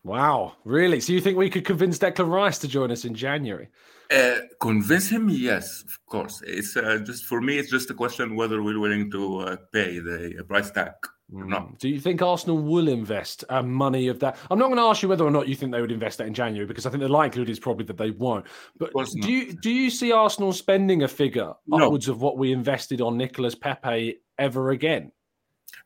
Wow, 0.03 0.53
really? 0.65 0.99
So 0.99 1.13
you 1.13 1.21
think 1.21 1.37
we 1.37 1.49
could 1.49 1.65
convince 1.65 1.97
Declan 1.97 2.29
Rice 2.29 2.59
to 2.59 2.67
join 2.67 2.91
us 2.91 3.05
in 3.05 3.15
January? 3.15 3.69
Uh, 4.11 4.39
convince 4.59 5.09
him, 5.09 5.29
yes, 5.29 5.83
of 5.83 6.05
course. 6.05 6.41
It's 6.45 6.75
uh, 6.77 6.99
just 7.05 7.25
for 7.25 7.41
me. 7.41 7.57
It's 7.57 7.71
just 7.71 7.89
a 7.89 7.93
question 7.93 8.35
whether 8.35 8.61
we're 8.61 8.79
willing 8.79 9.09
to 9.11 9.39
uh, 9.39 9.55
pay 9.71 9.99
the 9.99 10.43
price 10.47 10.71
tag 10.71 10.91
or 11.33 11.45
not. 11.45 11.79
Do 11.79 11.89
you 11.89 11.99
think 11.99 12.21
Arsenal 12.21 12.59
will 12.59 12.87
invest 12.87 13.43
uh, 13.49 13.63
money 13.63 14.07
of 14.07 14.19
that? 14.19 14.37
I'm 14.51 14.59
not 14.59 14.67
going 14.67 14.77
to 14.77 14.83
ask 14.83 15.01
you 15.01 15.09
whether 15.09 15.25
or 15.25 15.31
not 15.31 15.47
you 15.47 15.55
think 15.55 15.71
they 15.71 15.81
would 15.81 15.91
invest 15.91 16.19
that 16.19 16.27
in 16.27 16.33
January 16.33 16.67
because 16.67 16.85
I 16.85 16.89
think 16.89 17.01
the 17.01 17.09
likelihood 17.09 17.49
is 17.49 17.59
probably 17.59 17.85
that 17.85 17.97
they 17.97 18.11
won't. 18.11 18.45
But 18.77 18.91
do 18.93 19.31
you 19.31 19.53
do 19.53 19.71
you 19.71 19.89
see 19.89 20.11
Arsenal 20.11 20.53
spending 20.53 21.03
a 21.03 21.07
figure 21.07 21.53
No. 21.67 21.85
upwards 21.85 22.07
of 22.07 22.21
what 22.21 22.37
we 22.37 22.51
invested 22.51 23.01
on 23.01 23.17
Nicolas 23.17 23.55
Pepe 23.55 24.19
ever 24.37 24.71
again? 24.71 25.11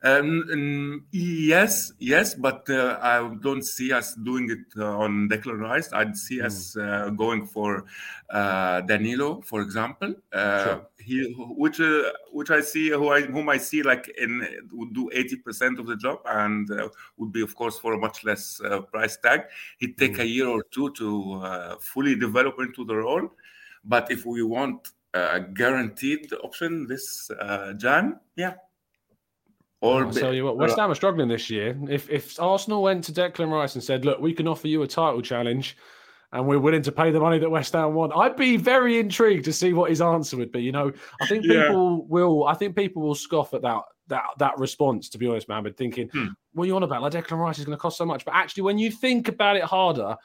Um, 0.01 0.45
um, 0.53 1.05
yes, 1.11 1.91
yes, 1.99 2.33
but 2.33 2.69
uh, 2.69 2.97
I 3.01 3.35
don't 3.41 3.63
see 3.63 3.91
us 3.91 4.15
doing 4.15 4.49
it 4.49 4.59
uh, 4.77 4.97
on 4.97 5.27
Declan 5.27 5.59
Rice. 5.59 5.91
I'd 5.91 6.15
see 6.15 6.41
us 6.41 6.77
uh, 6.77 7.09
going 7.09 7.45
for 7.45 7.83
uh, 8.29 8.79
Danilo, 8.81 9.41
for 9.41 9.61
example. 9.61 10.15
Uh, 10.31 10.63
Sure. 10.63 10.85
He, 10.99 11.33
which, 11.33 11.81
uh, 11.81 12.03
which 12.31 12.49
I 12.51 12.61
see, 12.61 12.89
who 12.89 13.09
I, 13.09 13.21
whom 13.23 13.49
I 13.49 13.57
see 13.57 13.83
like 13.83 14.07
in 14.17 14.47
would 14.71 14.93
do 14.93 15.09
eighty 15.11 15.35
percent 15.35 15.79
of 15.79 15.87
the 15.87 15.97
job, 15.97 16.19
and 16.25 16.69
uh, 16.71 16.89
would 17.17 17.31
be, 17.31 17.41
of 17.41 17.55
course, 17.55 17.77
for 17.79 17.93
a 17.93 17.97
much 17.97 18.23
less 18.23 18.61
uh, 18.61 18.81
price 18.81 19.17
tag. 19.17 19.41
He'd 19.79 19.97
take 19.97 20.19
a 20.19 20.25
year 20.25 20.47
or 20.47 20.63
two 20.71 20.91
to 20.91 21.33
uh, 21.43 21.75
fully 21.79 22.15
develop 22.15 22.59
into 22.59 22.85
the 22.85 22.95
role. 22.95 23.31
But 23.83 24.11
if 24.11 24.25
we 24.25 24.43
want 24.43 24.89
a 25.13 25.39
guaranteed 25.41 26.31
option 26.43 26.85
this 26.87 27.31
uh, 27.31 27.73
Jan, 27.73 28.19
yeah. 28.35 28.53
Or 29.81 30.03
I'll 30.05 30.11
tell 30.11 30.33
you 30.33 30.43
what, 30.43 30.57
West 30.57 30.77
Ham 30.77 30.91
are 30.91 30.95
struggling 30.95 31.29
this 31.29 31.49
year. 31.49 31.77
If 31.89 32.09
if 32.09 32.39
Arsenal 32.39 32.83
went 32.83 33.03
to 33.05 33.13
Declan 33.13 33.49
Rice 33.51 33.75
and 33.75 33.83
said, 33.83 34.03
"Look, 34.03 34.19
we 34.19 34.33
can 34.33 34.47
offer 34.47 34.67
you 34.67 34.81
a 34.81 34.87
title 34.87 35.21
challenge, 35.21 35.77
and 36.33 36.45
we're 36.45 36.59
willing 36.59 36.81
to 36.81 36.91
pay 36.91 37.11
the 37.11 37.19
money 37.21 37.39
that 37.39 37.49
West 37.49 37.71
Ham 37.73 37.93
want," 37.93 38.11
I'd 38.15 38.35
be 38.35 38.57
very 38.57 38.99
intrigued 38.99 39.45
to 39.45 39.53
see 39.53 39.71
what 39.71 39.89
his 39.89 40.01
answer 40.01 40.35
would 40.35 40.51
be. 40.51 40.61
You 40.61 40.73
know, 40.73 40.91
I 41.21 41.25
think 41.27 41.45
Yeah. 41.45 41.67
people 41.67 42.05
will. 42.07 42.45
I 42.45 42.55
think 42.55 42.75
people 42.75 43.01
will 43.03 43.15
scoff 43.15 43.53
at 43.53 43.61
that 43.61 43.83
that 44.07 44.23
that 44.39 44.57
response. 44.59 45.07
To 45.09 45.17
be 45.17 45.27
honest, 45.27 45.47
man, 45.47 45.57
Mohammed, 45.57 45.77
thinking, 45.77 46.09
Hmm. 46.09 46.25
"What 46.53 46.65
are 46.65 46.67
you 46.67 46.75
on 46.75 46.83
about? 46.83 47.01
Like 47.01 47.13
Declan 47.13 47.37
Rice 47.39 47.59
is 47.59 47.65
going 47.65 47.77
to 47.77 47.81
cost 47.81 47.97
so 47.97 48.05
much." 48.05 48.25
But 48.25 48.35
actually, 48.35 48.63
when 48.63 48.77
you 48.79 48.91
think 48.91 49.27
about 49.29 49.55
it 49.55 49.63
harder. 49.63 50.15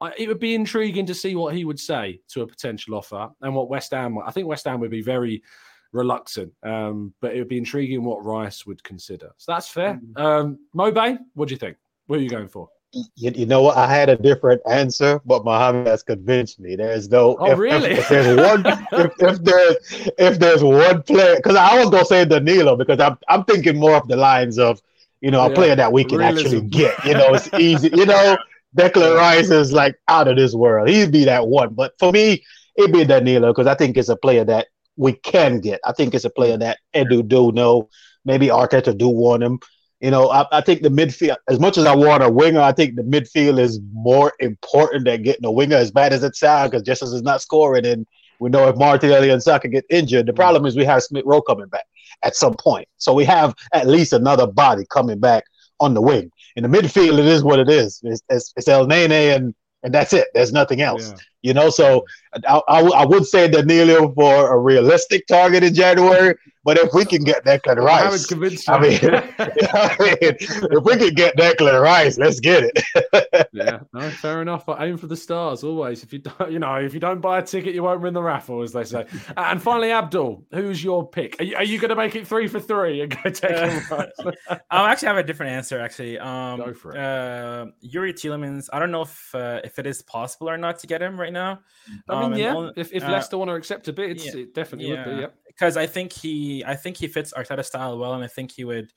I- 0.00 0.12
It 0.18 0.26
would 0.26 0.40
be 0.40 0.56
intriguing 0.56 1.06
to 1.06 1.14
see 1.14 1.36
what 1.36 1.54
he 1.54 1.64
would 1.64 1.78
say 1.78 2.20
to 2.30 2.42
a 2.42 2.46
potential 2.46 2.96
offer 2.96 3.30
and 3.40 3.54
what 3.54 3.68
West 3.68 3.92
Ham. 3.92 4.18
I 4.18 4.32
think 4.32 4.48
West 4.48 4.64
Ham 4.64 4.80
would 4.80 4.90
be 4.90 5.00
very 5.00 5.44
reluctant, 5.92 6.52
um, 6.62 7.14
but 7.20 7.34
it 7.34 7.38
would 7.38 7.48
be 7.48 7.58
intriguing 7.58 8.04
what 8.04 8.24
Rice 8.24 8.66
would 8.66 8.82
consider. 8.82 9.30
So 9.36 9.52
that's 9.52 9.68
fair. 9.68 10.00
Um, 10.16 10.58
Mobe, 10.74 11.18
what 11.34 11.48
do 11.48 11.54
you 11.54 11.58
think? 11.58 11.76
What 12.06 12.18
are 12.18 12.22
you 12.22 12.30
going 12.30 12.48
for? 12.48 12.68
You, 13.16 13.32
you 13.34 13.46
know 13.46 13.62
what? 13.62 13.78
I 13.78 13.86
had 13.86 14.10
a 14.10 14.16
different 14.16 14.60
answer, 14.70 15.18
but 15.24 15.44
Mohammed 15.46 15.86
has 15.86 16.02
convinced 16.02 16.60
me. 16.60 16.76
There's 16.76 17.08
no. 17.08 17.38
Oh, 17.38 17.52
if, 17.52 17.58
really? 17.58 17.92
If, 17.92 18.00
if 18.00 18.08
there's 18.08 18.26
one, 18.26 18.66
if, 18.96 19.10
if 19.18 19.38
there's 19.42 19.76
if 20.18 20.38
there's 20.38 20.62
one 20.62 21.02
player, 21.02 21.36
because 21.36 21.56
I 21.56 21.78
was 21.78 21.88
gonna 21.88 22.04
say 22.04 22.26
Danilo, 22.26 22.76
because 22.76 23.00
I'm 23.00 23.16
I'm 23.28 23.44
thinking 23.44 23.78
more 23.78 23.96
of 23.96 24.08
the 24.08 24.16
lines 24.16 24.58
of, 24.58 24.82
you 25.22 25.30
know, 25.30 25.42
a 25.46 25.50
Yeah, 25.50 25.54
player 25.54 25.74
that 25.74 25.90
we 25.90 26.04
can 26.04 26.18
realism. 26.18 26.20
actually 26.20 26.60
get. 26.68 27.02
You 27.02 27.14
know, 27.14 27.32
it's 27.32 27.48
easy. 27.56 27.88
You 27.94 28.04
know, 28.04 28.36
Declan 28.76 29.16
Rice 29.16 29.48
is 29.50 29.72
like 29.72 29.96
out 30.08 30.28
of 30.28 30.36
this 30.36 30.52
world. 30.54 30.88
He'd 30.90 31.12
be 31.12 31.24
that 31.24 31.46
one, 31.46 31.72
but 31.72 31.94
for 31.98 32.12
me, 32.12 32.44
it'd 32.76 32.92
be 32.92 33.06
Danilo 33.06 33.52
because 33.52 33.66
I 33.66 33.74
think 33.74 33.96
it's 33.96 34.10
a 34.10 34.16
player 34.16 34.44
that 34.44 34.68
we 34.96 35.12
can 35.14 35.60
get. 35.60 35.80
I 35.84 35.92
think 35.92 36.14
it's 36.14 36.24
a 36.24 36.30
player 36.30 36.56
that 36.56 36.78
Edu 36.94 37.26
do 37.26 37.52
know. 37.52 37.88
Maybe 38.24 38.48
Arteta 38.48 38.96
do 38.96 39.08
want 39.08 39.42
him. 39.42 39.58
You 40.00 40.10
know, 40.10 40.30
I, 40.30 40.46
I 40.50 40.60
think 40.60 40.82
the 40.82 40.88
midfield, 40.88 41.36
as 41.48 41.60
much 41.60 41.78
as 41.78 41.86
I 41.86 41.94
want 41.94 42.24
a 42.24 42.28
winger, 42.28 42.60
I 42.60 42.72
think 42.72 42.96
the 42.96 43.02
midfield 43.02 43.60
is 43.60 43.80
more 43.92 44.32
important 44.40 45.04
than 45.04 45.22
getting 45.22 45.44
a 45.44 45.50
winger, 45.50 45.76
as 45.76 45.92
bad 45.92 46.12
as 46.12 46.24
it 46.24 46.34
sounds, 46.34 46.70
because 46.70 46.82
just 46.82 47.02
as 47.02 47.12
it's 47.12 47.22
not 47.22 47.40
scoring, 47.40 47.86
and 47.86 48.06
we 48.40 48.50
know 48.50 48.66
if 48.68 48.76
Martinelli 48.76 49.30
and 49.30 49.42
Saka 49.42 49.68
get 49.68 49.84
injured, 49.90 50.26
the 50.26 50.32
problem 50.32 50.66
is 50.66 50.76
we 50.76 50.84
have 50.84 51.04
Smith 51.04 51.22
Rowe 51.24 51.40
coming 51.40 51.68
back 51.68 51.84
at 52.24 52.34
some 52.34 52.54
point. 52.54 52.88
So 52.96 53.14
we 53.14 53.24
have 53.24 53.54
at 53.72 53.86
least 53.86 54.12
another 54.12 54.46
body 54.48 54.84
coming 54.90 55.20
back 55.20 55.44
on 55.78 55.94
the 55.94 56.02
wing. 56.02 56.30
In 56.56 56.64
the 56.64 56.68
midfield, 56.68 57.18
it 57.18 57.26
is 57.26 57.44
what 57.44 57.60
it 57.60 57.70
is. 57.70 58.00
It's, 58.02 58.22
it's, 58.28 58.52
it's 58.56 58.68
Elneny 58.68 59.34
and 59.36 59.54
and 59.82 59.92
that's 59.92 60.12
it. 60.12 60.28
There's 60.34 60.52
nothing 60.52 60.80
else. 60.80 61.10
Yeah. 61.10 61.16
You 61.42 61.54
know, 61.54 61.70
so 61.70 62.04
I, 62.46 62.60
I, 62.68 62.80
I, 62.80 63.04
would 63.04 63.26
say 63.26 63.48
Danilo 63.48 64.12
for 64.14 64.54
a 64.54 64.58
realistic 64.58 65.26
target 65.26 65.64
in 65.64 65.74
January, 65.74 66.36
but 66.64 66.78
if 66.78 66.92
we 66.94 67.04
can 67.04 67.24
get 67.24 67.44
Declan 67.44 67.76
well, 67.76 67.86
Rice, 67.86 68.32
I, 68.32 68.36
I 68.36 68.80
mean, 68.80 69.00
I 69.74 69.96
mean, 69.98 70.16
if 70.20 70.84
we 70.84 70.96
can 70.96 71.14
get 71.14 71.36
Declan 71.36 71.80
Rice, 71.80 72.18
let's 72.18 72.38
get 72.38 72.64
it. 72.64 73.48
yeah, 73.52 73.80
no, 73.92 74.10
fair 74.10 74.42
enough. 74.42 74.64
But 74.64 74.80
aim 74.80 74.96
for 74.96 75.08
the 75.08 75.16
stars 75.16 75.64
always. 75.64 76.04
If 76.04 76.12
you 76.12 76.20
don't, 76.20 76.52
you 76.52 76.60
know, 76.60 76.76
if 76.76 76.94
you 76.94 77.00
don't 77.00 77.20
buy 77.20 77.40
a 77.40 77.42
ticket, 77.42 77.74
you 77.74 77.82
won't 77.82 78.00
win 78.00 78.14
the 78.14 78.22
raffle, 78.22 78.62
as 78.62 78.72
they 78.72 78.84
say. 78.84 79.06
and 79.36 79.60
finally, 79.60 79.90
Abdul, 79.90 80.44
who's 80.52 80.84
your 80.84 81.08
pick? 81.08 81.40
Are 81.40 81.44
you, 81.44 81.58
you 81.60 81.78
going 81.78 81.88
to 81.88 81.96
make 81.96 82.14
it 82.14 82.26
three 82.26 82.46
for 82.46 82.60
three 82.60 83.00
and 83.00 83.10
go 83.10 83.30
Declan 83.30 83.90
Rice? 83.90 84.60
I'll 84.70 84.86
actually 84.86 85.08
have 85.08 85.18
a 85.18 85.24
different 85.24 85.52
answer. 85.52 85.80
Actually, 85.80 86.18
um, 86.20 86.60
go 86.60 86.74
for 86.74 86.92
it. 86.92 86.98
Uh, 86.98 87.66
Youri 87.84 88.12
Tielemans. 88.12 88.68
I 88.72 88.78
don't 88.78 88.92
know 88.92 89.02
if 89.02 89.34
uh, 89.34 89.60
if 89.64 89.78
it 89.80 89.86
is 89.86 90.02
possible 90.02 90.48
or 90.48 90.56
not 90.56 90.78
to 90.80 90.86
get 90.86 91.02
him 91.02 91.18
right 91.18 91.32
now. 91.32 91.60
I 92.08 92.14
mean, 92.14 92.32
um, 92.32 92.38
yeah, 92.38 92.54
only, 92.54 92.72
if, 92.76 92.92
if 92.92 93.02
uh, 93.02 93.10
Leicester 93.10 93.36
want 93.36 93.50
to 93.50 93.54
accept 93.54 93.88
a 93.88 93.92
bid, 93.92 94.24
yeah, 94.24 94.36
it 94.36 94.54
definitely 94.54 94.92
yeah. 94.92 95.06
would 95.06 95.16
be. 95.16 95.20
Yeah, 95.22 95.26
because 95.62 95.76
I 95.76 95.86
think 95.86 96.12
he, 96.12 96.64
I 96.66 96.74
think 96.74 96.96
he 96.96 97.06
fits 97.06 97.32
Arteta's 97.32 97.68
style 97.68 97.96
well, 97.96 98.14
and 98.14 98.24
I 98.24 98.26
think 98.26 98.50
he 98.50 98.64
would, 98.64 98.92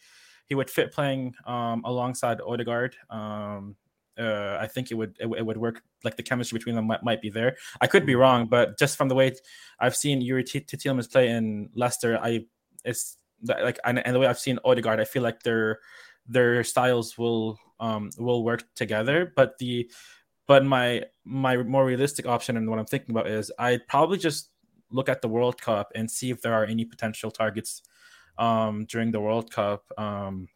he 0.47 0.55
would 0.55 0.67
fit 0.67 0.91
playing 0.91 1.35
um, 1.45 1.83
alongside 1.85 2.41
Odegaard. 2.41 2.95
Um, 3.11 3.75
uh, 4.17 4.57
I 4.59 4.65
think 4.65 4.89
it 4.89 4.95
would 4.95 5.15
it, 5.19 5.27
it, 5.27 5.45
would 5.45 5.57
work. 5.57 5.83
Like 6.03 6.15
the 6.15 6.23
chemistry 6.23 6.57
between 6.57 6.73
them 6.73 6.87
might, 6.87 7.03
might 7.03 7.21
be 7.21 7.29
there. 7.29 7.55
I 7.81 7.85
could 7.85 8.03
be 8.03 8.13
mm. 8.13 8.19
wrong, 8.19 8.47
but 8.47 8.79
just 8.79 8.97
from 8.97 9.09
the 9.09 9.15
way 9.15 9.35
I've 9.79 9.95
seen 9.95 10.23
Youri 10.23 10.43
T- 10.43 10.61
Tielemans 10.61 11.11
play 11.11 11.29
in 11.29 11.69
Leicester, 11.75 12.17
I 12.17 12.45
it's 12.83 13.17
like 13.43 13.77
and, 13.83 14.03
and 14.03 14.15
the 14.15 14.19
way 14.19 14.25
I've 14.25 14.39
seen 14.39 14.57
Odegaard, 14.65 14.99
I 14.99 15.05
feel 15.05 15.21
like 15.21 15.43
their 15.43 15.79
their 16.27 16.63
styles 16.63 17.15
will 17.15 17.59
um 17.79 18.09
will 18.17 18.43
work 18.43 18.63
together. 18.73 19.31
But 19.35 19.59
the 19.59 19.91
but 20.47 20.65
my 20.65 21.03
my 21.25 21.57
more 21.57 21.85
realistic 21.85 22.25
option 22.25 22.57
and 22.57 22.67
what 22.71 22.79
I'm 22.79 22.85
thinking 22.85 23.11
about 23.11 23.27
is 23.27 23.51
I'd 23.59 23.87
probably 23.87 24.17
just 24.17 24.49
look 24.91 25.09
at 25.09 25.21
the 25.21 25.27
World 25.27 25.61
Cup 25.61 25.91
and 25.95 26.09
see 26.09 26.29
if 26.31 26.41
there 26.41 26.53
are 26.53 26.65
any 26.65 26.85
potential 26.85 27.31
targets 27.31 27.81
um, 28.37 28.85
during 28.85 29.11
the 29.11 29.19
World 29.19 29.51
Cup 29.51 29.83
um, 29.97 30.47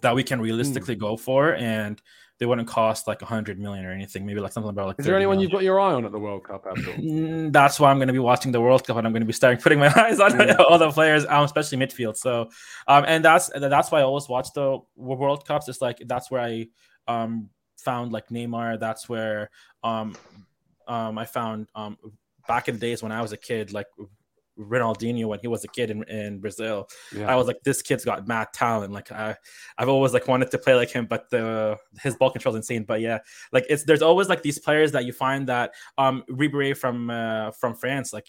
that 0.00 0.14
we 0.14 0.22
can 0.22 0.40
realistically 0.40 0.96
mm. 0.96 1.00
go 1.00 1.16
for, 1.16 1.54
and 1.54 2.00
they 2.38 2.46
wouldn't 2.46 2.68
cost 2.68 3.08
like 3.08 3.20
a 3.22 3.24
hundred 3.24 3.58
million 3.58 3.84
or 3.84 3.90
anything. 3.90 4.24
Maybe 4.24 4.40
like 4.40 4.52
something 4.52 4.70
about 4.70 4.86
like. 4.86 4.96
Is 4.98 5.06
there 5.06 5.16
anyone 5.16 5.36
million. 5.36 5.50
you've 5.50 5.56
got 5.56 5.64
your 5.64 5.80
eye 5.80 5.92
on 5.92 6.04
at 6.04 6.12
the 6.12 6.18
World 6.18 6.44
Cup? 6.44 6.64
Mm, 6.64 7.52
that's 7.52 7.80
why 7.80 7.90
I'm 7.90 7.98
going 7.98 8.08
to 8.08 8.12
be 8.12 8.18
watching 8.20 8.52
the 8.52 8.60
World 8.60 8.86
Cup, 8.86 8.96
and 8.96 9.06
I'm 9.06 9.12
going 9.12 9.22
to 9.22 9.26
be 9.26 9.32
starting 9.32 9.60
putting 9.62 9.78
my 9.78 9.92
eyes 9.96 10.20
on 10.20 10.38
yeah. 10.38 10.54
all 10.68 10.78
the 10.78 10.90
players, 10.90 11.24
um, 11.26 11.44
especially 11.44 11.78
midfield. 11.78 12.16
So, 12.16 12.50
um, 12.86 13.04
and 13.06 13.24
that's 13.24 13.50
that's 13.54 13.90
why 13.90 14.00
I 14.00 14.02
always 14.02 14.28
watch 14.28 14.48
the 14.54 14.78
World 14.96 15.46
Cups. 15.46 15.68
It's 15.68 15.82
like 15.82 16.02
that's 16.06 16.30
where 16.30 16.42
I 16.42 16.68
um 17.08 17.50
found 17.78 18.12
like 18.12 18.28
Neymar. 18.28 18.78
That's 18.78 19.08
where 19.08 19.50
um, 19.82 20.14
um, 20.86 21.18
I 21.18 21.24
found 21.24 21.68
um, 21.74 21.98
back 22.48 22.68
in 22.68 22.74
the 22.74 22.80
days 22.80 23.02
when 23.02 23.12
I 23.12 23.22
was 23.22 23.32
a 23.32 23.36
kid, 23.36 23.72
like 23.72 23.86
Ronaldinho 24.58 25.26
when 25.26 25.38
he 25.38 25.48
was 25.48 25.64
a 25.64 25.68
kid 25.68 25.90
in, 25.90 26.02
in 26.04 26.40
Brazil. 26.40 26.88
Yeah. 27.14 27.30
I 27.30 27.36
was 27.36 27.46
like, 27.46 27.62
this 27.62 27.80
kid's 27.80 28.04
got 28.04 28.26
mad 28.26 28.48
talent. 28.52 28.92
Like 28.92 29.12
I, 29.12 29.36
I've 29.76 29.88
always 29.88 30.12
like 30.12 30.26
wanted 30.26 30.50
to 30.50 30.58
play 30.58 30.74
like 30.74 30.90
him, 30.90 31.06
but 31.06 31.30
the 31.30 31.76
his 32.02 32.16
ball 32.16 32.30
control 32.30 32.54
is 32.54 32.58
insane. 32.58 32.84
But 32.84 33.00
yeah, 33.00 33.18
like 33.52 33.66
it's 33.68 33.84
there's 33.84 34.02
always 34.02 34.28
like 34.28 34.42
these 34.42 34.58
players 34.58 34.92
that 34.92 35.04
you 35.04 35.12
find 35.12 35.48
that 35.48 35.72
um 35.96 36.24
Ribery 36.28 36.76
from 36.76 37.10
uh, 37.10 37.52
from 37.52 37.74
France, 37.74 38.12
like 38.12 38.26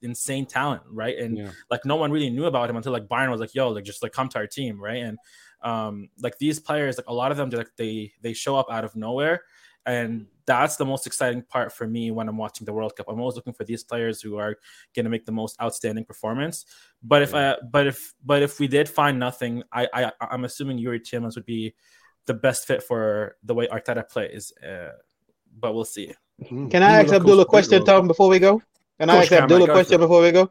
insane 0.00 0.46
talent, 0.46 0.82
right? 0.88 1.18
And 1.18 1.36
yeah. 1.38 1.50
like 1.70 1.84
no 1.84 1.96
one 1.96 2.12
really 2.12 2.30
knew 2.30 2.44
about 2.44 2.70
him 2.70 2.76
until 2.76 2.92
like 2.92 3.08
Bayern 3.08 3.30
was 3.30 3.40
like, 3.40 3.54
yo, 3.54 3.70
like 3.70 3.84
just 3.84 4.02
like 4.02 4.12
come 4.12 4.28
to 4.28 4.38
our 4.38 4.46
team, 4.46 4.80
right? 4.80 5.02
And 5.02 5.18
um, 5.62 6.08
like 6.20 6.38
these 6.38 6.60
players, 6.60 6.96
like 6.96 7.08
a 7.08 7.14
lot 7.14 7.30
of 7.30 7.36
them, 7.36 7.50
like 7.50 7.70
they 7.76 8.12
they 8.20 8.32
show 8.32 8.56
up 8.56 8.66
out 8.70 8.84
of 8.84 8.94
nowhere, 8.96 9.42
and 9.86 10.26
that's 10.46 10.76
the 10.76 10.84
most 10.84 11.06
exciting 11.06 11.42
part 11.42 11.72
for 11.72 11.86
me 11.86 12.10
when 12.10 12.28
I'm 12.28 12.36
watching 12.36 12.64
the 12.64 12.72
World 12.72 12.96
Cup. 12.96 13.06
I'm 13.08 13.20
always 13.20 13.36
looking 13.36 13.52
for 13.52 13.64
these 13.64 13.84
players 13.84 14.20
who 14.20 14.38
are 14.38 14.56
going 14.94 15.04
to 15.04 15.10
make 15.10 15.24
the 15.24 15.32
most 15.32 15.60
outstanding 15.60 16.04
performance. 16.04 16.66
But 17.02 17.22
if 17.22 17.34
I, 17.34 17.56
but 17.70 17.86
if, 17.86 18.14
but 18.24 18.42
if 18.42 18.58
we 18.58 18.68
did 18.68 18.88
find 18.88 19.18
nothing, 19.18 19.62
I, 19.72 19.88
I 19.92 20.12
I'm 20.20 20.44
assuming 20.44 20.78
Youri 20.78 21.00
Tielemans 21.00 21.36
would 21.36 21.46
be 21.46 21.74
the 22.26 22.34
best 22.34 22.66
fit 22.66 22.82
for 22.82 23.36
the 23.42 23.54
way 23.54 23.66
Arteta 23.68 24.08
plays. 24.08 24.52
Uh, 24.62 24.92
but 25.58 25.74
we'll 25.74 25.84
see. 25.84 26.12
Hmm. 26.48 26.68
Can 26.68 26.82
I 26.82 27.02
ask 27.02 27.12
Abdul 27.12 27.40
a 27.40 27.46
question, 27.46 27.84
Tom, 27.84 28.06
before 28.06 28.28
we 28.28 28.38
go? 28.38 28.62
Can 28.98 29.10
I 29.10 29.16
ask 29.16 29.32
Abdul 29.32 29.64
a 29.64 29.66
question 29.66 30.00
before 30.00 30.22
we 30.22 30.32
go? 30.32 30.50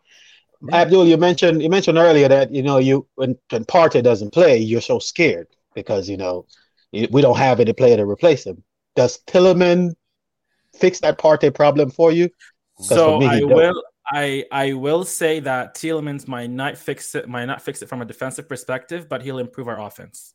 Abdul, 0.71 1.07
you 1.07 1.17
mentioned 1.17 1.63
you 1.63 1.69
mentioned 1.69 1.97
earlier 1.97 2.27
that 2.27 2.51
you 2.53 2.61
know 2.61 2.77
you 2.77 3.07
when 3.15 3.35
when 3.49 3.65
Partey 3.65 4.03
doesn't 4.03 4.31
play, 4.31 4.57
you're 4.57 4.81
so 4.81 4.99
scared 4.99 5.47
because 5.73 6.07
you 6.07 6.17
know 6.17 6.45
we 6.91 7.21
don't 7.21 7.37
have 7.37 7.59
any 7.59 7.73
player 7.73 7.97
to 7.97 8.05
replace 8.05 8.45
him. 8.45 8.63
Does 8.95 9.19
Tielemans 9.27 9.93
fix 10.76 10.99
that 11.01 11.18
Partey 11.18 11.53
problem 11.53 11.91
for 11.91 12.11
you? 12.11 12.30
So 12.80 13.19
me, 13.19 13.27
I 13.27 13.43
will 13.43 13.84
I 14.05 14.45
I 14.51 14.73
will 14.73 15.05
say 15.05 15.39
that 15.41 15.76
Tielemans 15.76 16.27
might 16.27 16.49
not 16.49 16.77
fix 16.77 17.15
it 17.15 17.27
might 17.30 17.45
not 17.45 17.61
fix 17.61 17.81
it 17.81 17.89
from 17.89 18.01
a 18.01 18.05
defensive 18.05 18.49
perspective, 18.49 19.07
but 19.07 19.22
he'll 19.22 19.39
improve 19.39 19.68
our 19.68 19.80
offense. 19.80 20.34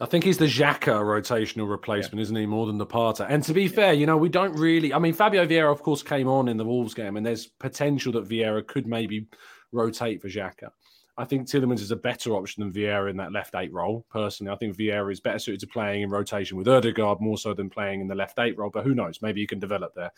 I 0.00 0.06
think 0.06 0.24
he's 0.24 0.36
the 0.36 0.46
Xhaka 0.46 1.00
rotational 1.00 1.68
replacement, 1.68 2.16
yeah. 2.16 2.22
isn't 2.22 2.36
he? 2.36 2.46
More 2.46 2.66
than 2.66 2.76
the 2.76 2.86
Partey. 2.86 3.26
And 3.28 3.42
to 3.44 3.54
be 3.54 3.68
fair, 3.68 3.94
you 3.94 4.04
know, 4.06 4.18
we 4.18 4.28
don't 4.28 4.52
really. 4.52 4.92
I 4.92 4.98
mean, 4.98 5.14
Fabio 5.14 5.46
Vieira, 5.46 5.72
of 5.72 5.82
course, 5.82 6.02
came 6.02 6.28
on 6.28 6.48
in 6.48 6.58
the 6.58 6.64
Wolves 6.64 6.94
game, 6.94 7.16
and 7.16 7.24
there's 7.24 7.46
potential 7.46 8.12
that 8.12 8.28
Vieira 8.28 8.66
could 8.66 8.86
maybe 8.86 9.28
rotate 9.72 10.20
for 10.20 10.28
Xhaka. 10.28 10.70
I 11.18 11.24
think 11.24 11.46
Tielemans 11.46 11.80
is 11.80 11.90
a 11.90 11.96
better 11.96 12.32
option 12.32 12.62
than 12.62 12.72
Vieira 12.72 13.08
in 13.08 13.16
that 13.16 13.32
left 13.32 13.54
eight 13.54 13.72
role. 13.72 14.04
Personally, 14.10 14.52
I 14.52 14.56
think 14.56 14.76
Vieira 14.76 15.10
is 15.10 15.20
better 15.20 15.38
suited 15.38 15.60
to 15.60 15.66
playing 15.66 16.02
in 16.02 16.10
rotation 16.10 16.58
with 16.58 16.68
Odegaard 16.68 17.20
more 17.20 17.38
so 17.38 17.54
than 17.54 17.70
playing 17.70 18.02
in 18.02 18.06
the 18.06 18.14
left 18.14 18.38
eight 18.38 18.58
role. 18.58 18.68
But 18.68 18.84
who 18.84 18.94
knows? 18.94 19.22
Maybe 19.22 19.40
you 19.40 19.46
can 19.46 19.58
develop 19.58 19.94
there. 19.94 20.12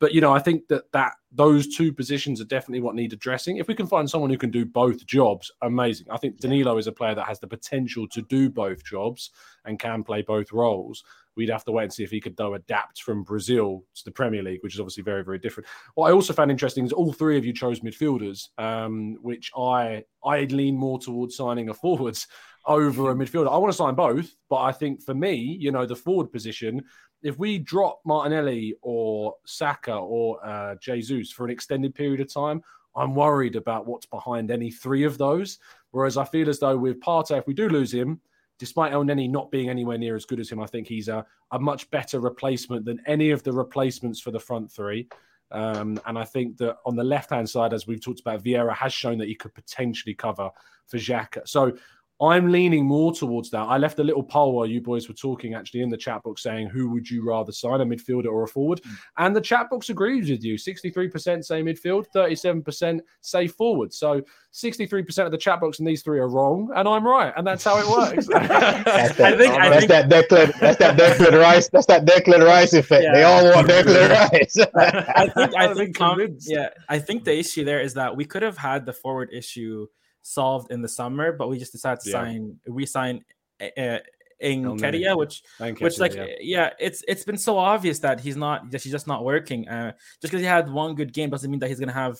But 0.00 0.12
you 0.12 0.20
know, 0.20 0.32
I 0.32 0.38
think 0.38 0.68
that 0.68 0.90
that 0.92 1.14
those 1.30 1.74
two 1.74 1.92
positions 1.92 2.40
are 2.40 2.44
definitely 2.44 2.80
what 2.80 2.94
need 2.94 3.12
addressing. 3.12 3.56
If 3.56 3.68
we 3.68 3.74
can 3.74 3.86
find 3.86 4.08
someone 4.08 4.30
who 4.30 4.38
can 4.38 4.50
do 4.50 4.64
both 4.64 5.06
jobs, 5.06 5.50
amazing. 5.62 6.06
I 6.10 6.18
think 6.18 6.40
Danilo 6.40 6.76
is 6.78 6.86
a 6.86 6.92
player 6.92 7.14
that 7.14 7.26
has 7.26 7.40
the 7.40 7.46
potential 7.46 8.06
to 8.08 8.22
do 8.22 8.50
both 8.50 8.84
jobs 8.84 9.30
and 9.64 9.78
can 9.78 10.02
play 10.02 10.22
both 10.22 10.52
roles 10.52 11.04
we'd 11.36 11.50
have 11.50 11.64
to 11.64 11.72
wait 11.72 11.84
and 11.84 11.92
see 11.92 12.04
if 12.04 12.10
he 12.10 12.20
could 12.20 12.36
though 12.36 12.54
adapt 12.54 13.02
from 13.02 13.22
Brazil 13.22 13.84
to 13.94 14.04
the 14.04 14.10
Premier 14.10 14.42
League, 14.42 14.62
which 14.62 14.74
is 14.74 14.80
obviously 14.80 15.02
very, 15.02 15.24
very 15.24 15.38
different. 15.38 15.68
What 15.94 16.10
I 16.10 16.12
also 16.12 16.32
found 16.32 16.50
interesting 16.50 16.84
is 16.84 16.92
all 16.92 17.12
three 17.12 17.38
of 17.38 17.44
you 17.44 17.52
chose 17.52 17.80
midfielders, 17.80 18.48
um, 18.58 19.16
which 19.22 19.50
I 19.56 20.04
I'd 20.24 20.52
lean 20.52 20.76
more 20.76 20.98
towards 20.98 21.36
signing 21.36 21.68
a 21.68 21.74
forwards 21.74 22.26
over 22.66 23.10
a 23.10 23.14
midfielder. 23.14 23.52
I 23.52 23.56
want 23.56 23.72
to 23.72 23.76
sign 23.76 23.94
both, 23.94 24.34
but 24.48 24.58
I 24.58 24.72
think 24.72 25.02
for 25.02 25.14
me, 25.14 25.34
you 25.34 25.72
know, 25.72 25.86
the 25.86 25.96
forward 25.96 26.30
position, 26.30 26.82
if 27.22 27.38
we 27.38 27.58
drop 27.58 28.00
Martinelli 28.04 28.74
or 28.82 29.36
Saka 29.44 29.94
or 29.94 30.44
uh, 30.44 30.74
Jesus 30.76 31.30
for 31.30 31.44
an 31.44 31.50
extended 31.50 31.94
period 31.94 32.20
of 32.20 32.32
time, 32.32 32.62
I'm 32.96 33.14
worried 33.14 33.56
about 33.56 33.86
what's 33.86 34.06
behind 34.06 34.50
any 34.50 34.70
three 34.70 35.04
of 35.04 35.18
those. 35.18 35.58
Whereas 35.92 36.16
I 36.16 36.24
feel 36.24 36.48
as 36.48 36.58
though 36.58 36.76
with 36.76 37.00
Partey, 37.00 37.38
if 37.38 37.46
we 37.46 37.54
do 37.54 37.68
lose 37.68 37.92
him, 37.92 38.20
despite 38.58 38.92
El 38.92 39.04
Elneny 39.04 39.30
not 39.30 39.50
being 39.50 39.68
anywhere 39.68 39.98
near 39.98 40.16
as 40.16 40.24
good 40.24 40.40
as 40.40 40.50
him, 40.50 40.60
I 40.60 40.66
think 40.66 40.86
he's 40.86 41.08
a, 41.08 41.24
a 41.50 41.58
much 41.58 41.90
better 41.90 42.20
replacement 42.20 42.84
than 42.84 43.00
any 43.06 43.30
of 43.30 43.42
the 43.42 43.52
replacements 43.52 44.20
for 44.20 44.30
the 44.30 44.40
front 44.40 44.70
three. 44.70 45.08
Um, 45.50 46.00
and 46.06 46.18
I 46.18 46.24
think 46.24 46.56
that 46.58 46.78
on 46.86 46.96
the 46.96 47.04
left 47.04 47.30
hand 47.30 47.48
side, 47.48 47.74
as 47.74 47.86
we've 47.86 48.00
talked 48.00 48.20
about, 48.20 48.42
Vieira 48.42 48.74
has 48.74 48.92
shown 48.92 49.18
that 49.18 49.28
he 49.28 49.34
could 49.34 49.54
potentially 49.54 50.14
cover 50.14 50.50
for 50.86 50.96
Xhaka. 50.96 51.46
So 51.46 51.76
I'm 52.22 52.52
leaning 52.52 52.86
more 52.86 53.12
towards 53.12 53.50
that. 53.50 53.62
I 53.62 53.78
left 53.78 53.98
a 53.98 54.04
little 54.04 54.22
poll 54.22 54.54
while 54.54 54.66
you 54.66 54.80
boys 54.80 55.08
were 55.08 55.14
talking 55.14 55.54
actually 55.54 55.80
in 55.80 55.90
the 55.90 55.96
chat 55.96 56.22
box 56.22 56.42
saying 56.42 56.68
who 56.68 56.88
would 56.90 57.10
you 57.10 57.24
rather 57.24 57.50
sign, 57.50 57.80
a 57.80 57.84
midfielder 57.84 58.26
or 58.26 58.44
a 58.44 58.48
forward? 58.48 58.80
Mm. 58.82 58.96
And 59.18 59.36
the 59.36 59.40
chat 59.40 59.68
box 59.68 59.90
agrees 59.90 60.30
with 60.30 60.44
you. 60.44 60.54
63% 60.54 61.44
say 61.44 61.62
midfield, 61.62 62.06
37% 62.14 63.00
say 63.22 63.48
forward. 63.48 63.92
So 63.92 64.22
63% 64.52 65.26
of 65.26 65.32
the 65.32 65.38
chat 65.38 65.60
box 65.60 65.80
and 65.80 65.88
these 65.88 66.02
three 66.02 66.20
are 66.20 66.28
wrong, 66.28 66.70
and 66.76 66.86
I'm 66.86 67.06
right, 67.06 67.32
and 67.36 67.46
that's 67.46 67.64
how 67.64 67.78
it 67.78 67.88
works. 67.88 68.26
that's 68.32 69.16
that, 69.16 69.20
I 69.20 69.36
think, 69.36 69.54
I 69.54 69.68
that's 69.68 69.86
think... 69.86 69.88
that 69.88 70.08
Declan, 70.08 70.60
that's 70.60 70.78
that 70.78 70.98
Declan 70.98 71.40
Rice, 71.40 71.68
that's 71.70 71.86
that 71.86 72.04
Declan 72.04 72.46
Rice 72.46 72.74
effect. 72.74 73.02
Yeah. 73.02 73.14
They 73.14 73.22
all 73.24 73.44
want 73.44 73.66
Declan 73.66 74.10
Rice. 74.10 74.58
I 74.76 75.28
think, 75.28 75.56
I 75.56 75.74
think, 75.74 76.00
um, 76.00 76.36
yeah, 76.42 76.68
I 76.88 76.98
think 76.98 77.24
the 77.24 77.36
issue 77.36 77.64
there 77.64 77.80
is 77.80 77.94
that 77.94 78.16
we 78.16 78.26
could 78.26 78.42
have 78.42 78.58
had 78.58 78.86
the 78.86 78.92
forward 78.92 79.30
issue 79.32 79.86
solved 80.22 80.70
in 80.70 80.82
the 80.82 80.88
summer, 80.88 81.32
but 81.32 81.48
we 81.48 81.58
just 81.58 81.72
decided 81.72 82.00
to 82.00 82.10
yeah. 82.10 82.12
sign 82.12 82.60
re-sign 82.66 83.24
uh, 83.60 83.98
Nketiah, 84.42 85.16
which 85.16 85.42
which 85.80 85.98
like 85.98 86.14
yeah. 86.14 86.26
yeah. 86.40 86.70
it's 86.80 87.04
it's 87.06 87.24
been 87.24 87.38
so 87.38 87.58
obvious 87.58 88.00
that 88.00 88.20
he's 88.20 88.36
not 88.36 88.70
that 88.70 88.82
he's 88.82 88.92
just 88.92 89.06
not 89.06 89.24
working. 89.24 89.68
Uh, 89.68 89.92
just 90.20 90.32
because 90.32 90.40
he 90.40 90.46
had 90.46 90.70
one 90.70 90.94
good 90.94 91.12
game 91.12 91.30
doesn't 91.30 91.50
mean 91.50 91.60
that 91.60 91.68
he's 91.68 91.80
gonna 91.80 91.92
have 91.92 92.18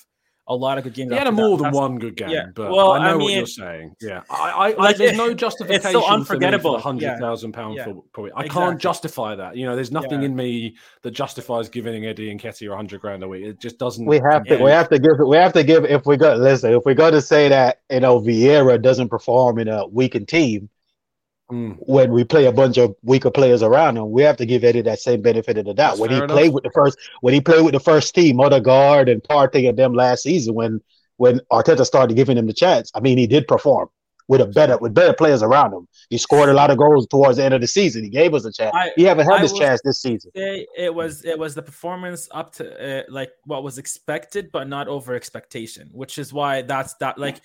a 0.53 0.55
lot 0.55 0.79
of 0.79 0.85
good 0.85 0.95
games. 0.95 1.11
He 1.13 1.17
had 1.19 1.31
more 1.33 1.57
that. 1.57 1.63
than 1.65 1.73
That's- 1.73 1.75
one 1.75 1.99
good 1.99 2.17
game, 2.17 2.31
Yeah. 2.31 2.47
but 2.55 2.71
well, 2.71 2.93
I 2.93 2.99
know 3.11 3.19
what 3.19 3.27
mean, 3.27 3.37
you're 3.39 3.47
saying. 3.47 3.95
Yeah, 4.01 4.23
I, 4.31 4.35
I, 4.35 4.71
I 4.71 4.75
like, 4.77 4.97
there's 4.97 5.13
it- 5.13 5.17
no 5.17 5.25
it's 5.27 5.33
so 5.33 5.35
justification 5.35 5.93
for 5.93 5.99
me 5.99 6.05
for 6.05 6.13
unforgettable. 6.13 6.79
hundred 6.79 7.19
thousand 7.19 7.53
pound 7.53 7.77
Yeah. 7.77 7.85
for 7.85 8.03
probably. 8.13 8.33
I 8.33 8.43
Exactly. 8.45 8.63
can't 8.63 8.81
justify 8.81 9.35
that. 9.35 9.57
You 9.57 9.67
know, 9.67 9.75
there's 9.75 9.93
nothing 9.93 10.21
Yeah. 10.21 10.27
in 10.27 10.37
me 10.37 10.77
that 11.03 11.13
justifies 11.13 11.69
giving 11.69 12.05
Eddie 12.07 12.35
Nketiah 12.35 12.73
a 12.73 12.77
hundred 12.77 13.01
grand 13.01 13.23
a 13.23 13.29
week. 13.29 13.45
It 13.45 13.61
just 13.61 13.79
doesn't. 13.79 14.07
We 14.07 14.17
have 14.17 14.45
to. 14.45 14.49
compute. 14.57 14.61
We 14.63 14.71
have 14.71 14.89
to 14.91 14.99
give. 14.99 15.13
We 15.27 15.37
have 15.37 15.53
to 15.55 15.65
give. 15.65 15.85
If 15.85 16.07
we 16.07 16.17
go, 16.17 16.35
listen. 16.35 16.73
If 16.73 16.83
we 16.85 16.95
go 16.95 17.11
to 17.11 17.21
say 17.23 17.49
that 17.49 17.81
you 17.91 18.01
know 18.01 18.21
Vieira 18.21 18.81
doesn't 18.81 19.09
perform 19.09 19.59
in 19.59 19.69
a 19.69 19.87
weakened 19.87 20.29
team, 20.29 20.69
Hmm. 21.51 21.73
when 21.81 22.13
we 22.13 22.25
play 22.25 22.47
a 22.47 22.53
bunch 22.53 22.79
of 22.79 22.95
weaker 23.03 23.31
players 23.31 23.63
around 23.63 23.97
him, 23.99 24.11
we 24.11 24.23
have 24.23 24.37
to 24.39 24.47
give 24.47 24.65
Eddie 24.65 24.83
that 24.83 25.01
same 25.01 25.21
benefit 25.21 25.59
of 25.59 25.67
the 25.67 25.75
doubt. 25.75 25.91
That's 25.91 26.01
when 26.01 26.11
he 26.11 26.17
fair 26.17 26.29
played 26.29 26.55
with 26.55 26.65
the 26.65 26.71
first, 26.71 26.99
when 27.21 27.35
he 27.35 27.41
played 27.41 27.65
with 27.65 27.75
the 27.75 27.81
first 27.81 28.15
team, 28.15 28.41
Odegaard 28.41 29.09
and 29.09 29.23
Partey 29.23 29.69
and 29.69 29.79
them 29.79 29.93
last 29.93 30.23
season, 30.23 30.55
when 30.55 30.81
when 31.17 31.41
Arteta 31.51 31.85
started 31.85 32.15
giving 32.17 32.39
him 32.39 32.47
the 32.47 32.53
chance, 32.53 32.91
I 32.95 33.01
mean, 33.01 33.19
he 33.19 33.27
did 33.27 33.47
perform 33.47 33.89
with 34.29 34.41
a 34.41 34.47
better 34.47 34.79
with 34.79 34.95
better 34.95 35.13
players 35.13 35.43
around 35.43 35.73
him. 35.75 35.87
He 36.09 36.17
scored 36.17 36.49
a 36.49 36.55
lot 36.55 36.71
of 36.71 36.79
goals 36.79 37.07
towards 37.09 37.37
the 37.37 37.45
end 37.45 37.55
of 37.55 37.61
the 37.61 37.67
season. 37.67 38.03
He 38.03 38.09
gave 38.09 38.35
us 38.35 38.45
a 38.45 38.53
chance. 38.53 38.75
I- 38.75 38.93
he 38.97 39.03
haven't 39.03 39.27
had 39.27 39.41
I 39.41 39.43
this 39.43 39.53
chance 39.53 39.81
this 39.85 40.01
season. 40.01 40.31
it 40.35 40.95
was 40.95 41.25
it 41.25 41.39
was 41.39 41.55
the 41.55 41.63
performance 41.63 42.29
up 42.33 42.55
to 42.55 43.01
uh, 43.01 43.03
like 43.09 43.31
what 43.45 43.63
was 43.63 43.79
expected, 43.79 44.51
but 44.53 44.69
not 44.69 44.89
over 44.89 45.15
expectation, 45.15 45.91
which 45.93 46.19
is 46.19 46.33
why 46.33 46.63
that's 46.63 46.95
that 46.95 47.19
like 47.19 47.41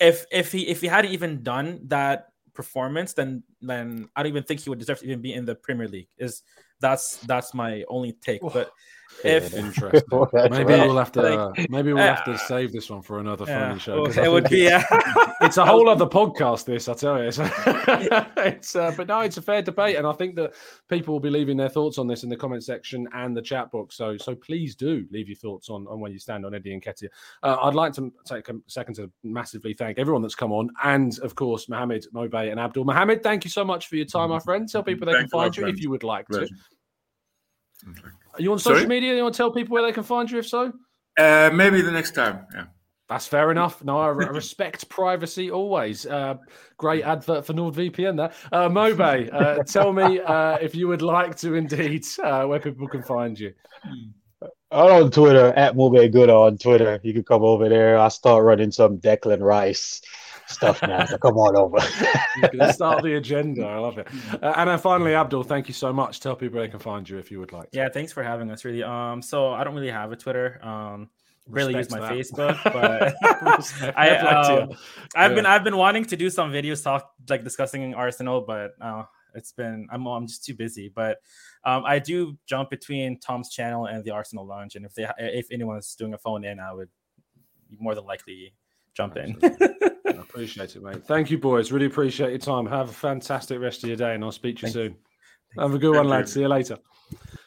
if 0.00 0.26
if 0.30 0.52
he 0.52 0.68
if 0.68 0.80
he 0.80 0.86
hadn't 0.88 1.12
even 1.12 1.42
done 1.42 1.80
that 1.86 2.31
performance, 2.54 3.12
then 3.12 3.42
then 3.60 4.08
I 4.14 4.22
don't 4.22 4.30
even 4.30 4.44
think 4.44 4.60
he 4.60 4.70
would 4.70 4.78
deserve 4.78 5.00
to 5.00 5.06
even 5.06 5.22
be 5.22 5.32
in 5.32 5.44
the 5.44 5.54
Premier 5.54 5.88
League. 5.88 6.08
Is 6.18 6.42
that's 6.80 7.18
that's 7.18 7.54
my 7.54 7.84
only 7.88 8.12
take. 8.12 8.42
But 8.42 8.72
if 9.24 9.54
Interesting. 9.54 10.26
Maybe 10.50 10.72
we'll 10.72 10.96
have 10.96 11.12
to. 11.12 11.22
Like, 11.22 11.70
maybe 11.70 11.92
we'll 11.92 12.02
have 12.02 12.24
to 12.24 12.32
uh, 12.32 12.36
save 12.38 12.72
this 12.72 12.90
one 12.90 13.02
for 13.02 13.20
another 13.20 13.44
yeah, 13.46 13.68
funny 13.68 13.80
show. 13.80 13.96
well, 13.96 14.06
'cause 14.06 14.18
I 14.18 14.24
it 14.24 14.32
would 14.32 14.48
be, 14.48 14.66
It's, 14.66 14.90
uh, 14.90 15.32
it's 15.42 15.56
a 15.56 15.64
whole 15.66 15.88
other 15.88 16.06
podcast. 16.20 16.64
This, 16.64 16.88
I 16.88 16.94
tell 16.94 17.18
you. 17.22 17.28
It's, 17.28 17.38
it's 18.36 18.76
uh, 18.76 18.92
but 18.96 19.08
no, 19.08 19.20
it's 19.20 19.36
a 19.36 19.42
fair 19.42 19.62
debate, 19.62 19.96
and 19.96 20.06
I 20.06 20.12
think 20.12 20.36
that 20.36 20.52
people 20.88 21.14
will 21.14 21.20
be 21.20 21.30
leaving 21.30 21.56
their 21.56 21.68
thoughts 21.68 21.98
on 21.98 22.06
this 22.06 22.22
in 22.22 22.28
the 22.28 22.36
comment 22.36 22.64
section 22.64 23.08
and 23.14 23.36
the 23.36 23.42
chat 23.42 23.70
box. 23.70 23.96
So, 23.96 24.16
so 24.16 24.34
please 24.34 24.74
do 24.74 25.06
leave 25.10 25.28
your 25.28 25.36
thoughts 25.36 25.70
on 25.70 25.86
on 25.88 26.00
where 26.00 26.10
you 26.10 26.18
stand 26.18 26.44
on 26.46 26.54
Eddie 26.54 26.78
Nketiah. 26.80 27.08
Uh, 27.42 27.56
I'd 27.62 27.74
like 27.74 27.92
to 27.94 28.12
take 28.24 28.48
a 28.48 28.54
second 28.66 28.94
to 28.96 29.10
massively 29.22 29.74
thank 29.74 29.98
everyone 29.98 30.22
that's 30.22 30.34
come 30.34 30.52
on, 30.52 30.70
and 30.82 31.18
of 31.20 31.34
course 31.34 31.68
Mohammed, 31.68 32.06
Mobe, 32.14 32.50
and 32.50 32.58
Abdul. 32.58 32.84
Mohammed, 32.84 33.22
thank 33.22 33.44
you 33.44 33.50
so 33.50 33.64
much 33.64 33.88
for 33.88 33.96
your 33.96 34.06
time, 34.06 34.30
my 34.30 34.38
friend. 34.38 34.68
Tell 34.68 34.82
people 34.82 35.06
they 35.06 35.12
Thank 35.12 35.30
can 35.30 35.30
find 35.30 35.56
my 35.56 35.68
you 35.68 35.72
if 35.72 35.80
you 35.80 35.90
would 35.90 36.02
like 36.04 36.26
to. 36.28 36.48
Pleasure. 37.84 38.14
Are 38.34 38.40
you 38.40 38.52
on 38.52 38.58
social 38.58 38.78
Sorry? 38.78 38.88
media? 38.88 39.14
You 39.14 39.22
want 39.22 39.34
to 39.34 39.38
tell 39.38 39.52
people 39.52 39.74
where 39.74 39.82
they 39.82 39.92
can 39.92 40.04
find 40.04 40.30
you 40.30 40.38
if 40.38 40.48
so? 40.48 40.72
Uh, 41.18 41.50
maybe 41.52 41.82
the 41.82 41.90
next 41.90 42.14
time. 42.14 42.46
Yeah. 42.54 42.64
That's 43.08 43.26
fair 43.26 43.50
enough. 43.50 43.84
No, 43.84 44.00
I 44.00 44.08
respect 44.08 44.88
privacy 44.88 45.50
always. 45.50 46.06
Uh, 46.06 46.36
great 46.78 47.04
advert 47.04 47.44
for 47.44 47.52
NordVPN 47.52 48.16
there. 48.16 48.32
Uh, 48.50 48.70
Mobe, 48.70 49.28
uh, 49.30 49.62
tell 49.64 49.92
me 49.92 50.18
uh, 50.20 50.56
if 50.62 50.74
you 50.74 50.88
would 50.88 51.02
like 51.02 51.36
to 51.36 51.54
indeed 51.54 52.06
uh, 52.22 52.46
where 52.46 52.58
people 52.58 52.88
can 52.88 53.02
find 53.02 53.38
you. 53.38 53.52
I'm 54.70 55.04
on 55.04 55.10
Twitter 55.10 55.52
at 55.54 55.74
Mube 55.74 56.10
Good 56.10 56.30
on 56.30 56.56
Twitter. 56.56 57.00
You 57.02 57.12
can 57.12 57.24
come 57.24 57.42
over 57.42 57.68
there. 57.68 57.98
I'll 57.98 58.08
start 58.08 58.44
running 58.44 58.72
some 58.72 58.96
Declan 58.96 59.42
Rice 59.42 60.00
stuff 60.46 60.82
now. 60.82 61.04
So 61.04 61.18
come 61.18 61.36
on 61.36 61.56
over. 61.56 61.78
You 62.36 62.48
can 62.48 62.72
start 62.72 63.02
the 63.02 63.14
agenda. 63.14 63.64
I 63.64 63.78
love 63.78 63.98
it. 63.98 64.08
Uh, 64.42 64.54
and 64.56 64.70
then 64.70 64.78
finally, 64.78 65.14
Abdul, 65.14 65.44
thank 65.44 65.68
you 65.68 65.74
so 65.74 65.92
much. 65.92 66.18
Tell 66.18 66.34
people 66.34 66.56
where 66.56 66.66
they 66.66 66.70
can 66.70 66.80
find 66.80 67.08
you 67.08 67.18
if 67.18 67.30
you 67.30 67.38
would 67.38 67.52
like. 67.52 67.70
To. 67.70 67.78
Yeah, 67.78 67.88
thanks 67.90 68.12
for 68.12 68.22
having 68.22 68.50
us. 68.50 68.64
Really. 68.64 68.82
Um, 68.82 69.22
so 69.22 69.52
I 69.52 69.62
don't 69.62 69.74
really 69.74 69.90
have 69.90 70.10
a 70.10 70.16
Twitter. 70.16 70.58
Um, 70.64 71.10
really 71.46 71.74
use 71.74 71.90
my 71.90 72.00
that. 72.00 72.12
Facebook, 72.12 72.58
but 72.64 73.96
I, 73.96 74.16
um, 74.16 74.70
I've 75.14 75.34
been 75.34 75.46
I've 75.46 75.64
been 75.64 75.76
wanting 75.76 76.04
to 76.06 76.16
do 76.16 76.30
some 76.30 76.50
videos 76.50 76.82
talk 76.82 77.12
like 77.28 77.44
discussing 77.44 77.94
Arsenal, 77.94 78.40
but 78.40 78.72
uh, 78.80 79.04
it's 79.34 79.52
been 79.52 79.86
I'm 79.92 80.06
I'm 80.06 80.26
just 80.26 80.44
too 80.44 80.54
busy. 80.54 80.90
But 80.92 81.18
um, 81.64 81.84
I 81.84 81.98
do 81.98 82.38
jump 82.46 82.70
between 82.70 83.20
Tom's 83.20 83.50
channel 83.50 83.86
and 83.86 84.04
the 84.04 84.10
Arsenal 84.10 84.46
Lounge, 84.46 84.76
and 84.76 84.84
if 84.86 84.94
they 84.94 85.06
if 85.18 85.46
anyone's 85.52 85.94
doing 85.94 86.14
a 86.14 86.18
phone 86.18 86.44
in, 86.44 86.58
I 86.58 86.72
would 86.72 86.88
more 87.78 87.94
than 87.94 88.04
likely 88.04 88.54
jump 88.94 89.16
in. 89.16 89.38
I 89.42 90.10
appreciate 90.10 90.76
it, 90.76 90.82
mate. 90.82 91.04
Thank 91.04 91.30
you, 91.30 91.38
boys. 91.38 91.72
Really 91.72 91.86
appreciate 91.86 92.30
your 92.30 92.38
time. 92.38 92.66
Have 92.66 92.90
a 92.90 92.92
fantastic 92.92 93.60
rest 93.60 93.82
of 93.82 93.88
your 93.88 93.96
day, 93.96 94.14
and 94.14 94.24
I'll 94.24 94.32
speak 94.32 94.58
to 94.58 94.66
you 94.66 94.72
soon. 94.72 94.96
Have 95.58 95.74
a 95.74 95.78
good 95.78 95.94
one, 95.94 96.04
Thank 96.04 96.10
lads. 96.10 96.30
you. 96.30 96.34
See 96.34 96.40
you 96.40 96.48
later. 96.48 96.78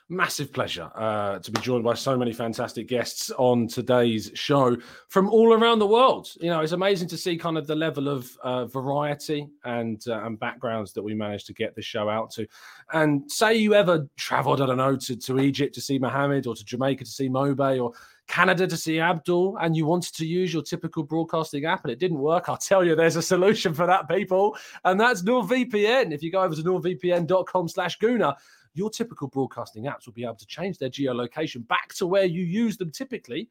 Massive 0.07 0.53
pleasure 0.53 0.91
uh, 0.93 1.39
to 1.39 1.51
be 1.51 1.59
joined 1.61 1.83
by 1.83 1.95
so 1.95 2.15
many 2.15 2.31
fantastic 2.31 2.87
guests 2.87 3.31
on 3.39 3.67
today's 3.67 4.29
show 4.35 4.77
from 5.07 5.27
all 5.29 5.53
around 5.53 5.79
the 5.79 5.87
world. 5.87 6.27
You 6.39 6.51
know, 6.51 6.59
it's 6.59 6.73
amazing 6.73 7.07
to 7.07 7.17
see 7.17 7.37
kind 7.37 7.57
of 7.57 7.65
the 7.65 7.75
level 7.75 8.07
of 8.07 8.29
uh, 8.43 8.65
variety 8.65 9.47
and 9.63 9.99
uh, 10.07 10.23
and 10.23 10.39
backgrounds 10.39 10.93
that 10.93 11.01
we 11.01 11.15
managed 11.15 11.47
to 11.47 11.53
get 11.53 11.73
the 11.73 11.81
show 11.81 12.07
out 12.07 12.29
to. 12.33 12.45
And 12.93 13.29
say 13.31 13.55
you 13.55 13.73
ever 13.73 14.07
travelled, 14.15 14.61
I 14.61 14.67
don't 14.67 14.77
know, 14.77 14.95
to, 14.95 15.15
to 15.15 15.39
Egypt 15.39 15.73
to 15.73 15.81
see 15.81 15.97
Mohammed 15.97 16.45
or 16.45 16.53
to 16.53 16.63
Jamaica 16.63 17.03
to 17.03 17.09
see 17.09 17.27
Mobe 17.27 17.81
or 17.83 17.91
Canada 18.27 18.67
to 18.67 18.77
see 18.77 18.99
Abdul, 18.99 19.57
and 19.57 19.75
you 19.75 19.85
wanted 19.85 20.13
to 20.15 20.25
use 20.25 20.53
your 20.53 20.63
typical 20.63 21.03
broadcasting 21.03 21.65
app 21.65 21.83
and 21.83 21.91
it 21.91 21.99
didn't 21.99 22.19
work, 22.19 22.49
I'll 22.49 22.57
tell 22.57 22.83
you 22.83 22.95
there's 22.95 23.15
a 23.15 23.21
solution 23.21 23.73
for 23.73 23.85
that, 23.85 24.09
people. 24.09 24.57
And 24.83 24.99
that's 24.99 25.21
NordVPN. 25.21 26.11
If 26.11 26.23
you 26.23 26.31
go 26.31 26.41
over 26.41 26.55
to 26.55 26.63
nordvpn.com 26.63 27.67
slash 27.67 27.99
gooner, 27.99 28.35
your 28.73 28.89
typical 28.89 29.27
broadcasting 29.27 29.85
apps 29.85 30.05
will 30.05 30.13
be 30.13 30.23
able 30.23 30.35
to 30.35 30.45
change 30.45 30.77
their 30.77 30.89
geolocation 30.89 31.67
back 31.67 31.93
to 31.95 32.07
where 32.07 32.25
you 32.25 32.43
use 32.43 32.77
them 32.77 32.91
typically, 32.91 33.49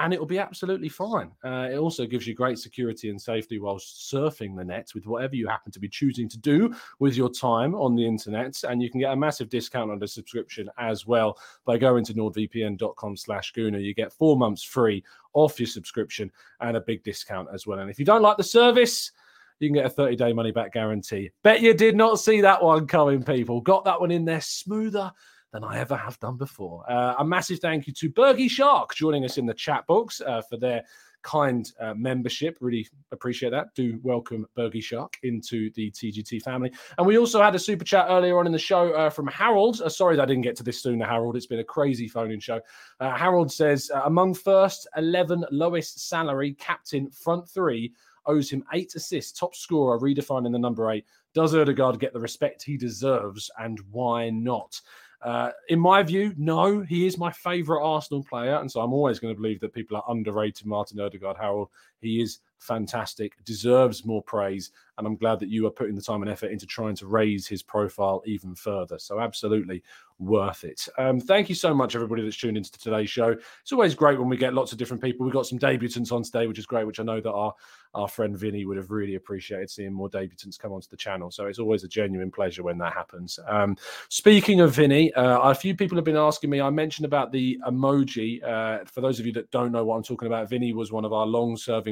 and 0.00 0.12
it 0.12 0.18
will 0.18 0.26
be 0.26 0.38
absolutely 0.38 0.88
fine. 0.88 1.30
Uh, 1.44 1.68
it 1.70 1.76
also 1.76 2.04
gives 2.04 2.26
you 2.26 2.34
great 2.34 2.58
security 2.58 3.10
and 3.10 3.20
safety 3.20 3.58
whilst 3.58 4.12
surfing 4.12 4.56
the 4.56 4.64
net 4.64 4.88
with 4.94 5.06
whatever 5.06 5.36
you 5.36 5.46
happen 5.46 5.70
to 5.70 5.78
be 5.78 5.88
choosing 5.88 6.28
to 6.28 6.38
do 6.38 6.74
with 6.98 7.16
your 7.16 7.30
time 7.30 7.74
on 7.76 7.94
the 7.94 8.04
internet. 8.04 8.60
And 8.64 8.82
you 8.82 8.90
can 8.90 9.00
get 9.00 9.12
a 9.12 9.16
massive 9.16 9.48
discount 9.48 9.92
on 9.92 10.00
the 10.00 10.08
subscription 10.08 10.68
as 10.78 11.06
well 11.06 11.38
by 11.64 11.78
going 11.78 12.04
to 12.06 12.14
nordvpn.com 12.14 13.16
slash 13.16 13.52
gooner. 13.52 13.82
You 13.82 13.94
get 13.94 14.12
four 14.12 14.36
months 14.36 14.64
free 14.64 15.04
off 15.32 15.60
your 15.60 15.68
subscription 15.68 16.30
and 16.60 16.76
a 16.76 16.80
big 16.80 17.04
discount 17.04 17.48
as 17.52 17.66
well. 17.66 17.78
And 17.78 17.88
if 17.88 17.98
you 17.98 18.04
don't 18.04 18.22
like 18.22 18.36
the 18.36 18.44
service, 18.44 19.12
you 19.60 19.68
can 19.68 19.74
get 19.74 19.86
a 19.86 19.90
30 19.90 20.16
day 20.16 20.32
money 20.32 20.50
back 20.50 20.72
guarantee. 20.72 21.30
Bet 21.44 21.60
you 21.60 21.72
did 21.72 21.96
not 21.96 22.18
see 22.18 22.40
that 22.40 22.62
one 22.62 22.88
coming, 22.88 23.22
people. 23.22 23.60
Got 23.60 23.84
that 23.84 24.00
one 24.00 24.10
in 24.10 24.24
there 24.24 24.40
smoother 24.40 25.12
than 25.54 25.64
I 25.64 25.78
ever 25.78 25.96
have 25.96 26.18
done 26.18 26.36
before. 26.36 26.84
Uh, 26.90 27.14
a 27.20 27.24
massive 27.24 27.60
thank 27.60 27.86
you 27.86 27.92
to 27.94 28.10
Bergie 28.10 28.50
Shark 28.50 28.92
joining 28.96 29.24
us 29.24 29.38
in 29.38 29.46
the 29.46 29.54
chat 29.54 29.86
box 29.86 30.20
uh, 30.20 30.42
for 30.42 30.56
their 30.56 30.82
kind 31.22 31.72
uh, 31.80 31.94
membership. 31.94 32.58
Really 32.60 32.88
appreciate 33.12 33.50
that. 33.50 33.72
Do 33.76 34.00
welcome 34.02 34.48
Bergie 34.58 34.82
Shark 34.82 35.16
into 35.22 35.70
the 35.74 35.92
TGT 35.92 36.42
family. 36.42 36.72
And 36.98 37.06
we 37.06 37.18
also 37.18 37.40
had 37.40 37.54
a 37.54 37.58
super 37.60 37.84
chat 37.84 38.06
earlier 38.08 38.36
on 38.36 38.46
in 38.46 38.52
the 38.52 38.58
show 38.58 38.92
uh, 38.94 39.10
from 39.10 39.28
Harold. 39.28 39.80
Uh, 39.80 39.88
sorry 39.88 40.16
that 40.16 40.22
I 40.22 40.26
didn't 40.26 40.42
get 40.42 40.56
to 40.56 40.64
this 40.64 40.82
sooner, 40.82 41.06
Harold. 41.06 41.36
It's 41.36 41.46
been 41.46 41.60
a 41.60 41.64
crazy 41.64 42.08
phoning 42.08 42.40
show. 42.40 42.60
Uh, 42.98 43.16
Harold 43.16 43.52
says 43.52 43.92
uh, 43.94 44.02
among 44.06 44.34
first 44.34 44.88
11 44.96 45.44
lowest 45.52 46.08
salary 46.08 46.54
captain 46.54 47.08
front 47.10 47.48
three 47.48 47.92
owes 48.26 48.50
him 48.50 48.64
eight 48.72 48.92
assists, 48.96 49.38
top 49.38 49.54
scorer, 49.54 50.00
redefining 50.00 50.50
the 50.50 50.58
number 50.58 50.90
eight. 50.90 51.06
Does 51.32 51.54
Odegaard 51.54 52.00
get 52.00 52.12
the 52.12 52.20
respect 52.20 52.62
he 52.62 52.76
deserves, 52.76 53.50
and 53.58 53.78
why 53.90 54.30
not? 54.30 54.80
Uh, 55.22 55.50
in 55.68 55.80
my 55.80 56.02
view, 56.02 56.34
no, 56.36 56.80
he 56.80 57.06
is 57.06 57.18
my 57.18 57.32
favourite 57.32 57.82
Arsenal 57.82 58.22
player, 58.22 58.56
and 58.56 58.70
so 58.70 58.80
I'm 58.80 58.92
always 58.92 59.18
going 59.18 59.34
to 59.34 59.40
believe 59.40 59.60
that 59.60 59.72
people 59.72 59.96
are 59.96 60.04
underrated 60.08 60.66
Martin 60.66 61.00
Odegaard. 61.00 61.36
Harold, 61.36 61.70
he 62.04 62.20
is 62.20 62.40
fantastic, 62.58 63.32
deserves 63.44 64.04
more 64.04 64.22
praise, 64.22 64.70
and 64.96 65.06
I'm 65.06 65.16
glad 65.16 65.40
that 65.40 65.48
you 65.48 65.66
are 65.66 65.70
putting 65.70 65.94
the 65.94 66.02
time 66.02 66.22
and 66.22 66.30
effort 66.30 66.50
into 66.50 66.66
trying 66.66 66.96
to 66.96 67.06
raise 67.06 67.46
his 67.46 67.62
profile 67.62 68.22
even 68.26 68.54
further. 68.54 68.98
So 68.98 69.20
absolutely 69.20 69.82
worth 70.18 70.64
it. 70.64 70.86
Um, 70.96 71.20
thank 71.20 71.48
you 71.48 71.54
so 71.54 71.74
much, 71.74 71.94
everybody 71.94 72.22
that's 72.22 72.36
tuned 72.36 72.56
into 72.56 72.70
today's 72.72 73.10
show. 73.10 73.36
It's 73.62 73.72
always 73.72 73.94
great 73.94 74.18
when 74.18 74.28
we 74.28 74.36
get 74.36 74.54
lots 74.54 74.72
of 74.72 74.78
different 74.78 75.02
people. 75.02 75.24
We've 75.24 75.32
got 75.32 75.46
some 75.46 75.58
debutants 75.58 76.12
on 76.12 76.22
today, 76.22 76.46
which 76.46 76.58
is 76.58 76.66
great, 76.66 76.86
which 76.86 77.00
I 77.00 77.02
know 77.02 77.20
that 77.20 77.32
our 77.32 77.54
our 77.94 78.08
friend 78.08 78.36
Vinny 78.36 78.64
would 78.64 78.76
have 78.76 78.90
really 78.90 79.14
appreciated 79.14 79.70
seeing 79.70 79.92
more 79.92 80.10
debutants 80.10 80.58
come 80.58 80.72
onto 80.72 80.88
the 80.88 80.96
channel. 80.96 81.30
So 81.30 81.46
it's 81.46 81.60
always 81.60 81.84
a 81.84 81.88
genuine 81.88 82.30
pleasure 82.30 82.64
when 82.64 82.76
that 82.78 82.92
happens. 82.92 83.38
Um, 83.46 83.76
speaking 84.08 84.60
of 84.60 84.74
Vinny, 84.74 85.12
uh, 85.14 85.38
a 85.38 85.54
few 85.54 85.76
people 85.76 85.96
have 85.96 86.04
been 86.04 86.16
asking 86.16 86.50
me. 86.50 86.60
I 86.60 86.70
mentioned 86.70 87.06
about 87.06 87.30
the 87.30 87.56
emoji. 87.68 88.42
Uh, 88.42 88.84
for 88.84 89.00
those 89.00 89.20
of 89.20 89.26
you 89.26 89.32
that 89.34 89.50
don't 89.52 89.70
know 89.70 89.84
what 89.84 89.96
I'm 89.96 90.02
talking 90.02 90.26
about, 90.26 90.48
Vinny 90.48 90.72
was 90.72 90.90
one 90.90 91.04
of 91.04 91.12
our 91.12 91.24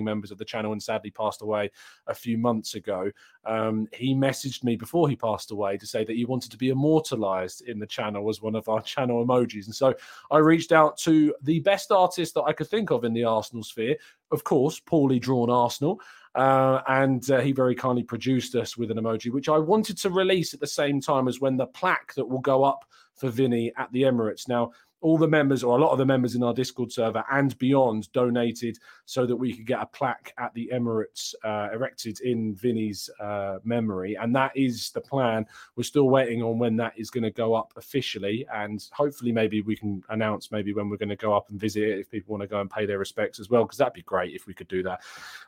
long-serving 0.03 0.13
members 0.13 0.31
of 0.31 0.39
the 0.39 0.45
channel 0.45 0.73
and 0.73 0.83
sadly 0.83 1.11
passed 1.11 1.43
away 1.43 1.71
a 2.07 2.15
few 2.15 2.39
months 2.39 2.75
ago. 2.75 3.11
Um, 3.45 3.89
he 3.93 4.15
messaged 4.15 4.65
me 4.65 4.77
before 4.77 5.09
he 5.09 5.17
passed 5.17 5.51
away 5.51 5.79
to 5.79 5.87
say 5.87 6.05
that 6.05 6.17
he 6.17 6.25
wanted 6.25 6.51
to 6.51 6.57
be 6.57 6.71
immortalized 6.71 7.63
in 7.69 7.79
the 7.79 7.87
channel 7.87 8.29
as 8.29 8.43
one 8.43 8.57
of 8.57 8.69
our 8.69 8.83
channel 8.83 9.25
emojis. 9.25 9.67
And 9.67 9.75
so 9.75 9.95
I 10.31 10.39
reached 10.39 10.73
out 10.73 10.97
to 10.99 11.35
the 11.43 11.61
best 11.61 11.91
artist 11.91 12.35
that 12.35 12.45
I 12.45 12.53
could 12.53 12.69
think 12.69 12.91
of 12.91 13.05
in 13.05 13.15
the 13.15 13.25
Arsenal 13.25 13.65
sphere, 13.65 13.97
of 14.31 14.45
course, 14.45 14.81
poorly 14.81 15.19
drawn 15.19 15.51
Arsenal. 15.51 16.01
Uh, 16.35 16.81
and 16.89 17.31
uh, 17.31 17.41
he 17.41 17.53
very 17.53 17.75
kindly 17.75 18.03
produced 18.03 18.55
us 18.55 18.77
with 18.79 18.91
an 18.91 18.97
emoji, 18.97 19.31
which 19.31 19.51
I 19.51 19.59
wanted 19.59 19.99
to 19.99 20.11
release 20.11 20.55
at 20.55 20.61
the 20.61 20.67
same 20.67 20.99
time 21.01 21.29
as 21.29 21.41
when 21.41 21.59
the 21.59 21.67
plaque 21.67 22.15
that 22.15 22.27
will 22.29 22.41
go 22.41 22.65
up 22.65 22.87
for 23.15 23.29
Vinny 23.29 23.71
at 23.77 23.93
the 23.93 24.05
Emirates. 24.05 24.49
Now, 24.49 24.73
all 25.03 25.19
the 25.19 25.29
members 25.29 25.63
or 25.63 25.77
a 25.77 25.81
lot 25.81 25.93
of 25.93 25.99
the 25.99 26.07
members 26.07 26.35
in 26.35 26.43
our 26.43 26.55
Discord 26.55 26.91
server 26.91 27.25
and 27.31 27.57
beyond 27.59 28.11
donated 28.13 28.79
so 29.05 29.27
that 29.27 29.37
we 29.37 29.55
could 29.55 29.67
get 29.67 29.81
a 29.81 29.87
plaque 29.87 30.33
at 30.39 30.55
the 30.55 30.71
Emirates 30.73 31.35
uh, 31.45 31.69
erected 31.73 32.21
in 32.21 32.55
Vinny's 32.55 33.11
uh, 33.21 33.59
memory. 33.65 34.15
And 34.15 34.35
that 34.35 34.53
is 34.57 34.91
the 34.91 35.01
plan. 35.01 35.45
We're 35.77 35.83
still 35.83 36.09
waiting 36.09 36.43
on 36.43 36.59
when 36.59 36.77
that 36.77 36.93
is 36.97 37.11
going 37.11 37.25
to 37.25 37.31
go 37.31 37.55
up 37.55 37.73
officially. 37.77 38.47
And 38.55 38.85
hopefully, 38.93 39.33
maybe 39.33 39.61
we 39.61 39.77
can 39.77 40.03
announce 40.09 40.51
maybe 40.51 40.73
when 40.73 40.89
we're 40.89 40.97
going 40.97 41.09
to 41.09 41.17
go 41.17 41.35
up 41.35 41.51
and 41.51 41.61
visit 41.61 41.83
it 41.83 41.99
if 41.99 42.11
people 42.11 42.33
want 42.33 42.43
to 42.43 42.49
go 42.49 42.61
and 42.61 42.71
pay 42.71 42.87
their 42.87 42.99
respects 42.99 43.41
as 43.41 43.51
well, 43.51 43.65
because 43.65 43.79
that'd 43.79 43.93
be 43.93 44.03
great 44.03 44.35
if 44.35 44.47
we 44.47 44.55
could 44.55 44.69
do 44.69 44.83
that. 44.85 45.01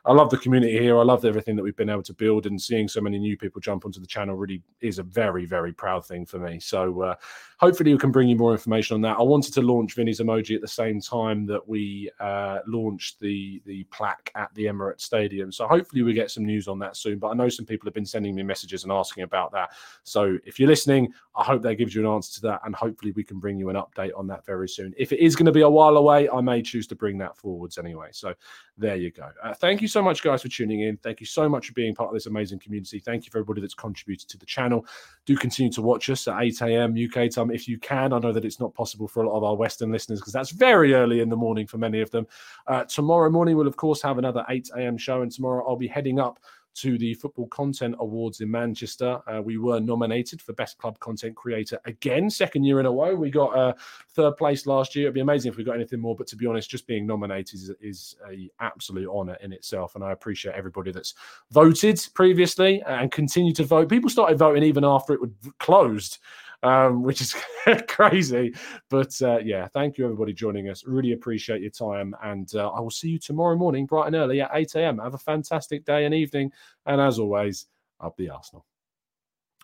I 0.05 0.13
love 0.13 0.29
the 0.29 0.37
community 0.37 0.77
here. 0.77 0.99
I 0.99 1.03
love 1.03 1.25
everything 1.25 1.55
that 1.55 1.63
we've 1.63 1.75
been 1.75 1.89
able 1.89 2.03
to 2.03 2.13
build 2.13 2.45
and 2.45 2.61
seeing 2.61 2.87
so 2.87 3.01
many 3.01 3.17
new 3.17 3.37
people 3.37 3.61
jump 3.61 3.85
onto 3.85 3.99
the 3.99 4.07
channel 4.07 4.35
really 4.35 4.61
is 4.81 4.99
a 4.99 5.03
very, 5.03 5.45
very 5.45 5.73
proud 5.73 6.05
thing 6.05 6.25
for 6.25 6.39
me. 6.39 6.59
So 6.59 7.01
uh, 7.01 7.15
hopefully, 7.57 7.93
we 7.93 7.99
can 7.99 8.11
bring 8.11 8.27
you 8.27 8.35
more 8.35 8.51
information 8.51 8.95
on 8.95 9.01
that. 9.01 9.17
I 9.17 9.23
wanted 9.45 9.61
to 9.61 9.61
launch 9.61 9.93
Vinny's 9.93 10.19
emoji 10.19 10.55
at 10.55 10.61
the 10.61 10.67
same 10.67 10.99
time 10.99 11.45
that 11.45 11.67
we 11.67 12.09
uh, 12.19 12.59
launched 12.65 13.19
the 13.19 13.61
the 13.65 13.83
plaque 13.85 14.31
at 14.35 14.53
the 14.55 14.65
Emirates 14.65 15.01
Stadium. 15.01 15.51
So 15.51 15.67
hopefully 15.67 16.01
we 16.01 16.13
get 16.13 16.31
some 16.31 16.45
news 16.45 16.67
on 16.67 16.79
that 16.79 16.97
soon. 16.97 17.19
But 17.19 17.29
I 17.29 17.33
know 17.35 17.47
some 17.47 17.65
people 17.65 17.85
have 17.85 17.93
been 17.93 18.05
sending 18.05 18.33
me 18.33 18.41
messages 18.41 18.83
and 18.83 18.91
asking 18.91 19.23
about 19.23 19.51
that. 19.51 19.73
So 20.03 20.37
if 20.45 20.59
you're 20.59 20.69
listening, 20.69 21.13
I 21.35 21.43
hope 21.43 21.61
that 21.61 21.75
gives 21.75 21.93
you 21.93 22.01
an 22.01 22.11
answer 22.11 22.33
to 22.35 22.41
that, 22.47 22.61
and 22.65 22.73
hopefully 22.73 23.11
we 23.11 23.23
can 23.23 23.39
bring 23.39 23.59
you 23.59 23.69
an 23.69 23.75
update 23.75 24.11
on 24.17 24.25
that 24.27 24.45
very 24.45 24.67
soon. 24.67 24.93
If 24.97 25.11
it 25.11 25.19
is 25.19 25.35
going 25.35 25.45
to 25.45 25.51
be 25.51 25.61
a 25.61 25.69
while 25.69 25.97
away, 25.97 26.27
I 26.29 26.41
may 26.41 26.61
choose 26.61 26.87
to 26.87 26.95
bring 26.95 27.17
that 27.19 27.37
forwards 27.37 27.77
anyway. 27.77 28.09
So 28.11 28.33
there 28.77 28.95
you 28.95 29.11
go. 29.11 29.29
Uh, 29.43 29.53
thank 29.53 29.81
you 29.81 29.87
so 29.87 30.01
much, 30.01 30.23
guys, 30.23 30.41
for 30.41 30.47
tuning 30.47 30.81
in. 30.81 30.97
Thank 30.97 31.19
you 31.19 31.25
so 31.25 31.47
much 31.47 31.67
for 31.67 31.73
being 31.73 31.93
part 31.93 32.09
of 32.09 32.13
this 32.13 32.25
amazing 32.25 32.59
community. 32.59 32.99
Thank 32.99 33.25
you 33.25 33.31
for 33.31 33.37
everybody 33.37 33.61
that's 33.61 33.73
contributed 33.73 34.27
to 34.29 34.37
the 34.37 34.45
channel. 34.45 34.85
Do 35.25 35.35
continue 35.35 35.71
to 35.73 35.81
watch 35.81 36.09
us 36.09 36.27
at 36.27 36.41
8 36.41 36.61
a.m. 36.61 36.95
UK 36.95 37.29
time 37.29 37.51
if 37.51 37.67
you 37.67 37.77
can. 37.77 38.13
I 38.13 38.19
know 38.19 38.31
that 38.31 38.45
it's 38.45 38.59
not 38.59 38.73
possible 38.73 39.07
for 39.07 39.23
a 39.23 39.29
lot 39.29 39.34
of 39.35 39.43
our 39.43 39.55
Western 39.55 39.91
listeners 39.91 40.19
because 40.19 40.33
that's 40.33 40.51
very 40.51 40.93
early 40.93 41.19
in 41.19 41.29
the 41.29 41.35
morning 41.35 41.67
for 41.67 41.77
many 41.77 42.01
of 42.01 42.11
them. 42.11 42.25
Uh, 42.67 42.83
tomorrow 42.85 43.29
morning, 43.29 43.55
we'll 43.55 43.67
of 43.67 43.77
course 43.77 44.01
have 44.01 44.17
another 44.17 44.45
8 44.49 44.69
a.m. 44.77 44.97
show, 44.97 45.21
and 45.21 45.31
tomorrow 45.31 45.65
I'll 45.67 45.75
be 45.75 45.87
heading 45.87 46.19
up 46.19 46.39
to 46.75 46.97
the 46.97 47.13
Football 47.13 47.47
Content 47.47 47.95
Awards 47.99 48.41
in 48.41 48.51
Manchester. 48.51 49.19
Uh, 49.27 49.41
we 49.41 49.57
were 49.57 49.79
nominated 49.79 50.41
for 50.41 50.53
Best 50.53 50.77
Club 50.77 50.99
Content 50.99 51.35
Creator 51.35 51.79
again, 51.85 52.29
second 52.29 52.65
year 52.65 52.79
in 52.81 52.85
a 52.85 52.91
row. 52.91 53.15
We 53.15 53.31
got 53.31 53.57
uh, 53.57 53.73
third 54.09 54.35
place 54.35 54.65
last 54.65 54.95
year. 54.95 55.05
It'd 55.05 55.13
be 55.13 55.21
amazing 55.21 55.51
if 55.51 55.57
we 55.57 55.63
got 55.63 55.75
anything 55.75 56.01
more, 56.01 56.15
but 56.15 56.27
to 56.27 56.35
be 56.35 56.45
honest, 56.45 56.69
just 56.69 56.85
being 56.85 57.07
nominated 57.07 57.55
is, 57.55 57.71
is 57.79 58.15
a 58.29 58.49
absolute 58.59 59.09
honour 59.09 59.37
in 59.41 59.53
itself. 59.53 59.95
And 59.95 60.03
I 60.03 60.11
appreciate 60.11 60.55
everybody 60.55 60.91
that's 60.91 61.13
voted 61.51 62.05
previously 62.13 62.83
and 62.85 63.09
continue 63.09 63.53
to 63.53 63.63
vote. 63.63 63.87
People 63.87 64.09
started 64.09 64.37
voting 64.37 64.63
even 64.63 64.83
after 64.83 65.13
it 65.13 65.21
was 65.21 65.31
closed 65.59 66.19
um, 66.63 67.03
which 67.03 67.21
is 67.21 67.35
crazy. 67.87 68.53
But 68.89 69.19
uh, 69.21 69.39
yeah, 69.39 69.67
thank 69.67 69.97
you 69.97 70.05
everybody 70.05 70.33
joining 70.33 70.69
us. 70.69 70.85
Really 70.85 71.13
appreciate 71.13 71.61
your 71.61 71.71
time, 71.71 72.15
and 72.23 72.53
uh, 72.55 72.69
I 72.69 72.79
will 72.79 72.91
see 72.91 73.09
you 73.09 73.19
tomorrow 73.19 73.55
morning, 73.55 73.85
bright 73.85 74.07
and 74.07 74.15
early 74.15 74.41
at 74.41 74.51
8 74.53 74.75
a.m. 74.75 74.97
Have 74.99 75.13
a 75.13 75.19
fantastic 75.19 75.85
day 75.85 76.05
and 76.05 76.13
evening, 76.13 76.51
and 76.85 77.01
as 77.01 77.19
always, 77.19 77.67
up 77.99 78.15
the 78.17 78.29
Arsenal. 78.29 78.65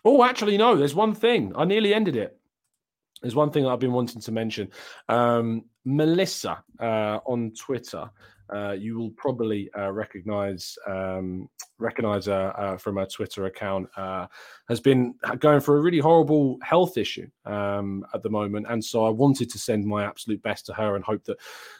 Oh, 0.04 0.24
actually, 0.24 0.56
no. 0.56 0.76
There's 0.76 0.94
one 0.94 1.14
thing. 1.14 1.52
I 1.56 1.64
nearly 1.64 1.94
ended 1.94 2.16
it. 2.16 2.36
There's 3.20 3.36
one 3.36 3.50
thing 3.50 3.66
I've 3.66 3.78
been 3.78 3.92
wanting 3.92 4.20
to 4.20 4.32
mention. 4.32 4.70
Um, 5.08 5.64
Melissa 5.84 6.62
uh, 6.80 7.18
on 7.26 7.52
Twitter 7.58 8.10
uh, 8.52 8.72
you 8.72 8.98
will 8.98 9.10
probably 9.12 9.70
uh, 9.78 9.90
recognize 9.90 10.76
um, 10.86 11.48
recognize 11.78 12.26
her 12.26 12.52
uh, 12.58 12.76
from 12.76 12.96
her 12.96 13.06
Twitter 13.06 13.46
account. 13.46 13.88
Uh, 13.96 14.26
has 14.68 14.80
been 14.80 15.14
going 15.38 15.60
for 15.60 15.78
a 15.78 15.80
really 15.80 15.98
horrible 15.98 16.58
health 16.62 16.96
issue 16.96 17.28
um, 17.46 18.04
at 18.14 18.22
the 18.22 18.28
moment, 18.28 18.66
and 18.68 18.84
so 18.84 19.04
I 19.06 19.10
wanted 19.10 19.50
to 19.50 19.58
send 19.58 19.86
my 19.86 20.04
absolute 20.04 20.42
best 20.42 20.66
to 20.66 20.74
her 20.74 20.96
and 20.96 21.04
hope 21.04 21.24
that 21.24 21.36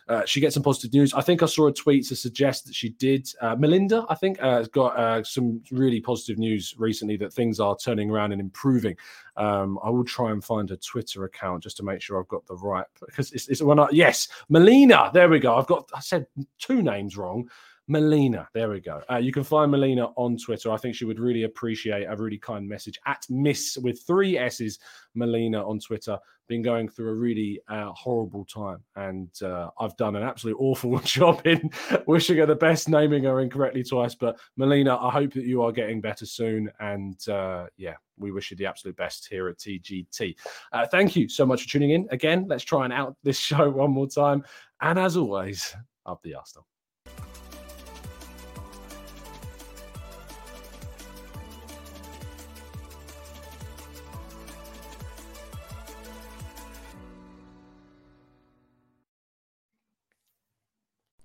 uh, 0.09 0.25
she 0.25 0.41
gets 0.41 0.55
some 0.55 0.63
positive 0.63 0.93
news. 0.93 1.13
I 1.15 1.21
think 1.21 1.43
I 1.43 1.47
saw 1.47 1.67
a 1.67 1.73
tweet 1.73 2.07
to 2.09 2.17
suggest 2.17 2.67
that 2.67 2.75
she 2.75 2.91
did. 2.91 3.29
Melinda, 3.59 4.05
I 4.09 4.15
think, 4.15 4.41
has 4.41 4.69
got 4.69 5.27
some 5.27 5.63
really 5.71 6.01
positive 6.01 6.39
news 6.39 6.75
recently 6.79 7.17
that 7.19 7.33
things 7.33 7.61
are 7.61 7.77
turning 7.77 8.11
around 8.11 8.33
and 8.33 8.41
improving. 8.41 8.97
Um, 9.37 9.79
I 9.83 9.89
will 9.89 10.05
try 10.05 10.31
and 10.31 10.45
find 10.45 10.69
her 10.69 10.77
Twitter 10.77 11.25
account 11.25 11.63
just 11.63 11.79
to 11.79 11.83
make 11.83 12.03
sure 12.03 12.21
I've 12.21 12.29
got 12.29 12.47
the 12.47 12.57
right 12.57 12.85
because 13.01 13.33
it's, 13.33 13.49
it's 13.49 13.63
when 13.63 13.79
I 13.79 13.89
yes, 13.93 14.29
Melina. 14.49 15.11
There 15.13 15.29
we 15.29 15.39
go. 15.39 15.57
I've 15.57 15.67
got 15.67 15.89
I 15.95 16.01
said 16.01 16.27
two 16.59 16.83
names 16.83 17.17
wrong. 17.17 17.49
Melina, 17.93 18.49
there 18.55 18.71
we 18.71 18.81
go. 18.81 19.03
Uh, 19.11 19.19
you 19.19 19.33
can 19.33 19.45
find 19.45 19.71
Melina 19.71 20.07
on 20.17 20.39
Twitter. 20.39 20.73
I 20.73 20.79
think 20.79 20.95
she 20.95 21.05
would 21.05 21.21
really 21.21 21.43
appreciate 21.43 22.05
a 22.05 22.17
really 22.17 22.39
kind 22.39 22.67
message 22.67 22.99
at 23.05 23.23
Miss 23.29 23.77
with 23.77 24.01
three 24.07 24.39
S's, 24.39 24.79
Melina 25.15 25.63
on 25.63 25.79
Twitter. 25.79 26.19
Been 26.49 26.63
going 26.63 26.89
through 26.89 27.11
a 27.11 27.15
really 27.15 27.61
uh, 27.69 27.93
horrible 27.93 28.47
time, 28.47 28.83
and 28.97 29.29
uh, 29.43 29.69
I've 29.79 29.95
done 29.99 30.17
an 30.17 30.23
absolute 30.23 30.57
awful 30.59 30.99
job 31.01 31.47
in 31.47 31.71
wishing 32.07 32.39
her 32.39 32.47
the 32.47 32.55
best, 32.55 32.89
naming 32.89 33.25
her 33.25 33.41
incorrectly 33.41 33.85
twice. 33.85 34.15
But 34.15 34.41
Melina, 34.57 34.97
I 34.97 35.11
hope 35.11 35.35
that 35.35 35.45
you 35.45 35.61
are 35.61 35.71
getting 35.71 36.01
better 36.01 36.25
soon, 36.25 36.71
and 36.81 37.29
uh, 37.29 37.67
yeah, 37.77 37.97
we 38.17 38.33
wish 38.33 38.51
you 38.51 38.57
the 38.57 38.65
absolute 38.65 38.97
best 38.97 39.29
here 39.29 39.49
at 39.49 39.59
TGT. 39.59 40.35
Uh, 40.73 40.87
thank 40.87 41.15
you 41.15 41.29
so 41.29 41.45
much 41.45 41.65
for 41.65 41.69
tuning 41.69 41.91
in. 41.91 42.09
Again, 42.11 42.47
let's 42.49 42.65
try 42.65 42.85
and 42.85 42.93
out 42.95 43.17
this 43.23 43.39
show 43.51 43.69
one 43.69 43.91
more 43.91 44.09
time, 44.09 44.43
and 44.81 44.99
as 44.99 45.19
always, 45.19 45.77
up 46.07 46.23
the 46.23 46.35
Arsenal. 46.37 46.67